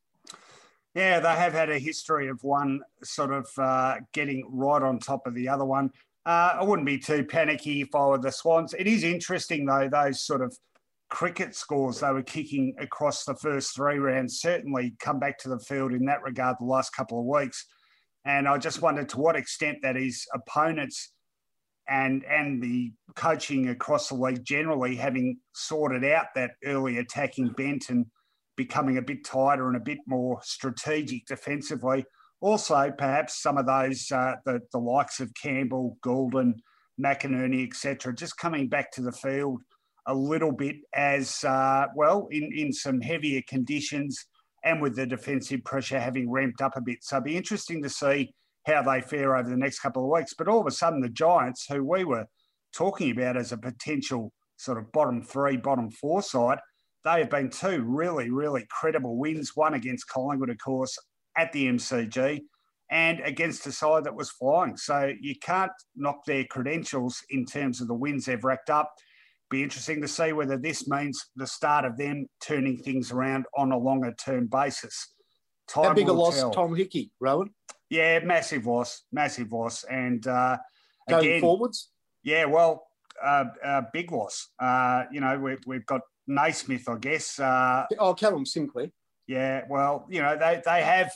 Yeah, 0.95 1.19
they 1.19 1.29
have 1.29 1.53
had 1.53 1.69
a 1.69 1.79
history 1.79 2.27
of 2.27 2.43
one 2.43 2.81
sort 3.03 3.31
of 3.31 3.47
uh, 3.57 3.97
getting 4.11 4.43
right 4.51 4.81
on 4.81 4.99
top 4.99 5.25
of 5.25 5.35
the 5.35 5.47
other 5.47 5.65
one. 5.65 5.91
Uh, 6.25 6.57
I 6.59 6.63
wouldn't 6.63 6.85
be 6.85 6.97
too 6.97 7.23
panicky 7.23 7.81
if 7.81 7.95
I 7.95 8.05
were 8.05 8.17
the 8.17 8.31
Swans. 8.31 8.73
It 8.73 8.87
is 8.87 9.03
interesting, 9.03 9.65
though, 9.65 9.87
those 9.89 10.19
sort 10.19 10.41
of 10.41 10.57
cricket 11.09 11.53
scores 11.55 11.99
they 11.99 12.11
were 12.11 12.23
kicking 12.23 12.73
across 12.79 13.25
the 13.25 13.35
first 13.35 13.75
three 13.75 13.97
rounds 13.97 14.39
certainly 14.39 14.95
come 14.99 15.19
back 15.19 15.37
to 15.37 15.49
the 15.49 15.59
field 15.59 15.93
in 15.93 16.05
that 16.05 16.23
regard 16.23 16.55
the 16.59 16.65
last 16.65 16.95
couple 16.95 17.19
of 17.19 17.25
weeks. 17.25 17.65
And 18.25 18.47
I 18.47 18.57
just 18.57 18.81
wondered 18.81 19.09
to 19.09 19.19
what 19.19 19.35
extent 19.35 19.79
that 19.81 19.95
his 19.95 20.25
opponents 20.33 21.13
and 21.89 22.23
and 22.25 22.61
the 22.61 22.91
coaching 23.15 23.69
across 23.69 24.09
the 24.09 24.15
league 24.15 24.43
generally 24.45 24.95
having 24.95 25.37
sorted 25.53 26.05
out 26.05 26.27
that 26.35 26.51
early 26.63 26.97
attacking 26.97 27.49
bent 27.49 27.89
and 27.89 28.05
becoming 28.55 28.97
a 28.97 29.01
bit 29.01 29.25
tighter 29.25 29.67
and 29.67 29.77
a 29.77 29.81
bit 29.81 29.99
more 30.07 30.39
strategic 30.43 31.25
defensively. 31.25 32.05
Also, 32.39 32.91
perhaps 32.97 33.41
some 33.41 33.57
of 33.57 33.65
those 33.65 34.11
uh, 34.11 34.35
the 34.45 34.61
the 34.71 34.79
likes 34.79 35.19
of 35.19 35.31
Campbell, 35.41 35.97
Gulden, 36.05 36.53
McInerney, 37.03 37.67
etc., 37.67 38.13
just 38.13 38.37
coming 38.37 38.67
back 38.67 38.91
to 38.91 39.01
the 39.01 39.11
field 39.11 39.61
a 40.07 40.13
little 40.15 40.51
bit 40.51 40.77
as 40.95 41.43
uh, 41.43 41.85
well 41.95 42.27
in 42.31 42.51
in 42.55 42.73
some 42.73 43.01
heavier 43.01 43.41
conditions 43.47 44.25
and 44.63 44.81
with 44.81 44.95
the 44.95 45.05
defensive 45.05 45.63
pressure 45.63 45.99
having 45.99 46.29
ramped 46.29 46.61
up 46.61 46.75
a 46.75 46.81
bit. 46.81 47.03
So 47.03 47.17
it'd 47.17 47.25
be 47.25 47.37
interesting 47.37 47.81
to 47.83 47.89
see 47.89 48.33
how 48.65 48.83
they 48.83 49.01
fare 49.01 49.35
over 49.35 49.49
the 49.49 49.57
next 49.57 49.79
couple 49.79 50.03
of 50.03 50.09
weeks. 50.09 50.33
But 50.37 50.47
all 50.47 50.61
of 50.61 50.67
a 50.67 50.71
sudden, 50.71 51.01
the 51.01 51.09
Giants, 51.09 51.65
who 51.67 51.83
we 51.83 52.03
were 52.03 52.27
talking 52.73 53.11
about 53.11 53.37
as 53.37 53.51
a 53.51 53.57
potential 53.57 54.31
sort 54.57 54.77
of 54.77 54.91
bottom 54.91 55.23
three, 55.23 55.57
bottom 55.57 55.89
four 55.89 56.21
side, 56.21 56.59
they 57.03 57.19
have 57.19 57.29
been 57.29 57.49
two 57.49 57.81
really, 57.81 58.29
really 58.29 58.65
credible 58.69 59.17
wins. 59.17 59.55
One 59.55 59.73
against 59.73 60.07
Collingwood, 60.07 60.51
of 60.51 60.57
course, 60.59 60.97
at 61.35 61.51
the 61.51 61.65
MCG, 61.67 62.41
and 62.91 63.19
against 63.21 63.65
a 63.65 63.71
side 63.71 64.03
that 64.03 64.15
was 64.15 64.29
flying. 64.29 64.77
So 64.77 65.11
you 65.19 65.35
can't 65.41 65.71
knock 65.95 66.25
their 66.25 66.43
credentials 66.43 67.23
in 67.29 67.45
terms 67.45 67.81
of 67.81 67.87
the 67.87 67.95
wins 67.95 68.25
they've 68.25 68.43
racked 68.43 68.69
up. 68.69 68.93
Be 69.51 69.63
interesting 69.63 70.01
to 70.01 70.07
see 70.07 70.31
whether 70.31 70.57
this 70.57 70.87
means 70.87 71.29
the 71.35 71.45
start 71.45 71.83
of 71.83 71.97
them 71.97 72.25
turning 72.41 72.77
things 72.77 73.11
around 73.11 73.45
on 73.55 73.73
a 73.73 73.77
longer 73.77 74.13
term 74.13 74.47
basis. 74.47 75.13
Time 75.67 75.83
How 75.83 75.93
big 75.93 76.07
a 76.07 76.13
loss, 76.13 76.39
tell. 76.39 76.51
Tom 76.51 76.73
Hickey, 76.73 77.11
Rowan? 77.19 77.49
Yeah, 77.89 78.19
massive 78.23 78.65
loss, 78.65 79.03
massive 79.11 79.51
loss, 79.51 79.83
and 79.83 80.25
uh, 80.25 80.57
going 81.09 81.25
again, 81.25 81.41
forwards. 81.41 81.89
Yeah, 82.23 82.45
well, 82.45 82.87
uh, 83.21 83.45
uh, 83.61 83.81
big 83.91 84.13
loss. 84.13 84.47
Uh, 84.57 85.03
you 85.11 85.19
know, 85.19 85.37
we've, 85.37 85.59
we've 85.67 85.85
got 85.85 86.01
Naismith, 86.27 86.87
I 86.87 86.97
guess. 86.97 87.37
Uh, 87.37 87.85
oh, 87.99 88.13
Callum 88.13 88.45
Sinclair. 88.45 88.89
Yeah, 89.27 89.63
well, 89.69 90.07
you 90.09 90.21
know, 90.21 90.37
they, 90.37 90.61
they 90.65 90.81
have 90.81 91.11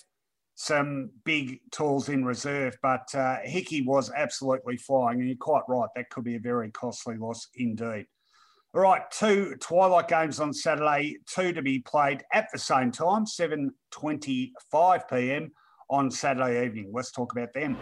some 0.56 1.12
big 1.24 1.60
tools 1.72 2.10
in 2.10 2.26
reserve, 2.26 2.78
but 2.82 3.08
uh, 3.16 3.38
Hickey 3.44 3.82
was 3.82 4.12
absolutely 4.12 4.76
flying, 4.76 5.20
and 5.20 5.28
you're 5.30 5.38
quite 5.38 5.64
right. 5.70 5.88
That 5.96 6.10
could 6.10 6.26
be 6.26 6.36
a 6.36 6.40
very 6.40 6.70
costly 6.72 7.16
loss 7.16 7.48
indeed. 7.56 8.08
All 8.76 8.82
right, 8.82 9.10
two 9.10 9.56
twilight 9.62 10.10
games 10.10 10.42
on 10.42 10.54
Saturday, 10.54 11.16
two 11.34 11.54
to 11.54 11.62
be 11.62 11.80
played 11.80 12.26
at 12.34 12.50
the 12.52 12.60
same 12.60 12.92
time, 12.92 13.24
7.25 13.24 15.10
p.m. 15.10 15.54
on 15.90 16.12
Saturday 16.12 16.66
evening. 16.66 16.92
Let's 16.92 17.12
talk 17.12 17.32
about 17.32 17.54
them. 17.54 17.78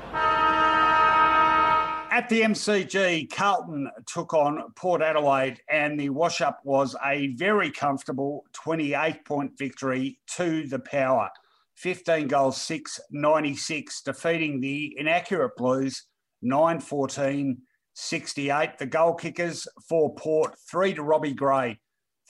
At 2.12 2.30
the 2.30 2.41
MCG, 2.41 3.32
Carlton 3.32 3.89
took 4.06 4.36
on 4.36 4.72
Port 4.76 5.02
Adelaide, 5.02 5.60
and 5.68 6.00
the 6.00 6.10
wash 6.10 6.41
up 6.41 6.60
was 6.64 6.96
a 7.04 7.34
very 7.38 7.72
comfortable 7.72 8.46
28 8.54 9.26
point 9.26 9.58
victory 9.58 10.20
to 10.36 10.68
the 10.68 10.78
power. 10.78 11.32
15 11.78 12.28
goals, 12.28 12.62
6 12.62 13.00
96, 13.10 14.04
defeating 14.04 14.62
the 14.62 14.96
inaccurate 15.00 15.56
Blues 15.58 16.04
9 16.44 16.80
14 16.80 17.58
68. 17.94 18.78
The 18.78 18.86
goal 18.86 19.14
kickers 19.14 19.68
for 19.88 20.14
Port, 20.16 20.56
three 20.70 20.94
to 20.94 21.04
Robbie 21.04 21.34
Gray, 21.34 21.80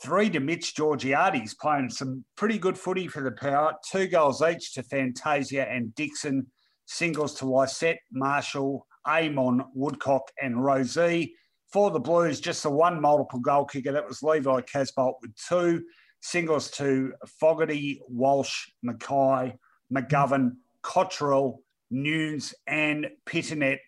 three 0.01 0.29
to 0.29 0.39
Mitch 0.39 0.75
Georgiades, 0.75 1.53
playing 1.53 1.89
some 1.89 2.25
pretty 2.35 2.57
good 2.57 2.77
footy 2.77 3.07
for 3.07 3.23
the 3.23 3.31
power. 3.31 3.73
Two 3.89 4.07
goals 4.07 4.41
each 4.41 4.73
to 4.73 4.83
Fantasia 4.83 5.69
and 5.69 5.93
Dixon, 5.95 6.47
singles 6.85 7.35
to 7.35 7.45
Lycett, 7.45 7.99
Marshall, 8.11 8.85
Amon, 9.07 9.63
Woodcock, 9.73 10.31
and 10.41 10.55
Rozee. 10.55 11.31
For 11.71 11.89
the 11.89 11.99
Blues, 11.99 12.39
just 12.39 12.61
the 12.61 12.69
one 12.69 13.01
multiple 13.01 13.39
goal 13.39 13.65
kicker. 13.65 13.91
That 13.91 14.07
was 14.07 14.21
Levi 14.21 14.61
Casboult 14.61 15.15
with 15.23 15.35
two 15.35 15.83
singles 16.21 16.69
to 16.71 17.13
Fogarty, 17.39 17.99
Walsh, 18.07 18.67
McKay, 18.85 19.55
McGovern, 19.91 20.51
Cottrell, 20.83 21.61
Newnes, 21.89 22.53
and 22.67 23.07
Pittonet. 23.25 23.79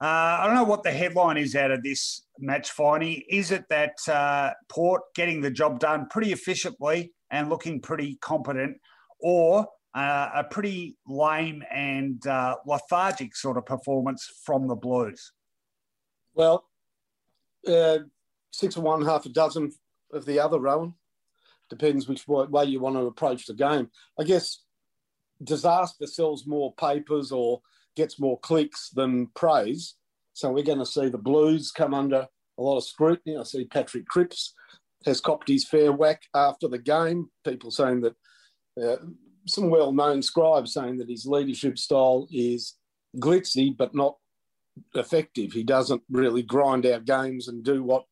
Uh, 0.00 0.38
I 0.40 0.46
don't 0.46 0.56
know 0.56 0.64
what 0.64 0.82
the 0.82 0.90
headline 0.90 1.36
is 1.36 1.54
out 1.54 1.70
of 1.70 1.82
this 1.82 2.22
match, 2.38 2.74
Finey. 2.74 3.24
Is 3.28 3.50
it 3.50 3.64
that 3.70 3.96
uh, 4.08 4.50
Port 4.68 5.02
getting 5.14 5.40
the 5.40 5.50
job 5.50 5.78
done 5.78 6.08
pretty 6.10 6.32
efficiently 6.32 7.12
and 7.30 7.48
looking 7.48 7.80
pretty 7.80 8.16
competent, 8.20 8.76
or 9.20 9.66
uh, 9.94 10.30
a 10.34 10.44
pretty 10.44 10.96
lame 11.06 11.62
and 11.70 12.26
uh, 12.26 12.56
lethargic 12.66 13.36
sort 13.36 13.56
of 13.56 13.64
performance 13.64 14.28
from 14.44 14.66
the 14.66 14.74
Blues? 14.74 15.32
Well, 16.34 16.64
uh, 17.66 17.98
six 18.50 18.76
of 18.76 18.82
one, 18.82 19.04
half 19.04 19.26
a 19.26 19.28
dozen 19.28 19.70
of 20.12 20.26
the 20.26 20.40
other, 20.40 20.58
Rowan. 20.58 20.94
Depends 21.70 22.08
which 22.08 22.26
way 22.28 22.64
you 22.64 22.80
want 22.80 22.96
to 22.96 23.06
approach 23.06 23.46
the 23.46 23.54
game. 23.54 23.88
I 24.18 24.24
guess 24.24 24.60
disaster 25.42 26.06
sells 26.06 26.46
more 26.46 26.74
papers 26.74 27.32
or 27.32 27.62
gets 27.96 28.20
more 28.20 28.38
clicks 28.40 28.90
than 28.90 29.28
praise. 29.34 29.94
So 30.32 30.50
we're 30.50 30.64
going 30.64 30.78
to 30.78 30.86
see 30.86 31.08
the 31.08 31.18
Blues 31.18 31.70
come 31.70 31.94
under 31.94 32.26
a 32.58 32.62
lot 32.62 32.78
of 32.78 32.84
scrutiny. 32.84 33.36
I 33.36 33.44
see 33.44 33.64
Patrick 33.66 34.06
Cripps 34.06 34.54
has 35.06 35.20
copped 35.20 35.48
his 35.48 35.66
fair 35.66 35.92
whack 35.92 36.22
after 36.34 36.68
the 36.68 36.78
game. 36.78 37.28
People 37.44 37.70
saying 37.70 38.00
that, 38.02 38.14
uh, 38.82 38.96
some 39.46 39.70
well 39.70 39.92
known 39.92 40.22
scribes 40.22 40.72
saying 40.72 40.96
that 40.98 41.10
his 41.10 41.26
leadership 41.26 41.78
style 41.78 42.26
is 42.30 42.76
glitzy 43.18 43.76
but 43.76 43.94
not 43.94 44.16
effective. 44.94 45.52
He 45.52 45.62
doesn't 45.62 46.02
really 46.10 46.42
grind 46.42 46.86
out 46.86 47.04
games 47.04 47.48
and 47.48 47.62
do 47.62 47.82
what 47.82 48.04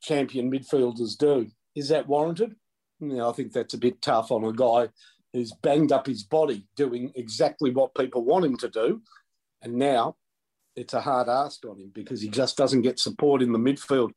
champion 0.00 0.50
midfielders 0.50 1.18
do. 1.18 1.48
Is 1.74 1.88
that 1.88 2.08
warranted? 2.08 2.54
You 3.00 3.08
know, 3.08 3.28
I 3.28 3.32
think 3.32 3.52
that's 3.52 3.74
a 3.74 3.78
bit 3.78 4.00
tough 4.00 4.30
on 4.30 4.44
a 4.44 4.52
guy 4.52 4.88
who's 5.32 5.52
banged 5.62 5.92
up 5.92 6.06
his 6.06 6.22
body 6.22 6.66
doing 6.76 7.12
exactly 7.14 7.70
what 7.70 7.94
people 7.94 8.24
want 8.24 8.44
him 8.44 8.56
to 8.58 8.68
do. 8.68 9.02
And 9.62 9.74
now 9.74 10.16
it's 10.76 10.94
a 10.94 11.00
hard 11.00 11.28
ask 11.28 11.64
on 11.64 11.80
him 11.80 11.90
because 11.94 12.20
he 12.20 12.28
just 12.28 12.56
doesn't 12.56 12.82
get 12.82 12.98
support 12.98 13.42
in 13.42 13.52
the 13.52 13.58
midfield. 13.58 14.10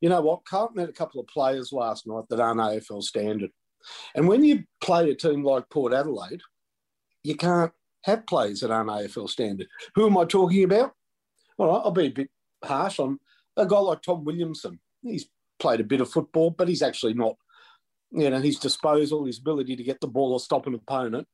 You 0.00 0.08
know 0.08 0.20
what? 0.20 0.44
Carlton 0.44 0.80
had 0.80 0.88
a 0.88 0.92
couple 0.92 1.20
of 1.20 1.26
players 1.26 1.72
last 1.72 2.06
night 2.06 2.24
that 2.28 2.40
aren't 2.40 2.60
AFL 2.60 3.02
standard. 3.02 3.50
And 4.14 4.28
when 4.28 4.44
you 4.44 4.64
play 4.80 5.10
a 5.10 5.14
team 5.14 5.42
like 5.42 5.70
Port 5.70 5.92
Adelaide, 5.92 6.42
you 7.24 7.36
can't 7.36 7.72
have 8.04 8.26
players 8.26 8.60
that 8.60 8.70
aren't 8.70 8.90
AFL 8.90 9.28
standard. 9.28 9.68
Who 9.94 10.06
am 10.06 10.18
I 10.18 10.24
talking 10.24 10.64
about? 10.64 10.92
All 11.58 11.66
right, 11.68 11.82
I'll 11.84 11.90
be 11.92 12.06
a 12.06 12.10
bit 12.10 12.30
harsh 12.64 12.98
on 12.98 13.18
a 13.56 13.66
guy 13.66 13.78
like 13.78 14.02
Tom 14.02 14.24
Williamson. 14.24 14.80
He's 15.02 15.26
played 15.58 15.80
a 15.80 15.84
bit 15.84 16.00
of 16.00 16.10
football, 16.10 16.50
but 16.50 16.68
he's 16.68 16.82
actually 16.82 17.14
not 17.14 17.36
you 18.12 18.28
know, 18.30 18.40
his 18.40 18.58
disposal, 18.58 19.24
his 19.24 19.38
ability 19.38 19.76
to 19.76 19.82
get 19.82 20.00
the 20.00 20.06
ball 20.06 20.32
or 20.32 20.40
stop 20.40 20.66
an 20.66 20.74
opponent 20.74 21.26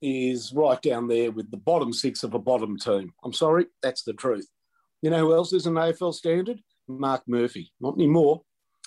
is 0.00 0.52
right 0.54 0.80
down 0.82 1.08
there 1.08 1.30
with 1.30 1.50
the 1.50 1.56
bottom 1.56 1.92
six 1.92 2.22
of 2.22 2.34
a 2.34 2.38
bottom 2.38 2.78
team. 2.78 3.12
I'm 3.22 3.32
sorry, 3.32 3.66
that's 3.82 4.02
the 4.02 4.14
truth. 4.14 4.48
You 5.02 5.10
know 5.10 5.18
who 5.18 5.34
else 5.34 5.52
is 5.52 5.66
an 5.66 5.74
AFL 5.74 6.14
standard? 6.14 6.60
Mark 6.88 7.22
Murphy. 7.26 7.72
Not 7.80 7.94
anymore. 7.94 8.42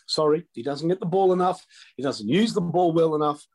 Sorry, 0.08 0.46
he 0.54 0.64
doesn't 0.64 0.88
get 0.88 1.00
the 1.00 1.06
ball 1.06 1.34
enough. 1.34 1.66
He 1.96 2.04
doesn't 2.04 2.28
use 2.28 2.54
the 2.54 2.62
ball 2.62 2.94
well 2.94 3.16
enough, 3.16 3.46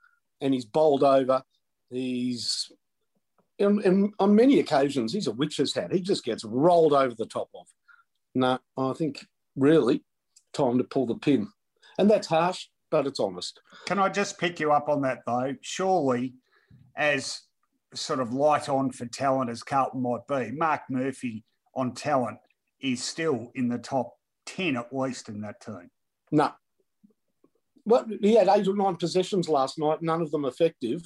and 0.40 0.52
he's 0.52 0.64
bowled 0.64 1.02
over. 1.02 1.42
He's 1.90 2.70
and, 3.58 4.12
on 4.18 4.34
many 4.34 4.58
occasions 4.58 5.12
he's 5.12 5.28
a 5.28 5.32
witch's 5.32 5.74
hat. 5.74 5.92
He 5.92 6.00
just 6.00 6.24
gets 6.24 6.44
rolled 6.44 6.92
over 6.92 7.14
the 7.14 7.26
top 7.26 7.48
of. 7.54 7.66
No, 8.34 8.58
I 8.76 8.92
think 8.92 9.24
really 9.56 10.04
time 10.52 10.78
to 10.78 10.84
pull 10.84 11.06
the 11.06 11.14
pin, 11.14 11.48
and 11.98 12.10
that's 12.10 12.26
harsh 12.26 12.66
but 12.92 13.06
it's 13.06 13.18
honest. 13.18 13.60
Can 13.86 13.98
I 13.98 14.08
just 14.10 14.38
pick 14.38 14.60
you 14.60 14.70
up 14.70 14.88
on 14.88 15.00
that 15.02 15.22
though? 15.26 15.56
Surely, 15.62 16.34
as 16.94 17.40
sort 17.94 18.20
of 18.20 18.32
light 18.32 18.68
on 18.68 18.92
for 18.92 19.06
talent 19.06 19.50
as 19.50 19.64
Carlton 19.64 20.02
might 20.02 20.26
be, 20.28 20.52
Mark 20.52 20.82
Murphy 20.88 21.44
on 21.74 21.94
talent 21.94 22.38
is 22.80 23.02
still 23.02 23.50
in 23.54 23.68
the 23.68 23.78
top 23.78 24.12
10 24.46 24.76
at 24.76 24.92
least 24.92 25.28
in 25.28 25.40
that 25.40 25.60
team. 25.60 25.90
No. 26.30 26.52
Well, 27.84 28.06
he 28.20 28.34
had 28.36 28.48
eight 28.48 28.68
or 28.68 28.76
nine 28.76 28.96
possessions 28.96 29.48
last 29.48 29.78
night, 29.78 30.02
none 30.02 30.20
of 30.20 30.30
them 30.30 30.44
effective. 30.44 31.02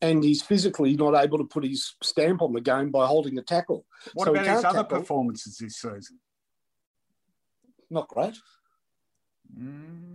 And 0.00 0.24
he's 0.24 0.42
physically 0.42 0.96
not 0.96 1.14
able 1.14 1.38
to 1.38 1.44
put 1.44 1.62
his 1.62 1.94
stamp 2.02 2.42
on 2.42 2.52
the 2.52 2.60
game 2.60 2.90
by 2.90 3.06
holding 3.06 3.36
the 3.36 3.42
tackle. 3.42 3.86
What 4.14 4.24
so 4.24 4.32
about 4.32 4.46
his 4.46 4.64
other 4.64 4.82
tackle. 4.82 4.98
performances 4.98 5.58
this 5.58 5.76
season? 5.76 6.18
Not 7.88 8.08
great. 8.08 8.36
Mm, 9.56 10.11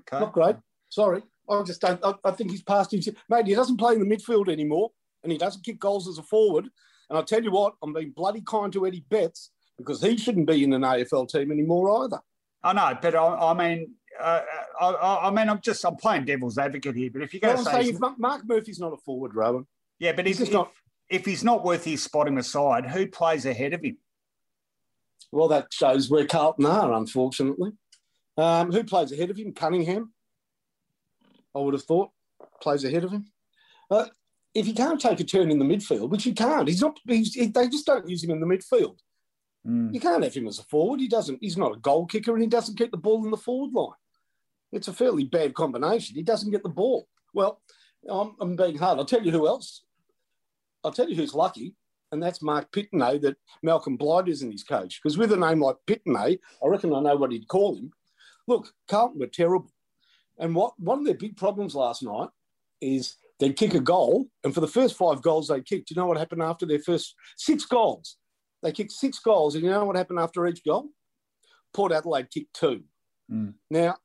okay. 0.00 0.20
Not 0.20 0.32
great. 0.32 0.56
Sorry. 0.88 1.22
I 1.48 1.62
just 1.62 1.80
don't. 1.80 2.04
I, 2.04 2.14
I 2.24 2.30
think 2.30 2.50
he's 2.50 2.62
past 2.62 2.92
his. 2.92 3.08
Mate, 3.28 3.46
he 3.46 3.54
doesn't 3.54 3.76
play 3.76 3.94
in 3.94 4.06
the 4.06 4.16
midfield 4.16 4.48
anymore 4.48 4.90
and 5.22 5.32
he 5.32 5.38
doesn't 5.38 5.64
kick 5.64 5.78
goals 5.78 6.08
as 6.08 6.18
a 6.18 6.22
forward. 6.22 6.68
And 7.08 7.18
I 7.18 7.22
tell 7.22 7.42
you 7.42 7.50
what, 7.50 7.74
I'm 7.82 7.92
being 7.92 8.10
bloody 8.10 8.42
kind 8.46 8.72
to 8.72 8.86
Eddie 8.86 9.04
Betts 9.08 9.50
because 9.76 10.02
he 10.02 10.16
shouldn't 10.16 10.46
be 10.46 10.62
in 10.62 10.72
an 10.72 10.82
AFL 10.82 11.28
team 11.28 11.50
anymore 11.50 12.04
either. 12.04 12.20
I 12.62 12.72
know, 12.72 12.96
but 13.00 13.14
I, 13.14 13.50
I 13.50 13.54
mean, 13.54 13.94
uh, 14.20 14.40
I, 14.80 15.20
I, 15.24 15.30
mean, 15.30 15.48
I'm 15.48 15.60
just 15.60 15.84
I'm 15.84 15.96
playing 15.96 16.26
devil's 16.26 16.58
advocate 16.58 16.94
here. 16.94 17.10
But 17.12 17.22
if 17.22 17.34
you 17.34 17.40
go, 17.40 17.54
well, 17.54 17.64
say, 17.64 17.88
if 17.88 17.98
Mark 17.98 18.46
Murphy's 18.46 18.78
not 18.78 18.92
a 18.92 18.98
forward, 18.98 19.34
Rowan. 19.34 19.66
Yeah, 19.98 20.12
but 20.12 20.26
if, 20.26 20.40
if, 20.40 20.52
not... 20.52 20.70
if 21.08 21.24
he's 21.24 21.42
not 21.42 21.64
worth 21.64 21.84
his 21.84 22.02
spot 22.02 22.28
him 22.28 22.38
aside, 22.38 22.86
who 22.86 23.06
plays 23.06 23.46
ahead 23.46 23.72
of 23.72 23.82
him? 23.82 23.96
Well, 25.32 25.48
that 25.48 25.72
shows 25.72 26.10
where 26.10 26.26
Carlton 26.26 26.66
are, 26.66 26.92
unfortunately. 26.92 27.72
Um, 28.40 28.72
who 28.72 28.84
plays 28.84 29.12
ahead 29.12 29.30
of 29.30 29.36
him? 29.36 29.52
Cunningham. 29.52 30.12
I 31.54 31.58
would 31.58 31.74
have 31.74 31.82
thought 31.82 32.10
plays 32.62 32.84
ahead 32.84 33.04
of 33.04 33.12
him. 33.12 33.26
Uh, 33.90 34.06
if 34.54 34.66
he 34.66 34.72
can't 34.72 35.00
take 35.00 35.20
a 35.20 35.24
turn 35.24 35.50
in 35.50 35.58
the 35.58 35.64
midfield, 35.64 36.10
which 36.10 36.24
he 36.24 36.32
can't, 36.32 36.68
he's 36.68 36.80
not. 36.80 36.98
He's, 37.06 37.34
he, 37.34 37.46
they 37.46 37.68
just 37.68 37.86
don't 37.86 38.08
use 38.08 38.24
him 38.24 38.30
in 38.30 38.40
the 38.40 38.46
midfield. 38.46 38.98
Mm. 39.66 39.92
You 39.92 40.00
can't 40.00 40.24
have 40.24 40.34
him 40.34 40.48
as 40.48 40.58
a 40.58 40.64
forward. 40.64 41.00
He 41.00 41.08
doesn't. 41.08 41.38
He's 41.40 41.56
not 41.56 41.74
a 41.74 41.80
goal 41.80 42.06
kicker, 42.06 42.32
and 42.32 42.42
he 42.42 42.48
doesn't 42.48 42.78
get 42.78 42.90
the 42.90 42.96
ball 42.96 43.24
in 43.24 43.30
the 43.30 43.36
forward 43.36 43.72
line. 43.74 43.96
It's 44.72 44.88
a 44.88 44.92
fairly 44.92 45.24
bad 45.24 45.54
combination. 45.54 46.16
He 46.16 46.22
doesn't 46.22 46.50
get 46.50 46.62
the 46.62 46.68
ball. 46.68 47.08
Well, 47.34 47.60
I'm, 48.08 48.36
I'm 48.40 48.56
being 48.56 48.78
hard. 48.78 48.98
I'll 48.98 49.04
tell 49.04 49.22
you 49.22 49.32
who 49.32 49.46
else. 49.46 49.82
I'll 50.82 50.92
tell 50.92 51.08
you 51.08 51.16
who's 51.16 51.34
lucky, 51.34 51.74
and 52.10 52.22
that's 52.22 52.40
Mark 52.42 52.72
Pittonet 52.72 53.20
that 53.22 53.36
Malcolm 53.62 53.96
Blight 53.96 54.28
isn't 54.28 54.50
his 54.50 54.64
coach. 54.64 55.00
Because 55.02 55.18
with 55.18 55.32
a 55.32 55.36
name 55.36 55.60
like 55.60 55.76
Pittonet, 55.86 56.38
I 56.64 56.66
reckon 56.66 56.94
I 56.94 57.00
know 57.00 57.16
what 57.16 57.32
he'd 57.32 57.48
call 57.48 57.76
him. 57.76 57.92
Look, 58.50 58.72
Carlton 58.88 59.20
were 59.20 59.28
terrible. 59.28 59.70
And 60.36 60.56
what 60.56 60.72
one 60.80 60.98
of 60.98 61.04
their 61.04 61.14
big 61.14 61.36
problems 61.36 61.76
last 61.76 62.02
night 62.02 62.30
is 62.80 63.14
they'd 63.38 63.56
kick 63.56 63.74
a 63.74 63.80
goal, 63.80 64.26
and 64.42 64.52
for 64.52 64.60
the 64.60 64.66
first 64.66 64.96
five 64.96 65.22
goals 65.22 65.46
they 65.46 65.60
kicked, 65.60 65.90
you 65.90 65.96
know 65.96 66.06
what 66.06 66.18
happened 66.18 66.42
after 66.42 66.66
their 66.66 66.80
first 66.80 67.14
six 67.36 67.64
goals? 67.64 68.16
They 68.60 68.72
kicked 68.72 68.90
six 68.90 69.20
goals, 69.20 69.54
and 69.54 69.62
you 69.62 69.70
know 69.70 69.84
what 69.84 69.94
happened 69.94 70.18
after 70.18 70.48
each 70.48 70.64
goal? 70.64 70.88
Port 71.72 71.92
Adelaide 71.92 72.28
kicked 72.28 72.52
two. 72.52 72.82
Mm. 73.30 73.54
Now, 73.70 73.98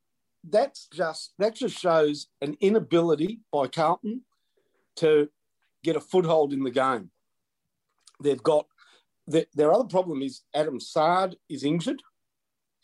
that's 0.48 0.90
just 0.94 1.34
that 1.40 1.56
just 1.56 1.80
shows 1.80 2.28
an 2.40 2.56
inability 2.62 3.40
by 3.52 3.66
Carlton 3.66 4.22
to 4.98 5.28
get 5.84 5.96
a 5.96 6.02
foothold 6.02 6.54
in 6.54 6.64
the 6.64 6.70
game. 6.70 7.10
They've 8.22 8.44
got 8.44 8.68
their, 9.26 9.46
their 9.56 9.74
other 9.74 9.86
problem 9.86 10.22
is 10.22 10.42
Adam 10.54 10.80
Saad 10.80 11.36
is 11.50 11.64
injured, 11.64 12.04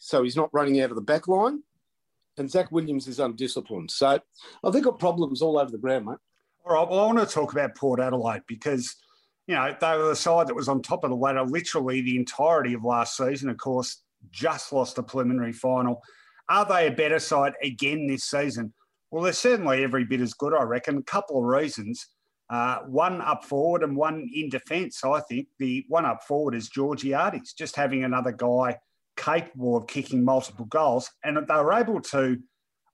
so 0.04 0.24
he's 0.24 0.36
not 0.36 0.50
running 0.52 0.82
out 0.82 0.90
of 0.90 0.96
the 0.96 1.02
back 1.02 1.28
line, 1.28 1.62
and 2.38 2.50
Zach 2.50 2.72
Williams 2.72 3.08
is 3.08 3.20
undisciplined. 3.20 3.92
So 3.92 4.20
I 4.64 4.72
think 4.72 4.86
got 4.86 4.98
problems 4.98 5.44
all 5.44 5.60
over 5.60 5.70
the 5.70 5.78
ground, 5.78 6.08
mate. 6.08 6.18
All 6.66 6.74
right. 6.76 6.90
Well, 6.90 7.02
I 7.02 7.06
want 7.06 7.20
to 7.20 7.26
talk 7.28 7.52
about 7.52 7.76
Port 7.76 8.00
Adelaide 8.00 8.42
because, 8.48 8.96
you 9.46 9.54
know, 9.54 9.76
they 9.80 9.98
were 9.98 10.10
the 10.10 10.16
side 10.16 10.48
that 10.48 10.56
was 10.56 10.68
on 10.68 10.82
top 10.82 11.04
of 11.04 11.12
the 11.12 11.16
ladder 11.16 11.44
literally 11.44 12.02
the 12.02 12.18
entirety 12.18 12.74
of 12.74 12.84
last 12.84 13.16
season. 13.16 13.48
Of 13.50 13.58
course, 13.58 14.02
just 14.32 14.74
lost 14.74 14.96
the 14.96 15.04
preliminary 15.04 15.54
final. 15.54 16.02
Are 16.50 16.66
they 16.66 16.88
a 16.88 16.92
better 16.92 17.20
side 17.20 17.54
again 17.62 18.08
this 18.08 18.24
season? 18.24 18.74
Well, 19.12 19.24
they're 19.24 19.34
certainly 19.34 19.84
every 19.84 20.04
bit 20.04 20.22
as 20.22 20.34
good, 20.34 20.56
I 20.56 20.64
reckon. 20.64 20.98
A 20.98 21.04
couple 21.04 21.38
of 21.38 21.46
reasons. 21.46 22.08
Uh, 22.50 22.80
one 22.88 23.22
up 23.22 23.46
forward 23.46 23.84
and 23.84 23.96
one 23.96 24.28
in 24.34 24.50
defence, 24.50 25.04
I 25.04 25.20
think. 25.22 25.48
The 25.60 25.86
one 25.90 26.06
up 26.06 26.24
forward 26.24 26.56
is 26.56 26.70
Georgiades, 26.70 27.54
just 27.54 27.76
having 27.76 28.04
another 28.04 28.32
guy 28.32 28.80
capable 29.18 29.78
of 29.78 29.88
kicking 29.88 30.24
multiple 30.24 30.66
goals. 30.66 31.10
And 31.24 31.38
they 31.38 31.56
were 31.56 31.74
able 31.74 32.02
to 32.02 32.38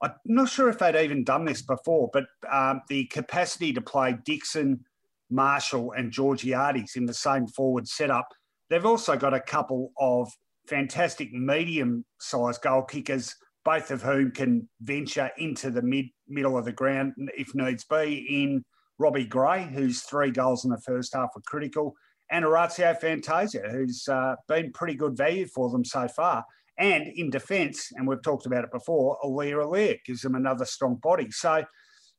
I'm 0.02 0.12
not 0.26 0.50
sure 0.50 0.70
if 0.70 0.78
they'd 0.78 0.96
even 0.96 1.24
done 1.24 1.46
this 1.46 1.62
before, 1.62 2.10
but 2.14 2.26
um, 2.52 2.82
the 2.88 3.06
capacity 3.06 3.74
to 3.74 3.82
play 3.82 4.16
Dixon, 4.26 4.86
Marshall, 5.30 5.94
and 5.94 6.12
Georgiades 6.12 6.96
in 6.96 7.06
the 7.06 7.14
same 7.14 7.48
forward 7.48 7.88
setup. 7.88 8.28
They've 8.70 8.86
also 8.86 9.16
got 9.16 9.34
a 9.34 9.40
couple 9.40 9.92
of 10.00 10.32
fantastic 10.68 11.32
medium-sized 11.32 12.62
goal 12.62 12.84
kickers, 12.84 13.34
both 13.66 13.90
of 13.90 14.02
whom 14.04 14.32
can 14.32 14.70
venture 14.82 15.32
into 15.38 15.72
the 15.72 15.82
mid 15.82 16.06
middle 16.28 16.58
of 16.58 16.66
the 16.66 16.72
ground 16.72 17.14
if 17.36 17.56
needs 17.56 17.84
be. 17.86 18.44
In 18.44 18.64
Robbie 19.00 19.26
Gray, 19.26 19.64
whose 19.64 20.02
three 20.02 20.32
goals 20.32 20.64
in 20.64 20.72
the 20.72 20.82
first 20.82 21.14
half 21.16 21.30
were 21.34 21.42
critical, 21.46 21.96
and 22.30 22.46
Orazio 22.46 22.94
Fantasia, 22.94 23.70
who's 23.70 24.08
uh, 24.08 24.36
been 24.48 24.72
pretty 24.72 24.96
good 24.96 25.16
value 25.16 25.46
for 25.46 25.70
them 25.70 25.86
so 25.86 26.08
far. 26.08 26.44
And 26.78 27.08
in 27.08 27.30
defence, 27.30 27.92
and 27.96 28.08
we've 28.08 28.22
talked 28.22 28.46
about 28.46 28.64
it 28.64 28.72
before, 28.72 29.18
Aliir 29.24 29.66
Aliir 29.66 29.98
gives 30.06 30.22
them 30.22 30.36
another 30.36 30.66
strong 30.66 30.96
body. 30.96 31.32
So 31.32 31.64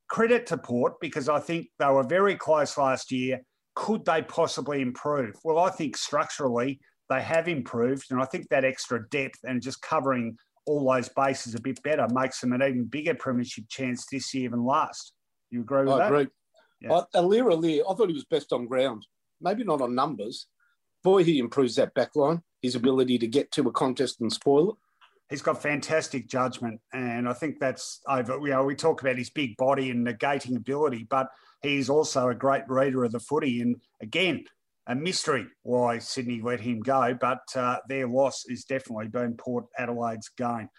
credit 0.08 0.46
to 0.46 0.58
Port 0.58 0.94
because 1.00 1.28
I 1.28 1.38
think 1.38 1.68
they 1.78 1.86
were 1.86 2.02
very 2.02 2.34
close 2.34 2.76
last 2.76 3.12
year. 3.12 3.40
Could 3.76 4.04
they 4.04 4.22
possibly 4.22 4.80
improve? 4.80 5.36
Well, 5.44 5.58
I 5.58 5.70
think 5.70 5.96
structurally 5.96 6.80
they 7.08 7.22
have 7.22 7.46
improved. 7.46 8.06
And 8.10 8.20
I 8.20 8.24
think 8.24 8.48
that 8.48 8.64
extra 8.64 9.08
depth 9.10 9.38
and 9.44 9.62
just 9.62 9.80
covering 9.82 10.36
all 10.66 10.92
those 10.92 11.08
bases 11.08 11.54
a 11.54 11.60
bit 11.60 11.82
better 11.82 12.06
makes 12.10 12.40
them 12.40 12.52
an 12.52 12.62
even 12.62 12.84
bigger 12.84 13.14
premiership 13.14 13.64
chance 13.68 14.06
this 14.10 14.34
year 14.34 14.50
than 14.50 14.64
last. 14.64 15.12
You 15.50 15.60
agree 15.60 15.84
with 15.84 15.94
I 15.94 15.98
that? 15.98 16.02
I 16.02 16.06
agree. 16.06 16.26
Yeah. 16.80 16.92
Uh, 16.92 17.04
Aliir 17.14 17.52
Aliir, 17.52 17.82
I 17.88 17.94
thought 17.94 18.08
he 18.08 18.14
was 18.14 18.24
best 18.24 18.52
on 18.52 18.66
ground. 18.66 19.06
Maybe 19.40 19.64
not 19.64 19.80
on 19.80 19.94
numbers. 19.94 20.46
Boy, 21.02 21.24
he 21.24 21.38
improves 21.38 21.76
that 21.76 21.94
back 21.94 22.16
line 22.16 22.42
his 22.62 22.74
ability 22.74 23.18
to 23.18 23.26
get 23.26 23.50
to 23.52 23.68
a 23.68 23.72
contest 23.72 24.20
and 24.20 24.32
spoil 24.32 24.70
it? 24.70 24.76
He's 25.30 25.42
got 25.42 25.62
fantastic 25.62 26.26
judgment, 26.26 26.80
and 26.92 27.28
I 27.28 27.34
think 27.34 27.60
that's 27.60 28.00
over. 28.08 28.38
You 28.38 28.48
know, 28.48 28.64
we 28.64 28.74
talk 28.74 29.02
about 29.02 29.18
his 29.18 29.28
big 29.28 29.58
body 29.58 29.90
and 29.90 30.06
negating 30.06 30.56
ability, 30.56 31.06
but 31.08 31.28
he's 31.62 31.90
also 31.90 32.28
a 32.28 32.34
great 32.34 32.62
reader 32.66 33.04
of 33.04 33.12
the 33.12 33.20
footy. 33.20 33.60
And 33.60 33.76
again, 34.00 34.44
a 34.86 34.94
mystery 34.94 35.46
why 35.64 35.98
Sydney 35.98 36.40
let 36.40 36.60
him 36.60 36.80
go, 36.80 37.14
but 37.20 37.42
uh, 37.54 37.76
their 37.90 38.08
loss 38.08 38.44
is 38.48 38.64
definitely 38.64 39.08
been 39.08 39.34
Port 39.36 39.66
Adelaide's 39.78 40.30
gain. 40.30 40.70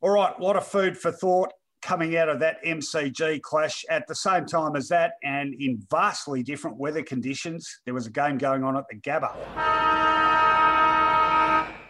All 0.00 0.10
right, 0.10 0.32
a 0.38 0.42
lot 0.42 0.56
of 0.56 0.66
food 0.66 0.96
for 0.96 1.10
thought 1.10 1.52
coming 1.82 2.16
out 2.16 2.28
of 2.28 2.38
that 2.40 2.62
MCG 2.64 3.40
clash. 3.42 3.84
At 3.88 4.06
the 4.06 4.14
same 4.14 4.46
time 4.46 4.76
as 4.76 4.88
that, 4.88 5.14
and 5.22 5.54
in 5.54 5.82
vastly 5.90 6.42
different 6.42 6.76
weather 6.76 7.02
conditions, 7.02 7.80
there 7.84 7.94
was 7.94 8.06
a 8.06 8.10
game 8.10 8.38
going 8.38 8.64
on 8.64 8.76
at 8.76 8.84
the 8.88 8.96
Gabba. 8.96 9.34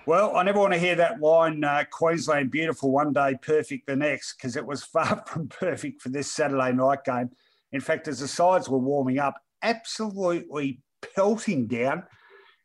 Well, 0.06 0.34
I 0.36 0.42
never 0.42 0.58
want 0.58 0.72
to 0.72 0.78
hear 0.78 0.96
that 0.96 1.20
line, 1.20 1.62
uh, 1.62 1.84
Queensland 1.90 2.50
beautiful 2.50 2.90
one 2.90 3.12
day, 3.12 3.36
perfect 3.42 3.86
the 3.86 3.94
next, 3.94 4.34
because 4.34 4.56
it 4.56 4.66
was 4.66 4.82
far 4.92 5.22
from 5.26 5.48
perfect 5.48 6.02
for 6.02 6.08
this 6.08 6.32
Saturday 6.32 6.72
night 6.72 7.04
game. 7.04 7.30
In 7.72 7.80
fact, 7.80 8.08
as 8.08 8.20
the 8.20 8.28
sides 8.28 8.68
were 8.68 8.78
warming 8.78 9.18
up, 9.18 9.34
absolutely 9.62 10.80
pelting 11.14 11.66
down. 11.66 12.04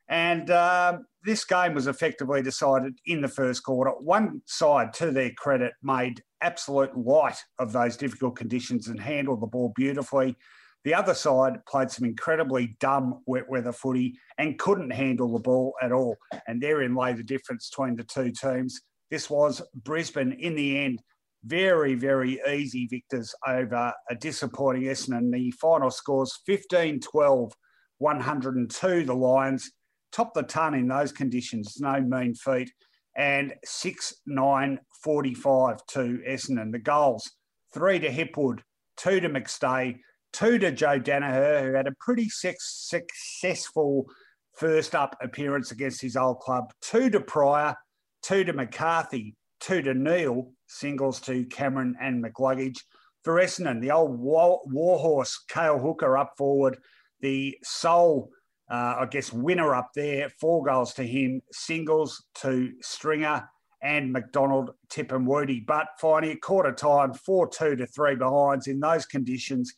And 0.07 0.51
um, 0.51 1.05
this 1.23 1.43
game 1.45 1.73
was 1.73 1.87
effectively 1.87 2.41
decided 2.41 2.97
in 3.05 3.21
the 3.21 3.27
first 3.27 3.63
quarter. 3.63 3.91
One 3.91 4.41
side, 4.45 4.93
to 4.93 5.11
their 5.11 5.31
credit, 5.31 5.73
made 5.81 6.21
absolute 6.41 6.95
light 6.95 7.37
of 7.57 7.71
those 7.71 7.97
difficult 7.97 8.35
conditions 8.35 8.87
and 8.87 8.99
handled 8.99 9.41
the 9.41 9.47
ball 9.47 9.73
beautifully. 9.75 10.35
The 10.83 10.93
other 10.93 11.15
side 11.15 11.65
played 11.65 11.89
some 11.89 12.05
incredibly 12.05 12.77
dumb 12.79 13.23
wet 13.25 13.49
weather 13.49 13.71
footy 13.71 14.19
and 14.37 14.59
couldn't 14.59 14.91
handle 14.91 15.33
the 15.33 15.39
ball 15.39 15.73
at 15.81 15.91
all. 15.91 16.15
And 16.47 16.61
therein 16.61 16.93
lay 16.93 17.13
the 17.13 17.23
difference 17.23 17.71
between 17.71 17.95
the 17.95 18.03
two 18.03 18.31
teams. 18.31 18.79
This 19.09 19.27
was 19.27 19.63
Brisbane 19.73 20.33
in 20.33 20.55
the 20.55 20.77
end. 20.77 21.01
Very, 21.43 21.95
very 21.95 22.39
easy 22.47 22.87
victors 22.87 23.33
over 23.47 23.91
a 24.09 24.15
disappointing 24.15 24.83
Essendon. 24.83 25.31
The 25.31 25.51
final 25.51 25.89
scores 25.89 26.39
15 26.45 26.99
12, 26.99 27.53
102. 27.97 29.03
The 29.05 29.13
Lions 29.15 29.71
top 30.15 30.33
the 30.33 30.43
ton 30.43 30.73
in 30.73 30.87
those 30.87 31.11
conditions, 31.11 31.77
no 31.79 31.99
mean 31.99 32.33
feat. 32.33 32.71
And 33.17 33.53
6 33.63 34.13
9 34.25 34.79
45 35.03 35.77
to 35.87 36.21
Essendon. 36.27 36.71
The 36.71 36.79
goals 36.79 37.31
three 37.73 37.99
to 37.99 38.09
Hipwood, 38.09 38.59
two 38.97 39.19
to 39.19 39.29
McStay, 39.29 39.99
two 40.33 40.57
to 40.57 40.71
Joe 40.71 40.99
Daniher, 40.99 41.63
who 41.63 41.73
had 41.73 41.87
a 41.87 41.95
pretty 41.99 42.29
successful 42.29 44.05
first 44.53 44.95
up 44.95 45.15
appearance 45.21 45.71
against 45.71 46.01
his 46.01 46.15
old 46.15 46.39
club, 46.39 46.71
two 46.81 47.09
to 47.09 47.19
Pryor, 47.19 47.75
two 48.21 48.43
to 48.43 48.53
McCarthy, 48.53 49.35
two 49.59 49.81
to 49.81 49.93
Neale, 49.93 50.51
singles 50.67 51.19
to 51.21 51.45
Cameron 51.45 51.95
and 52.01 52.23
McCluggage. 52.23 52.79
For 53.23 53.35
Essendon, 53.35 53.81
the 53.81 53.91
old 53.91 54.19
war, 54.19 54.61
warhorse, 54.65 55.43
Cale 55.47 55.79
Hooker 55.79 56.17
up 56.17 56.33
forward, 56.37 56.77
the 57.21 57.57
sole, 57.63 58.29
uh, 58.69 58.95
I 58.99 59.07
guess, 59.09 59.31
winner 59.31 59.75
up 59.75 59.91
there, 59.95 60.29
four 60.39 60.63
goals 60.63 60.93
to 60.95 61.03
him, 61.03 61.41
singles 61.51 62.25
to 62.35 62.73
Stringer 62.81 63.47
and 63.81 64.11
McDonald, 64.11 64.71
Tip 64.89 65.11
and 65.11 65.27
Woody. 65.27 65.59
But 65.59 65.87
finally, 65.99 66.35
quarter 66.37 66.71
time, 66.71 67.13
4 67.13 67.47
2 67.47 67.75
to 67.75 67.85
3 67.85 68.15
behinds. 68.15 68.67
In 68.67 68.79
those 68.79 69.05
conditions, 69.05 69.73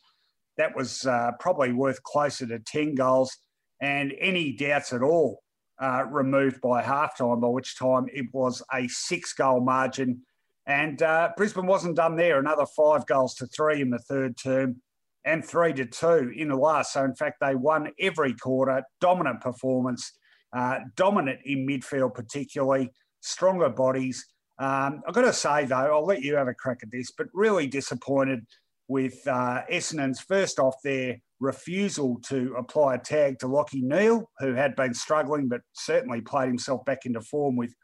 that 0.56 0.74
was 0.74 1.06
uh, 1.06 1.32
probably 1.38 1.72
worth 1.72 2.02
closer 2.02 2.46
to 2.46 2.58
10 2.58 2.94
goals. 2.94 3.36
And 3.80 4.14
any 4.18 4.52
doubts 4.52 4.92
at 4.92 5.02
all 5.02 5.42
uh, 5.80 6.04
removed 6.10 6.60
by 6.60 6.82
halftime, 6.82 7.40
by 7.40 7.48
which 7.48 7.78
time 7.78 8.06
it 8.12 8.26
was 8.32 8.62
a 8.72 8.88
six 8.88 9.34
goal 9.34 9.60
margin. 9.60 10.22
And 10.66 11.02
uh, 11.02 11.30
Brisbane 11.36 11.66
wasn't 11.66 11.96
done 11.96 12.16
there. 12.16 12.38
Another 12.38 12.66
five 12.66 13.06
goals 13.06 13.34
to 13.36 13.46
three 13.46 13.80
in 13.80 13.90
the 13.90 13.98
third 13.98 14.36
term 14.36 14.82
and 15.24 15.44
three 15.44 15.72
to 15.74 15.84
two 15.84 16.32
in 16.34 16.48
the 16.48 16.56
last. 16.56 16.92
So, 16.92 17.04
in 17.04 17.14
fact, 17.14 17.38
they 17.40 17.54
won 17.54 17.90
every 18.00 18.34
quarter, 18.34 18.82
dominant 19.00 19.40
performance, 19.40 20.12
uh, 20.56 20.80
dominant 20.96 21.40
in 21.44 21.66
midfield, 21.66 22.14
particularly, 22.14 22.90
stronger 23.20 23.68
bodies. 23.68 24.24
Um, 24.58 25.02
I've 25.06 25.14
got 25.14 25.22
to 25.22 25.32
say, 25.32 25.66
though, 25.66 25.76
I'll 25.76 26.06
let 26.06 26.22
you 26.22 26.36
have 26.36 26.48
a 26.48 26.54
crack 26.54 26.78
at 26.82 26.90
this, 26.90 27.12
but 27.16 27.28
really 27.32 27.66
disappointed 27.66 28.44
with 28.88 29.14
uh, 29.26 29.62
Essendon's 29.70 30.20
first 30.20 30.58
off 30.58 30.76
their 30.82 31.18
refusal 31.40 32.18
to 32.26 32.54
apply 32.58 32.94
a 32.94 32.98
tag 32.98 33.38
to 33.38 33.46
Lachie 33.46 33.82
Neale, 33.82 34.28
who 34.38 34.54
had 34.54 34.74
been 34.74 34.94
struggling 34.94 35.48
but 35.48 35.60
certainly 35.74 36.20
played 36.20 36.48
himself 36.48 36.84
back 36.84 37.04
into 37.04 37.20
form 37.20 37.56
with 37.56 37.74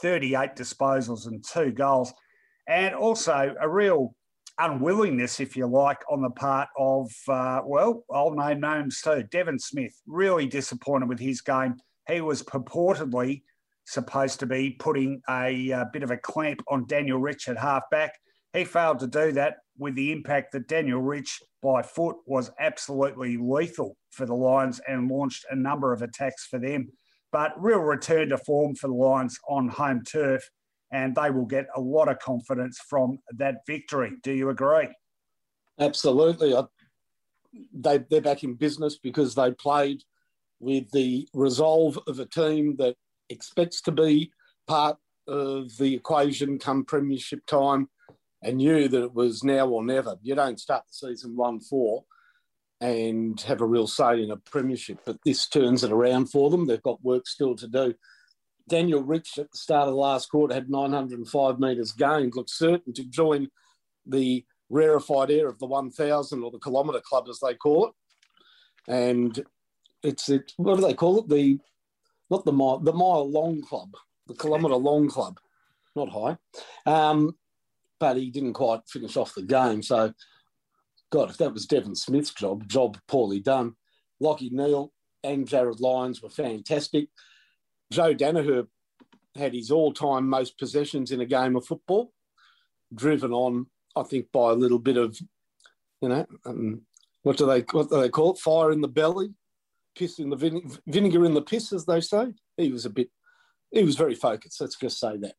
38 0.00 0.54
disposals 0.56 1.26
and 1.26 1.44
two 1.44 1.72
goals. 1.72 2.12
And 2.68 2.94
also 2.94 3.54
a 3.60 3.68
real 3.68 4.14
unwillingness, 4.62 5.40
if 5.40 5.56
you 5.56 5.66
like, 5.66 6.00
on 6.10 6.22
the 6.22 6.30
part 6.30 6.68
of, 6.78 7.10
uh, 7.28 7.60
well, 7.64 8.04
I'll 8.12 8.32
name 8.32 8.60
names 8.60 9.00
too. 9.02 9.24
Devon 9.30 9.58
Smith, 9.58 9.94
really 10.06 10.46
disappointed 10.46 11.08
with 11.08 11.18
his 11.18 11.40
game. 11.40 11.76
He 12.08 12.20
was 12.20 12.42
purportedly 12.42 13.42
supposed 13.84 14.40
to 14.40 14.46
be 14.46 14.76
putting 14.78 15.20
a, 15.28 15.70
a 15.70 15.72
uh, 15.72 15.84
bit 15.92 16.02
of 16.02 16.10
a 16.10 16.16
clamp 16.16 16.62
on 16.68 16.86
Daniel 16.86 17.18
Rich 17.18 17.48
at 17.48 17.58
halfback. 17.58 18.12
He 18.52 18.64
failed 18.64 19.00
to 19.00 19.06
do 19.06 19.32
that 19.32 19.56
with 19.78 19.94
the 19.94 20.12
impact 20.12 20.52
that 20.52 20.68
Daniel 20.68 21.00
Rich 21.00 21.40
by 21.62 21.82
foot 21.82 22.16
was 22.26 22.50
absolutely 22.60 23.36
lethal 23.36 23.96
for 24.10 24.26
the 24.26 24.34
Lions 24.34 24.80
and 24.86 25.10
launched 25.10 25.44
a 25.50 25.56
number 25.56 25.92
of 25.92 26.02
attacks 26.02 26.46
for 26.46 26.58
them. 26.58 26.88
But 27.32 27.52
real 27.56 27.78
return 27.80 28.28
to 28.28 28.38
form 28.38 28.74
for 28.74 28.88
the 28.88 28.94
Lions 28.94 29.38
on 29.48 29.68
home 29.68 30.02
turf 30.04 30.48
and 30.92 31.14
they 31.14 31.30
will 31.30 31.46
get 31.46 31.66
a 31.74 31.80
lot 31.80 32.08
of 32.08 32.18
confidence 32.18 32.78
from 32.88 33.18
that 33.32 33.66
victory. 33.66 34.12
Do 34.22 34.32
you 34.32 34.50
agree? 34.50 34.88
Absolutely. 35.80 36.54
I, 36.54 36.64
they, 37.72 37.98
they're 38.10 38.20
back 38.20 38.44
in 38.44 38.54
business 38.54 38.98
because 38.98 39.34
they 39.34 39.52
played 39.52 40.02
with 40.60 40.90
the 40.92 41.26
resolve 41.32 41.98
of 42.06 42.20
a 42.20 42.26
team 42.26 42.76
that 42.76 42.94
expects 43.30 43.80
to 43.82 43.90
be 43.90 44.30
part 44.66 44.96
of 45.26 45.76
the 45.78 45.94
equation 45.94 46.58
come 46.58 46.84
premiership 46.84 47.44
time 47.46 47.88
and 48.42 48.58
knew 48.58 48.88
that 48.88 49.02
it 49.02 49.14
was 49.14 49.42
now 49.42 49.68
or 49.68 49.84
never. 49.84 50.16
You 50.22 50.34
don't 50.34 50.60
start 50.60 50.84
the 50.86 51.08
season 51.08 51.36
1 51.36 51.60
4 51.60 52.04
and 52.80 53.40
have 53.42 53.60
a 53.60 53.66
real 53.66 53.86
say 53.86 54.22
in 54.22 54.30
a 54.30 54.36
premiership, 54.36 54.98
but 55.06 55.16
this 55.24 55.48
turns 55.48 55.84
it 55.84 55.92
around 55.92 56.26
for 56.26 56.50
them. 56.50 56.66
They've 56.66 56.82
got 56.82 57.02
work 57.04 57.26
still 57.26 57.54
to 57.56 57.68
do. 57.68 57.94
Daniel 58.68 59.02
Rich 59.02 59.38
at 59.38 59.50
the 59.50 59.58
start 59.58 59.88
of 59.88 59.94
the 59.94 60.00
last 60.00 60.30
quarter 60.30 60.54
had 60.54 60.70
905 60.70 61.58
metres 61.58 61.92
gained, 61.92 62.34
looked 62.34 62.50
certain 62.50 62.92
to 62.94 63.04
join 63.04 63.48
the 64.06 64.44
rarefied 64.70 65.30
air 65.30 65.48
of 65.48 65.58
the 65.58 65.66
1000 65.66 66.42
or 66.42 66.50
the 66.50 66.58
kilometre 66.58 67.00
club, 67.00 67.26
as 67.28 67.40
they 67.40 67.54
call 67.54 67.86
it. 67.86 67.92
And 68.88 69.44
it's, 70.02 70.28
it, 70.28 70.52
what 70.56 70.76
do 70.76 70.82
they 70.82 70.94
call 70.94 71.20
it? 71.20 71.28
The, 71.28 71.58
not 72.30 72.44
the 72.44 72.52
mile, 72.52 72.78
the 72.78 72.92
mile 72.92 73.30
long 73.30 73.62
club, 73.62 73.94
the 74.26 74.34
kilometre 74.34 74.74
long 74.74 75.08
club, 75.08 75.38
not 75.94 76.08
high. 76.08 76.36
Um, 76.86 77.36
but 78.00 78.16
he 78.16 78.30
didn't 78.30 78.54
quite 78.54 78.80
finish 78.88 79.16
off 79.16 79.34
the 79.34 79.42
game. 79.42 79.82
So, 79.82 80.12
God, 81.10 81.30
if 81.30 81.36
that 81.36 81.52
was 81.52 81.66
Devon 81.66 81.94
Smith's 81.94 82.32
job, 82.32 82.66
job 82.66 82.98
poorly 83.06 83.38
done. 83.38 83.76
Lachie 84.20 84.50
Neale 84.50 84.92
and 85.22 85.46
Jarryd 85.46 85.80
Lyons 85.80 86.22
were 86.22 86.30
fantastic. 86.30 87.08
Joe 87.92 88.14
Daniher 88.14 88.66
had 89.36 89.52
his 89.52 89.70
all-time 89.70 90.28
most 90.28 90.58
possessions 90.58 91.10
in 91.10 91.20
a 91.20 91.26
game 91.26 91.56
of 91.56 91.66
football, 91.66 92.12
driven 92.94 93.32
on, 93.32 93.66
I 93.94 94.02
think, 94.02 94.32
by 94.32 94.50
a 94.50 94.54
little 94.54 94.78
bit 94.78 94.96
of, 94.96 95.18
you 96.00 96.08
know, 96.08 96.26
um, 96.46 96.82
what 97.22 97.36
do 97.36 97.46
they 97.46 97.60
what 97.70 97.90
do 97.90 98.00
they 98.00 98.08
call 98.08 98.32
it? 98.32 98.38
Fire 98.38 98.72
in 98.72 98.80
the 98.80 98.88
belly, 98.88 99.34
piss 99.94 100.18
in 100.18 100.30
the 100.30 100.36
vine- 100.36 100.72
vinegar 100.86 101.24
in 101.24 101.34
the 101.34 101.42
piss, 101.42 101.72
as 101.72 101.84
they 101.84 102.00
say. 102.00 102.32
He 102.56 102.72
was 102.72 102.86
a 102.86 102.90
bit, 102.90 103.10
he 103.70 103.84
was 103.84 103.96
very 103.96 104.14
focused. 104.14 104.60
Let's 104.60 104.76
just 104.76 104.98
say 104.98 105.18
that. 105.18 105.34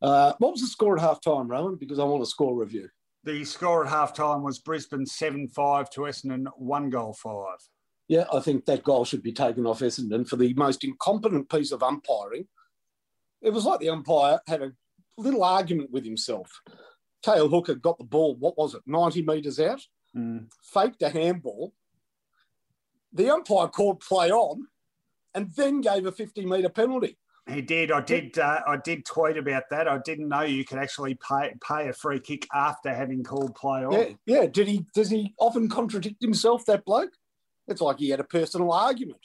Uh, 0.00 0.32
what 0.38 0.52
was 0.52 0.60
the 0.60 0.68
score 0.68 0.96
at 0.96 1.02
half 1.02 1.20
time, 1.20 1.48
Rowan? 1.48 1.74
Because 1.74 1.98
I 1.98 2.04
want 2.04 2.22
a 2.22 2.26
score 2.26 2.54
review. 2.54 2.88
The 3.24 3.44
score 3.44 3.84
at 3.84 3.90
half 3.90 4.14
time 4.14 4.42
was 4.44 4.60
Brisbane 4.60 5.04
7 5.04 5.48
5 5.48 5.90
to 5.90 6.00
Essendon, 6.02 6.46
one 6.56 6.88
goal 6.88 7.12
five 7.12 7.58
yeah, 8.08 8.24
I 8.32 8.40
think 8.40 8.64
that 8.64 8.82
goal 8.82 9.04
should 9.04 9.22
be 9.22 9.32
taken 9.32 9.66
off 9.66 9.80
Essendon 9.80 10.26
for 10.26 10.36
the 10.36 10.54
most 10.54 10.82
incompetent 10.82 11.50
piece 11.50 11.72
of 11.72 11.82
umpiring. 11.82 12.48
It 13.42 13.52
was 13.52 13.66
like 13.66 13.80
the 13.80 13.90
umpire 13.90 14.40
had 14.46 14.62
a 14.62 14.72
little 15.18 15.44
argument 15.44 15.90
with 15.90 16.04
himself. 16.04 16.50
Cale 17.22 17.48
Hooker 17.48 17.74
got 17.74 17.98
the 17.98 18.04
ball, 18.04 18.34
what 18.36 18.56
was 18.56 18.74
it, 18.74 18.82
90 18.86 19.22
metres 19.22 19.60
out, 19.60 19.80
mm. 20.16 20.46
faked 20.62 21.02
a 21.02 21.10
handball. 21.10 21.74
The 23.12 23.30
umpire 23.30 23.68
called 23.68 24.00
play 24.00 24.30
on 24.30 24.66
and 25.34 25.50
then 25.54 25.82
gave 25.82 26.06
a 26.06 26.12
50 26.12 26.46
metre 26.46 26.68
penalty. 26.70 27.18
He 27.46 27.62
did. 27.62 27.90
I 27.90 28.02
did. 28.02 28.38
Uh, 28.38 28.60
I 28.66 28.76
did 28.76 29.06
tweet 29.06 29.38
about 29.38 29.64
that. 29.70 29.88
I 29.88 29.98
didn't 30.04 30.28
know 30.28 30.42
you 30.42 30.66
could 30.66 30.78
actually 30.78 31.14
pay 31.26 31.54
pay 31.66 31.88
a 31.88 31.94
free 31.94 32.20
kick 32.20 32.46
after 32.52 32.94
having 32.94 33.24
called 33.24 33.54
play 33.54 33.84
on. 33.84 33.92
Yeah, 33.92 34.08
yeah. 34.26 34.46
Did 34.46 34.68
he? 34.68 34.84
Does 34.94 35.08
he 35.08 35.34
often 35.38 35.70
contradict 35.70 36.20
himself? 36.20 36.66
That 36.66 36.84
bloke. 36.84 37.12
It's 37.68 37.80
like 37.80 37.98
he 37.98 38.08
had 38.08 38.20
a 38.20 38.24
personal 38.24 38.72
argument. 38.72 39.20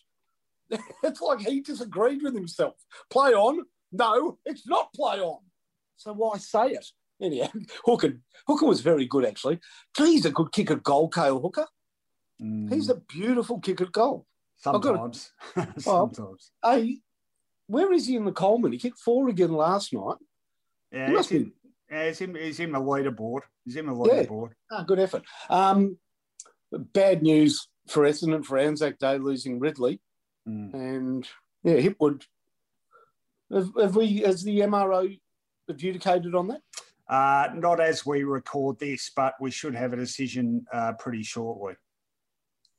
it's 1.03 1.21
like 1.21 1.39
he 1.39 1.61
disagreed 1.61 2.21
with 2.21 2.35
himself. 2.35 2.75
Play 3.09 3.33
on? 3.33 3.65
No, 3.91 4.37
it's 4.45 4.67
not 4.67 4.93
play 4.93 5.19
on. 5.19 5.39
So 5.97 6.13
why 6.13 6.37
say 6.37 6.71
it? 6.71 6.85
Anyhow, 7.21 7.49
Hooker, 7.85 8.19
Hooker 8.47 8.65
was 8.65 8.81
very 8.81 9.05
good 9.05 9.25
actually. 9.25 9.59
He's 9.97 10.25
a 10.25 10.31
good 10.31 10.51
kick 10.51 10.71
at 10.71 10.83
goal, 10.83 11.09
Cale 11.09 11.39
Hooker. 11.39 11.67
Mm. 12.41 12.73
He's 12.73 12.89
a 12.89 12.95
beautiful 12.95 13.59
kick 13.59 13.81
at 13.81 13.91
goal. 13.91 14.25
Sometimes. 14.57 15.31
Sometimes. 15.77 16.51
hey, 16.63 16.99
where 17.67 17.91
is 17.93 18.07
he 18.07 18.15
in 18.15 18.25
the 18.25 18.31
Coleman? 18.31 18.71
He 18.71 18.77
kicked 18.77 18.99
four 18.99 19.29
again 19.29 19.53
last 19.53 19.93
night. 19.93 20.17
Yeah, 20.91 21.09
he 21.09 21.15
he's, 21.15 21.31
in, 21.31 21.51
yeah 21.89 22.07
he's, 22.07 22.21
in, 22.21 22.35
he's 22.35 22.59
in 22.59 22.71
the 22.71 22.79
leaderboard. 22.79 23.41
He's 23.65 23.75
in 23.75 23.85
the 23.85 23.93
leaderboard. 23.93 24.51
Yeah. 24.71 24.79
Oh, 24.79 24.83
good 24.83 24.99
effort. 24.99 25.23
Um, 25.49 25.97
bad 26.71 27.21
news 27.21 27.67
for 27.88 28.03
Essendon 28.03 28.45
for 28.45 28.57
Anzac 28.57 28.97
Day 28.99 29.17
losing 29.17 29.59
Ridley, 29.59 29.99
mm. 30.47 30.73
and 30.73 31.27
yeah, 31.63 31.75
Hipwood. 31.75 32.23
Have, 33.51 33.69
have, 33.79 33.95
we, 33.95 34.17
has 34.17 34.43
the 34.43 34.59
MRO 34.59 35.19
adjudicated 35.69 36.34
on 36.34 36.47
that? 36.47 36.61
Uh, 37.07 37.49
not 37.55 37.79
as 37.79 38.05
we 38.05 38.23
record 38.23 38.79
this, 38.79 39.11
but 39.15 39.36
we 39.39 39.51
should 39.51 39.75
have 39.75 39.93
a 39.93 39.97
decision 39.97 40.65
uh, 40.73 40.93
pretty 40.93 41.23
shortly. 41.23 41.73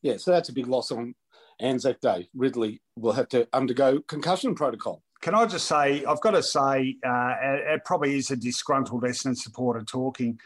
Yeah, 0.03 0.17
so 0.17 0.31
that's 0.31 0.49
a 0.49 0.53
big 0.53 0.67
loss 0.67 0.91
on 0.91 1.15
Anzac 1.61 2.01
Day. 2.01 2.29
Ridley 2.35 2.81
will 2.97 3.13
have 3.13 3.29
to 3.29 3.47
undergo 3.53 4.01
concussion 4.01 4.55
protocol. 4.55 5.03
Can 5.21 5.35
I 5.35 5.47
just 5.47 5.67
say, 5.67 6.05
I've 6.05 6.21
got 6.21 6.33
to 6.33 6.43
say, 6.43 6.97
uh, 7.07 7.35
it, 7.43 7.75
it 7.75 7.85
probably 7.85 8.17
is 8.17 8.31
a 8.31 8.37
disgruntled 8.37 9.05
Essendon 9.05 9.37
supporter 9.37 9.83
talking, 9.83 10.39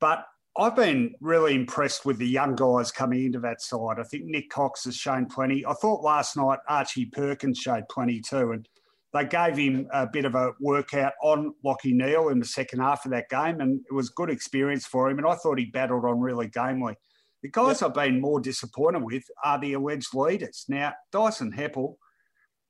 but 0.00 0.26
I've 0.58 0.76
been 0.76 1.14
really 1.20 1.54
impressed 1.54 2.06
with 2.06 2.16
the 2.16 2.26
young 2.26 2.54
guys 2.56 2.90
coming 2.90 3.26
into 3.26 3.40
that 3.40 3.60
side. 3.60 3.98
I 3.98 4.04
think 4.04 4.24
Nick 4.24 4.48
Cox 4.48 4.84
has 4.84 4.96
shown 4.96 5.26
plenty. 5.26 5.66
I 5.66 5.74
thought 5.74 6.02
last 6.02 6.34
night 6.36 6.60
Archie 6.66 7.06
Perkins 7.06 7.58
showed 7.58 7.84
plenty 7.90 8.20
too, 8.20 8.52
and 8.52 8.66
they 9.12 9.26
gave 9.26 9.58
him 9.58 9.86
a 9.92 10.06
bit 10.06 10.24
of 10.24 10.34
a 10.34 10.52
workout 10.58 11.12
on 11.22 11.54
Lockie 11.62 11.92
Neale 11.92 12.28
in 12.28 12.38
the 12.38 12.46
second 12.46 12.80
half 12.80 13.04
of 13.04 13.10
that 13.10 13.28
game, 13.28 13.60
and 13.60 13.80
it 13.90 13.92
was 13.92 14.08
good 14.08 14.30
experience 14.30 14.86
for 14.86 15.10
him. 15.10 15.18
And 15.18 15.26
I 15.26 15.34
thought 15.34 15.58
he 15.58 15.66
battled 15.66 16.06
on 16.06 16.20
really 16.20 16.48
gamely. 16.48 16.94
The 17.42 17.50
guys 17.50 17.82
yep. 17.82 17.90
I've 17.90 17.94
been 17.94 18.20
more 18.20 18.40
disappointed 18.40 19.02
with 19.02 19.24
are 19.44 19.60
the 19.60 19.74
alleged 19.74 20.14
leaders. 20.14 20.64
Now, 20.70 20.94
Dyson 21.12 21.52
Heppell, 21.52 21.96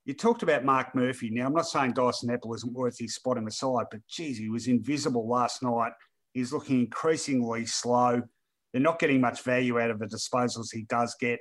you 0.05 0.15
talked 0.15 0.43
about 0.43 0.65
Mark 0.65 0.93
Murphy. 0.97 1.31
Now, 1.31 1.47
I'm 1.47 1.55
not 1.55 1.69
saying 1.69 1.93
Dyson 1.93 2.31
Heppell 2.31 2.57
isn't 2.57 2.75
worth 2.75 2.99
his 2.99 3.15
spot 3.15 3.39
in 3.39 3.45
the 3.45 3.53
side, 3.53 3.87
but 3.93 4.01
geez, 4.09 4.39
he 4.39 4.49
was 4.49 4.67
invisible 4.67 5.29
last 5.29 5.63
night 5.63 5.93
He's 6.37 6.53
looking 6.53 6.81
increasingly 6.81 7.65
slow. 7.65 8.21
They're 8.71 8.83
not 8.83 8.99
getting 8.99 9.23
much 9.23 9.41
value 9.41 9.81
out 9.81 9.91
of 9.91 9.99
the 9.99 10.05
disposals 10.05 10.67
he 10.71 10.83
does 10.83 11.17
get. 11.19 11.39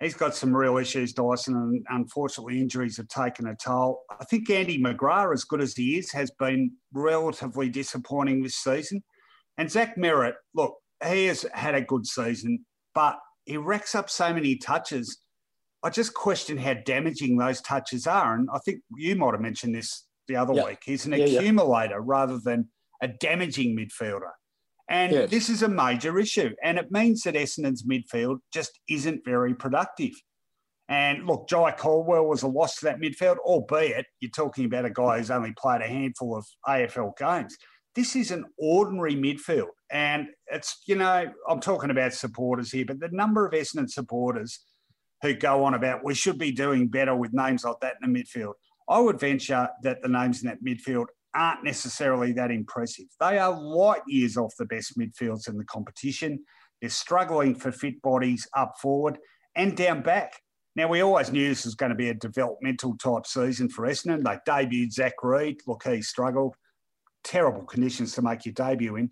He's 0.00 0.14
got 0.14 0.34
some 0.34 0.56
real 0.56 0.78
issues, 0.78 1.12
Dyson, 1.12 1.54
and 1.54 1.84
unfortunately, 1.90 2.58
injuries 2.58 2.96
have 2.96 3.08
taken 3.08 3.46
a 3.48 3.54
toll. 3.54 4.00
I 4.10 4.24
think 4.24 4.48
Andy 4.48 4.78
McGrath, 4.78 5.34
as 5.34 5.44
good 5.44 5.60
as 5.60 5.74
he 5.74 5.98
is, 5.98 6.10
has 6.12 6.30
been 6.38 6.70
relatively 6.94 7.68
disappointing 7.68 8.42
this 8.42 8.54
season. 8.54 9.02
And 9.58 9.70
Zach 9.70 9.98
Merrett, 9.98 10.36
look, 10.54 10.76
he 11.06 11.26
has 11.26 11.44
had 11.52 11.74
a 11.74 11.82
good 11.82 12.06
season, 12.06 12.64
but 12.94 13.18
he 13.44 13.58
racks 13.58 13.94
up 13.94 14.08
so 14.08 14.32
many 14.32 14.56
touches. 14.56 15.18
I 15.82 15.90
just 15.90 16.14
question 16.14 16.56
how 16.56 16.76
damaging 16.86 17.36
those 17.36 17.60
touches 17.60 18.06
are. 18.06 18.36
And 18.36 18.48
I 18.54 18.58
think 18.60 18.80
you 18.96 19.16
might 19.16 19.34
have 19.34 19.42
mentioned 19.42 19.74
this 19.74 20.06
the 20.28 20.36
other 20.36 20.54
yep. 20.54 20.66
week. 20.66 20.78
He's 20.82 21.04
an 21.04 21.12
yeah, 21.12 21.26
accumulator 21.26 21.96
yeah. 21.96 22.02
rather 22.06 22.38
than 22.38 22.70
a 23.02 23.08
damaging 23.08 23.76
midfielder. 23.76 24.30
And 24.88 25.12
yes. 25.12 25.30
this 25.30 25.48
is 25.48 25.62
a 25.62 25.68
major 25.68 26.18
issue. 26.18 26.54
And 26.62 26.78
it 26.78 26.90
means 26.90 27.22
that 27.22 27.34
Essendon's 27.34 27.84
midfield 27.84 28.38
just 28.52 28.80
isn't 28.88 29.24
very 29.24 29.54
productive. 29.54 30.12
And 30.88 31.26
look, 31.26 31.48
Jye 31.48 31.72
Caldwell 31.72 32.26
was 32.26 32.42
a 32.42 32.48
loss 32.48 32.76
to 32.76 32.86
that 32.86 32.98
midfield, 32.98 33.36
albeit 33.38 34.06
you're 34.20 34.30
talking 34.30 34.64
about 34.64 34.86
a 34.86 34.90
guy 34.90 35.18
who's 35.18 35.30
only 35.30 35.52
played 35.58 35.82
a 35.82 35.86
handful 35.86 36.36
of 36.36 36.46
AFL 36.66 37.16
games. 37.18 37.56
This 37.94 38.16
is 38.16 38.30
an 38.30 38.46
ordinary 38.58 39.14
midfield. 39.14 39.68
And 39.90 40.28
it's, 40.46 40.82
you 40.86 40.94
know, 40.94 41.26
I'm 41.48 41.60
talking 41.60 41.90
about 41.90 42.14
supporters 42.14 42.72
here, 42.72 42.86
but 42.86 43.00
the 43.00 43.10
number 43.12 43.46
of 43.46 43.52
Essendon 43.52 43.90
supporters 43.90 44.60
who 45.20 45.34
go 45.34 45.64
on 45.64 45.74
about 45.74 46.04
we 46.04 46.14
should 46.14 46.38
be 46.38 46.52
doing 46.52 46.88
better 46.88 47.14
with 47.14 47.34
names 47.34 47.64
like 47.64 47.80
that 47.82 47.96
in 48.02 48.12
the 48.12 48.20
midfield. 48.20 48.52
I 48.88 49.00
would 49.00 49.20
venture 49.20 49.68
that 49.82 50.00
the 50.00 50.08
names 50.08 50.42
in 50.42 50.48
that 50.48 50.64
midfield 50.64 51.06
aren't 51.34 51.64
necessarily 51.64 52.32
that 52.32 52.50
impressive. 52.50 53.06
They 53.20 53.38
are 53.38 53.58
light 53.58 54.02
years 54.06 54.36
off 54.36 54.54
the 54.58 54.64
best 54.64 54.98
midfields 54.98 55.48
in 55.48 55.56
the 55.56 55.64
competition. 55.64 56.40
They're 56.80 56.90
struggling 56.90 57.54
for 57.54 57.72
fit 57.72 58.00
bodies 58.02 58.46
up 58.56 58.74
forward 58.80 59.18
and 59.54 59.76
down 59.76 60.02
back. 60.02 60.40
Now, 60.76 60.88
we 60.88 61.00
always 61.00 61.32
knew 61.32 61.48
this 61.48 61.64
was 61.64 61.74
going 61.74 61.90
to 61.90 61.96
be 61.96 62.10
a 62.10 62.14
developmental 62.14 62.96
type 62.98 63.26
season 63.26 63.68
for 63.68 63.86
Essendon. 63.86 64.22
They 64.22 64.50
debuted 64.50 64.92
Zach 64.92 65.14
Reid. 65.22 65.60
Look, 65.66 65.84
he 65.84 66.02
struggled. 66.02 66.54
Terrible 67.24 67.64
conditions 67.64 68.12
to 68.14 68.22
make 68.22 68.46
your 68.46 68.52
debut 68.52 68.96
in. 68.96 69.10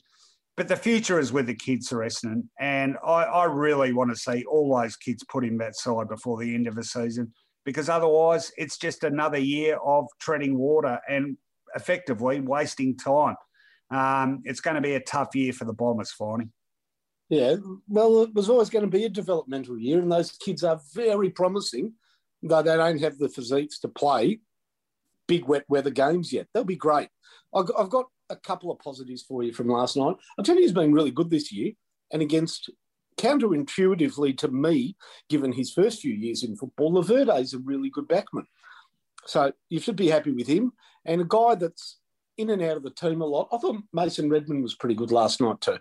But 0.56 0.68
the 0.68 0.76
future 0.76 1.18
is 1.18 1.32
with 1.32 1.46
the 1.46 1.54
kids 1.54 1.88
for 1.88 1.98
Essendon. 1.98 2.44
And 2.60 2.96
I, 3.04 3.24
I 3.24 3.44
really 3.44 3.92
want 3.92 4.10
to 4.10 4.16
see 4.16 4.44
all 4.44 4.80
those 4.80 4.96
kids 4.96 5.24
put 5.24 5.44
in 5.44 5.58
that 5.58 5.76
side 5.76 6.08
before 6.08 6.38
the 6.38 6.54
end 6.54 6.68
of 6.68 6.76
the 6.76 6.84
season 6.84 7.32
because 7.66 7.88
otherwise 7.88 8.52
it's 8.56 8.78
just 8.78 9.04
another 9.04 9.36
year 9.36 9.76
of 9.84 10.06
treading 10.20 10.56
water 10.56 10.98
and 11.08 11.36
effectively 11.74 12.40
wasting 12.40 12.96
time. 12.96 13.36
Um, 13.90 14.42
it's 14.44 14.60
going 14.60 14.76
to 14.76 14.80
be 14.80 14.94
a 14.94 15.00
tough 15.00 15.34
year 15.34 15.52
for 15.52 15.64
the 15.64 15.72
Bombers, 15.72 16.14
Finey. 16.18 16.50
Yeah, 17.28 17.56
well, 17.88 18.22
it 18.22 18.34
was 18.34 18.48
always 18.48 18.70
going 18.70 18.84
to 18.84 18.90
be 18.90 19.04
a 19.04 19.08
developmental 19.08 19.78
year, 19.78 19.98
and 19.98 20.10
those 20.10 20.30
kids 20.32 20.62
are 20.62 20.80
very 20.94 21.30
promising, 21.30 21.92
though 22.42 22.62
they 22.62 22.76
don't 22.76 23.00
have 23.00 23.18
the 23.18 23.28
physiques 23.28 23.80
to 23.80 23.88
play 23.88 24.40
big 25.26 25.46
wet 25.46 25.64
weather 25.68 25.90
games 25.90 26.32
yet. 26.32 26.46
They'll 26.54 26.64
be 26.64 26.76
great. 26.76 27.08
I've 27.54 27.90
got 27.90 28.06
a 28.30 28.36
couple 28.36 28.70
of 28.70 28.78
positives 28.78 29.22
for 29.22 29.42
you 29.42 29.52
from 29.52 29.68
last 29.68 29.96
night. 29.96 30.14
I'll 30.38 30.44
tell 30.44 30.54
you, 30.54 30.62
he's 30.62 30.72
been 30.72 30.92
really 30.92 31.10
good 31.10 31.30
this 31.30 31.52
year, 31.52 31.72
and 32.12 32.22
against 32.22 32.70
counterintuitively 33.18 34.36
to 34.38 34.48
me, 34.48 34.96
given 35.28 35.52
his 35.52 35.72
first 35.72 36.00
few 36.00 36.14
years 36.14 36.42
in 36.42 36.56
football, 36.56 36.92
Laverde 36.92 37.40
is 37.40 37.54
a 37.54 37.58
really 37.58 37.90
good 37.90 38.08
backman. 38.08 38.44
So 39.26 39.52
you 39.68 39.80
should 39.80 39.96
be 39.96 40.08
happy 40.08 40.32
with 40.32 40.46
him. 40.46 40.72
And 41.06 41.20
a 41.20 41.24
guy 41.24 41.54
that's 41.54 41.98
in 42.36 42.50
and 42.50 42.62
out 42.62 42.76
of 42.76 42.82
the 42.82 42.90
team 42.90 43.22
a 43.22 43.26
lot. 43.26 43.48
I 43.52 43.58
thought 43.58 43.76
Mason 43.92 44.28
Redman 44.28 44.62
was 44.62 44.74
pretty 44.74 44.94
good 44.94 45.10
last 45.10 45.40
night 45.40 45.60
too. 45.60 45.78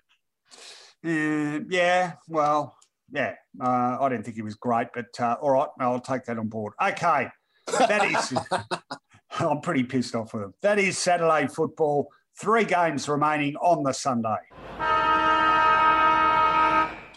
Uh, 1.06 1.60
yeah, 1.70 2.14
well, 2.28 2.78
yeah. 3.12 3.36
Uh, 3.62 3.98
I 4.00 4.10
didn't 4.10 4.24
think 4.24 4.36
he 4.36 4.42
was 4.42 4.56
great, 4.56 4.88
but 4.94 5.20
uh, 5.20 5.36
all 5.42 5.52
right, 5.52 5.68
I'll 5.80 6.00
take 6.00 6.26
that 6.26 6.38
on 6.38 6.48
board. 6.48 6.74
Okay, 6.82 7.28
that 7.68 8.06
is. 8.12 8.38
I'm 9.40 9.60
pretty 9.62 9.84
pissed 9.84 10.16
off 10.16 10.34
with 10.34 10.44
him. 10.44 10.54
That 10.62 10.80
is 10.80 10.98
Saturday 10.98 11.48
football. 11.48 12.10
Three 12.40 12.64
games 12.64 13.10
remaining 13.10 13.56
on 13.58 13.84
the 13.84 13.94
Sunday. 13.94 14.38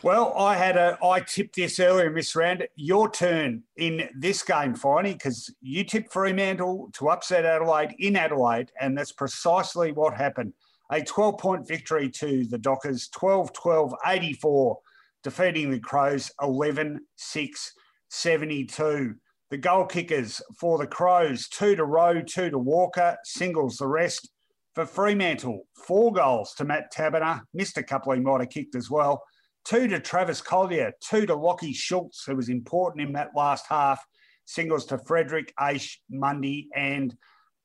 Well, 0.04 0.32
I 0.38 0.54
had 0.54 0.76
a 0.76 0.96
I 1.02 1.20
tipped 1.20 1.56
this 1.56 1.80
earlier, 1.80 2.08
Miss 2.08 2.36
Rand. 2.36 2.68
Your 2.76 3.10
turn 3.10 3.64
in 3.76 4.08
this 4.16 4.44
game, 4.44 4.74
Finey, 4.74 5.14
because 5.14 5.52
you 5.60 5.82
tipped 5.82 6.12
Fremantle 6.12 6.90
to 6.92 7.08
upset 7.08 7.44
Adelaide 7.44 7.96
in 7.98 8.14
Adelaide, 8.14 8.70
and 8.80 8.96
that's 8.96 9.10
precisely 9.10 9.90
what 9.90 10.14
happened. 10.14 10.52
A 10.92 11.02
12 11.02 11.38
point 11.38 11.66
victory 11.66 12.08
to 12.10 12.44
the 12.44 12.58
Dockers, 12.58 13.08
12 13.08 13.52
12 13.52 13.94
84, 14.06 14.78
defeating 15.24 15.72
the 15.72 15.80
Crows 15.80 16.30
11 16.40 17.00
6 17.16 17.72
72. 18.08 19.16
The 19.50 19.58
goal 19.58 19.84
kickers 19.84 20.40
for 20.60 20.78
the 20.78 20.86
Crows, 20.86 21.48
two 21.48 21.74
to 21.74 21.84
Rowe, 21.84 22.22
two 22.22 22.50
to 22.50 22.58
Walker, 22.58 23.16
singles 23.24 23.78
the 23.78 23.88
rest. 23.88 24.30
For 24.76 24.86
Fremantle, 24.86 25.66
four 25.74 26.12
goals 26.12 26.54
to 26.54 26.64
Matt 26.64 26.92
Taberner, 26.92 27.40
missed 27.52 27.78
a 27.78 27.82
couple 27.82 28.12
he 28.12 28.20
might 28.20 28.42
have 28.42 28.50
kicked 28.50 28.76
as 28.76 28.88
well 28.88 29.24
two 29.68 29.86
to 29.86 30.00
Travis 30.00 30.40
Collier, 30.40 30.92
two 31.00 31.26
to 31.26 31.34
Lockie 31.34 31.74
Schultz, 31.74 32.24
who 32.24 32.34
was 32.34 32.48
important 32.48 33.06
in 33.06 33.12
that 33.12 33.36
last 33.36 33.66
half. 33.68 34.02
Singles 34.46 34.86
to 34.86 34.98
Frederick, 34.98 35.52
Aish, 35.60 35.96
Mundy, 36.08 36.68
and 36.74 37.14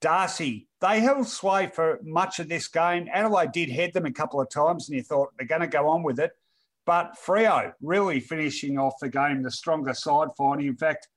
Darcy. 0.01 0.67
They 0.81 0.99
held 0.99 1.27
sway 1.27 1.71
for 1.73 1.99
much 2.03 2.39
of 2.39 2.49
this 2.49 2.67
game. 2.67 3.07
Adelaide 3.13 3.53
did 3.53 3.69
head 3.69 3.93
them 3.93 4.05
a 4.05 4.11
couple 4.11 4.41
of 4.41 4.49
times, 4.49 4.89
and 4.89 4.97
you 4.97 5.03
thought 5.03 5.29
they're 5.37 5.47
going 5.47 5.61
to 5.61 5.67
go 5.67 5.87
on 5.87 6.03
with 6.03 6.19
it. 6.19 6.31
But 6.85 7.15
Freo 7.25 7.71
really 7.81 8.19
finishing 8.19 8.77
off 8.77 8.95
the 8.99 9.07
game, 9.07 9.41
the 9.41 9.49
stronger 9.49 9.93
side 9.93 10.27
finding. 10.37 10.67
In 10.67 10.75
fact, 10.75 11.07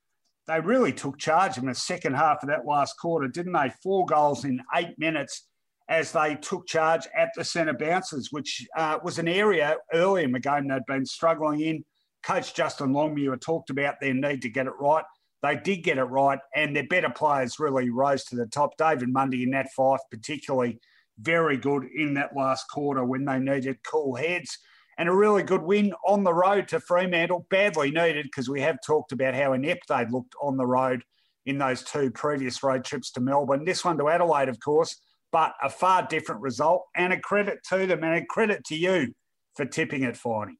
they 0.46 0.60
really 0.60 0.92
took 0.92 1.18
charge 1.18 1.58
in 1.58 1.66
the 1.66 1.74
second 1.74 2.14
half 2.14 2.44
of 2.44 2.48
that 2.48 2.64
last 2.64 2.96
quarter, 3.00 3.26
didn't 3.26 3.54
they? 3.54 3.72
Four 3.82 4.06
goals 4.06 4.44
in 4.44 4.62
eight 4.76 4.96
minutes 4.98 5.48
as 5.88 6.12
they 6.12 6.34
took 6.36 6.66
charge 6.66 7.06
at 7.16 7.30
the 7.36 7.44
centre 7.44 7.72
bounces, 7.74 8.32
which 8.32 8.66
uh, 8.76 8.98
was 9.04 9.18
an 9.18 9.28
area 9.28 9.76
early 9.92 10.24
in 10.24 10.32
the 10.32 10.40
game 10.40 10.68
they'd 10.68 10.86
been 10.86 11.06
struggling 11.06 11.60
in. 11.60 11.84
Coach 12.22 12.54
Justin 12.54 12.92
Longmuir 12.92 13.36
talked 13.36 13.70
about 13.70 14.00
their 14.00 14.14
need 14.14 14.42
to 14.42 14.48
get 14.48 14.66
it 14.66 14.72
right. 14.80 15.04
They 15.42 15.56
did 15.56 15.84
get 15.84 15.98
it 15.98 16.04
right, 16.04 16.40
and 16.54 16.74
their 16.74 16.86
better 16.88 17.10
players 17.10 17.60
really 17.60 17.90
rose 17.90 18.24
to 18.24 18.36
the 18.36 18.46
top. 18.46 18.76
David 18.78 19.12
Mundy 19.12 19.44
and 19.44 19.52
Nat 19.52 19.68
Fyfe, 19.76 20.00
particularly, 20.10 20.80
very 21.18 21.56
good 21.56 21.84
in 21.94 22.14
that 22.14 22.36
last 22.36 22.64
quarter 22.68 23.04
when 23.04 23.24
they 23.24 23.38
needed 23.38 23.78
cool 23.84 24.16
heads. 24.16 24.58
And 24.98 25.08
a 25.08 25.14
really 25.14 25.42
good 25.42 25.62
win 25.62 25.92
on 26.06 26.24
the 26.24 26.32
road 26.32 26.68
to 26.68 26.80
Fremantle, 26.80 27.46
badly 27.50 27.90
needed 27.90 28.24
because 28.24 28.48
we 28.48 28.62
have 28.62 28.78
talked 28.84 29.12
about 29.12 29.34
how 29.34 29.52
inept 29.52 29.88
they 29.88 30.06
looked 30.06 30.34
on 30.40 30.56
the 30.56 30.66
road 30.66 31.04
in 31.44 31.58
those 31.58 31.82
two 31.82 32.10
previous 32.10 32.62
road 32.62 32.84
trips 32.84 33.12
to 33.12 33.20
Melbourne. 33.20 33.64
This 33.64 33.84
one 33.84 33.98
to 33.98 34.08
Adelaide, 34.08 34.48
of 34.48 34.58
course, 34.58 34.96
but 35.32 35.54
a 35.62 35.68
far 35.68 36.06
different 36.06 36.40
result 36.40 36.84
and 36.94 37.12
a 37.12 37.20
credit 37.20 37.58
to 37.70 37.86
them 37.86 38.02
and 38.04 38.14
a 38.14 38.26
credit 38.26 38.64
to 38.66 38.76
you 38.76 39.12
for 39.56 39.64
tipping 39.64 40.02
it, 40.02 40.14
Finey. 40.14 40.56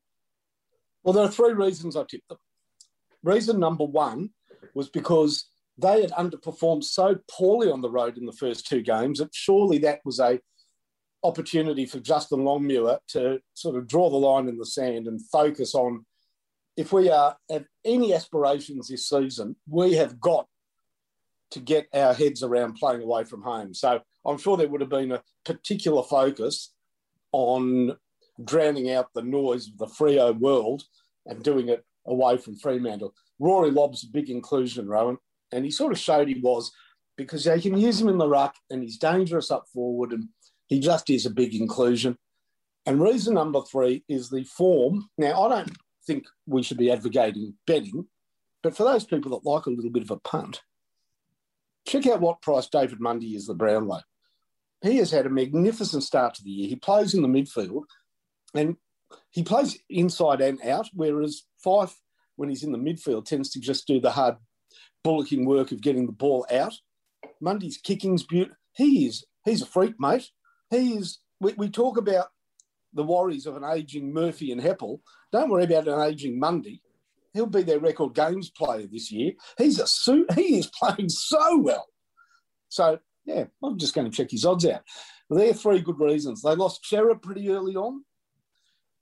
Well, 1.02 1.12
there 1.12 1.24
are 1.24 1.30
three 1.30 1.52
reasons 1.52 1.96
I 1.96 2.04
tipped 2.08 2.28
them. 2.28 2.38
Reason 3.22 3.58
number 3.58 3.84
one 3.84 4.30
was 4.74 4.88
because 4.88 5.48
they 5.78 6.00
had 6.00 6.10
underperformed 6.12 6.84
so 6.84 7.16
poorly 7.30 7.70
on 7.70 7.80
the 7.80 7.90
road 7.90 8.16
in 8.16 8.26
the 8.26 8.32
first 8.32 8.66
two 8.66 8.82
games 8.82 9.18
that 9.18 9.34
surely 9.34 9.78
that 9.78 10.00
was 10.04 10.18
a 10.20 10.40
opportunity 11.22 11.86
for 11.86 11.98
Justin 11.98 12.44
Longmuir 12.44 12.98
to 13.08 13.40
sort 13.54 13.76
of 13.76 13.86
draw 13.86 14.10
the 14.10 14.16
line 14.16 14.48
in 14.48 14.58
the 14.58 14.66
sand 14.66 15.06
and 15.06 15.20
focus 15.30 15.74
on 15.74 16.04
if 16.76 16.92
we 16.92 17.10
are 17.10 17.36
have 17.50 17.64
any 17.84 18.14
aspirations 18.14 18.88
this 18.88 19.08
season, 19.08 19.56
we 19.68 19.94
have 19.94 20.20
got 20.20 20.46
to 21.52 21.60
get 21.60 21.86
our 21.94 22.12
heads 22.12 22.42
around 22.42 22.74
playing 22.74 23.02
away 23.02 23.24
from 23.24 23.42
home. 23.42 23.72
So 23.72 24.00
I'm 24.26 24.38
sure 24.38 24.56
there 24.56 24.68
would 24.68 24.80
have 24.80 24.90
been 24.90 25.12
a 25.12 25.22
particular 25.44 26.02
focus 26.02 26.72
on 27.32 27.96
drowning 28.44 28.90
out 28.90 29.12
the 29.14 29.22
noise 29.22 29.68
of 29.68 29.78
the 29.78 29.86
Frio 29.86 30.32
world 30.32 30.84
and 31.26 31.42
doing 31.42 31.68
it 31.68 31.84
away 32.06 32.36
from 32.36 32.56
Fremantle. 32.56 33.14
Rory 33.38 33.70
Lobb's 33.70 34.04
a 34.04 34.08
big 34.08 34.30
inclusion, 34.30 34.88
Rowan, 34.88 35.18
and 35.52 35.64
he 35.64 35.70
sort 35.70 35.92
of 35.92 35.98
showed 35.98 36.28
he 36.28 36.40
was 36.40 36.72
because 37.16 37.44
they 37.44 37.60
can 37.60 37.78
use 37.78 38.00
him 38.00 38.08
in 38.08 38.18
the 38.18 38.28
ruck 38.28 38.54
and 38.70 38.82
he's 38.82 38.98
dangerous 38.98 39.50
up 39.50 39.66
forward 39.72 40.12
and 40.12 40.28
he 40.66 40.80
just 40.80 41.08
is 41.08 41.26
a 41.26 41.30
big 41.30 41.54
inclusion. 41.54 42.18
And 42.84 43.00
reason 43.00 43.34
number 43.34 43.62
three 43.62 44.04
is 44.08 44.28
the 44.28 44.44
form. 44.44 45.08
Now, 45.18 45.44
I 45.44 45.48
don't 45.48 45.76
think 46.06 46.26
we 46.46 46.62
should 46.62 46.78
be 46.78 46.90
advocating 46.90 47.54
betting, 47.66 48.06
but 48.62 48.76
for 48.76 48.84
those 48.84 49.04
people 49.04 49.30
that 49.32 49.48
like 49.48 49.66
a 49.66 49.70
little 49.70 49.90
bit 49.90 50.02
of 50.02 50.10
a 50.10 50.18
punt, 50.18 50.62
check 51.86 52.06
out 52.06 52.20
what 52.20 52.42
price 52.42 52.68
David 52.68 53.00
Mundy 53.00 53.34
is 53.34 53.46
the 53.46 53.54
Brownlow 53.54 54.00
he 54.82 54.98
has 54.98 55.10
had 55.10 55.26
a 55.26 55.30
magnificent 55.30 56.02
start 56.02 56.34
to 56.34 56.42
the 56.42 56.50
year. 56.50 56.68
He 56.68 56.76
plays 56.76 57.14
in 57.14 57.22
the 57.22 57.28
midfield 57.28 57.84
and 58.54 58.76
he 59.30 59.42
plays 59.42 59.78
inside 59.88 60.40
and 60.40 60.60
out, 60.64 60.88
whereas 60.92 61.42
Fyfe, 61.64 61.94
when 62.36 62.48
he's 62.48 62.62
in 62.62 62.72
the 62.72 62.78
midfield, 62.78 63.24
tends 63.24 63.50
to 63.50 63.60
just 63.60 63.86
do 63.86 64.00
the 64.00 64.10
hard 64.10 64.36
bullocking 65.02 65.46
work 65.46 65.72
of 65.72 65.80
getting 65.80 66.06
the 66.06 66.12
ball 66.12 66.46
out. 66.50 66.74
Mundy's 67.40 67.78
kicking's 67.78 68.22
beautiful. 68.22 68.56
He 68.74 69.06
is, 69.06 69.24
he's 69.44 69.62
a 69.62 69.66
freak, 69.66 69.94
mate. 69.98 70.30
He 70.70 70.94
is, 70.94 71.20
we, 71.40 71.54
we 71.54 71.70
talk 71.70 71.96
about 71.96 72.26
the 72.92 73.04
worries 73.04 73.46
of 73.46 73.56
an 73.56 73.64
aging 73.64 74.12
Murphy 74.12 74.52
and 74.52 74.60
Heppell. 74.60 75.00
Don't 75.32 75.50
worry 75.50 75.64
about 75.64 75.88
an 75.88 76.00
aging 76.00 76.38
Mundy. 76.38 76.82
He'll 77.32 77.46
be 77.46 77.62
their 77.62 77.78
record 77.78 78.14
games 78.14 78.50
player 78.50 78.86
this 78.90 79.12
year. 79.12 79.32
He's 79.58 79.78
a 79.78 79.86
suit. 79.86 80.32
He 80.32 80.58
is 80.58 80.70
playing 80.78 81.10
so 81.10 81.58
well. 81.58 81.86
So 82.68 82.98
yeah, 83.26 83.44
I'm 83.62 83.78
just 83.78 83.94
going 83.94 84.10
to 84.10 84.16
check 84.16 84.30
his 84.30 84.44
odds 84.44 84.64
out. 84.66 84.82
There 85.28 85.50
are 85.50 85.54
three 85.54 85.80
good 85.80 85.98
reasons. 85.98 86.42
They 86.42 86.54
lost 86.54 86.86
Cerra 86.86 87.16
pretty 87.16 87.50
early 87.50 87.74
on. 87.74 88.04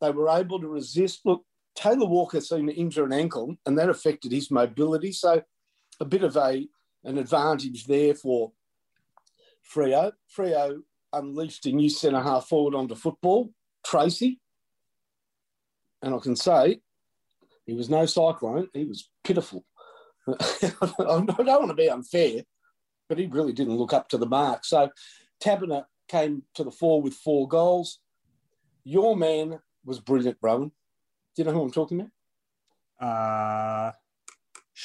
They 0.00 0.10
were 0.10 0.30
able 0.30 0.60
to 0.60 0.66
resist. 0.66 1.20
Look, 1.24 1.44
Taylor 1.74 2.06
Walker 2.06 2.40
seemed 2.40 2.68
to 2.68 2.74
injure 2.74 3.04
an 3.04 3.12
ankle, 3.12 3.56
and 3.66 3.78
that 3.78 3.90
affected 3.90 4.32
his 4.32 4.50
mobility. 4.50 5.12
So, 5.12 5.42
a 6.00 6.04
bit 6.04 6.24
of 6.24 6.36
a 6.36 6.66
an 7.04 7.18
advantage 7.18 7.86
there 7.86 8.14
for 8.14 8.52
Freo. 9.72 10.12
Freo 10.36 10.80
unleashed 11.12 11.66
a 11.66 11.72
new 11.72 11.90
centre 11.90 12.20
half 12.20 12.48
forward 12.48 12.74
onto 12.74 12.94
football, 12.94 13.52
Tracy. 13.84 14.40
And 16.02 16.14
I 16.14 16.18
can 16.18 16.36
say 16.36 16.80
he 17.66 17.74
was 17.74 17.88
no 17.88 18.06
cyclone, 18.06 18.68
he 18.72 18.84
was 18.84 19.08
pitiful. 19.22 19.64
I 20.28 20.72
don't 20.80 21.36
want 21.36 21.68
to 21.68 21.74
be 21.74 21.90
unfair, 21.90 22.42
but 23.08 23.18
he 23.18 23.26
really 23.26 23.52
didn't 23.52 23.76
look 23.76 23.92
up 23.92 24.08
to 24.08 24.18
the 24.18 24.26
mark. 24.26 24.64
So 24.64 24.90
Taberner 25.42 25.84
came 26.08 26.42
to 26.54 26.64
the 26.64 26.70
fore 26.70 27.02
with 27.02 27.14
four 27.14 27.48
goals. 27.48 28.00
Your 28.84 29.16
man 29.16 29.60
was 29.84 30.00
brilliant, 30.00 30.38
Rowan. 30.42 30.68
Do 30.68 31.42
you 31.42 31.44
know 31.44 31.52
who 31.52 31.62
I'm 31.62 31.70
talking 31.70 32.00
about? 33.00 33.88
Uh, 33.88 33.92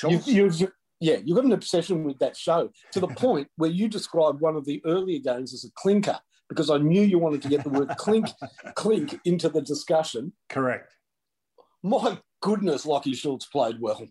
You've, 0.07 0.28
you've, 0.28 0.72
yeah, 0.99 1.17
you've 1.24 1.36
got 1.36 1.45
an 1.45 1.51
obsession 1.53 2.03
with 2.03 2.20
that 2.20 2.38
show 2.38 2.72
to 2.91 2.99
the 2.99 3.07
point 3.07 3.47
where 3.57 3.70
you 3.70 3.88
described 3.88 4.39
one 4.39 4.55
of 4.55 4.65
the 4.65 4.82
earlier 4.86 5.20
games 5.20 5.53
as 5.53 5.63
a 5.63 5.72
clinker 5.76 6.20
because 6.47 6.70
I 6.70 6.78
knew 6.78 7.01
you 7.01 7.20
wanted 7.20 7.41
to 7.43 7.49
get 7.49 7.63
the 7.63 7.70
word 7.70 7.89
clink, 7.97 8.28
clink 8.76 9.20
into 9.26 9.49
the 9.49 9.61
discussion. 9.61 10.34
Correct. 10.49 10.95
My 11.84 12.20
goodness, 12.41 12.86
Lachie 12.86 13.15
Schultz 13.15 13.45
played 13.45 13.80
well. 13.80 14.07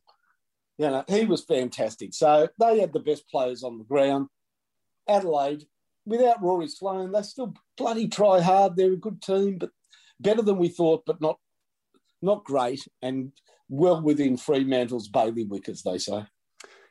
You 0.79 0.91
know, 0.91 1.05
he 1.09 1.27
was 1.27 1.45
fantastic. 1.45 2.15
So 2.15 2.49
they 2.59 2.79
had 2.79 2.93
the 2.93 3.01
best 3.01 3.29
players 3.29 3.65
on 3.65 3.79
the 3.79 3.85
ground. 3.85 4.29
Adelaide, 5.09 5.65
without 6.07 6.43
Rory 6.43 6.69
Sloane, 6.69 7.13
they 7.13 7.23
still 7.23 7.55
bloody 7.77 8.09
try 8.09 8.41
hard. 8.41 8.77
They're 8.77 8.93
a 8.93 8.97
good 8.97 9.21
team, 9.21 9.59
but 9.59 9.71
better 10.21 10.43
than 10.43 10.57
we 10.59 10.69
thought, 10.69 11.03
but 11.05 11.21
not 11.21 11.39
not 12.21 12.45
great, 12.45 12.87
and 13.03 13.33
well 13.69 14.03
within 14.03 14.37
Fremantle's 14.37 15.09
bailiwick, 15.09 15.69
as 15.69 15.83
they 15.83 15.99
say. 15.99 16.25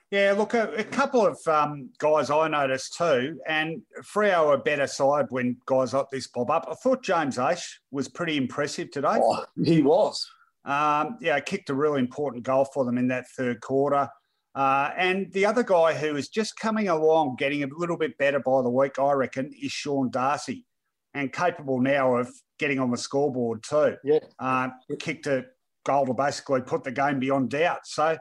Yeah, 0.10 0.36
look, 0.38 0.54
a, 0.54 0.72
a 0.74 0.86
couple 0.86 1.26
of 1.26 1.38
um, 1.48 1.90
guys 1.98 2.30
I 2.30 2.48
noticed 2.48 2.96
too, 2.98 3.40
and 3.46 3.82
Freo 4.02 4.54
a 4.54 4.58
better 4.58 4.88
side 4.88 5.26
when 5.30 5.58
guys 5.66 5.94
like 5.94 6.10
this 6.12 6.28
pop 6.28 6.50
up. 6.50 6.68
I 6.70 6.76
thought 6.76 7.04
James 7.04 7.38
Aish 7.38 7.66
was 7.92 8.08
pretty 8.08 8.38
impressive 8.38 8.90
today. 8.92 9.20
Oh, 9.22 9.44
he 9.62 9.82
was. 9.82 10.26
Um, 10.68 11.18
yeah, 11.22 11.40
kicked 11.40 11.70
a 11.70 11.74
really 11.74 12.00
important 12.00 12.44
goal 12.44 12.66
for 12.66 12.86
them 12.86 12.98
in 12.98 13.08
that 13.08 13.26
third 13.36 13.62
quarter. 13.62 14.08
Uh, 14.54 14.92
and 14.98 15.32
the 15.34 15.46
other 15.46 15.64
guy 15.64 15.94
who 15.94 16.16
is 16.16 16.30
just 16.30 16.60
coming 16.60 16.90
along, 16.90 17.38
getting 17.38 17.64
a 17.64 17.68
little 17.72 17.98
bit 17.98 18.18
better 18.18 18.40
by 18.40 18.62
the 18.62 18.70
week, 18.70 19.00
I 19.00 19.14
reckon, 19.14 19.52
is 19.60 19.72
Sean 19.72 20.12
Darcy, 20.12 20.66
and 21.14 21.32
capable 21.32 21.80
now 21.80 22.16
of 22.18 22.30
getting 22.60 22.80
on 22.80 22.92
the 22.92 22.98
scoreboard 22.98 23.64
too. 23.64 23.96
Yeah. 24.04 24.20
Uh, 24.40 24.70
kicked 25.00 25.28
a 25.28 25.46
goal 25.86 26.06
to 26.06 26.14
basically 26.14 26.62
put 26.62 26.84
the 26.84 26.92
game 26.92 27.20
beyond 27.20 27.50
doubt. 27.50 27.82
So 27.86 28.18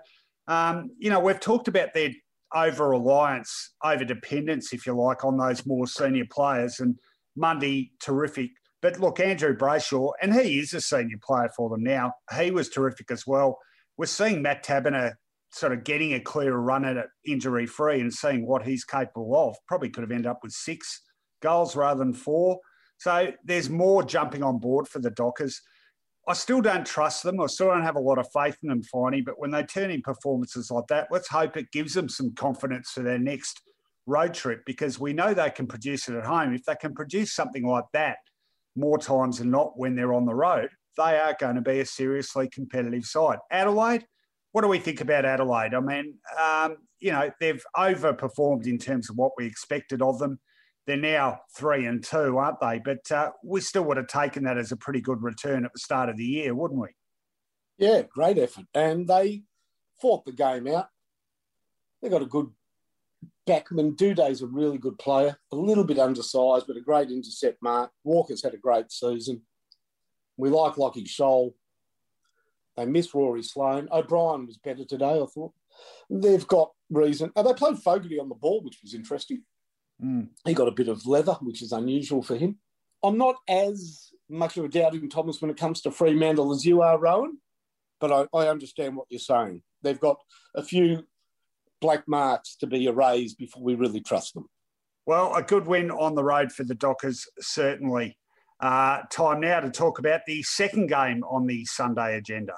um, 0.48 0.90
you 0.98 1.10
know, 1.10 1.20
we've 1.20 1.40
talked 1.40 1.68
about 1.68 1.94
their 1.94 2.10
over 2.54 2.90
reliance, 2.90 3.74
over 3.84 4.04
dependence, 4.04 4.72
if 4.72 4.86
you 4.86 4.94
like, 4.94 5.24
on 5.24 5.36
those 5.36 5.66
more 5.66 5.86
senior 5.86 6.26
players. 6.30 6.80
And 6.80 6.96
Mundy, 7.36 7.92
terrific. 8.00 8.50
But 8.86 9.00
look, 9.00 9.18
Andrew 9.18 9.52
Brayshaw, 9.52 10.12
and 10.22 10.32
he 10.32 10.60
is 10.60 10.72
a 10.72 10.80
senior 10.80 11.16
player 11.20 11.50
for 11.56 11.68
them 11.68 11.82
now. 11.82 12.12
He 12.38 12.52
was 12.52 12.68
terrific 12.68 13.10
as 13.10 13.26
well. 13.26 13.58
We're 13.96 14.06
seeing 14.06 14.42
Matt 14.42 14.64
Taberner 14.64 15.14
sort 15.50 15.72
of 15.72 15.82
getting 15.82 16.14
a 16.14 16.20
clearer 16.20 16.60
run 16.60 16.84
at 16.84 16.96
it 16.96 17.06
injury 17.24 17.66
free 17.66 17.98
and 17.98 18.14
seeing 18.14 18.46
what 18.46 18.62
he's 18.62 18.84
capable 18.84 19.36
of. 19.36 19.56
Probably 19.66 19.90
could 19.90 20.02
have 20.02 20.12
ended 20.12 20.28
up 20.28 20.38
with 20.40 20.52
six 20.52 21.02
goals 21.42 21.74
rather 21.74 21.98
than 21.98 22.12
four. 22.12 22.60
So 22.98 23.32
there's 23.42 23.68
more 23.68 24.04
jumping 24.04 24.44
on 24.44 24.60
board 24.60 24.86
for 24.86 25.00
the 25.00 25.10
Dockers. 25.10 25.60
I 26.28 26.34
still 26.34 26.60
don't 26.60 26.86
trust 26.86 27.24
them. 27.24 27.40
I 27.40 27.46
still 27.46 27.66
don't 27.66 27.82
have 27.82 27.96
a 27.96 28.00
lot 28.00 28.18
of 28.18 28.28
faith 28.32 28.56
in 28.62 28.68
them, 28.68 28.82
Finey. 28.94 29.24
But 29.24 29.40
when 29.40 29.50
they 29.50 29.64
turn 29.64 29.90
in 29.90 30.00
performances 30.00 30.70
like 30.70 30.86
that, 30.90 31.08
let's 31.10 31.26
hope 31.26 31.56
it 31.56 31.72
gives 31.72 31.94
them 31.94 32.08
some 32.08 32.36
confidence 32.36 32.90
for 32.90 33.02
their 33.02 33.18
next 33.18 33.62
road 34.06 34.32
trip 34.32 34.60
because 34.64 35.00
we 35.00 35.12
know 35.12 35.34
they 35.34 35.50
can 35.50 35.66
produce 35.66 36.08
it 36.08 36.14
at 36.14 36.24
home. 36.24 36.54
If 36.54 36.62
they 36.66 36.76
can 36.76 36.94
produce 36.94 37.34
something 37.34 37.66
like 37.66 37.86
that 37.92 38.18
more 38.76 38.98
times 38.98 39.38
than 39.38 39.50
not 39.50 39.78
when 39.78 39.96
they're 39.96 40.14
on 40.14 40.26
the 40.26 40.34
road, 40.34 40.68
they 40.96 41.18
are 41.18 41.36
going 41.38 41.56
to 41.56 41.62
be 41.62 41.80
a 41.80 41.86
seriously 41.86 42.48
competitive 42.48 43.04
side. 43.04 43.38
Adelaide, 43.50 44.06
what 44.52 44.62
do 44.62 44.68
we 44.68 44.78
think 44.78 45.00
about 45.00 45.24
Adelaide? 45.24 45.74
I 45.74 45.80
mean, 45.80 46.14
um, 46.42 46.76
you 47.00 47.12
know, 47.12 47.30
they've 47.40 47.62
overperformed 47.76 48.66
in 48.66 48.78
terms 48.78 49.10
of 49.10 49.16
what 49.16 49.32
we 49.36 49.46
expected 49.46 50.00
of 50.00 50.18
them 50.18 50.38
they're 50.86 50.96
now 50.96 51.40
three 51.54 51.86
and 51.86 52.02
two, 52.02 52.38
aren't 52.38 52.60
they? 52.60 52.78
But 52.78 53.10
uh, 53.10 53.32
we 53.44 53.60
still 53.60 53.82
would 53.84 53.96
have 53.96 54.06
taken 54.06 54.44
that 54.44 54.56
as 54.56 54.72
a 54.72 54.76
pretty 54.76 55.00
good 55.00 55.22
return 55.22 55.64
at 55.64 55.72
the 55.72 55.80
start 55.80 56.08
of 56.08 56.16
the 56.16 56.24
year, 56.24 56.54
wouldn't 56.54 56.80
we? 56.80 56.88
Yeah, 57.78 58.02
great 58.08 58.38
effort. 58.38 58.66
And 58.72 59.06
they 59.06 59.42
fought 60.00 60.24
the 60.24 60.32
game 60.32 60.68
out. 60.68 60.86
They 62.00 62.08
got 62.08 62.22
a 62.22 62.26
good 62.26 62.50
backman. 63.46 63.96
Doedee's 63.96 64.42
a 64.42 64.46
really 64.46 64.78
good 64.78 64.98
player, 64.98 65.36
a 65.52 65.56
little 65.56 65.84
bit 65.84 65.98
undersized, 65.98 66.66
but 66.66 66.76
a 66.76 66.80
great 66.80 67.10
intercept 67.10 67.62
mark. 67.62 67.90
Walker's 68.04 68.42
had 68.42 68.54
a 68.54 68.58
great 68.58 68.90
season. 68.90 69.42
We 70.36 70.50
like 70.50 70.74
Lachie 70.74 71.08
Sholl. 71.08 71.54
They 72.76 72.84
miss 72.84 73.14
Rory 73.14 73.42
Sloane. 73.42 73.88
O'Brien 73.90 74.46
was 74.46 74.58
better 74.58 74.84
today, 74.84 75.20
I 75.20 75.24
thought. 75.32 75.52
They've 76.10 76.46
got 76.46 76.72
reason. 76.90 77.32
Oh, 77.34 77.42
they 77.42 77.54
played 77.54 77.78
Fogarty 77.78 78.18
on 78.18 78.28
the 78.28 78.34
ball, 78.34 78.62
which 78.62 78.80
was 78.82 78.94
interesting. 78.94 79.42
Mm. 80.02 80.28
He 80.44 80.52
got 80.52 80.68
a 80.68 80.72
bit 80.72 80.88
of 80.88 81.06
leather, 81.06 81.38
which 81.40 81.62
is 81.62 81.72
unusual 81.72 82.22
for 82.22 82.36
him. 82.36 82.58
I'm 83.02 83.16
not 83.16 83.36
as 83.48 84.10
much 84.28 84.56
of 84.56 84.64
a 84.64 84.68
doubting 84.68 85.08
Thomas 85.08 85.40
when 85.40 85.50
it 85.50 85.56
comes 85.56 85.80
to 85.82 85.90
Fremantle 85.90 86.52
as 86.52 86.64
you 86.64 86.82
are, 86.82 86.98
Rowan, 86.98 87.38
but 88.00 88.12
I, 88.12 88.26
I 88.36 88.48
understand 88.48 88.96
what 88.96 89.06
you're 89.08 89.20
saying. 89.20 89.62
They've 89.82 90.00
got 90.00 90.18
a 90.54 90.62
few 90.62 91.06
black 91.80 92.06
marks 92.06 92.56
to 92.56 92.66
be 92.66 92.86
erased 92.86 93.38
before 93.38 93.62
we 93.62 93.74
really 93.74 94.00
trust 94.00 94.34
them. 94.34 94.46
Well, 95.06 95.34
a 95.34 95.42
good 95.42 95.66
win 95.66 95.90
on 95.90 96.14
the 96.14 96.24
road 96.24 96.52
for 96.52 96.64
the 96.64 96.74
Dockers, 96.74 97.26
certainly. 97.40 98.18
Uh, 98.58 99.02
time 99.10 99.40
now 99.40 99.60
to 99.60 99.70
talk 99.70 99.98
about 99.98 100.20
the 100.26 100.42
second 100.42 100.88
game 100.88 101.22
on 101.24 101.46
the 101.46 101.64
Sunday 101.66 102.16
agenda. 102.16 102.54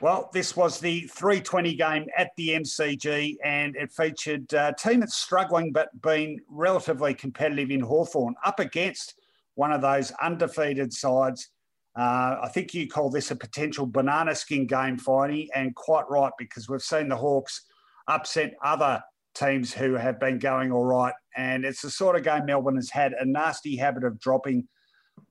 Well, 0.00 0.30
this 0.32 0.56
was 0.56 0.80
the 0.80 1.02
320 1.12 1.74
game 1.74 2.06
at 2.16 2.30
the 2.38 2.48
MCG, 2.50 3.36
and 3.44 3.76
it 3.76 3.92
featured 3.92 4.50
a 4.54 4.74
team 4.78 5.00
that's 5.00 5.16
struggling 5.16 5.72
but 5.72 5.88
been 6.00 6.40
relatively 6.48 7.12
competitive 7.12 7.70
in 7.70 7.80
Hawthorn 7.80 8.34
up 8.42 8.60
against 8.60 9.14
one 9.56 9.72
of 9.72 9.82
those 9.82 10.10
undefeated 10.22 10.94
sides. 10.94 11.50
Uh, 11.98 12.36
I 12.42 12.50
think 12.52 12.72
you 12.72 12.88
call 12.88 13.10
this 13.10 13.30
a 13.30 13.36
potential 13.36 13.86
banana 13.86 14.34
skin 14.34 14.66
game, 14.66 14.96
Finey, 14.96 15.48
and 15.54 15.74
quite 15.74 16.04
right 16.08 16.32
because 16.38 16.68
we've 16.68 16.82
seen 16.82 17.08
the 17.08 17.16
Hawks 17.16 17.64
upset 18.08 18.54
other 18.64 19.02
teams 19.34 19.72
who 19.72 19.94
have 19.94 20.20
been 20.20 20.38
going 20.38 20.72
all 20.72 20.84
right. 20.84 21.14
And 21.36 21.64
it's 21.64 21.82
the 21.82 21.90
sort 21.90 22.16
of 22.16 22.24
game 22.24 22.46
Melbourne 22.46 22.76
has 22.76 22.90
had 22.90 23.12
a 23.14 23.24
nasty 23.24 23.76
habit 23.76 24.04
of 24.04 24.20
dropping. 24.20 24.68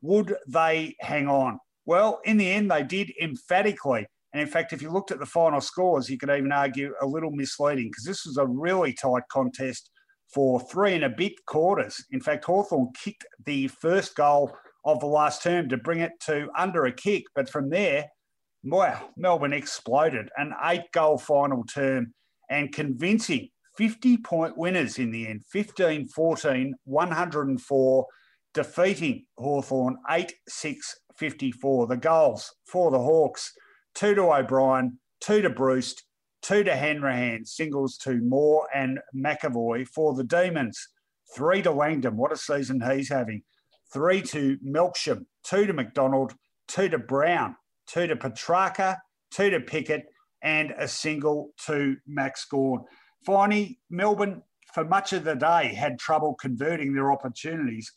Would 0.02 0.36
they 0.48 0.96
hang 1.00 1.28
on? 1.28 1.60
Well, 1.86 2.20
in 2.26 2.38
the 2.38 2.50
end, 2.50 2.70
they 2.70 2.84
did 2.84 3.12
emphatically. 3.22 4.08
And 4.34 4.42
in 4.42 4.48
fact, 4.48 4.74
if 4.74 4.82
you 4.82 4.92
looked 4.92 5.12
at 5.12 5.20
the 5.20 5.26
final 5.26 5.62
scores, 5.62 6.10
you 6.10 6.18
could 6.18 6.30
even 6.30 6.52
argue 6.52 6.94
a 7.02 7.06
little 7.06 7.32
misleading 7.32 7.88
because 7.88 8.04
this 8.04 8.26
was 8.26 8.38
a 8.38 8.46
really 8.46 8.94
tight 8.94 9.24
contest 9.32 9.90
for 10.34 10.60
three 10.60 10.94
and 10.94 11.04
a 11.04 11.10
bit 11.10 11.34
quarters. 11.48 12.04
In 12.12 12.22
fact, 12.22 12.46
Hawthorn 12.46 12.90
kicked 12.94 13.26
the 13.46 13.68
first 13.70 14.16
goal 14.16 14.56
of 14.94 15.00
the 15.00 15.08
last 15.08 15.44
term 15.44 15.70
to 15.70 15.78
bring 15.78 16.00
it 16.00 16.12
to 16.22 16.50
under 16.58 16.86
a 16.86 16.92
kick. 16.92 17.24
But 17.36 17.50
from 17.50 17.70
there, 17.70 18.08
wow, 18.64 19.10
Melbourne 19.18 19.54
exploded. 19.54 20.30
An 20.38 20.54
eight 20.66 20.92
goal 20.94 21.18
final 21.18 21.64
term 21.64 22.14
and 22.50 22.74
convincing 22.74 23.50
50 23.78 24.18
point 24.18 24.58
winners 24.58 25.00
in 25.00 25.12
the 25.12 25.28
end 25.28 25.44
15 25.52 26.08
14, 26.10 26.76
104, 26.84 28.08
defeating 28.54 29.26
Hawthorn 29.38 29.98
8 30.10 30.34
6 30.48 30.96
54. 31.18 31.88
The 31.88 31.98
goals 31.98 32.54
for 32.66 32.92
the 32.92 33.00
Hawks 33.00 33.54
two 33.96 34.16
to 34.16 34.34
O'Brien, 34.34 35.00
two 35.20 35.42
to 35.42 35.50
Bruce, 35.50 35.96
two 36.42 36.64
to 36.64 36.76
Hanrahan, 36.76 37.46
singles 37.46 37.98
to 37.98 38.22
Moore 38.22 38.68
and 38.74 39.00
McEvoy. 39.16 39.88
for 39.88 40.14
the 40.14 40.24
Demons, 40.24 40.88
three 41.36 41.62
to 41.62 41.72
Langdon, 41.72 42.16
what 42.18 42.32
a 42.32 42.38
season 42.38 42.82
he's 42.82 43.10
having, 43.10 43.44
three 43.92 44.22
to 44.22 44.58
Melksham, 44.66 45.26
two 45.44 45.66
to 45.66 45.74
McDonald, 45.74 46.34
two 46.68 46.90
to 46.90 47.00
Brown, 47.00 47.56
two 47.88 48.08
to 48.08 48.16
Petrarca, 48.16 49.00
two 49.32 49.50
to 49.50 49.60
Pickett, 49.60 50.06
and 50.42 50.72
a 50.78 50.88
single 50.88 51.52
to 51.66 51.98
Max 52.08 52.46
Gawn. 52.46 52.86
Finally, 53.26 53.80
Melbourne, 53.90 54.44
for 54.74 54.86
much 54.86 55.14
of 55.14 55.24
the 55.24 55.36
day, 55.36 55.74
had 55.74 56.00
trouble 56.00 56.36
converting 56.36 56.94
their 56.94 57.12
opportunities. 57.12 57.92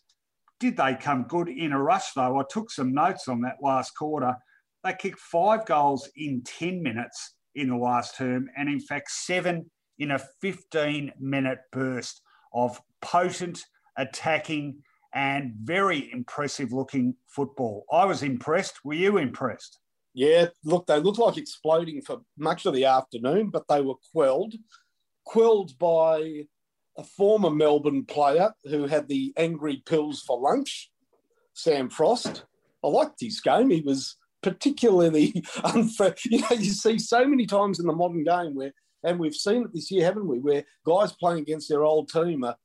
Did 0.59 0.76
they 0.76 0.95
come 0.95 1.24
good 1.28 1.49
in 1.49 1.72
a 1.72 1.82
rush, 1.82 2.12
though? 2.14 2.38
I 2.38 2.45
took 2.49 2.70
some 2.70 2.95
notes 2.95 3.28
on 3.28 3.40
that 3.43 3.57
last 3.62 3.93
quarter. 3.97 4.34
They 4.84 4.95
kicked 4.95 5.20
five 5.20 5.66
goals 5.66 6.09
in 6.16 6.43
10 6.43 6.82
minutes 6.82 7.34
in 7.55 7.68
the 7.68 7.76
last 7.76 8.16
term, 8.16 8.49
and 8.57 8.68
in 8.68 8.80
fact, 8.80 9.11
seven 9.11 9.70
in 9.99 10.11
a 10.11 10.18
15 10.40 11.12
minute 11.20 11.59
burst 11.70 12.22
of 12.53 12.80
potent, 13.01 13.64
attacking, 13.97 14.82
and 15.15 15.53
very 15.63 16.11
impressive 16.13 16.73
looking 16.73 17.15
football. 17.27 17.85
I 17.93 18.05
was 18.05 18.23
impressed. 18.23 18.85
Were 18.85 18.95
you 18.95 19.19
impressed? 19.19 19.79
Yeah, 20.15 20.47
look, 20.65 20.87
they 20.87 20.99
looked 20.99 21.19
like 21.19 21.39
exploding 21.39 22.03
for 22.03 22.21
much 22.37 22.67
of 22.67 22.75
the 22.75 22.85
afternoon, 22.85 23.51
but 23.51 23.67
they 23.69 23.81
were 23.81 23.95
quelled, 24.13 24.55
quelled 25.25 25.79
by 25.79 26.45
a 26.99 27.05
former 27.05 27.51
Melbourne 27.51 28.05
player 28.05 28.53
who 28.65 28.87
had 28.87 29.09
the 29.09 29.33
angry 29.37 29.83
pills 29.87 30.21
for 30.21 30.39
lunch, 30.39 30.91
Sam 31.55 31.89
Frost. 31.89 32.45
I 32.85 32.89
liked 32.89 33.21
his 33.21 33.41
game. 33.41 33.71
He 33.71 33.81
was 33.81 34.17
particularly 34.43 35.43
unfair. 35.65 36.15
You 36.25 36.41
know, 36.41 36.57
you 36.57 36.73
see 36.73 36.99
so 36.99 37.27
many 37.27 37.47
times 37.47 37.81
in 37.81 37.87
the 37.87 37.95
modern 37.95 38.25
game 38.25 38.55
where, 38.55 38.73
and 39.05 39.19
we've 39.19 39.35
seen 39.35 39.63
it 39.63 39.73
this 39.73 39.91
year, 39.91 40.05
haven't 40.05 40.29
we, 40.29 40.39
where 40.39 40.65
guys 40.87 41.13
playing 41.13 41.41
against 41.41 41.69
their 41.69 41.85
old 41.85 42.11
team 42.11 42.45
are, 42.45 42.57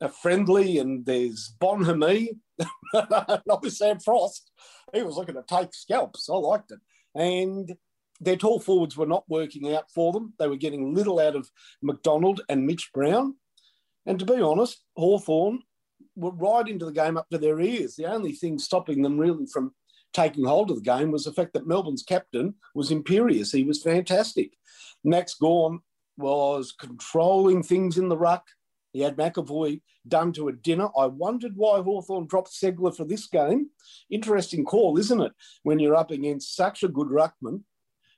are 0.00 0.08
friendly 0.08 0.78
and 0.78 1.04
there's 1.04 1.54
Bonhamy, 1.60 2.32
not 2.94 3.62
with 3.62 3.72
Sam 3.72 3.98
Frost. 3.98 4.50
He 4.92 5.02
was 5.02 5.16
looking 5.16 5.34
to 5.34 5.44
take 5.46 5.74
scalps. 5.74 6.28
I 6.28 6.34
liked 6.34 6.70
it. 6.70 6.78
And 7.14 7.74
their 8.20 8.36
tall 8.36 8.60
forwards 8.60 8.96
were 8.96 9.06
not 9.06 9.24
working 9.28 9.74
out 9.74 9.90
for 9.94 10.12
them. 10.12 10.34
They 10.38 10.48
were 10.48 10.56
getting 10.56 10.94
little 10.94 11.20
out 11.20 11.36
of 11.36 11.48
McDonald 11.82 12.40
and 12.48 12.66
Mitch 12.66 12.90
Brown. 12.92 13.34
And 14.06 14.18
to 14.18 14.24
be 14.24 14.40
honest, 14.40 14.82
Hawthorn 14.96 15.62
were 16.16 16.32
right 16.32 16.66
into 16.66 16.84
the 16.84 16.92
game 16.92 17.16
up 17.16 17.28
to 17.30 17.38
their 17.38 17.60
ears. 17.60 17.94
The 17.94 18.06
only 18.06 18.32
thing 18.32 18.58
stopping 18.58 19.02
them 19.02 19.18
really 19.18 19.46
from 19.52 19.72
taking 20.12 20.44
hold 20.44 20.70
of 20.70 20.78
the 20.78 20.82
game 20.82 21.10
was 21.10 21.24
the 21.24 21.32
fact 21.32 21.52
that 21.52 21.66
Melbourne's 21.66 22.02
captain 22.02 22.54
was 22.74 22.90
imperious. 22.90 23.52
He 23.52 23.64
was 23.64 23.82
fantastic. 23.82 24.52
Max 25.04 25.34
Gawn 25.34 25.80
was 26.16 26.72
controlling 26.72 27.62
things 27.62 27.98
in 27.98 28.08
the 28.08 28.16
ruck. 28.16 28.44
He 28.98 29.04
had 29.04 29.16
McEvoy 29.16 29.80
done 30.08 30.32
to 30.32 30.48
a 30.48 30.52
dinner. 30.52 30.88
I 30.98 31.06
wondered 31.06 31.52
why 31.54 31.80
Hawthorn 31.80 32.26
dropped 32.26 32.50
Ceglar 32.50 32.96
for 32.96 33.04
this 33.04 33.28
game. 33.28 33.70
Interesting 34.10 34.64
call, 34.64 34.98
isn't 34.98 35.20
it? 35.20 35.30
When 35.62 35.78
you're 35.78 35.94
up 35.94 36.10
against 36.10 36.56
such 36.56 36.82
a 36.82 36.88
good 36.88 37.06
ruckman. 37.06 37.62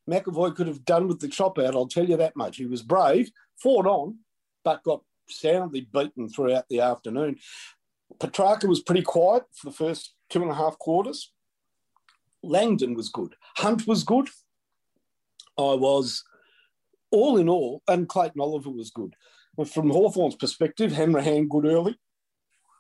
McEvoy 0.09 0.57
could 0.57 0.69
have 0.69 0.87
done 0.87 1.07
with 1.07 1.21
the 1.21 1.29
chop 1.29 1.59
out, 1.59 1.75
I'll 1.75 1.87
tell 1.87 2.09
you 2.09 2.17
that 2.17 2.35
much. 2.35 2.57
He 2.57 2.65
was 2.65 2.81
brave, 2.81 3.31
fought 3.63 3.87
on, 3.87 4.21
but 4.65 4.83
got 4.83 5.03
soundly 5.29 5.83
beaten 5.83 6.31
throughout 6.31 6.65
the 6.71 6.81
afternoon. 6.81 7.37
Petrarca 8.19 8.67
was 8.67 8.81
pretty 8.81 9.03
quiet 9.03 9.43
for 9.53 9.69
the 9.69 9.77
first 9.77 10.15
two 10.31 10.41
and 10.41 10.51
a 10.51 10.55
half 10.55 10.79
quarters. 10.79 11.31
Langdon 12.43 12.95
was 12.95 13.11
good. 13.11 13.35
Hunt 13.59 13.87
was 13.87 14.03
good. 14.03 14.31
I 15.59 15.75
was, 15.75 16.25
all 17.11 17.37
in 17.37 17.51
all, 17.51 17.83
and 17.87 18.09
Clayton 18.09 18.41
Oliver 18.41 18.71
was 18.71 18.91
good. 18.91 19.15
From 19.67 19.91
Hawthorn's 19.91 20.37
perspective, 20.37 20.93
Hanrahan 20.93 21.49
good 21.49 21.67
early. 21.67 21.97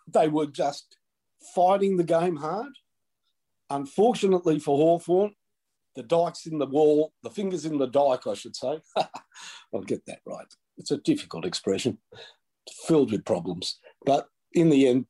They 0.06 0.28
were 0.28 0.46
just 0.46 0.96
fighting 1.54 1.96
the 1.96 2.04
game 2.04 2.36
hard. 2.36 2.72
Unfortunately 3.68 4.58
for 4.58 4.76
Hawthorn, 4.76 5.34
the 5.94 6.02
dike's 6.02 6.46
in 6.46 6.58
the 6.58 6.66
wall, 6.66 7.12
the 7.22 7.30
fingers 7.30 7.64
in 7.64 7.78
the 7.78 7.86
dike, 7.86 8.26
I 8.26 8.34
should 8.34 8.56
say. 8.56 8.80
I'll 9.74 9.82
get 9.82 10.06
that 10.06 10.20
right. 10.26 10.46
It's 10.78 10.90
a 10.90 10.98
difficult 10.98 11.44
expression, 11.44 11.98
filled 12.86 13.12
with 13.12 13.24
problems. 13.24 13.78
But 14.06 14.28
in 14.52 14.70
the 14.70 14.88
end, 14.88 15.06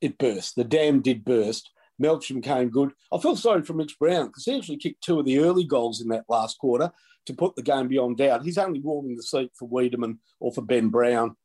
it 0.00 0.18
burst. 0.18 0.56
The 0.56 0.64
dam 0.64 1.00
did 1.00 1.24
burst. 1.24 1.70
Melksham 2.00 2.42
came 2.42 2.70
good. 2.70 2.92
I 3.12 3.18
feel 3.18 3.36
sorry 3.36 3.62
for 3.62 3.72
Mitch 3.72 3.98
Brown 3.98 4.26
because 4.26 4.44
he 4.44 4.56
actually 4.56 4.76
kicked 4.76 5.02
two 5.02 5.18
of 5.18 5.24
the 5.24 5.40
early 5.40 5.64
goals 5.64 6.00
in 6.00 6.08
that 6.08 6.24
last 6.28 6.58
quarter 6.58 6.92
to 7.28 7.34
put 7.34 7.54
the 7.54 7.62
game 7.62 7.88
beyond 7.88 8.16
doubt. 8.16 8.42
He's 8.42 8.58
only 8.58 8.80
warming 8.80 9.16
the 9.16 9.22
seat 9.22 9.52
for 9.56 9.68
Weideman 9.68 10.18
or 10.40 10.52
for 10.52 10.62
Ben 10.62 10.88
Brown. 10.88 11.36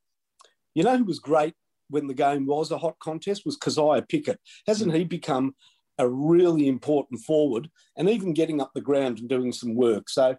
You 0.74 0.84
know 0.84 0.98
who 0.98 1.04
was 1.04 1.20
great 1.20 1.54
when 1.90 2.08
the 2.08 2.14
game 2.14 2.48
was 2.48 2.72
a 2.72 2.78
hot 2.78 2.98
contest 3.00 3.44
was 3.46 3.58
Kysaiah 3.58 4.08
Pickett. 4.08 4.40
Hasn't 4.66 4.94
he 4.94 5.04
become 5.04 5.56
a 6.00 6.10
really 6.10 6.68
important 6.68 7.20
forward 7.20 7.70
and 7.96 8.10
even 8.10 8.34
getting 8.34 8.60
up 8.60 8.72
the 8.74 8.82
ground 8.82 9.20
and 9.20 9.30
doing 9.30 9.52
some 9.52 9.76
work? 9.76 10.10
So 10.10 10.36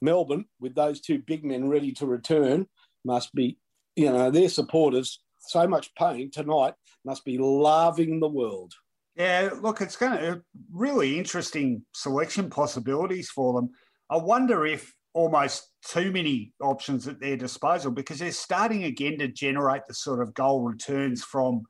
Melbourne, 0.00 0.46
with 0.60 0.74
those 0.74 1.00
two 1.00 1.18
big 1.18 1.44
men 1.44 1.68
ready 1.68 1.92
to 1.92 2.06
return, 2.06 2.66
must 3.04 3.34
be, 3.34 3.58
you 3.96 4.10
know, 4.10 4.30
their 4.30 4.48
supporters 4.48 5.20
so 5.40 5.66
much 5.66 5.94
pain 5.94 6.30
tonight 6.30 6.74
must 7.04 7.24
be 7.24 7.36
loving 7.36 8.20
the 8.20 8.28
world. 8.28 8.72
Yeah, 9.16 9.50
look, 9.60 9.80
it's 9.80 9.96
going 9.96 10.18
to 10.18 10.42
really 10.72 11.18
interesting 11.18 11.84
selection 11.94 12.50
possibilities 12.50 13.30
for 13.30 13.52
them. 13.52 13.70
I 14.14 14.16
wonder 14.16 14.64
if 14.64 14.94
almost 15.12 15.72
too 15.88 16.12
many 16.12 16.52
options 16.60 17.08
at 17.08 17.18
their 17.18 17.36
disposal 17.36 17.90
because 17.90 18.20
they're 18.20 18.30
starting 18.30 18.84
again 18.84 19.18
to 19.18 19.26
generate 19.26 19.82
the 19.88 19.94
sort 19.94 20.22
of 20.22 20.34
goal 20.34 20.62
returns 20.62 21.24
from 21.24 21.62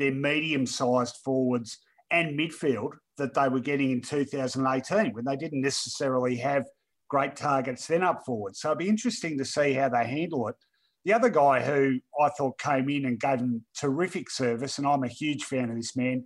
their 0.00 0.10
medium 0.10 0.66
sized 0.66 1.18
forwards 1.24 1.78
and 2.10 2.36
midfield 2.36 2.94
that 3.18 3.34
they 3.34 3.48
were 3.48 3.60
getting 3.60 3.92
in 3.92 4.00
2018 4.00 5.12
when 5.12 5.24
they 5.24 5.36
didn't 5.36 5.60
necessarily 5.60 6.34
have 6.34 6.64
great 7.08 7.36
targets 7.36 7.86
then 7.86 8.02
up 8.02 8.24
forward. 8.26 8.56
So 8.56 8.70
it'd 8.70 8.78
be 8.78 8.88
interesting 8.88 9.38
to 9.38 9.44
see 9.44 9.72
how 9.72 9.88
they 9.88 10.04
handle 10.04 10.48
it. 10.48 10.56
The 11.04 11.12
other 11.12 11.28
guy 11.28 11.62
who 11.62 12.00
I 12.20 12.30
thought 12.30 12.58
came 12.58 12.88
in 12.88 13.04
and 13.04 13.20
gave 13.20 13.38
them 13.38 13.64
terrific 13.78 14.28
service, 14.28 14.78
and 14.78 14.88
I'm 14.88 15.04
a 15.04 15.08
huge 15.08 15.44
fan 15.44 15.70
of 15.70 15.76
this 15.76 15.94
man, 15.94 16.24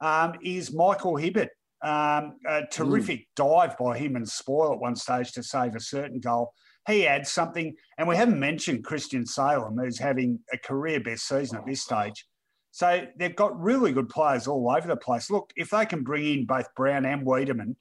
um, 0.00 0.34
is 0.40 0.72
Michael 0.72 1.14
Hibberd. 1.14 1.48
Um, 1.82 2.36
a 2.48 2.62
terrific 2.70 3.20
mm. 3.20 3.26
dive 3.36 3.76
by 3.78 3.98
him 3.98 4.16
and 4.16 4.28
spoil 4.28 4.72
at 4.72 4.80
one 4.80 4.96
stage 4.96 5.32
to 5.32 5.42
save 5.42 5.74
a 5.74 5.80
certain 5.80 6.20
goal. 6.20 6.52
He 6.88 7.06
adds 7.06 7.30
something, 7.30 7.74
and 7.98 8.08
we 8.08 8.16
haven't 8.16 8.38
mentioned 8.38 8.84
Christian 8.84 9.26
Salem, 9.26 9.76
who's 9.76 9.98
having 9.98 10.38
a 10.52 10.58
career 10.58 11.00
best 11.00 11.26
season 11.28 11.58
at 11.58 11.66
this 11.66 11.82
stage. 11.82 12.24
So 12.70 13.06
they've 13.18 13.34
got 13.34 13.58
really 13.58 13.92
good 13.92 14.08
players 14.08 14.46
all 14.46 14.70
over 14.70 14.86
the 14.86 14.96
place. 14.96 15.30
Look, 15.30 15.50
if 15.56 15.70
they 15.70 15.86
can 15.86 16.02
bring 16.02 16.26
in 16.26 16.46
both 16.46 16.66
Brown 16.74 17.06
and 17.06 17.26
Weideman 17.26 17.74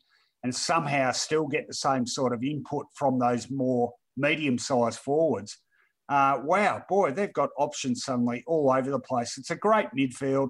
and 0.43 0.55
somehow 0.55 1.11
still 1.11 1.47
get 1.47 1.67
the 1.67 1.73
same 1.73 2.07
sort 2.07 2.33
of 2.33 2.43
input 2.43 2.85
from 2.93 3.19
those 3.19 3.49
more 3.49 3.93
medium 4.15 4.57
sized 4.57 4.99
forwards, 4.99 5.57
uh, 6.07 6.39
wow, 6.43 6.83
boy, 6.87 7.11
they've 7.11 7.33
got 7.33 7.49
options 7.57 8.03
suddenly 8.03 8.43
all 8.47 8.71
over 8.71 8.89
the 8.89 8.99
place. 8.99 9.37
It's 9.37 9.51
a 9.51 9.55
great 9.55 9.87
midfield. 9.97 10.49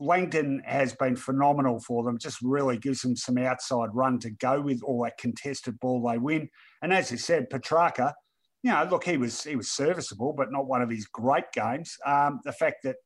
Langdon 0.00 0.62
has 0.64 0.94
been 0.94 1.16
phenomenal 1.16 1.80
for 1.80 2.04
them. 2.04 2.18
Just 2.18 2.38
really 2.42 2.78
gives 2.78 3.00
them 3.00 3.16
some 3.16 3.38
outside 3.38 3.88
run 3.92 4.18
to 4.20 4.30
go 4.30 4.60
with 4.60 4.82
all 4.82 5.02
that 5.04 5.18
contested 5.18 5.78
ball 5.80 6.02
they 6.08 6.18
win. 6.18 6.48
And 6.82 6.92
as 6.92 7.10
you 7.10 7.18
said, 7.18 7.50
Petrarca, 7.50 8.14
you 8.62 8.70
know, 8.70 8.86
look, 8.90 9.04
he 9.04 9.16
was 9.16 9.42
he 9.42 9.56
was 9.56 9.70
serviceable, 9.70 10.34
but 10.36 10.52
not 10.52 10.66
one 10.66 10.82
of 10.82 10.90
his 10.90 11.06
great 11.06 11.50
games. 11.52 11.96
Um, 12.06 12.40
the 12.44 12.52
fact 12.52 12.76
that 12.84 12.96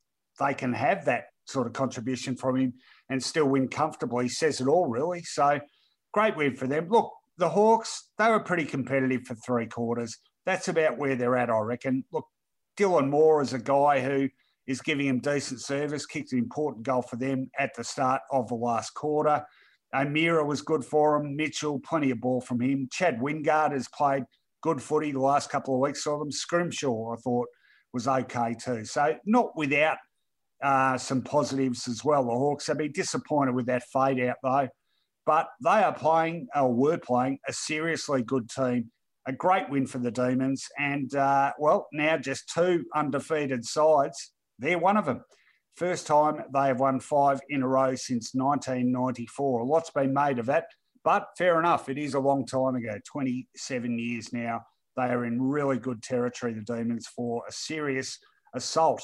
they 0.41 0.55
can 0.55 0.73
have 0.73 1.05
that 1.07 1.25
sort 1.47 1.67
of 1.67 1.73
contribution 1.73 2.37
from 2.37 2.57
him 2.57 2.75
and 3.09 3.23
still 3.23 3.47
win 3.47 3.69
comfortably 3.69 4.29
says 4.29 4.61
it 4.61 4.69
all, 4.69 4.87
really. 4.87 5.23
So 5.23 5.61
great 6.13 6.37
win 6.37 6.57
for 6.57 6.67
them. 6.67 6.89
Look, 6.89 7.11
the 7.39 7.49
Hawks, 7.49 8.11
they 8.19 8.29
were 8.31 8.41
pretty 8.41 8.65
competitive 8.65 9.23
for 9.27 9.35
three 9.35 9.67
quarters. 9.67 10.19
That's 10.47 10.69
about 10.69 10.99
where 10.99 11.17
they're 11.17 11.37
at, 11.37 11.51
I 11.51 11.59
reckon. 11.59 12.05
Look, 12.13 12.27
Dylan 12.77 13.11
Moore 13.11 13.43
is 13.43 13.53
a 13.53 13.59
guy 13.59 14.01
who 14.01 14.29
is 14.67 14.81
giving 14.81 15.07
him 15.07 15.19
decent 15.19 15.61
service, 15.61 16.07
kicked 16.07 16.33
an 16.33 16.39
important 16.39 16.85
goal 16.85 17.03
for 17.03 17.17
them 17.17 17.51
at 17.59 17.75
the 17.77 17.85
start 17.85 18.23
of 18.31 18.49
the 18.49 18.55
last 18.55 18.95
quarter. 18.95 19.45
Amira 19.95 20.47
was 20.47 20.63
good 20.63 20.85
for 20.85 21.17
him. 21.17 21.37
Mitchell, 21.37 21.81
plenty 21.81 22.11
of 22.11 22.21
ball 22.21 22.41
from 22.41 22.61
him. 22.61 22.89
Chad 22.91 23.19
Wingard 23.21 23.73
has 23.73 23.89
played 23.89 24.25
good 24.63 24.81
footy 24.81 25.13
the 25.13 25.21
last 25.21 25.51
couple 25.51 25.75
of 25.75 25.81
weeks 25.81 26.03
for 26.03 26.19
them. 26.19 26.31
Scrimshaw, 26.31 27.13
I 27.13 27.17
thought, 27.17 27.49
was 27.93 28.09
okay 28.09 28.55
too. 28.59 28.85
So 28.85 29.17
not 29.27 29.57
without 29.57 29.99
uh, 30.63 30.97
some 30.97 31.23
positives 31.23 31.89
as 31.89 32.05
well. 32.05 32.25
The 32.25 32.31
Hawks 32.31 32.69
have 32.69 32.79
been 32.79 32.93
disappointed 32.93 33.55
with 33.55 33.67
that 33.67 33.83
fade 33.93 34.21
out 34.21 34.37
though, 34.43 34.69
but 35.27 35.49
they 35.63 35.71
are 35.71 35.95
playing 35.95 36.47
or 36.55 36.73
were 36.73 36.99
playing 36.99 37.39
a 37.47 37.53
seriously 37.53 38.23
good 38.23 38.49
team. 38.49 38.91
A 39.27 39.33
great 39.33 39.71
win 39.71 39.87
for 39.87 39.99
the 39.99 40.11
Demons, 40.11 40.67
and 40.81 41.15
uh, 41.15 41.53
well, 41.57 41.87
now 41.93 42.17
just 42.19 42.51
two 42.53 42.85
undefeated 42.93 43.65
sides 43.65 44.32
they're 44.63 44.79
one 44.79 44.97
of 44.97 45.05
them. 45.05 45.25
First 45.77 46.07
time 46.07 46.43
they 46.53 46.67
have 46.67 46.81
won 46.81 47.01
five 47.01 47.41
in 47.49 47.63
a 47.63 47.69
row 47.69 47.95
since 47.95 48.35
1994. 48.35 49.61
A 49.61 49.65
lot's 49.65 49.91
been 49.91 50.13
made 50.13 50.39
of 50.39 50.47
that, 50.47 50.67
but 51.05 51.29
fair 51.39 51.59
enough. 51.59 51.89
It 51.89 51.99
is 51.99 52.15
a 52.15 52.21
long 52.21 52.47
time 52.47 52.77
ago, 52.77 52.99
27 53.07 53.99
years 53.99 54.33
now. 54.33 54.63
They 54.97 55.05
are 55.05 55.25
in 55.25 55.41
really 55.41 55.79
good 55.79 56.03
territory, 56.03 56.53
the 56.53 56.61
Demons, 56.61 57.07
for 57.07 57.43
a 57.49 57.53
serious 57.53 58.19
assault 58.55 59.03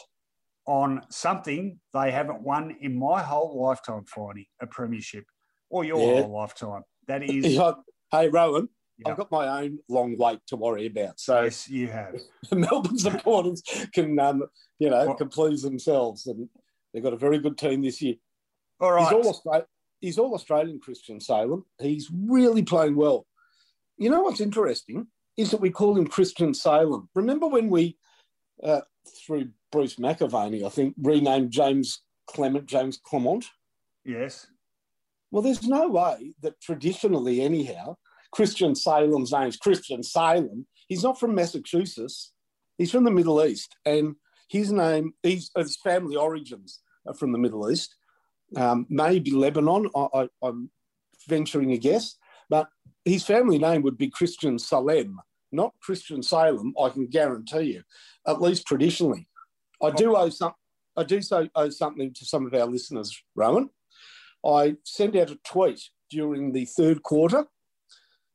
on 0.66 1.00
something 1.10 1.80
they 1.94 2.10
haven't 2.10 2.42
won 2.42 2.76
in 2.82 2.98
my 2.98 3.22
whole 3.22 3.58
lifetime, 3.62 4.04
Finey, 4.04 4.48
a 4.60 4.66
premiership, 4.66 5.24
or 5.70 5.84
your 5.84 5.98
yeah. 5.98 6.20
whole 6.22 6.32
lifetime. 6.32 6.82
That 7.06 7.22
is. 7.22 7.58
Hey, 8.10 8.30
Rowan, 8.30 8.70
Yep. 8.98 9.08
I've 9.10 9.16
got 9.16 9.30
my 9.30 9.62
own 9.62 9.78
long 9.88 10.16
wait 10.18 10.40
to 10.48 10.56
worry 10.56 10.86
about. 10.86 11.20
So 11.20 11.42
yes, 11.42 11.68
you 11.68 11.86
have. 11.88 12.16
Melbourne 12.52 12.98
supporters 12.98 13.62
can, 13.94 14.18
um, 14.18 14.42
you 14.78 14.90
know, 14.90 15.14
can 15.14 15.28
please 15.28 15.62
themselves, 15.62 16.26
and 16.26 16.48
they've 16.92 17.02
got 17.02 17.12
a 17.12 17.18
very 17.18 17.38
good 17.38 17.56
team 17.56 17.82
this 17.82 18.02
year. 18.02 18.16
All 18.80 18.92
right, 18.92 19.04
he's 19.04 19.26
all, 19.26 19.34
Austra- 19.34 19.66
he's 20.00 20.18
all 20.18 20.34
Australian. 20.34 20.80
Christian 20.80 21.20
Salem. 21.20 21.64
He's 21.80 22.10
really 22.12 22.62
playing 22.62 22.96
well. 22.96 23.26
You 23.98 24.10
know 24.10 24.22
what's 24.22 24.40
interesting 24.40 25.06
is 25.36 25.52
that 25.52 25.60
we 25.60 25.70
call 25.70 25.96
him 25.96 26.06
Christian 26.06 26.52
Salem. 26.52 27.08
Remember 27.14 27.46
when 27.46 27.70
we, 27.70 27.96
uh, 28.62 28.80
through 29.24 29.50
Bruce 29.70 29.94
McAvaney, 29.94 30.64
I 30.64 30.68
think, 30.68 30.94
renamed 31.00 31.52
James 31.52 32.02
Clement 32.28 32.66
James 32.66 32.98
Clement? 33.02 33.46
Yes. 34.04 34.48
Well, 35.30 35.42
there's 35.42 35.66
no 35.66 35.88
way 35.88 36.34
that 36.42 36.60
traditionally, 36.60 37.40
anyhow, 37.40 37.96
Christian 38.32 38.74
Salem's 38.74 39.32
name's 39.32 39.56
Christian 39.56 40.02
Salem. 40.02 40.66
He's 40.88 41.02
not 41.02 41.18
from 41.18 41.34
Massachusetts. 41.34 42.32
He's 42.76 42.90
from 42.90 43.04
the 43.04 43.10
Middle 43.10 43.44
East. 43.44 43.76
And 43.84 44.16
His 44.48 44.72
name, 44.72 45.14
his, 45.22 45.50
his 45.56 45.76
family 45.76 46.16
origins 46.16 46.80
are 47.06 47.14
from 47.14 47.32
the 47.32 47.38
Middle 47.38 47.70
East, 47.70 47.94
um, 48.56 48.86
maybe 48.88 49.30
Lebanon. 49.30 49.88
I, 49.94 50.28
am 50.42 50.70
venturing 51.28 51.72
a 51.72 51.78
guess, 51.78 52.16
but 52.48 52.68
his 53.04 53.24
family 53.24 53.58
name 53.58 53.82
would 53.82 53.98
be 53.98 54.08
Christian 54.08 54.58
Salem, 54.58 55.18
not 55.52 55.74
Christian 55.82 56.22
Salem. 56.22 56.74
I 56.80 56.90
can 56.90 57.06
guarantee 57.06 57.74
you, 57.74 57.82
at 58.26 58.40
least 58.40 58.66
traditionally. 58.66 59.28
I 59.82 59.90
do 59.90 60.16
owe 60.16 60.30
some. 60.30 60.52
I 60.96 61.04
do 61.04 61.22
so 61.22 61.48
owe 61.54 61.70
something 61.70 62.12
to 62.14 62.24
some 62.24 62.46
of 62.46 62.54
our 62.54 62.66
listeners, 62.66 63.22
Rowan. 63.36 63.70
I 64.44 64.76
sent 64.84 65.16
out 65.16 65.30
a 65.30 65.38
tweet 65.44 65.80
during 66.10 66.52
the 66.52 66.64
third 66.64 67.02
quarter, 67.02 67.46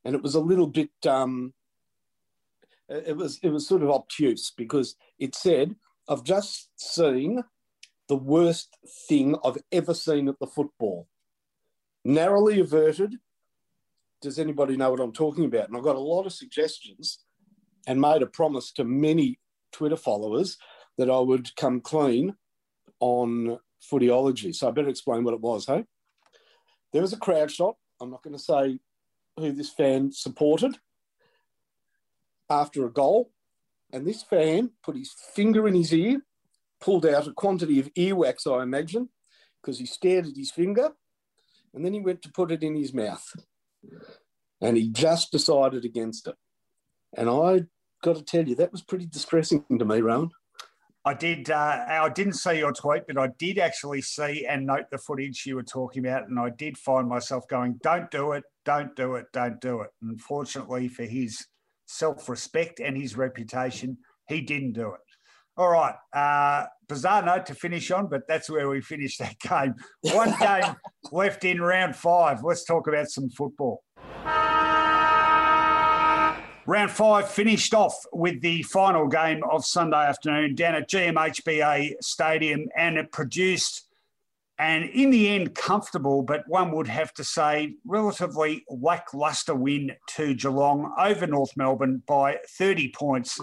and 0.05 0.15
it 0.15 0.21
was 0.21 0.35
a 0.35 0.39
little 0.39 0.67
bit. 0.67 0.91
Um, 1.07 1.53
it 2.89 3.15
was 3.15 3.39
it 3.41 3.49
was 3.49 3.67
sort 3.67 3.83
of 3.83 3.89
obtuse 3.89 4.51
because 4.55 4.95
it 5.19 5.35
said, 5.35 5.75
"I've 6.07 6.23
just 6.23 6.69
seen 6.77 7.43
the 8.07 8.15
worst 8.15 8.77
thing 9.07 9.35
I've 9.43 9.57
ever 9.71 9.93
seen 9.93 10.27
at 10.27 10.39
the 10.39 10.47
football. 10.47 11.07
Narrowly 12.03 12.59
averted. 12.59 13.15
Does 14.21 14.39
anybody 14.39 14.77
know 14.77 14.91
what 14.91 14.99
I'm 14.99 15.13
talking 15.13 15.45
about? 15.45 15.67
And 15.67 15.77
I 15.77 15.81
got 15.81 15.95
a 15.95 15.99
lot 15.99 16.25
of 16.25 16.33
suggestions 16.33 17.19
and 17.87 17.99
made 17.99 18.21
a 18.21 18.27
promise 18.27 18.71
to 18.73 18.83
many 18.83 19.39
Twitter 19.71 19.95
followers 19.95 20.57
that 20.97 21.09
I 21.09 21.19
would 21.19 21.55
come 21.55 21.81
clean 21.81 22.35
on 22.99 23.57
footyology. 23.91 24.53
So 24.55 24.67
I 24.67 24.71
better 24.71 24.89
explain 24.89 25.23
what 25.23 25.33
it 25.33 25.41
was, 25.41 25.65
hey? 25.65 25.83
There 26.91 27.01
was 27.01 27.13
a 27.13 27.17
crowd 27.17 27.51
shot. 27.51 27.75
I'm 27.99 28.11
not 28.11 28.23
going 28.23 28.35
to 28.35 28.39
say 28.39 28.79
who 29.37 29.51
this 29.51 29.71
fan 29.71 30.11
supported 30.11 30.77
after 32.49 32.85
a 32.85 32.91
goal. 32.91 33.31
And 33.91 34.07
this 34.07 34.23
fan 34.23 34.71
put 34.83 34.95
his 34.95 35.13
finger 35.33 35.67
in 35.67 35.75
his 35.75 35.93
ear 35.93 36.21
pulled 36.83 37.05
out 37.05 37.27
a 37.27 37.31
quantity 37.31 37.79
of 37.79 37.93
earwax, 37.93 38.45
I 38.45 38.61
imagine, 38.61 39.07
because 39.61 39.79
he 39.79 39.85
stared 39.85 40.27
at 40.27 40.35
his 40.35 40.51
finger, 40.51 40.89
and 41.73 41.85
then 41.85 41.93
he 41.93 42.01
went 42.01 42.21
to 42.23 42.31
put 42.31 42.51
it 42.51 42.61
in 42.61 42.75
his 42.75 42.93
mouth. 42.93 43.25
And 44.59 44.75
he 44.75 44.89
just 44.89 45.31
decided 45.31 45.85
against 45.85 46.27
it. 46.27 46.35
And 47.15 47.29
I 47.29 47.63
got 48.03 48.17
to 48.17 48.23
tell 48.23 48.45
you, 48.45 48.55
that 48.55 48.73
was 48.73 48.81
pretty 48.81 49.05
distressing 49.05 49.63
to 49.79 49.85
me, 49.85 50.01
Rowan. 50.01 50.31
I 51.05 51.13
did. 51.13 51.49
Uh, 51.49 51.85
I 51.89 52.09
didn't 52.09 52.33
see 52.33 52.59
your 52.59 52.71
tweet, 52.71 53.03
but 53.07 53.17
I 53.17 53.27
did 53.37 53.59
actually 53.59 54.01
see 54.01 54.45
and 54.45 54.65
note 54.65 54.85
the 54.89 54.97
footage 54.97 55.45
you 55.45 55.55
were 55.55 55.63
talking 55.63 56.05
about, 56.05 56.29
and 56.29 56.39
I 56.39 56.49
did 56.49 56.77
find 56.77 57.09
myself 57.09 57.45
going, 57.49 57.79
"Don't 57.83 58.09
do 58.09 58.31
it! 58.31 58.45
Don't 58.65 58.95
do 58.95 59.15
it! 59.15 59.27
Don't 59.33 59.59
do 59.61 59.81
it!" 59.81 59.91
And 60.01 60.11
unfortunately, 60.11 60.87
for 60.87 61.03
his 61.03 61.45
self-respect 61.85 62.79
and 62.79 62.97
his 62.97 63.17
reputation, 63.17 63.97
he 64.27 64.41
didn't 64.41 64.73
do 64.73 64.93
it. 64.93 65.01
All 65.55 65.69
right. 65.69 65.95
Uh, 66.11 66.65
bizarre 66.87 67.23
note 67.23 67.45
to 67.45 67.55
finish 67.55 67.91
on, 67.91 68.07
but 68.07 68.27
that's 68.27 68.49
where 68.49 68.67
we 68.67 68.81
finished 68.81 69.19
that 69.19 69.39
game. 69.47 69.75
One 70.01 70.33
game 70.39 70.75
left 71.11 71.45
in 71.45 71.61
round 71.61 71.95
five. 71.95 72.43
Let's 72.43 72.63
talk 72.63 72.87
about 72.87 73.09
some 73.09 73.29
football. 73.29 73.83
Round 76.65 76.89
five 76.91 77.29
finished 77.29 77.73
off 77.73 77.93
with 78.13 78.41
the 78.41 78.63
final 78.63 79.07
game 79.07 79.41
of 79.51 79.65
Sunday 79.65 79.97
afternoon 79.97 80.55
down 80.55 80.75
at 80.75 80.89
GMHBA 80.89 81.95
Stadium, 82.01 82.69
and 82.75 82.97
it 82.97 83.11
produced 83.11 83.89
and 84.59 84.85
in 84.85 85.09
the 85.09 85.29
end, 85.29 85.55
comfortable, 85.55 86.21
but 86.21 86.43
one 86.47 86.71
would 86.71 86.87
have 86.87 87.13
to 87.15 87.23
say 87.23 87.75
relatively 87.85 88.63
lacklustre 88.69 89.55
win 89.55 89.91
to 90.09 90.35
Geelong 90.35 90.93
over 90.99 91.25
North 91.25 91.57
Melbourne 91.57 92.03
by 92.07 92.37
30 92.57 92.91
points 92.95 93.39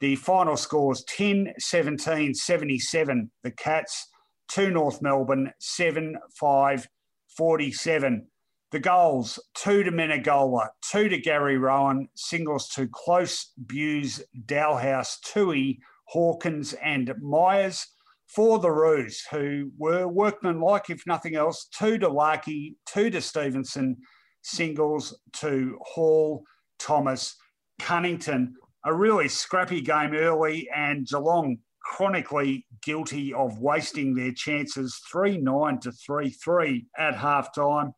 the 0.00 0.16
final 0.16 0.56
scores 0.56 1.04
10 1.04 1.52
17 1.58 2.34
77, 2.34 3.30
the 3.42 3.50
Cats, 3.50 4.08
to 4.48 4.70
North 4.70 5.00
Melbourne, 5.02 5.52
7 5.60 6.16
5 6.34 6.88
47. 7.36 8.26
The 8.72 8.78
goals, 8.78 9.38
two 9.54 9.82
to 9.82 9.90
Menegola, 9.90 10.68
two 10.90 11.08
to 11.08 11.18
Gary 11.18 11.58
Rohan, 11.58 12.08
singles 12.14 12.68
to 12.70 12.88
Close, 12.90 13.52
Bews, 13.66 14.22
Dahlhaus, 14.46 15.18
Tuohy, 15.20 15.80
Hawkins, 16.04 16.72
and 16.74 17.12
Miers. 17.20 17.86
For 18.34 18.58
the 18.58 18.70
Roos, 18.70 19.24
who 19.30 19.72
were 19.76 20.06
workmanlike, 20.06 20.88
if 20.88 21.06
nothing 21.06 21.34
else, 21.34 21.68
two 21.76 21.98
to 21.98 22.08
Larkey, 22.08 22.76
two 22.86 23.10
to 23.10 23.20
Stephenson, 23.20 23.96
singles 24.42 25.18
to 25.34 25.78
Hall, 25.82 26.44
Thomas, 26.78 27.36
Cunnington 27.80 28.54
a 28.84 28.94
really 28.94 29.28
scrappy 29.28 29.80
game 29.80 30.14
early, 30.14 30.68
and 30.74 31.06
Geelong 31.06 31.58
chronically 31.82 32.66
guilty 32.82 33.32
of 33.34 33.58
wasting 33.58 34.14
their 34.14 34.32
chances 34.32 35.00
3 35.10 35.38
9 35.38 35.80
to 35.80 35.92
3 35.92 36.30
3 36.30 36.86
at 36.96 37.16
half 37.16 37.54
time. 37.54 37.92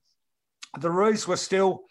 The 0.81 0.91
Roos 0.91 1.29
were 1.29 1.37
still 1.37 1.83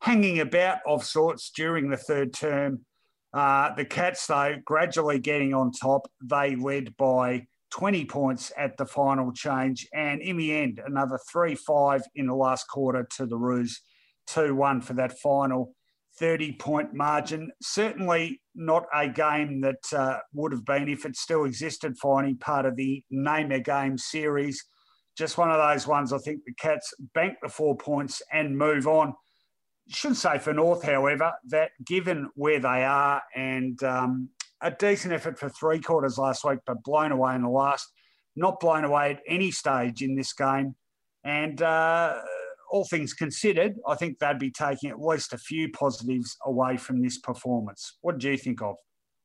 hanging 0.00 0.40
about 0.40 0.78
of 0.86 1.04
sorts 1.04 1.50
during 1.50 1.90
the 1.90 1.96
third 1.96 2.32
term. 2.32 2.84
Uh, 3.32 3.74
the 3.74 3.84
Cats, 3.84 4.26
though, 4.26 4.56
gradually 4.64 5.18
getting 5.18 5.54
on 5.54 5.70
top. 5.70 6.10
They 6.22 6.56
led 6.56 6.96
by 6.96 7.46
20 7.70 8.04
points 8.06 8.52
at 8.56 8.76
the 8.76 8.86
final 8.86 9.32
change. 9.32 9.86
And 9.92 10.20
in 10.20 10.36
the 10.36 10.52
end, 10.52 10.80
another 10.84 11.18
3 11.30 11.54
5 11.54 12.02
in 12.14 12.26
the 12.26 12.34
last 12.34 12.68
quarter 12.68 13.06
to 13.16 13.26
the 13.26 13.36
Roos, 13.36 13.80
2 14.26 14.54
1 14.54 14.80
for 14.80 14.94
that 14.94 15.18
final 15.18 15.72
30 16.18 16.52
point 16.52 16.94
margin. 16.94 17.50
Certainly 17.62 18.40
not 18.54 18.84
a 18.94 19.08
game 19.08 19.60
that 19.62 19.92
uh, 19.96 20.18
would 20.34 20.52
have 20.52 20.64
been, 20.64 20.88
if 20.88 21.04
it 21.04 21.16
still 21.16 21.44
existed, 21.44 21.96
finding 21.98 22.36
part 22.36 22.66
of 22.66 22.76
the 22.76 23.02
Name 23.10 23.52
a 23.52 23.60
Game 23.60 23.96
series. 23.96 24.64
Just 25.16 25.38
one 25.38 25.50
of 25.50 25.58
those 25.58 25.86
ones 25.86 26.12
I 26.12 26.18
think 26.18 26.44
the 26.44 26.54
Cats 26.54 26.92
bank 27.14 27.36
the 27.42 27.48
four 27.48 27.76
points 27.76 28.22
and 28.32 28.56
move 28.56 28.86
on. 28.86 29.14
Should 29.88 30.16
say 30.16 30.38
for 30.38 30.52
North, 30.52 30.84
however, 30.84 31.32
that 31.48 31.70
given 31.84 32.30
where 32.34 32.60
they 32.60 32.84
are 32.84 33.22
and 33.34 33.82
um, 33.82 34.28
a 34.60 34.70
decent 34.70 35.12
effort 35.12 35.38
for 35.38 35.48
three 35.48 35.80
quarters 35.80 36.18
last 36.18 36.44
week, 36.44 36.58
but 36.66 36.82
blown 36.82 37.12
away 37.12 37.34
in 37.34 37.42
the 37.42 37.48
last, 37.48 37.92
not 38.36 38.60
blown 38.60 38.84
away 38.84 39.12
at 39.12 39.22
any 39.26 39.50
stage 39.50 40.02
in 40.02 40.14
this 40.14 40.32
game. 40.32 40.74
And 41.24 41.60
uh, 41.60 42.14
all 42.70 42.84
things 42.84 43.12
considered, 43.12 43.76
I 43.86 43.94
think 43.94 44.18
they'd 44.18 44.38
be 44.38 44.50
taking 44.50 44.90
at 44.90 45.00
least 45.00 45.32
a 45.32 45.38
few 45.38 45.70
positives 45.70 46.36
away 46.44 46.76
from 46.76 47.02
this 47.02 47.18
performance. 47.18 47.98
What 48.00 48.18
do 48.18 48.30
you 48.30 48.36
think 48.36 48.62
of 48.62 48.76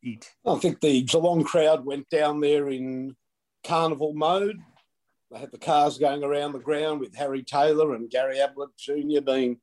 it? 0.01 0.27
I 0.45 0.55
think 0.55 0.81
the 0.81 1.01
Geelong 1.03 1.43
crowd 1.43 1.85
went 1.85 2.09
down 2.09 2.39
there 2.39 2.69
in 2.69 3.15
carnival 3.63 4.13
mode. 4.13 4.59
They 5.31 5.39
had 5.39 5.51
the 5.51 5.57
cars 5.57 5.97
going 5.97 6.23
around 6.23 6.53
the 6.53 6.59
ground 6.59 6.99
with 6.99 7.15
Harry 7.15 7.43
Taylor 7.43 7.95
and 7.95 8.09
Gary 8.09 8.39
Ablett 8.39 8.77
Jr. 8.77 9.21
being 9.25 9.59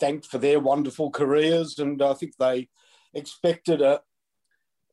thanked 0.00 0.26
for 0.26 0.38
their 0.38 0.60
wonderful 0.60 1.10
careers. 1.10 1.78
And 1.78 2.02
I 2.02 2.14
think 2.14 2.36
they 2.36 2.68
expected 3.14 3.82
a, 3.82 4.00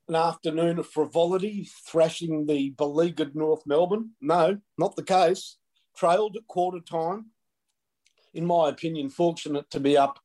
an 0.10 0.15
afternoon 0.15 0.80
of 0.80 0.88
frivolity, 0.88 1.69
thrashing 1.88 2.48
the 2.48 2.72
beleaguered 2.72 3.36
North 3.36 3.61
Melbourne. 3.65 4.11
No, 4.19 4.57
not 4.77 4.95
the 4.95 5.03
case. 5.03 5.57
Trailed 5.95 6.36
at 6.36 6.48
quarter 6.48 6.80
time, 6.80 7.27
in 8.34 8.45
my 8.45 8.69
opinion, 8.69 9.10
fortunate 9.10 9.69
to 9.72 9.80
be 9.80 9.98
up 9.98 10.19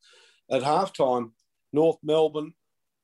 at 0.50 0.62
halftime. 0.62 1.32
North 1.72 1.98
Melbourne, 2.02 2.54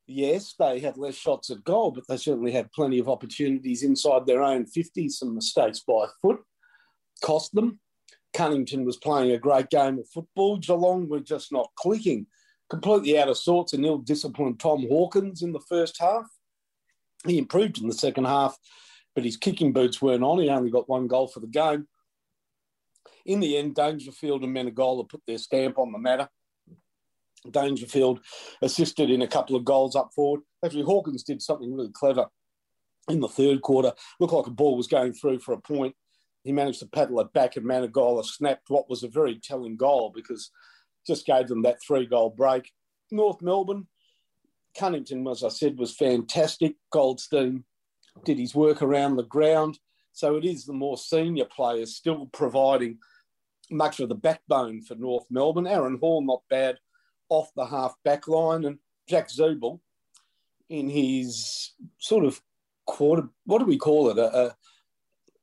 yes, 0.07 0.55
they 0.59 0.81
had 0.81 0.97
less 0.97 1.17
shots 1.17 1.51
at 1.51 1.65
goal, 1.65 1.91
but 1.91 2.05
they 2.09 2.17
certainly 2.17 2.53
had 2.53 2.73
plenty 2.73 2.99
of 2.99 3.09
opportunities 3.09 3.83
inside 3.83 4.25
their 4.25 4.43
own 4.43 4.65
50. 4.65 5.09
Some 5.09 5.35
mistakes 5.35 5.81
by 5.81 6.07
foot 6.23 6.41
cost 7.23 7.55
them. 7.55 7.79
Cunnington 8.33 8.85
was 8.85 8.97
playing 8.97 9.33
a 9.33 9.39
great 9.39 9.69
game 9.71 9.99
of 9.99 10.09
football. 10.09 10.57
Geelong 10.57 11.09
were 11.09 11.21
just 11.21 11.53
not 11.53 11.71
clicking. 11.77 12.27
Completely 12.71 13.19
out 13.19 13.29
of 13.29 13.37
sorts 13.37 13.73
and 13.73 13.85
ill 13.85 13.99
disciplined 13.99 14.61
Tom 14.61 14.87
Hawkins 14.89 15.43
in 15.43 15.53
the 15.53 15.61
first 15.69 16.01
half. 16.01 16.27
He 17.27 17.39
improved 17.39 17.81
in 17.81 17.87
the 17.87 17.95
second 17.95 18.25
half, 18.25 18.57
but 19.15 19.25
his 19.25 19.37
kicking 19.37 19.73
boots 19.73 20.01
weren't 20.01 20.25
on. 20.25 20.41
He 20.41 20.49
only 20.49 20.71
got 20.71 20.89
one 20.89 21.07
goal 21.07 21.29
for 21.29 21.41
the 21.41 21.47
game 21.47 21.87
in 23.27 23.41
the 23.41 23.57
end, 23.57 23.75
Dangerfield 23.75 24.43
and 24.43 24.55
Menegola 24.55 25.09
put 25.09 25.23
their 25.27 25.39
stamp 25.39 25.79
on 25.79 25.93
the 25.93 25.99
matter. 25.99 26.29
Dangerfield 27.51 28.21
assisted 28.63 29.11
in 29.11 29.23
a 29.23 29.29
couple 29.29 29.57
of 29.57 29.65
goals 29.65 29.97
up 29.97 30.11
forward. 30.15 30.43
Actually, 30.65 30.85
Hawkins 30.85 31.23
did 31.23 31.41
something 31.41 31.75
really 31.75 31.93
clever 31.93 32.27
in 33.09 33.21
the 33.21 33.29
third 33.29 33.63
quarter. 33.63 33.93
Looked 34.19 34.33
like 34.33 34.47
a 34.47 34.51
ball 34.51 34.77
was 34.77 34.87
going 34.87 35.13
through 35.13 35.41
for 35.41 35.53
a 35.53 35.61
point. 35.61 35.95
He 36.45 36.53
managed 36.53 36.81
to 36.81 36.87
paddle 36.87 37.21
it 37.21 37.33
back, 37.33 37.57
and 37.57 37.67
Menegola 37.67 38.25
snapped 38.25 38.69
what 38.69 38.89
was 38.89 39.03
a 39.03 39.09
very 39.09 39.39
telling 39.39 39.77
goal 39.77 40.13
because 40.15 40.51
just 41.07 41.27
gave 41.27 41.49
them 41.49 41.63
that 41.63 41.83
three 41.87 42.07
goal 42.07 42.31
break. 42.31 42.71
North 43.11 43.43
Melbourne, 43.43 43.89
Cunnington, 44.79 45.27
as 45.29 45.43
I 45.45 45.49
said, 45.49 45.79
was 45.79 45.95
fantastic. 45.95 46.77
Goldstein 46.93 47.65
did 48.25 48.39
his 48.39 48.55
work 48.55 48.83
around 48.83 49.17
the 49.17 49.25
ground. 49.25 49.79
So 50.13 50.37
it 50.37 50.45
is 50.45 50.65
the 50.65 50.73
more 50.73 50.99
senior 50.99 51.45
players 51.45 51.97
still 51.97 52.27
providing 52.33 52.99
much 53.71 54.01
of 54.01 54.09
the 54.09 54.15
backbone 54.15 54.83
for 54.83 54.97
North 54.97 55.25
Melbourne. 55.31 55.67
Aaron 55.67 55.99
Hall, 55.99 56.23
not 56.23 56.43
bad 56.51 56.79
off 57.29 57.51
the 57.55 57.67
half 57.67 57.95
back 58.05 58.27
line. 58.27 58.65
And 58.65 58.79
Jack 59.09 59.29
Ziebell, 59.29 59.81
in 60.69 60.89
his 60.89 61.73
sort 61.99 62.25
of 62.25 62.41
quarter. 62.87 63.29
What 63.45 63.59
do 63.59 63.65
we 63.65 63.77
call 63.77 64.11
it? 64.11 64.19
A, 64.19 64.47
a 64.47 64.57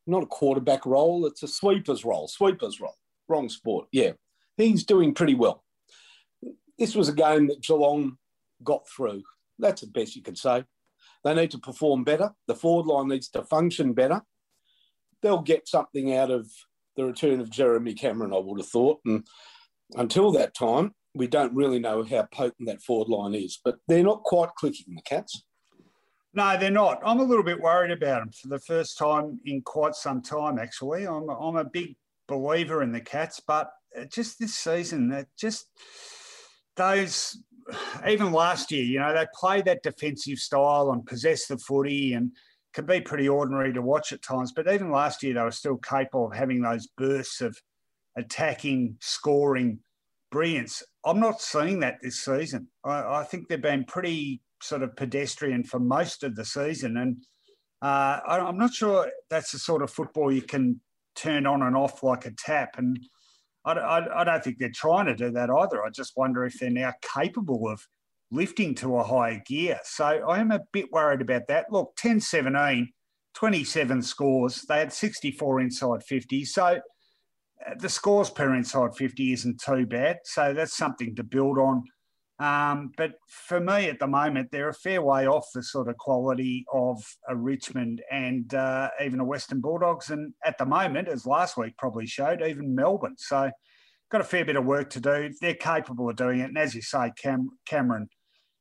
not 0.08 0.24
a 0.24 0.28
quarterback 0.28 0.86
role. 0.86 1.26
It's 1.26 1.44
a 1.44 1.48
sweeper's 1.48 2.06
role. 2.06 2.28
Sweeper's 2.28 2.80
role. 2.80 2.96
Wrong 3.28 3.50
sport. 3.50 3.88
Yeah, 3.92 4.14
he's 4.56 4.86
doing 4.86 5.14
pretty 5.14 5.36
well. 5.36 5.64
This 6.80 6.96
was 6.96 7.10
a 7.10 7.14
game 7.14 7.48
that 7.48 7.62
Geelong 7.62 8.18
got 8.64 8.88
through. 8.90 9.24
That's 9.60 9.82
the 9.82 9.88
best 9.88 10.16
you 10.16 10.22
can 10.22 10.36
say. 10.36 10.66
They 11.24 11.34
need 11.34 11.52
to 11.52 11.60
perform 11.60 12.04
better. 12.04 12.32
The 12.48 12.56
forward 12.56 12.86
line 12.86 13.08
needs 13.10 13.30
to 13.30 13.44
function 13.44 13.94
better. 13.94 14.22
They'll 15.22 15.42
get 15.42 15.68
something 15.68 16.16
out 16.16 16.32
of 16.32 16.48
the 16.96 17.06
return 17.06 17.40
of 17.40 17.50
Jeremy 17.50 17.94
Cameron, 17.94 18.34
I 18.34 18.40
would 18.40 18.60
have 18.60 18.70
thought. 18.70 19.00
And 19.06 19.26
until 19.96 20.32
that 20.34 20.54
time, 20.54 20.94
we 21.16 21.28
don't 21.28 21.56
really 21.56 21.80
know 21.80 22.04
how 22.04 22.28
potent 22.32 22.68
that 22.68 22.82
forward 22.82 23.10
line 23.10 23.34
is. 23.34 23.60
But 23.64 23.78
they're 23.88 24.04
not 24.04 24.24
quite 24.24 24.50
clicking, 24.58 24.96
the 24.96 25.02
Cats. 25.02 25.44
No, 26.34 26.58
they're 26.58 26.70
not. 26.70 27.02
I'm 27.04 27.20
a 27.20 27.24
little 27.24 27.44
bit 27.44 27.60
worried 27.60 27.92
about 27.92 28.22
them 28.22 28.32
for 28.32 28.48
the 28.48 28.60
first 28.60 28.98
time 28.98 29.40
in 29.46 29.62
quite 29.62 29.96
some 29.96 30.22
time, 30.22 30.60
actually. 30.60 31.08
I'm, 31.08 31.30
I'm 31.30 31.56
a 31.56 31.66
big 31.66 31.96
believer 32.28 32.84
in 32.84 32.92
the 32.92 33.02
Cats, 33.02 33.42
but 33.46 33.72
just 34.12 34.38
this 34.38 34.54
season, 34.54 35.26
just 35.40 35.68
those, 36.76 37.42
even 38.08 38.32
last 38.32 38.72
year, 38.72 38.84
you 38.84 39.00
know, 39.00 39.14
they 39.14 39.26
play 39.34 39.62
that 39.62 39.84
defensive 39.84 40.38
style 40.38 40.92
and 40.92 41.06
possess 41.06 41.48
the 41.48 41.58
footy 41.58 42.14
and 42.14 42.32
can 42.74 42.86
be 42.86 43.02
pretty 43.02 43.28
ordinary 43.28 43.74
to 43.74 43.82
watch 43.82 44.12
at 44.14 44.22
times. 44.22 44.52
But 44.54 44.72
even 44.72 44.92
last 44.92 45.24
year, 45.24 45.34
they 45.34 45.42
were 45.42 45.52
still 45.52 45.78
capable 45.78 46.28
of 46.28 46.36
having 46.36 46.62
those 46.62 46.88
bursts 46.98 47.42
of 47.42 47.58
attacking, 48.16 48.98
scoring 49.00 49.80
brilliance. 50.32 50.84
I'm 51.06 51.20
not 51.20 51.42
seeing 51.42 51.80
that 51.82 51.98
this 52.02 52.24
season. 52.24 52.68
I, 52.84 53.20
I 53.20 53.24
think 53.24 53.48
they've 53.48 53.62
been 53.62 53.86
pretty 53.86 54.42
sort 54.62 54.84
of 54.84 54.96
pedestrian 54.96 55.64
for 55.64 55.80
most 55.80 56.24
of 56.24 56.36
the 56.36 56.46
season. 56.46 56.98
And 56.98 57.18
uh, 57.82 58.20
I, 58.28 58.40
I'm 58.40 58.58
not 58.58 58.74
sure 58.74 59.10
that's 59.30 59.52
the 59.52 59.60
sort 59.60 59.82
of 59.82 59.92
football 59.92 60.32
you 60.32 60.42
can 60.42 60.82
turn 61.16 61.46
on 61.46 61.62
and 61.64 61.76
off 61.76 62.04
like 62.04 62.26
a 62.26 62.32
tap. 62.32 62.78
And 62.78 63.00
I, 63.68 63.74
I, 63.74 64.22
I, 64.22 64.24
don't 64.24 64.44
think 64.44 64.58
they're 64.58 64.70
trying 64.74 65.08
to 65.08 65.16
do 65.16 65.30
that 65.32 65.50
either. 65.50 65.84
I 65.84 65.90
just 65.90 66.16
wonder 66.16 66.46
if 66.46 66.58
they're 66.58 66.70
now 66.70 66.94
capable 67.02 67.68
of 67.70 67.86
lifting 68.32 68.74
to 68.76 68.98
a 68.98 69.04
higher 69.04 69.42
gear. 69.46 69.80
So 69.84 70.06
I 70.06 70.40
am 70.40 70.52
a 70.52 70.62
bit 70.72 70.92
worried 70.92 71.22
about 71.22 71.48
that. 71.48 71.72
Look, 71.72 71.94
10 71.98 72.22
17, 72.22 72.90
27 73.34 74.02
scores. 74.02 74.62
They 74.64 74.80
had 74.80 74.94
64 74.94 75.62
inside 75.62 76.04
50. 76.04 76.46
So 76.46 76.64
uh, 76.66 76.80
the 77.78 77.90
scores 77.90 78.30
per 78.30 78.56
inside 78.56 78.96
50 78.96 79.34
isn't 79.34 79.62
too 79.62 79.86
bad. 79.86 80.20
So 80.24 80.54
that's 80.54 80.78
something 80.78 81.16
to 81.16 81.24
build 81.24 81.58
on. 81.58 81.84
Um, 82.40 82.92
but 82.98 83.14
for 83.28 83.60
me 83.60 83.90
at 83.90 84.00
the 84.00 84.08
moment, 84.08 84.50
they're 84.52 84.70
a 84.70 84.74
fair 84.74 85.02
way 85.02 85.28
off 85.28 85.48
the 85.54 85.64
sort 85.64 85.88
of 85.88 85.98
quality 85.98 86.66
of 86.72 87.04
a 87.28 87.36
Richmond 87.36 88.04
and 88.12 88.54
uh, 88.54 88.90
even 89.04 89.20
a 89.20 89.26
Western 89.26 89.60
Bulldogs. 89.60 90.12
And 90.12 90.34
at 90.46 90.58
the 90.58 90.66
moment, 90.66 91.08
as 91.08 91.26
last 91.26 91.58
week 91.58 91.76
probably 91.78 92.06
showed, 92.06 92.44
even 92.44 92.76
Melbourne. 92.76 93.16
So 93.18 93.50
got 94.12 94.22
a 94.22 94.26
fair 94.26 94.46
bit 94.46 94.56
of 94.56 94.66
work 94.66 94.90
to 94.92 95.00
do. 95.00 95.32
They're 95.42 95.56
capable 95.56 96.10
of 96.10 96.16
doing 96.16 96.40
it. 96.40 96.50
And 96.50 96.58
as 96.58 96.76
you 96.76 96.82
say, 96.82 97.12
Cam- 97.22 97.58
Cameron, 97.66 98.08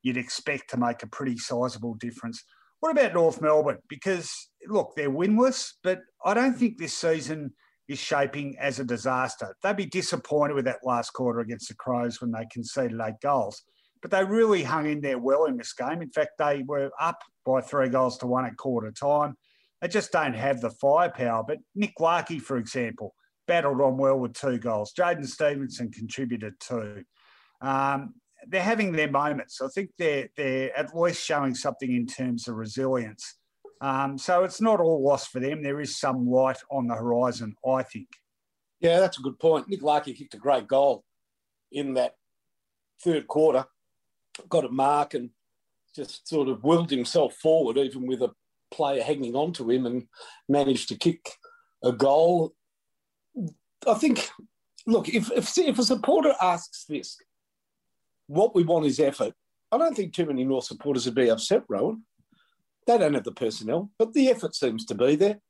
you'd 0.02 0.16
expect 0.16 0.70
to 0.70 0.78
make 0.78 1.02
a 1.02 1.08
pretty 1.08 1.36
sizable 1.36 1.94
difference. 1.94 2.42
What 2.80 2.92
about 2.92 3.14
North 3.14 3.40
Melbourne? 3.42 3.78
Because 3.88 4.32
look, 4.68 4.94
they're 4.96 5.10
winless, 5.10 5.72
but 5.82 6.00
I 6.24 6.34
don't 6.34 6.54
think 6.54 6.78
this 6.78 6.94
season 6.94 7.52
is 7.88 7.98
shaping 7.98 8.56
as 8.58 8.78
a 8.80 8.84
disaster. 8.84 9.54
They'd 9.62 9.76
be 9.76 9.86
disappointed 9.86 10.54
with 10.54 10.64
that 10.64 10.84
last 10.84 11.10
quarter 11.10 11.40
against 11.40 11.68
the 11.68 11.74
Crows 11.74 12.20
when 12.20 12.32
they 12.32 12.46
conceded 12.52 13.00
eight 13.00 13.20
goals. 13.22 13.62
But 14.02 14.10
they 14.10 14.24
really 14.24 14.62
hung 14.62 14.86
in 14.86 15.00
there 15.00 15.18
well 15.18 15.46
in 15.46 15.56
this 15.56 15.72
game. 15.72 16.02
In 16.02 16.10
fact, 16.10 16.32
they 16.38 16.62
were 16.66 16.90
up 17.00 17.22
by 17.44 17.60
three 17.60 17.88
goals 17.88 18.18
to 18.18 18.26
one 18.26 18.44
at 18.44 18.56
quarter 18.56 18.90
time. 18.92 19.36
They 19.80 19.88
just 19.88 20.12
don't 20.12 20.34
have 20.34 20.60
the 20.60 20.70
firepower. 20.70 21.44
But 21.46 21.58
Nick 21.74 21.94
Larkey, 22.00 22.38
for 22.38 22.56
example, 22.56 23.14
battled 23.46 23.80
on 23.80 23.96
well 23.96 24.18
with 24.18 24.34
two 24.34 24.58
goals. 24.58 24.92
Jaidyn 24.92 25.26
Stephenson 25.26 25.90
contributed 25.90 26.54
two. 26.60 27.04
Um, 27.60 28.14
they're 28.46 28.62
having 28.62 28.92
their 28.92 29.10
moments. 29.10 29.60
I 29.60 29.68
think 29.74 29.90
they're 29.98 30.28
they're 30.36 30.76
at 30.76 30.96
least 30.96 31.24
showing 31.24 31.54
something 31.54 31.90
in 31.90 32.06
terms 32.06 32.48
of 32.48 32.56
resilience. 32.56 33.36
Um, 33.80 34.16
so 34.16 34.44
it's 34.44 34.60
not 34.60 34.80
all 34.80 35.02
lost 35.02 35.30
for 35.30 35.40
them. 35.40 35.62
There 35.62 35.80
is 35.80 35.98
some 35.98 36.28
light 36.28 36.58
on 36.70 36.86
the 36.86 36.94
horizon, 36.94 37.54
I 37.68 37.82
think. 37.82 38.08
Yeah, 38.80 39.00
that's 39.00 39.18
a 39.18 39.22
good 39.22 39.38
point. 39.38 39.68
Nick 39.68 39.82
Larkey 39.82 40.14
kicked 40.14 40.34
a 40.34 40.38
great 40.38 40.66
goal 40.66 41.04
in 41.72 41.94
that 41.94 42.14
third 43.02 43.26
quarter, 43.26 43.64
got 44.48 44.64
a 44.64 44.70
mark 44.70 45.14
and 45.14 45.30
just 45.94 46.28
sort 46.28 46.48
of 46.48 46.62
willed 46.62 46.90
himself 46.90 47.34
forward, 47.34 47.78
even 47.78 48.06
with 48.06 48.22
a 48.22 48.32
player 48.70 49.02
hanging 49.02 49.34
on 49.34 49.52
to 49.54 49.70
him, 49.70 49.86
and 49.86 50.06
managed 50.48 50.88
to 50.88 50.96
kick 50.96 51.26
a 51.82 51.92
goal. 51.92 52.54
I 53.86 53.94
think, 53.94 54.28
look, 54.86 55.08
if, 55.08 55.30
if, 55.32 55.56
if 55.56 55.78
a 55.78 55.82
supporter 55.82 56.34
asks 56.40 56.84
this, 56.84 57.16
what 58.26 58.54
we 58.54 58.64
want 58.64 58.86
is 58.86 59.00
effort, 59.00 59.34
I 59.72 59.78
don't 59.78 59.94
think 59.94 60.12
too 60.12 60.26
many 60.26 60.44
North 60.44 60.64
supporters 60.64 61.06
would 61.06 61.14
be 61.14 61.30
upset, 61.30 61.62
Rowan. 61.68 62.04
They 62.86 62.98
don't 62.98 63.14
have 63.14 63.24
the 63.24 63.32
personnel, 63.32 63.90
but 63.98 64.12
the 64.12 64.28
effort 64.28 64.54
seems 64.54 64.84
to 64.86 64.94
be 64.94 65.16
there. 65.16 65.40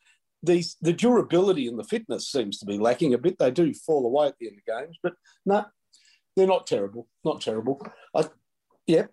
These, 0.43 0.77
the 0.81 0.93
durability 0.93 1.67
and 1.67 1.79
the 1.79 1.85
fitness 1.85 2.31
seems 2.31 2.59
to 2.59 2.67
be 2.67 2.79
lacking 2.79 3.15
a 3.15 3.19
bit. 3.19 3.39
They 3.39 3.51
do 3.51 3.75
fall 3.75 4.07
away 4.07 4.29
at 4.29 4.39
the 4.39 4.49
end 4.49 4.59
of 4.59 4.83
games, 4.83 4.99
but 5.03 5.15
no, 5.45 5.65
they're 6.35 6.47
not 6.47 6.67
terrible. 6.67 7.09
Not 7.25 7.41
terrible. 7.41 7.85
I, 8.15 8.25
yeah. 8.87 9.07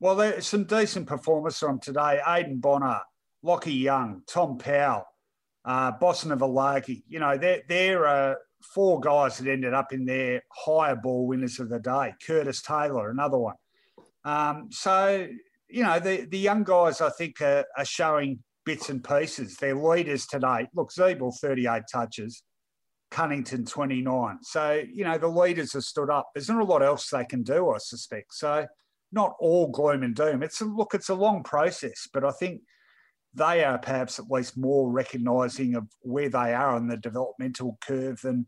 Well, 0.00 0.16
there's 0.16 0.46
some 0.46 0.64
decent 0.64 1.06
performers 1.06 1.58
from 1.58 1.78
today. 1.80 2.20
Aiden 2.26 2.60
Bonar, 2.60 3.02
Lachie 3.44 3.80
Young, 3.80 4.22
Tom 4.26 4.58
Powell, 4.58 5.06
uh, 5.64 5.92
Bosenavulagi. 5.92 7.04
You 7.08 7.20
know, 7.20 7.38
they're, 7.38 7.62
they're 7.68 8.06
uh, 8.06 8.34
four 8.74 9.00
guys 9.00 9.38
that 9.38 9.50
ended 9.50 9.72
up 9.72 9.92
in 9.92 10.04
their 10.04 10.42
higher 10.50 10.96
ball 10.96 11.26
winners 11.26 11.60
of 11.60 11.70
the 11.70 11.78
day. 11.78 12.12
Curtis 12.26 12.62
Taylor, 12.62 13.10
another 13.10 13.38
one. 13.38 13.56
Um, 14.24 14.68
so 14.70 15.28
you 15.74 15.82
know, 15.82 15.98
the, 15.98 16.24
the 16.26 16.38
young 16.38 16.62
guys, 16.62 17.00
I 17.00 17.10
think, 17.10 17.40
are, 17.40 17.64
are 17.76 17.84
showing 17.84 18.38
bits 18.64 18.90
and 18.90 19.02
pieces. 19.02 19.56
They're 19.56 19.74
leaders 19.74 20.24
today. 20.24 20.68
Look, 20.72 20.92
Ziebell, 20.92 21.36
38 21.36 21.82
touches, 21.92 22.44
Cunnington, 23.10 23.64
29. 23.64 24.38
So, 24.42 24.80
you 24.88 25.02
know, 25.02 25.18
the 25.18 25.26
leaders 25.26 25.72
have 25.72 25.82
stood 25.82 26.10
up. 26.10 26.30
There's 26.32 26.48
not 26.48 26.62
a 26.62 26.64
lot 26.64 26.84
else 26.84 27.10
they 27.10 27.24
can 27.24 27.42
do, 27.42 27.70
I 27.70 27.78
suspect. 27.78 28.34
So, 28.34 28.66
not 29.10 29.34
all 29.40 29.66
gloom 29.66 30.04
and 30.04 30.14
doom. 30.14 30.44
It's 30.44 30.60
a 30.60 30.64
look, 30.64 30.94
it's 30.94 31.08
a 31.08 31.14
long 31.14 31.42
process, 31.42 32.06
but 32.12 32.24
I 32.24 32.30
think 32.30 32.60
they 33.34 33.64
are 33.64 33.78
perhaps 33.78 34.20
at 34.20 34.30
least 34.30 34.56
more 34.56 34.92
recognising 34.92 35.74
of 35.74 35.88
where 36.02 36.28
they 36.28 36.54
are 36.54 36.76
on 36.76 36.86
the 36.86 36.96
developmental 36.96 37.78
curve 37.80 38.20
than 38.22 38.46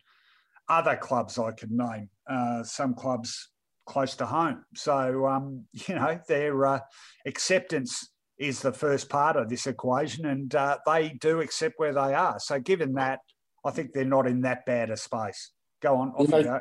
other 0.69 0.95
clubs 0.95 1.41
I 1.41 1.51
could 1.51 1.73
name. 1.73 2.09
Uh, 2.31 2.63
some 2.63 2.95
clubs 2.95 3.49
close 3.87 4.15
to 4.17 4.27
home. 4.27 4.65
So, 4.75 5.27
um, 5.27 5.65
you 5.73 5.95
know, 5.95 6.21
their 6.29 6.67
uh, 6.67 6.81
acceptance 7.25 8.11
is 8.39 8.61
the 8.61 8.73
first 8.73 9.09
part 9.09 9.37
of 9.37 9.49
this 9.49 9.67
equation, 9.67 10.27
and 10.27 10.55
uh, 10.55 10.79
they 10.87 11.17
do 11.21 11.41
accept 11.41 11.75
where 11.79 11.95
they 11.95 12.15
are. 12.15 12.39
So, 12.39 12.61
given 12.61 12.95
that, 12.95 13.21
I 13.65 13.71
think 13.71 13.93
they're 13.93 14.05
not 14.05 14.27
in 14.27 14.43
that 14.43 14.67
bad 14.67 14.91
a 14.91 14.97
space. 14.97 15.53
Go 15.83 15.97
on, 15.97 16.11
off 16.11 16.29
you, 16.29 16.37
make, 16.37 16.45
go. 16.45 16.61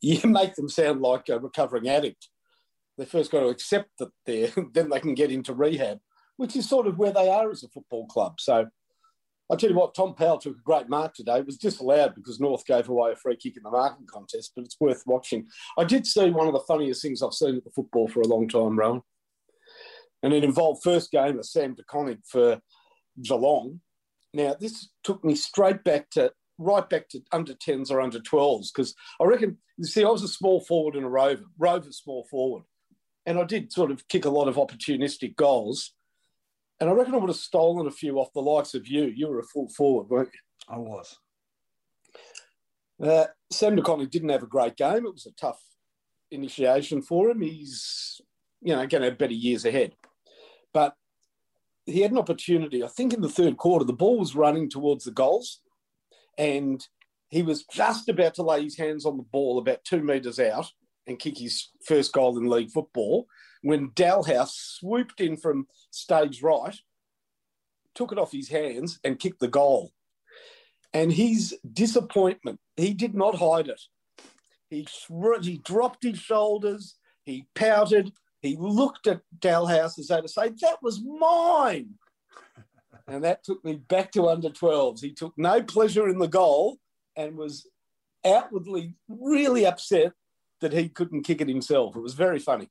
you 0.00 0.20
make 0.28 0.54
them 0.54 0.68
sound 0.68 1.00
like 1.00 1.28
a 1.28 1.38
recovering 1.38 1.88
addict. 1.88 2.28
They 2.98 3.04
first 3.04 3.30
got 3.30 3.40
to 3.40 3.48
accept 3.48 3.90
that 3.98 4.10
they're, 4.26 4.50
then 4.72 4.90
they 4.90 5.00
can 5.00 5.14
get 5.14 5.30
into 5.30 5.54
rehab, 5.54 5.98
which 6.36 6.56
is 6.56 6.68
sort 6.68 6.86
of 6.86 6.98
where 6.98 7.12
they 7.12 7.28
are 7.28 7.50
as 7.50 7.62
a 7.62 7.68
football 7.68 8.06
club. 8.06 8.40
So, 8.40 8.66
I'll 9.50 9.58
tell 9.58 9.70
you 9.70 9.76
what, 9.76 9.94
Tom 9.94 10.14
Powell 10.14 10.38
took 10.38 10.56
a 10.56 10.62
great 10.62 10.88
mark 10.88 11.14
today. 11.14 11.38
It 11.38 11.46
was 11.46 11.58
disallowed 11.58 12.14
because 12.14 12.40
North 12.40 12.64
gave 12.64 12.88
away 12.88 13.12
a 13.12 13.16
free 13.16 13.36
kick 13.36 13.56
in 13.56 13.62
the 13.62 13.70
marking 13.70 14.06
contest, 14.06 14.52
but 14.56 14.64
it's 14.64 14.80
worth 14.80 15.02
watching. 15.06 15.46
I 15.78 15.84
did 15.84 16.06
see 16.06 16.30
one 16.30 16.46
of 16.46 16.54
the 16.54 16.60
funniest 16.60 17.02
things 17.02 17.22
I've 17.22 17.34
seen 17.34 17.56
at 17.56 17.64
the 17.64 17.70
football 17.70 18.08
for 18.08 18.20
a 18.20 18.26
long 18.26 18.48
time, 18.48 18.78
Rowan. 18.78 19.02
And 20.22 20.32
it 20.32 20.44
involved 20.44 20.82
first 20.82 21.10
game 21.10 21.38
of 21.38 21.44
Sam 21.44 21.74
De 21.74 21.82
Koning 21.84 22.22
for 22.26 22.58
Geelong. 23.20 23.80
Now, 24.32 24.56
this 24.58 24.88
took 25.02 25.22
me 25.22 25.34
straight 25.34 25.84
back 25.84 26.08
to 26.10 26.32
right 26.58 26.88
back 26.88 27.08
to 27.10 27.20
under 27.32 27.52
10s 27.54 27.90
or 27.90 28.00
under 28.00 28.20
12s 28.20 28.68
because 28.74 28.94
I 29.20 29.24
reckon, 29.24 29.58
you 29.76 29.84
see, 29.84 30.04
I 30.04 30.08
was 30.08 30.22
a 30.22 30.28
small 30.28 30.60
forward 30.60 30.94
and 30.94 31.04
a 31.04 31.08
rover, 31.08 31.44
rover 31.58 31.92
small 31.92 32.26
forward. 32.30 32.64
And 33.26 33.38
I 33.38 33.44
did 33.44 33.72
sort 33.72 33.90
of 33.90 34.06
kick 34.08 34.24
a 34.24 34.30
lot 34.30 34.48
of 34.48 34.56
opportunistic 34.56 35.36
goals. 35.36 35.92
And 36.84 36.90
I 36.90 36.94
reckon 36.96 37.14
I 37.14 37.16
would 37.16 37.30
have 37.30 37.36
stolen 37.38 37.86
a 37.86 37.90
few 37.90 38.18
off 38.18 38.34
the 38.34 38.42
likes 38.42 38.74
of 38.74 38.86
you. 38.86 39.04
You 39.04 39.28
were 39.28 39.38
a 39.38 39.44
full 39.44 39.70
forward, 39.70 40.10
weren't 40.10 40.28
you? 40.34 40.40
I 40.68 40.76
was. 40.76 41.18
Uh, 43.02 43.24
Sam 43.50 43.74
De 43.74 44.06
didn't 44.06 44.28
have 44.28 44.42
a 44.42 44.46
great 44.46 44.76
game. 44.76 45.06
It 45.06 45.14
was 45.14 45.24
a 45.24 45.32
tough 45.32 45.62
initiation 46.30 47.00
for 47.00 47.30
him. 47.30 47.40
He's, 47.40 48.20
you 48.60 48.76
know, 48.76 48.86
going 48.86 49.00
to 49.00 49.08
have 49.08 49.16
better 49.16 49.32
years 49.32 49.64
ahead. 49.64 49.94
But 50.74 50.94
he 51.86 52.02
had 52.02 52.10
an 52.10 52.18
opportunity. 52.18 52.84
I 52.84 52.88
think 52.88 53.14
in 53.14 53.22
the 53.22 53.30
third 53.30 53.56
quarter, 53.56 53.86
the 53.86 53.94
ball 53.94 54.18
was 54.18 54.36
running 54.36 54.68
towards 54.68 55.04
the 55.04 55.10
goals, 55.10 55.62
and 56.36 56.86
he 57.30 57.42
was 57.42 57.64
just 57.64 58.10
about 58.10 58.34
to 58.34 58.42
lay 58.42 58.62
his 58.62 58.76
hands 58.76 59.06
on 59.06 59.16
the 59.16 59.22
ball 59.22 59.56
about 59.56 59.84
two 59.84 60.02
metres 60.02 60.38
out 60.38 60.70
and 61.06 61.18
kick 61.18 61.38
his 61.38 61.70
first 61.86 62.12
goal 62.12 62.36
in 62.36 62.46
league 62.46 62.72
football 62.72 63.26
when 63.64 63.88
Dahlhaus 63.92 64.50
swooped 64.50 65.22
in 65.22 65.38
from 65.38 65.66
stage 65.90 66.42
right, 66.42 66.76
took 67.94 68.12
it 68.12 68.18
off 68.18 68.30
his 68.30 68.50
hands 68.50 69.00
and 69.02 69.18
kicked 69.18 69.40
the 69.40 69.48
goal. 69.48 69.90
And 70.92 71.10
his 71.10 71.56
disappointment, 71.72 72.60
he 72.76 72.92
did 72.92 73.14
not 73.14 73.36
hide 73.36 73.68
it. 73.68 73.80
He, 74.68 74.86
he 75.42 75.58
dropped 75.64 76.02
his 76.02 76.18
shoulders, 76.18 76.96
he 77.24 77.46
pouted, 77.54 78.12
he 78.42 78.56
looked 78.58 79.06
at 79.06 79.22
Dahlhaus 79.38 79.98
as 79.98 80.08
though 80.08 80.20
to 80.20 80.28
say, 80.28 80.50
That 80.60 80.82
was 80.82 81.02
mine. 81.02 81.94
and 83.08 83.24
that 83.24 83.44
took 83.44 83.64
me 83.64 83.76
back 83.76 84.12
to 84.12 84.28
under 84.28 84.50
12s. 84.50 85.00
He 85.00 85.14
took 85.14 85.32
no 85.38 85.62
pleasure 85.62 86.06
in 86.06 86.18
the 86.18 86.28
goal 86.28 86.76
and 87.16 87.38
was 87.38 87.66
outwardly 88.26 88.94
really 89.08 89.64
upset 89.64 90.12
that 90.60 90.74
he 90.74 90.90
couldn't 90.90 91.22
kick 91.22 91.40
it 91.40 91.48
himself. 91.48 91.96
It 91.96 92.00
was 92.00 92.14
very 92.14 92.38
funny. 92.38 92.68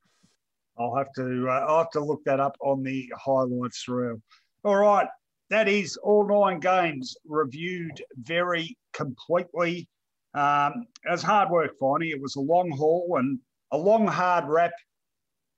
I'll 0.78 0.96
have 0.96 1.12
to 1.16 1.48
uh, 1.50 1.66
I'll 1.68 1.78
have 1.80 1.92
to 1.92 2.04
look 2.04 2.24
that 2.26 2.40
up 2.40 2.56
on 2.62 2.84
the 2.84 3.12
highlights 3.16 3.88
reel. 3.88 4.22
All 4.64 4.78
right, 4.78 5.08
that 5.50 5.68
is 5.68 5.98
all 5.98 6.28
nine 6.28 6.60
games 6.60 7.16
reviewed 7.26 8.04
very 8.18 8.78
completely. 8.94 9.88
Um, 10.34 10.88
hard 11.06 11.52
work, 11.52 11.72
finding 11.80 12.10
It 12.10 12.22
was 12.22 12.36
a 12.36 12.42
long 12.42 12.72
haul 12.72 13.18
and 13.20 13.40
a 13.72 13.78
long, 13.78 14.08
hard 14.08 14.46
rap 14.48 14.72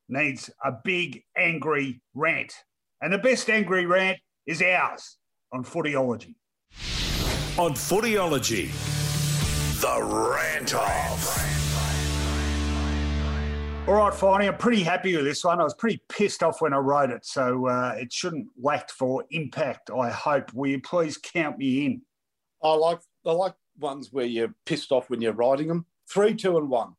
needs 0.09 0.49
a 0.63 0.73
big, 0.83 1.23
angry 1.37 2.01
rant. 2.13 2.53
And 3.01 3.13
the 3.13 3.17
best 3.17 3.49
angry 3.49 3.85
rant 3.85 4.17
is 4.45 4.61
ours 4.61 5.17
on 5.53 5.63
Footyology. 5.63 6.35
On 7.57 7.73
Footyology, 7.73 8.71
the 9.79 10.03
rant 10.03 10.73
off. 10.75 11.64
All 13.87 13.93
right, 13.93 14.11
Finey, 14.11 14.47
I'm 14.47 14.57
pretty 14.57 14.81
happy 14.81 15.15
with 15.15 15.25
this 15.25 15.43
one. 15.43 15.61
I 15.61 15.63
was 15.63 15.75
pretty 15.75 16.01
pissed 16.09 16.41
off 16.41 16.59
when 16.59 16.73
I 16.73 16.77
wrote 16.77 17.11
it, 17.11 17.23
so 17.23 17.67
uh, 17.67 17.93
it 17.95 18.11
shouldn't 18.11 18.47
lack 18.59 18.89
for 18.89 19.23
impact. 19.29 19.91
I 19.91 20.09
hope. 20.09 20.51
Will 20.55 20.71
you 20.71 20.81
please 20.81 21.17
count 21.17 21.59
me 21.59 21.85
in? 21.85 22.01
I 22.63 22.73
like 22.73 22.97
I 23.27 23.31
like 23.31 23.53
ones 23.77 24.11
where 24.11 24.25
you're 24.25 24.55
pissed 24.65 24.91
off 24.91 25.11
when 25.11 25.21
you're 25.21 25.33
writing 25.33 25.67
them. 25.67 25.85
Three, 26.09 26.33
two, 26.33 26.57
and 26.57 26.67
one. 26.67 26.93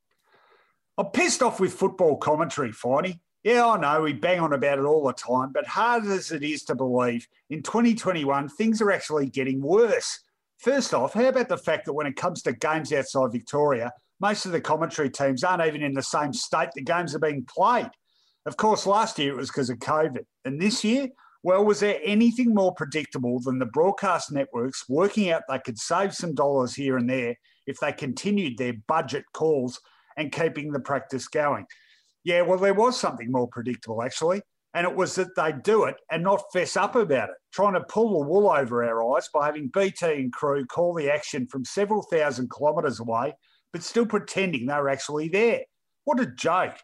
I'm 0.96 1.06
pissed 1.06 1.42
off 1.42 1.58
with 1.58 1.74
football 1.74 2.18
commentary, 2.18 2.70
Finey. 2.70 3.18
Yeah, 3.42 3.66
I 3.66 3.80
know 3.80 4.02
we 4.02 4.12
bang 4.12 4.38
on 4.38 4.52
about 4.52 4.78
it 4.78 4.84
all 4.84 5.04
the 5.04 5.12
time, 5.12 5.50
but 5.52 5.66
hard 5.66 6.06
as 6.06 6.30
it 6.30 6.44
is 6.44 6.62
to 6.64 6.76
believe, 6.76 7.26
in 7.50 7.64
2021 7.64 8.48
things 8.50 8.80
are 8.80 8.92
actually 8.92 9.28
getting 9.28 9.60
worse. 9.60 10.20
First 10.58 10.94
off, 10.94 11.14
how 11.14 11.26
about 11.26 11.48
the 11.48 11.58
fact 11.58 11.86
that 11.86 11.94
when 11.94 12.06
it 12.06 12.14
comes 12.14 12.42
to 12.42 12.52
games 12.52 12.92
outside 12.92 13.32
Victoria, 13.32 13.92
most 14.20 14.46
of 14.46 14.52
the 14.52 14.60
commentary 14.60 15.10
teams 15.10 15.44
aren't 15.44 15.66
even 15.66 15.82
in 15.82 15.94
the 15.94 16.02
same 16.02 16.32
state 16.32 16.70
the 16.74 16.82
games 16.82 17.14
are 17.14 17.20
being 17.20 17.44
played. 17.44 17.90
Of 18.46 18.56
course, 18.56 18.86
last 18.86 19.18
year 19.18 19.32
it 19.32 19.36
was 19.36 19.48
because 19.48 19.70
of 19.70 19.78
COVID. 19.78 20.24
And 20.44 20.60
this 20.60 20.84
year, 20.84 21.08
well, 21.42 21.64
was 21.64 21.80
there 21.80 22.00
anything 22.04 22.54
more 22.54 22.74
predictable 22.74 23.40
than 23.40 23.58
the 23.58 23.66
broadcast 23.66 24.32
networks 24.32 24.88
working 24.88 25.30
out 25.30 25.42
they 25.48 25.58
could 25.58 25.78
save 25.78 26.14
some 26.14 26.34
dollars 26.34 26.74
here 26.74 26.96
and 26.96 27.08
there 27.08 27.36
if 27.66 27.78
they 27.78 27.92
continued 27.92 28.56
their 28.56 28.74
budget 28.88 29.24
calls 29.32 29.80
and 30.16 30.32
keeping 30.32 30.72
the 30.72 30.80
practice 30.80 31.28
going? 31.28 31.66
Yeah, 32.24 32.42
well, 32.42 32.58
there 32.58 32.74
was 32.74 32.98
something 32.98 33.30
more 33.30 33.48
predictable, 33.48 34.02
actually. 34.02 34.42
And 34.74 34.86
it 34.86 34.94
was 34.94 35.14
that 35.14 35.34
they 35.36 35.52
do 35.52 35.84
it 35.84 35.96
and 36.10 36.22
not 36.22 36.42
fess 36.52 36.76
up 36.76 36.96
about 36.96 37.30
it, 37.30 37.36
trying 37.52 37.74
to 37.74 37.80
pull 37.80 38.18
the 38.18 38.28
wool 38.28 38.50
over 38.50 38.84
our 38.84 39.16
eyes 39.16 39.28
by 39.32 39.46
having 39.46 39.68
BT 39.68 40.04
and 40.04 40.32
crew 40.32 40.66
call 40.66 40.94
the 40.94 41.10
action 41.10 41.46
from 41.46 41.64
several 41.64 42.02
thousand 42.02 42.50
kilometres 42.50 43.00
away 43.00 43.34
but 43.76 43.82
still 43.82 44.06
pretending 44.06 44.64
they 44.64 44.72
were 44.72 44.88
actually 44.88 45.28
there. 45.28 45.60
What 46.04 46.18
a 46.18 46.24
joke. 46.24 46.78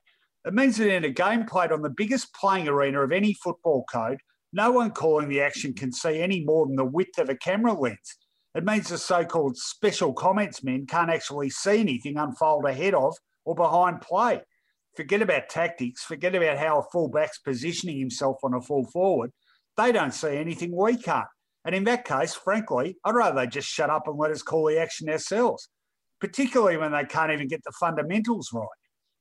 It 0.44 0.52
means 0.52 0.76
that 0.76 0.92
in 0.92 1.06
a 1.06 1.10
game 1.10 1.46
played 1.46 1.72
on 1.72 1.80
the 1.80 1.88
biggest 1.88 2.34
playing 2.34 2.68
arena 2.68 3.00
of 3.00 3.12
any 3.12 3.32
football 3.32 3.86
code, 3.90 4.18
no 4.52 4.72
one 4.72 4.90
calling 4.90 5.30
the 5.30 5.40
action 5.40 5.72
can 5.72 5.90
see 5.90 6.20
any 6.20 6.44
more 6.44 6.66
than 6.66 6.76
the 6.76 6.84
width 6.84 7.16
of 7.16 7.30
a 7.30 7.34
camera 7.34 7.72
lens. 7.72 8.18
It 8.54 8.64
means 8.64 8.90
the 8.90 8.98
so 8.98 9.24
called 9.24 9.56
special 9.56 10.12
comments 10.12 10.62
men 10.62 10.84
can't 10.84 11.08
actually 11.08 11.48
see 11.48 11.80
anything 11.80 12.18
unfold 12.18 12.66
ahead 12.66 12.92
of 12.92 13.16
or 13.46 13.54
behind 13.54 14.02
play. 14.02 14.42
Forget 14.94 15.22
about 15.22 15.48
tactics, 15.48 16.04
forget 16.04 16.34
about 16.34 16.58
how 16.58 16.80
a 16.80 16.90
fullback's 16.92 17.38
positioning 17.38 17.98
himself 18.00 18.36
on 18.42 18.52
a 18.52 18.60
full 18.60 18.84
forward. 18.84 19.30
They 19.78 19.92
don't 19.92 20.12
see 20.12 20.36
anything 20.36 20.76
we 20.76 20.98
can't. 20.98 21.24
And 21.64 21.74
in 21.74 21.84
that 21.84 22.04
case, 22.04 22.34
frankly, 22.34 22.98
I'd 23.02 23.14
rather 23.14 23.36
they 23.36 23.46
just 23.46 23.68
shut 23.68 23.88
up 23.88 24.08
and 24.08 24.18
let 24.18 24.30
us 24.30 24.42
call 24.42 24.66
the 24.66 24.78
action 24.78 25.08
ourselves 25.08 25.70
particularly 26.22 26.76
when 26.76 26.92
they 26.92 27.04
can't 27.04 27.32
even 27.32 27.48
get 27.48 27.64
the 27.64 27.72
fundamentals 27.80 28.50
right. 28.52 28.68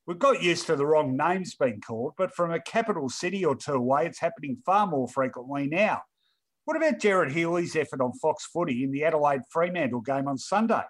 We've 0.06 0.20
got 0.20 0.40
used 0.40 0.66
to 0.66 0.76
the 0.76 0.86
wrong 0.86 1.16
names 1.16 1.56
being 1.56 1.80
called, 1.80 2.12
but 2.16 2.32
from 2.32 2.52
a 2.52 2.60
capital 2.60 3.08
city 3.08 3.44
or 3.44 3.56
two 3.56 3.72
away, 3.72 4.06
it's 4.06 4.20
happening 4.20 4.56
far 4.64 4.86
more 4.86 5.08
frequently 5.08 5.66
now. 5.66 6.02
What 6.64 6.76
about 6.76 7.00
Gerard 7.00 7.32
Healy's 7.32 7.74
effort 7.74 8.00
on 8.00 8.12
Fox 8.22 8.46
Footy 8.46 8.84
in 8.84 8.92
the 8.92 9.02
Adelaide 9.02 9.40
Fremantle 9.50 10.02
game 10.02 10.28
on 10.28 10.38
Sunday? 10.38 10.82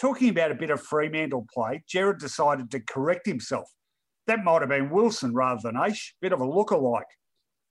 Talking 0.00 0.28
about 0.28 0.52
a 0.52 0.54
bit 0.54 0.70
of 0.70 0.80
Fremantle 0.80 1.44
play, 1.52 1.82
Gerard 1.88 2.20
decided 2.20 2.70
to 2.70 2.78
correct 2.78 3.26
himself. 3.26 3.68
That 4.28 4.44
might 4.44 4.62
have 4.62 4.68
been 4.68 4.90
Wilson 4.90 5.34
rather 5.34 5.60
than 5.60 5.74
Aish, 5.74 6.12
bit 6.20 6.32
of 6.32 6.40
a 6.40 6.48
look-alike. 6.48 7.10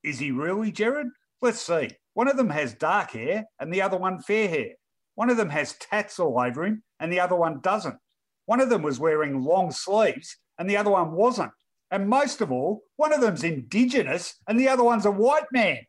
Is 0.03 0.19
he 0.19 0.31
really 0.31 0.73
Gerard? 0.73 1.07
Let's 1.41 1.61
see. 1.61 1.91
One 2.15 2.27
of 2.27 2.35
them 2.35 2.49
has 2.49 2.73
dark 2.73 3.11
hair 3.11 3.45
and 3.61 3.72
the 3.72 3.81
other 3.81 3.97
one 3.97 4.19
fair 4.19 4.49
hair. 4.49 4.72
One 5.18 5.31
of 5.31 5.38
them 5.38 5.49
has 5.49 5.73
tats 5.73 6.19
all 6.19 6.39
over 6.39 6.64
him 6.64 6.84
and 6.99 7.11
the 7.11 7.19
other 7.19 7.35
one 7.35 7.60
doesn't. 7.61 7.98
One 8.45 8.60
of 8.60 8.69
them 8.69 8.84
was 8.84 8.99
wearing 8.99 9.41
long 9.41 9.72
sleeves 9.72 10.38
and 10.60 10.69
the 10.69 10.77
other 10.77 10.91
one 10.91 11.14
wasn't. 11.14 11.49
And 11.89 12.07
most 12.07 12.39
of 12.39 12.52
all, 12.52 12.84
one 12.98 13.11
of 13.11 13.22
them's 13.22 13.44
Indigenous 13.44 14.35
and 14.48 14.60
the 14.60 14.69
other 14.69 14.84
one's 14.84 15.07
a 15.07 15.11
white 15.11 15.48
man. 15.52 15.80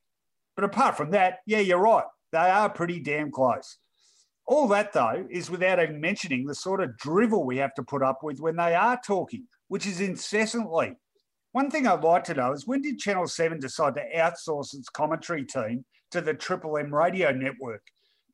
But 0.56 0.64
apart 0.64 0.96
from 0.96 1.10
that, 1.10 1.40
yeah, 1.44 1.58
you're 1.58 1.78
right. 1.78 2.06
They 2.32 2.38
are 2.38 2.70
pretty 2.70 3.00
damn 3.00 3.30
close. 3.30 3.76
All 4.46 4.66
that, 4.68 4.94
though, 4.94 5.26
is 5.30 5.50
without 5.50 5.78
even 5.78 6.00
mentioning 6.00 6.46
the 6.46 6.54
sort 6.54 6.80
of 6.80 6.96
drivel 6.96 7.44
we 7.44 7.58
have 7.58 7.74
to 7.74 7.82
put 7.82 8.02
up 8.02 8.22
with 8.22 8.40
when 8.40 8.56
they 8.56 8.74
are 8.74 8.98
talking, 9.06 9.46
which 9.68 9.86
is 9.86 10.00
incessantly. 10.00 10.94
One 11.52 11.70
thing 11.70 11.86
I'd 11.86 12.02
like 12.02 12.24
to 12.24 12.34
know 12.34 12.52
is 12.52 12.66
when 12.66 12.80
did 12.80 12.98
Channel 12.98 13.26
7 13.26 13.60
decide 13.60 13.94
to 13.96 14.04
outsource 14.16 14.72
its 14.72 14.88
commentary 14.88 15.44
team 15.44 15.84
to 16.12 16.22
the 16.22 16.32
Triple 16.32 16.78
M 16.78 16.94
radio 16.94 17.30
network? 17.30 17.82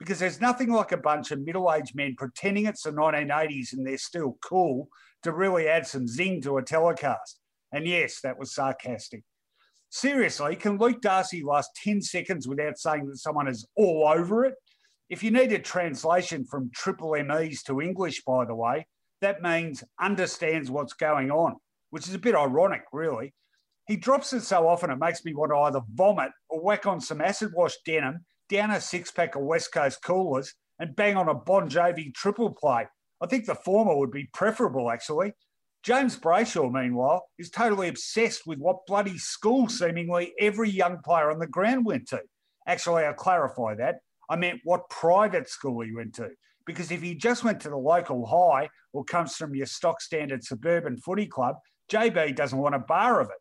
Because 0.05 0.19
there's 0.19 0.41
nothing 0.41 0.71
like 0.71 0.93
a 0.93 0.99
bunch 0.99 1.31
of 1.31 1.41
middle 1.41 1.73
aged 1.73 1.97
men 1.97 2.15
pretending 2.15 2.67
it's 2.67 2.83
the 2.83 2.91
1980s 2.91 3.73
and 3.73 3.87
they're 3.87 3.97
still 3.97 4.37
cool 4.45 4.89
to 5.23 5.33
really 5.33 5.67
add 5.67 5.87
some 5.87 6.07
zing 6.07 6.43
to 6.43 6.59
a 6.59 6.63
telecast. 6.63 7.41
And 7.73 7.87
yes, 7.87 8.21
that 8.23 8.39
was 8.39 8.55
sarcastic. 8.55 9.23
Seriously, 9.89 10.57
can 10.57 10.77
Luke 10.77 11.01
Darcy 11.01 11.43
last 11.43 11.71
10 11.83 12.03
seconds 12.03 12.47
without 12.47 12.77
saying 12.77 13.07
that 13.07 13.17
someone 13.17 13.49
is 13.49 13.67
all 13.77 14.07
over 14.07 14.45
it? 14.45 14.53
If 15.09 15.23
you 15.23 15.31
need 15.31 15.53
a 15.53 15.59
translation 15.59 16.45
from 16.45 16.71
triple 16.75 17.17
MEs 17.25 17.63
to 17.63 17.81
English, 17.81 18.25
by 18.25 18.45
the 18.45 18.55
way, 18.55 18.87
that 19.23 19.41
means 19.41 19.85
understands 19.99 20.71
what's 20.71 20.93
going 20.93 21.31
on, 21.31 21.55
which 21.89 22.07
is 22.07 22.15
a 22.15 22.19
bit 22.19 22.35
ironic, 22.35 22.83
really. 22.93 23.33
He 23.89 23.97
drops 23.97 24.35
it 24.35 24.43
so 24.43 24.69
often 24.69 24.91
it 24.91 24.99
makes 24.99 25.25
me 25.25 25.33
want 25.33 25.53
to 25.53 25.57
either 25.61 25.81
vomit 25.95 26.33
or 26.51 26.61
whack 26.61 26.85
on 26.85 27.01
some 27.01 27.23
acid 27.23 27.53
wash 27.55 27.77
denim 27.87 28.27
down 28.49 28.71
a 28.71 28.81
six 28.81 29.11
pack 29.11 29.37
of 29.37 29.43
West 29.43 29.73
Coast 29.73 30.03
coolers 30.03 30.55
and 30.79 30.97
bang 30.97 31.17
on 31.17 31.29
a 31.29 31.35
Bon 31.35 31.69
Jovi 31.69 32.13
triple 32.15 32.51
play. 32.51 32.87
I 33.21 33.27
think 33.27 33.47
the 33.47 33.55
former 33.55 33.97
would 33.97 34.11
be 34.11 34.29
preferable, 34.33 34.91
actually. 34.91 35.33
James 35.83 36.19
Brayshaw, 36.19 36.73
meanwhile, 36.73 37.27
is 37.39 37.51
totally 37.51 37.89
obsessed 37.89 38.47
with 38.47 38.59
what 38.59 38.87
bloody 38.87 39.19
school 39.19 39.69
seemingly 39.69 40.33
every 40.41 40.71
young 40.71 40.99
player 41.05 41.31
on 41.31 41.39
the 41.39 41.47
ground 41.47 41.85
went 41.85 42.09
to. 42.09 42.21
Actually, 42.67 43.05
I'll 43.05 43.13
clarify 43.15 43.75
that. 43.75 43.97
I 44.31 44.37
meant 44.37 44.61
what 44.65 44.89
private 44.89 45.49
school 45.49 45.83
he 45.83 45.95
went 45.95 46.15
to. 46.15 46.31
Because 46.67 46.91
if 46.91 47.03
he 47.03 47.15
just 47.15 47.45
went 47.45 47.61
to 47.61 47.69
the 47.69 47.77
local 47.77 48.25
high 48.25 48.71
or 48.95 49.05
comes 49.05 49.37
from 49.37 49.55
your 49.55 49.67
stock 49.67 50.01
standard 50.01 50.43
suburban 50.43 50.97
footy 50.97 51.27
club, 51.27 51.57
JB 51.91 52.35
doesn't 52.35 52.59
want 52.59 52.75
a 52.75 52.79
bar 52.79 53.21
of 53.21 53.29
it. 53.29 53.37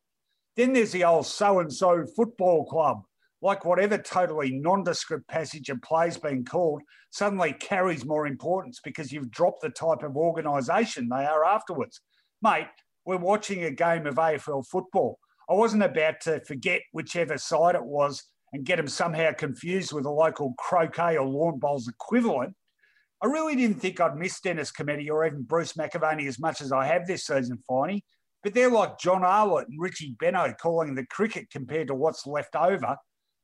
Then 0.57 0.73
there's 0.73 0.91
the 0.91 1.05
old 1.05 1.25
so 1.25 1.59
and 1.59 1.71
so 1.71 2.05
football 2.15 2.65
club, 2.65 3.03
like 3.43 3.65
whatever 3.65 3.97
totally 3.97 4.53
nondescript 4.53 5.27
passage 5.27 5.67
of 5.69 5.81
plays 5.81 6.17
being 6.17 6.45
called 6.45 6.81
suddenly 7.11 7.51
carries 7.51 8.05
more 8.05 8.25
importance 8.25 8.79
because 8.81 9.11
you've 9.11 9.29
dropped 9.29 9.61
the 9.61 9.69
type 9.69 10.01
of 10.01 10.15
organisation 10.15 11.09
they 11.09 11.25
are 11.25 11.43
afterwards. 11.43 11.99
Mate, 12.41 12.67
we're 13.05 13.17
watching 13.17 13.65
a 13.65 13.71
game 13.71 14.07
of 14.07 14.15
AFL 14.15 14.65
football. 14.65 15.19
I 15.49 15.55
wasn't 15.55 15.83
about 15.83 16.21
to 16.21 16.39
forget 16.45 16.83
whichever 16.93 17.37
side 17.37 17.75
it 17.75 17.83
was 17.83 18.23
and 18.53 18.65
get 18.65 18.77
them 18.77 18.87
somehow 18.87 19.33
confused 19.33 19.91
with 19.91 20.05
a 20.05 20.09
local 20.09 20.53
croquet 20.57 21.17
or 21.17 21.27
lawn 21.27 21.59
bowls 21.59 21.89
equivalent. 21.89 22.55
I 23.21 23.25
really 23.27 23.57
didn't 23.57 23.81
think 23.81 23.99
I'd 23.99 24.15
miss 24.15 24.39
Dennis 24.39 24.71
Cometti 24.71 25.09
or 25.09 25.25
even 25.25 25.43
Bruce 25.43 25.73
McAvaney 25.73 26.29
as 26.29 26.39
much 26.39 26.61
as 26.61 26.71
I 26.71 26.85
have 26.85 27.07
this 27.07 27.25
season, 27.25 27.59
Finey. 27.69 28.03
But 28.41 28.53
they're 28.53 28.71
like 28.71 28.99
John 28.99 29.25
Arlott 29.25 29.67
and 29.67 29.81
Richie 29.81 30.15
Benaud 30.17 30.57
calling 30.61 30.95
the 30.95 31.05
cricket 31.07 31.49
compared 31.49 31.87
to 31.87 31.95
what's 31.95 32.25
left 32.25 32.55
over 32.55 32.95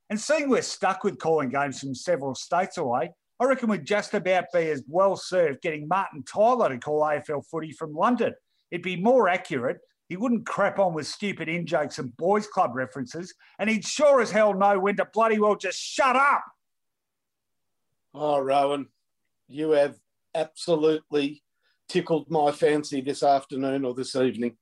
and 0.09 0.19
seeing 0.19 0.49
we're 0.49 0.61
stuck 0.61 1.03
with 1.03 1.19
calling 1.19 1.49
games 1.49 1.79
from 1.79 1.93
several 1.93 2.35
states 2.35 2.77
away, 2.77 3.11
I 3.39 3.45
reckon 3.45 3.69
we'd 3.69 3.85
just 3.85 4.13
about 4.13 4.45
be 4.53 4.69
as 4.69 4.83
well 4.87 5.15
served 5.15 5.61
getting 5.61 5.87
Martin 5.87 6.23
Tyler 6.23 6.69
to 6.69 6.77
call 6.77 7.01
AFL 7.01 7.45
footy 7.49 7.71
from 7.71 7.93
London. 7.93 8.33
It'd 8.71 8.83
be 8.83 9.01
more 9.01 9.29
accurate 9.29 9.77
He 10.09 10.17
wouldn't 10.17 10.47
crap 10.47 10.79
on 10.79 10.93
with 10.93 11.07
stupid 11.07 11.47
in 11.47 11.67
jokes 11.67 11.99
and 11.99 12.15
boys' 12.17 12.47
club 12.47 12.71
references, 12.73 13.33
and 13.59 13.69
he'd 13.69 13.85
sure 13.85 14.21
as 14.21 14.31
hell 14.31 14.53
know 14.55 14.79
when 14.79 14.97
to 14.97 15.05
bloody 15.13 15.39
well 15.39 15.55
just 15.55 15.79
shut 15.79 16.15
up. 16.15 16.43
Oh, 18.15 18.39
Rowan, 18.39 18.87
you 19.47 19.71
have 19.71 19.97
absolutely 20.33 21.43
tickled 21.87 22.29
my 22.31 22.51
fancy 22.51 23.01
this 23.01 23.21
afternoon 23.21 23.85
or 23.85 23.93
this 23.93 24.15
evening. 24.15 24.57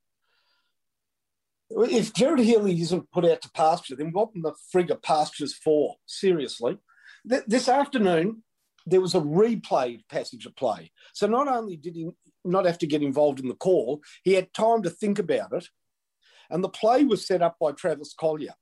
If 1.70 2.14
Gerard 2.14 2.40
Healy 2.40 2.80
isn't 2.82 3.12
put 3.12 3.26
out 3.26 3.42
to 3.42 3.52
pasture, 3.52 3.96
then 3.96 4.12
what 4.12 4.30
in 4.36 4.42
the 4.42 4.54
frig 4.74 4.90
are 4.90 4.96
pastures 4.96 5.54
for? 5.54 5.96
Seriously. 6.06 6.78
Th- 7.30 7.44
this 7.46 7.68
afternoon, 7.68 8.44
there 8.86 9.02
was 9.02 9.16
a 9.16 9.20
replayed 9.20 10.08
passage 10.08 10.46
of 10.46 10.56
play. 10.56 10.92
So 11.14 11.28
not 11.28 11.48
only 11.48 11.76
did 11.76 11.96
he 11.96 12.10
not 12.46 12.66
have 12.66 12.78
to 12.80 12.88
get 12.88 13.04
involved 13.04 13.40
in 13.40 13.50
the 13.50 13.54
call, 13.54 14.02
he 14.24 14.34
had 14.34 14.54
time 14.54 14.82
to 14.84 14.90
think 14.90 15.20
about 15.20 15.52
it. 15.52 15.68
And 16.50 16.64
the 16.64 16.70
play 16.70 17.04
was 17.04 17.28
set 17.28 17.42
up 17.42 17.58
by 17.60 17.74
Travis 17.74 18.14
Colyer, 18.14 18.54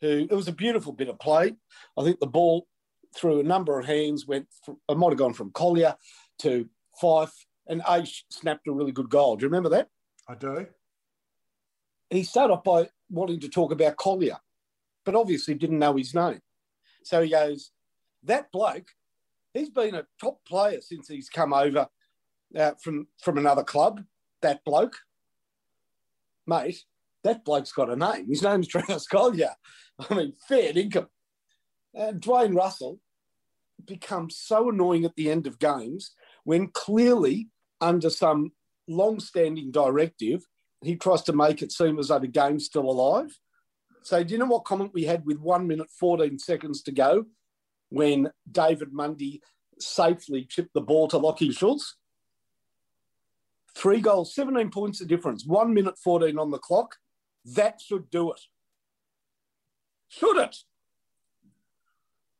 who 0.00 0.26
it 0.30 0.34
was 0.34 0.48
a 0.48 0.52
beautiful 0.52 0.92
bit 0.92 1.08
of 1.08 1.18
play. 1.18 1.56
I 1.98 2.04
think 2.04 2.20
the 2.20 2.26
ball 2.26 2.66
through 3.14 3.40
a 3.40 3.44
number 3.44 3.78
of 3.78 3.86
hands 3.86 4.26
went, 4.26 4.46
it 4.88 4.96
might 4.96 5.10
have 5.10 5.18
gone 5.18 5.34
from 5.34 5.52
Collier 5.52 5.96
to 6.40 6.68
Fyfe, 7.00 7.46
and 7.66 7.82
Aish 7.82 8.22
snapped 8.30 8.66
a 8.66 8.72
really 8.72 8.92
good 8.92 9.08
goal. 9.08 9.36
Do 9.36 9.44
you 9.44 9.48
remember 9.48 9.68
that? 9.70 9.88
I 10.28 10.34
do. 10.34 10.66
He 12.10 12.22
started 12.22 12.54
off 12.54 12.64
by 12.64 12.88
wanting 13.10 13.40
to 13.40 13.48
talk 13.48 13.72
about 13.72 13.96
Colyer, 13.96 14.38
but 15.04 15.14
obviously 15.14 15.54
didn't 15.54 15.78
know 15.78 15.96
his 15.96 16.14
name. 16.14 16.40
So 17.02 17.22
he 17.22 17.30
goes, 17.30 17.70
That 18.22 18.50
bloke, 18.52 18.88
he's 19.52 19.70
been 19.70 19.94
a 19.94 20.06
top 20.20 20.38
player 20.46 20.80
since 20.80 21.08
he's 21.08 21.28
come 21.28 21.52
over 21.52 21.88
uh, 22.56 22.72
from, 22.82 23.08
from 23.20 23.38
another 23.38 23.64
club. 23.64 24.02
That 24.42 24.64
bloke, 24.64 24.96
mate, 26.46 26.84
that 27.22 27.44
bloke's 27.44 27.72
got 27.72 27.90
a 27.90 27.96
name. 27.96 28.28
His 28.28 28.42
name's 28.42 28.68
Travis 28.68 29.06
Colyer. 29.06 29.54
I 29.98 30.14
mean, 30.14 30.34
fair 30.48 30.76
income. 30.76 31.08
And 31.94 32.20
Dwayne 32.20 32.54
Russell 32.54 33.00
becomes 33.84 34.36
so 34.36 34.70
annoying 34.70 35.04
at 35.04 35.14
the 35.16 35.30
end 35.30 35.46
of 35.46 35.58
games 35.58 36.12
when 36.44 36.68
clearly, 36.68 37.48
under 37.80 38.10
some 38.10 38.52
long 38.88 39.20
standing 39.20 39.70
directive, 39.70 40.44
he 40.84 40.96
tries 40.96 41.22
to 41.22 41.32
make 41.32 41.62
it 41.62 41.72
seem 41.72 41.98
as 41.98 42.08
though 42.08 42.18
the 42.18 42.26
game's 42.26 42.66
still 42.66 42.88
alive. 42.90 43.38
So, 44.02 44.22
do 44.22 44.32
you 44.32 44.38
know 44.38 44.46
what 44.46 44.64
comment 44.64 44.92
we 44.92 45.04
had 45.04 45.24
with 45.24 45.38
one 45.38 45.66
minute, 45.66 45.88
14 45.98 46.38
seconds 46.38 46.82
to 46.82 46.92
go 46.92 47.24
when 47.88 48.30
David 48.50 48.92
Mundy 48.92 49.40
safely 49.78 50.44
chipped 50.44 50.74
the 50.74 50.80
ball 50.80 51.08
to 51.08 51.18
Lachie 51.18 51.56
Schultz? 51.56 51.96
Three 53.74 54.00
goals, 54.00 54.34
17 54.34 54.70
points 54.70 55.00
of 55.00 55.08
difference, 55.08 55.44
one 55.46 55.74
minute, 55.74 55.98
14 55.98 56.38
on 56.38 56.50
the 56.50 56.58
clock. 56.58 56.96
That 57.44 57.80
should 57.80 58.08
do 58.10 58.30
it. 58.32 58.40
Should 60.08 60.36
it? 60.38 60.56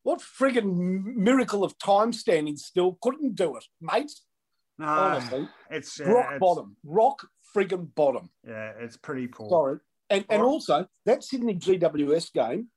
What 0.03 0.21
friggin' 0.21 1.03
miracle 1.17 1.65
of 1.65 1.79
time 1.79 2.13
standing 2.13 2.57
still 2.57 2.99
couldn't 3.03 3.35
do 3.37 3.57
it, 3.57 3.65
mate? 3.81 4.13
No, 4.79 4.87
Honestly, 4.87 5.49
it's 5.71 6.01
uh, 6.01 6.05
rock 6.05 6.27
it's- 6.27 6.41
bottom, 6.41 6.77
rock 6.85 7.27
friggin' 7.55 7.95
bottom. 7.95 8.31
Yeah, 8.47 8.73
it's 8.81 8.97
pretty 8.97 9.27
poor. 9.27 9.49
Sorry. 9.49 9.79
And, 10.11 10.25
and 10.29 10.43
also, 10.43 10.87
that 11.07 11.25
Sydney 11.25 11.55
GWS 11.55 12.33
game, 12.33 12.69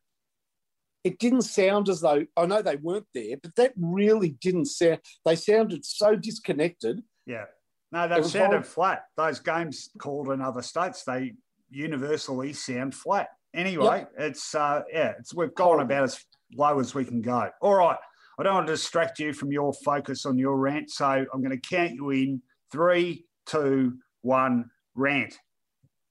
it 1.04 1.20
didn't 1.20 1.44
sound 1.44 1.90
as 1.90 2.02
though, 2.02 2.26
I 2.36 2.46
know 2.46 2.62
they 2.62 2.78
weren't 2.78 3.08
there, 3.14 3.38
but 3.42 3.56
that 3.56 3.74
really 3.78 4.38
didn't 4.42 4.66
sound, 4.66 5.00
they 5.26 5.36
sounded 5.36 5.86
so 5.86 6.16
disconnected. 6.16 7.02
Yeah. 7.26 7.46
No, 7.92 8.08
they 8.08 8.22
sounded 8.24 8.48
horrible. 8.48 8.68
flat. 8.68 9.04
Those 9.16 9.40
games 9.40 9.90
called 9.98 10.30
in 10.30 10.42
other 10.42 10.62
states, 10.62 11.04
they 11.04 11.34
universally 11.70 12.54
sound 12.54 12.94
flat. 12.96 13.30
Anyway, 13.54 14.06
it's 14.18 14.54
uh 14.54 14.84
yeah, 14.92 15.14
it's 15.18 15.34
we've 15.34 15.56
gone 15.56 15.80
about 15.80 16.04
as 16.04 16.24
low 16.54 16.80
as 16.80 16.94
we 16.94 17.06
can 17.06 17.22
go. 17.22 17.50
All 17.62 17.76
right. 17.76 17.98
I 18.38 18.44
don't 18.44 18.54
want 18.54 18.68
to 18.68 18.74
distract 18.74 19.20
you 19.20 19.34
from 19.34 19.52
your 19.52 19.74
focus 19.74 20.26
on 20.26 20.38
your 20.38 20.58
rant, 20.58 20.92
so 20.92 21.08
I'm 21.08 21.42
going 21.42 21.60
to 21.60 21.70
count 21.70 21.94
you 21.94 22.12
in 22.12 22.42
three, 22.72 23.26
two, 23.48 23.98
one, 24.28 24.70
rant. 24.94 25.40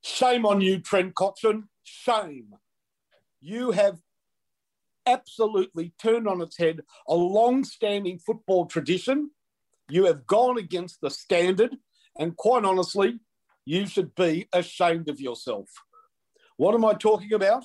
Shame 0.03 0.47
on 0.47 0.61
you, 0.61 0.81
Trent 0.81 1.15
Cotchin. 1.15 1.65
Shame. 1.85 2.55
You 3.41 3.73
have 3.73 3.99
absolutely 5.07 5.93
turned 6.03 6.27
on 6.27 6.41
its 6.41 6.57
head 6.57 6.81
a 7.07 7.15
long 7.15 7.63
standing 7.63 8.19
football 8.19 8.67
tradition. 8.67 9.31
You 9.89 10.07
have 10.07 10.27
gone 10.27 10.59
against 10.59 11.01
the 11.01 11.11
standard, 11.11 11.77
and 12.19 12.37
quite 12.37 12.65
honestly, 12.65 13.21
you 13.67 13.87
should 13.87 14.15
be 14.15 14.49
ashamed 14.53 15.09
of 15.09 15.21
yourself. 15.21 15.69
What 16.57 16.75
am 16.75 16.85
I 16.85 16.95
talking 16.95 17.35
about? 17.35 17.65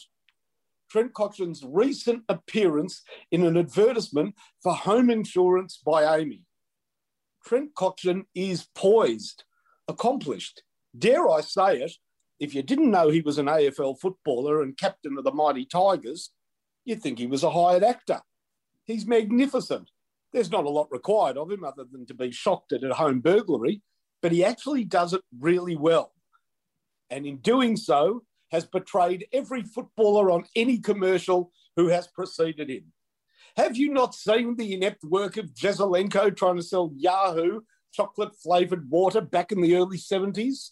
Trent 0.91 1.13
Cotchin's 1.13 1.63
recent 1.65 2.23
appearance 2.27 3.01
in 3.31 3.45
an 3.45 3.55
advertisement 3.55 4.35
for 4.61 4.73
home 4.73 5.09
insurance 5.09 5.79
by 5.83 6.03
AAMI. 6.03 6.41
Trent 7.45 7.73
Cochran 7.75 8.25
is 8.35 8.67
poised, 8.75 9.45
accomplished. 9.87 10.63
Dare 10.97 11.29
I 11.29 11.41
say 11.41 11.81
it, 11.81 11.91
if 12.39 12.55
you 12.55 12.63
didn't 12.63 12.91
know 12.91 13.09
he 13.09 13.21
was 13.21 13.37
an 13.37 13.45
AFL 13.45 13.99
footballer 13.99 14.61
and 14.61 14.77
captain 14.77 15.17
of 15.17 15.23
the 15.23 15.31
mighty 15.31 15.65
Tigers, 15.65 16.31
you'd 16.85 17.01
think 17.01 17.19
he 17.19 17.27
was 17.27 17.43
a 17.43 17.51
hired 17.51 17.83
actor. 17.83 18.21
He's 18.85 19.05
magnificent. 19.05 19.89
There's 20.33 20.51
not 20.51 20.65
a 20.65 20.69
lot 20.69 20.91
required 20.91 21.37
of 21.37 21.51
him 21.51 21.63
other 21.63 21.83
than 21.89 22.05
to 22.07 22.13
be 22.13 22.31
shocked 22.31 22.71
at 22.71 22.83
a 22.83 22.93
home 22.93 23.19
burglary, 23.19 23.81
but 24.21 24.31
he 24.31 24.43
actually 24.43 24.85
does 24.85 25.13
it 25.13 25.21
really 25.39 25.75
well. 25.75 26.13
And 27.09 27.25
in 27.25 27.37
doing 27.37 27.75
so, 27.77 28.23
has 28.51 28.65
betrayed 28.65 29.27
every 29.31 29.63
footballer 29.63 30.31
on 30.31 30.45
any 30.55 30.77
commercial 30.77 31.51
who 31.75 31.87
has 31.87 32.07
preceded 32.07 32.69
him. 32.69 32.91
Have 33.57 33.77
you 33.77 33.93
not 33.93 34.15
seen 34.15 34.55
the 34.55 34.73
inept 34.73 35.03
work 35.03 35.37
of 35.37 35.53
Jesaulenko 35.53 36.35
trying 36.35 36.57
to 36.57 36.63
sell 36.63 36.91
Yahoo 36.95 37.61
chocolate 37.91 38.35
flavored 38.35 38.89
water 38.89 39.21
back 39.21 39.51
in 39.51 39.61
the 39.61 39.75
early 39.75 39.97
70s? 39.97 40.71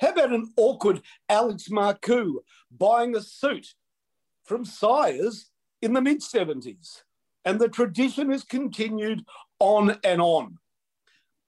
How 0.00 0.10
about 0.10 0.32
an 0.32 0.52
awkward 0.56 1.02
Alex 1.28 1.70
Marcou 1.70 2.40
buying 2.70 3.14
a 3.14 3.20
suit 3.20 3.74
from 4.44 4.64
Sires 4.64 5.50
in 5.80 5.92
the 5.92 6.00
mid 6.00 6.20
70s? 6.20 7.02
And 7.44 7.60
the 7.60 7.68
tradition 7.68 8.30
has 8.30 8.44
continued 8.44 9.24
on 9.58 9.98
and 10.04 10.20
on. 10.20 10.58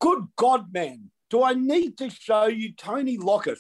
Good 0.01 0.27
God, 0.37 0.73
man, 0.73 1.11
do 1.31 1.43
I 1.43 1.55
need 1.55 1.99
to 1.99 2.11
show 2.11 2.47
you 2.47 2.73
Tony 2.73 3.17
Lockett 3.17 3.59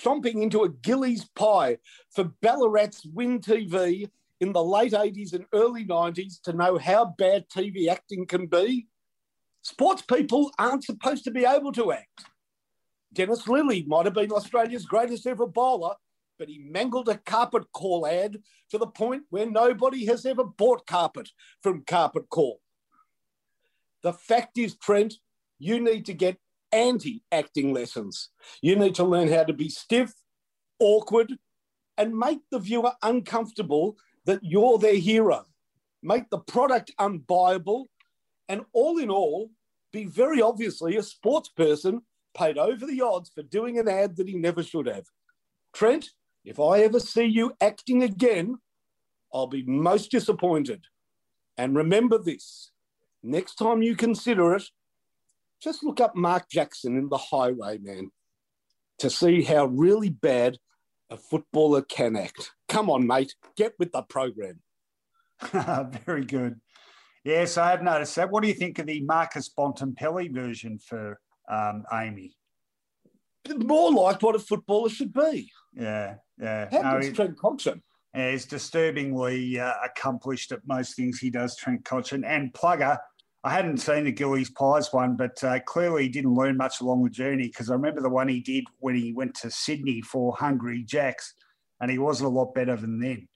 chomping 0.00 0.42
into 0.42 0.64
a 0.64 0.68
Gillies 0.70 1.28
pie 1.34 1.78
for 2.10 2.24
Ballarat's 2.42 3.04
Win 3.04 3.40
TV 3.40 4.08
in 4.40 4.52
the 4.52 4.64
late 4.64 4.92
80s 4.92 5.34
and 5.34 5.44
early 5.52 5.84
90s 5.84 6.40
to 6.42 6.54
know 6.54 6.78
how 6.78 7.14
bad 7.18 7.48
TV 7.48 7.88
acting 7.88 8.26
can 8.26 8.46
be? 8.46 8.86
Sports 9.62 10.02
people 10.02 10.50
aren't 10.58 10.84
supposed 10.84 11.24
to 11.24 11.30
be 11.30 11.44
able 11.44 11.72
to 11.72 11.92
act. 11.92 12.24
Dennis 13.12 13.42
Lillee 13.42 13.86
might 13.86 14.06
have 14.06 14.14
been 14.14 14.32
Australia's 14.32 14.86
greatest 14.86 15.26
ever 15.26 15.46
bowler, 15.46 15.94
but 16.38 16.48
he 16.48 16.58
mangled 16.58 17.08
a 17.08 17.18
carpet 17.18 17.64
call 17.72 18.06
ad 18.06 18.38
to 18.70 18.78
the 18.78 18.86
point 18.86 19.24
where 19.30 19.50
nobody 19.50 20.06
has 20.06 20.24
ever 20.24 20.44
bought 20.44 20.86
carpet 20.86 21.28
from 21.62 21.84
Carpet 21.84 22.30
Call. 22.30 22.60
The 24.02 24.12
fact 24.12 24.56
is, 24.56 24.76
Trent, 24.76 25.14
you 25.58 25.80
need 25.80 26.06
to 26.06 26.14
get 26.14 26.38
anti 26.72 27.22
acting 27.30 27.74
lessons. 27.74 28.30
You 28.62 28.76
need 28.76 28.94
to 28.94 29.04
learn 29.04 29.28
how 29.28 29.44
to 29.44 29.52
be 29.52 29.68
stiff, 29.68 30.14
awkward, 30.78 31.36
and 31.98 32.16
make 32.16 32.40
the 32.50 32.58
viewer 32.58 32.92
uncomfortable 33.02 33.98
that 34.24 34.40
you're 34.42 34.78
their 34.78 34.96
hero. 34.96 35.44
Make 36.02 36.30
the 36.30 36.38
product 36.38 36.92
unbuyable, 36.98 37.86
and 38.50 38.62
all 38.72 38.98
in 38.98 39.10
all, 39.10 39.48
be 39.92 40.04
very 40.04 40.42
obviously 40.42 40.96
a 40.96 41.04
sports 41.04 41.48
person 41.48 42.02
paid 42.34 42.58
over 42.58 42.84
the 42.84 43.00
odds 43.00 43.30
for 43.32 43.42
doing 43.42 43.78
an 43.78 43.88
ad 43.88 44.16
that 44.16 44.28
he 44.28 44.34
never 44.34 44.64
should 44.64 44.86
have. 44.86 45.04
Trent, 45.72 46.10
if 46.44 46.58
I 46.58 46.80
ever 46.80 46.98
see 46.98 47.26
you 47.26 47.52
acting 47.60 48.02
again, 48.02 48.56
I'll 49.32 49.46
be 49.46 49.62
most 49.62 50.10
disappointed. 50.10 50.86
And 51.56 51.76
remember 51.76 52.18
this 52.18 52.72
next 53.22 53.54
time 53.54 53.82
you 53.82 53.94
consider 53.94 54.56
it, 54.56 54.64
just 55.62 55.84
look 55.84 56.00
up 56.00 56.16
Mark 56.16 56.50
Jackson 56.50 56.96
in 56.96 57.08
The 57.08 57.18
Highwayman 57.18 58.10
to 58.98 59.10
see 59.10 59.42
how 59.42 59.66
really 59.66 60.10
bad 60.10 60.58
a 61.08 61.16
footballer 61.16 61.82
can 61.82 62.16
act. 62.16 62.50
Come 62.68 62.90
on, 62.90 63.06
mate, 63.06 63.36
get 63.56 63.74
with 63.78 63.92
the 63.92 64.02
program. 64.02 64.60
Very 66.04 66.24
good. 66.24 66.60
Yes, 67.24 67.58
I 67.58 67.70
have 67.70 67.82
noticed 67.82 68.16
that. 68.16 68.30
What 68.30 68.42
do 68.42 68.48
you 68.48 68.54
think 68.54 68.78
of 68.78 68.86
the 68.86 69.02
Marcus 69.02 69.50
Bontempelli 69.56 70.32
version 70.32 70.78
for 70.78 71.20
um, 71.50 71.84
AAMI? 71.92 72.32
More 73.56 73.92
like 73.92 74.22
what 74.22 74.34
a 74.34 74.38
footballer 74.38 74.88
should 74.88 75.12
be. 75.12 75.50
Yeah, 75.74 76.16
yeah. 76.38 76.68
How 76.70 76.94
No, 76.94 77.00
he- 77.00 77.12
Trent 77.12 77.36
Cotchin? 77.36 77.80
he's 78.14 78.44
disturbingly 78.44 79.58
uh, 79.60 79.72
accomplished 79.84 80.50
at 80.52 80.60
most 80.66 80.96
things 80.96 81.18
he 81.18 81.30
does, 81.30 81.56
Trent 81.56 81.84
Cotchin. 81.84 82.24
And 82.26 82.52
Plugger, 82.52 82.98
I 83.44 83.50
hadn't 83.50 83.78
seen 83.78 84.04
the 84.04 84.12
Gillies 84.12 84.50
Pies 84.50 84.92
one, 84.92 85.16
but 85.16 85.42
uh, 85.44 85.60
clearly 85.60 86.04
he 86.04 86.08
didn't 86.08 86.34
learn 86.34 86.56
much 86.56 86.80
along 86.80 87.04
the 87.04 87.10
journey 87.10 87.46
because 87.46 87.70
I 87.70 87.74
remember 87.74 88.00
the 88.00 88.08
one 88.10 88.28
he 88.28 88.40
did 88.40 88.64
when 88.80 88.94
he 88.96 89.12
went 89.12 89.34
to 89.36 89.50
Sydney 89.50 90.00
for 90.02 90.34
Hungry 90.36 90.82
Jacks, 90.82 91.34
and 91.80 91.90
he 91.90 91.98
wasn't 91.98 92.26
a 92.28 92.32
lot 92.32 92.52
better 92.54 92.76
than 92.76 92.98
then. 93.00 93.28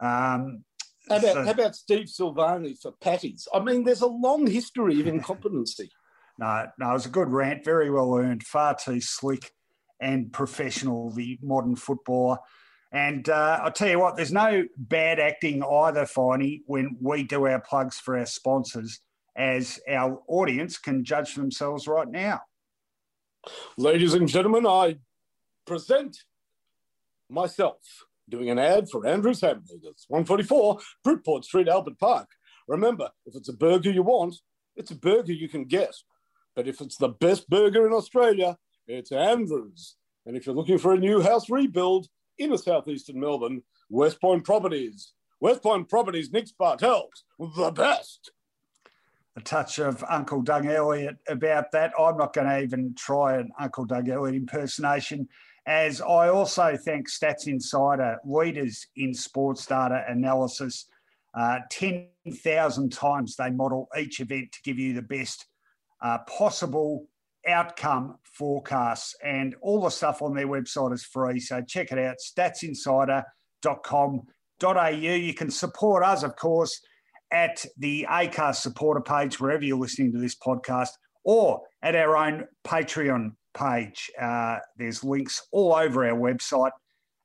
Um, 0.00 0.64
how, 1.08 1.16
about, 1.16 1.32
so, 1.32 1.44
how 1.44 1.50
about 1.50 1.76
Steve 1.76 2.06
Silvagni 2.06 2.80
for 2.80 2.92
patties? 2.92 3.46
I 3.52 3.60
mean, 3.60 3.84
there's 3.84 4.00
a 4.00 4.06
long 4.06 4.46
history 4.46 5.00
of 5.00 5.06
incompetency. 5.06 5.90
no, 6.38 6.66
no, 6.78 6.90
it 6.90 6.92
was 6.92 7.06
a 7.06 7.10
good 7.10 7.28
rant, 7.28 7.64
very 7.64 7.90
well 7.90 8.14
earned, 8.14 8.42
far 8.42 8.74
too 8.74 9.00
slick 9.00 9.52
and 10.00 10.32
professional, 10.32 11.10
the 11.10 11.38
modern 11.42 11.76
footballer. 11.76 12.38
And 12.92 13.28
uh, 13.28 13.60
I'll 13.62 13.72
tell 13.72 13.88
you 13.88 13.98
what, 13.98 14.16
there's 14.16 14.32
no 14.32 14.64
bad 14.76 15.18
acting 15.18 15.62
either, 15.62 16.04
Finey, 16.04 16.62
when 16.66 16.96
we 17.00 17.24
do 17.24 17.46
our 17.46 17.60
plugs 17.60 17.98
for 17.98 18.16
our 18.16 18.26
sponsors 18.26 19.00
as 19.36 19.80
our 19.88 20.22
audience 20.28 20.78
can 20.78 21.04
judge 21.04 21.34
themselves 21.34 21.88
right 21.88 22.08
now. 22.08 22.42
Ladies 23.76 24.14
and 24.14 24.28
gentlemen, 24.28 24.66
I 24.66 24.98
present 25.66 26.22
myself 27.28 28.06
doing 28.28 28.50
an 28.50 28.58
ad 28.58 28.88
for 28.90 29.06
Andrew's 29.06 29.40
Hamburgers, 29.40 30.06
144 30.08 30.78
Bridport 31.02 31.44
Street, 31.44 31.68
Albert 31.68 31.98
Park. 31.98 32.28
Remember, 32.66 33.10
if 33.26 33.34
it's 33.36 33.48
a 33.48 33.54
burger 33.54 33.90
you 33.90 34.02
want, 34.02 34.36
it's 34.76 34.90
a 34.90 34.96
burger 34.96 35.32
you 35.32 35.48
can 35.48 35.64
get. 35.64 35.94
But 36.56 36.68
if 36.68 36.80
it's 36.80 36.96
the 36.96 37.08
best 37.08 37.48
burger 37.48 37.86
in 37.86 37.92
Australia, 37.92 38.56
it's 38.86 39.12
Andrew's. 39.12 39.96
And 40.26 40.36
if 40.36 40.46
you're 40.46 40.54
looking 40.54 40.78
for 40.78 40.94
a 40.94 40.98
new 40.98 41.20
house 41.20 41.50
rebuild 41.50 42.08
in 42.38 42.52
a 42.52 42.58
southeastern 42.58 43.20
Melbourne, 43.20 43.62
West 43.90 44.20
Point 44.20 44.44
Properties. 44.44 45.12
West 45.40 45.62
Point 45.62 45.88
Properties, 45.88 46.32
Nick 46.32 46.48
Bartels, 46.58 47.24
the 47.38 47.70
best 47.70 48.30
a 49.36 49.40
touch 49.40 49.78
of 49.78 50.04
Uncle 50.08 50.42
Doug 50.42 50.66
Elliott 50.66 51.16
about 51.28 51.72
that. 51.72 51.92
I'm 51.98 52.16
not 52.16 52.32
going 52.32 52.46
to 52.46 52.60
even 52.60 52.94
try 52.94 53.36
an 53.36 53.50
Uncle 53.58 53.84
Doug 53.84 54.08
Elliott 54.08 54.36
impersonation, 54.36 55.28
as 55.66 56.00
I 56.00 56.28
also 56.28 56.76
thank 56.76 57.08
Stats 57.08 57.46
Insider, 57.46 58.18
leaders 58.24 58.86
in 58.96 59.14
sports 59.14 59.66
data 59.66 60.04
analysis. 60.08 60.86
Uh, 61.34 61.60
10,000 61.70 62.92
times 62.92 63.36
they 63.36 63.50
model 63.50 63.88
each 63.98 64.20
event 64.20 64.52
to 64.52 64.62
give 64.62 64.78
you 64.78 64.92
the 64.92 65.02
best 65.02 65.46
uh, 66.02 66.18
possible 66.28 67.06
outcome 67.46 68.16
forecasts. 68.22 69.14
And 69.22 69.54
all 69.60 69.82
the 69.82 69.90
stuff 69.90 70.22
on 70.22 70.34
their 70.34 70.46
website 70.46 70.92
is 70.92 71.04
free. 71.04 71.40
So 71.40 71.60
check 71.62 71.92
it 71.92 71.98
out, 71.98 72.16
statsinsider.com.au. 72.18 74.88
You 74.88 75.34
can 75.34 75.50
support 75.50 76.04
us, 76.04 76.22
of 76.22 76.36
course 76.36 76.80
at 77.34 77.66
the 77.76 78.06
ACAST 78.08 78.56
supporter 78.56 79.00
page, 79.00 79.40
wherever 79.40 79.64
you're 79.64 79.76
listening 79.76 80.12
to 80.12 80.18
this 80.18 80.36
podcast, 80.36 80.90
or 81.24 81.62
at 81.82 81.96
our 81.96 82.16
own 82.16 82.46
Patreon 82.64 83.32
page. 83.54 84.10
Uh, 84.20 84.58
there's 84.76 85.04
links 85.04 85.46
all 85.52 85.74
over 85.74 86.06
our 86.06 86.16
website 86.16 86.72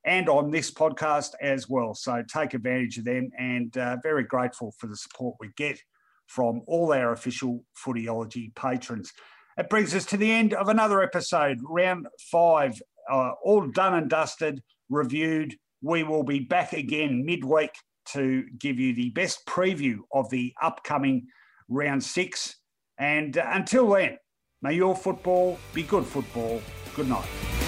and 0.06 0.30
on 0.30 0.52
this 0.52 0.72
podcast 0.72 1.32
as 1.42 1.68
well. 1.68 1.94
So 1.94 2.24
take 2.28 2.54
advantage 2.54 2.98
of 2.98 3.06
them 3.06 3.30
and 3.38 3.78
uh, 3.78 3.98
very 4.02 4.24
grateful 4.24 4.74
for 4.78 4.88
the 4.88 4.96
support 4.96 5.36
we 5.40 5.50
get 5.58 5.80
from 6.28 6.62
all 6.68 6.94
our 6.94 7.12
official 7.12 7.66
Footyology 7.78 8.54
patrons. 8.56 9.12
It 9.58 9.70
brings 9.70 9.94
us 9.94 10.06
to 10.06 10.18
the 10.18 10.32
end 10.32 10.54
of 10.54 10.70
another 10.70 11.02
episode, 11.02 11.60
round 11.64 12.08
five, 12.32 12.80
uh, 13.12 13.32
all 13.44 13.68
done 13.68 13.96
and 13.96 14.10
dusted, 14.10 14.62
reviewed. 14.90 15.56
We 15.82 16.04
will 16.04 16.24
be 16.24 16.40
back 16.40 16.74
again 16.74 17.26
midweek 17.26 17.72
to 18.14 18.46
give 18.58 18.80
you 18.80 18.94
the 18.94 19.10
best 19.10 19.46
preview 19.46 19.98
of 20.14 20.30
the 20.30 20.54
upcoming 20.62 21.28
round 21.68 22.04
six. 22.04 22.56
And 22.98 23.38
uh, 23.38 23.46
until 23.48 23.90
then, 23.90 24.18
may 24.62 24.76
your 24.76 24.96
football 24.96 25.58
be 25.74 25.84
good 25.84 26.06
football. 26.06 26.62
Good 26.96 27.08
night. 27.08 27.59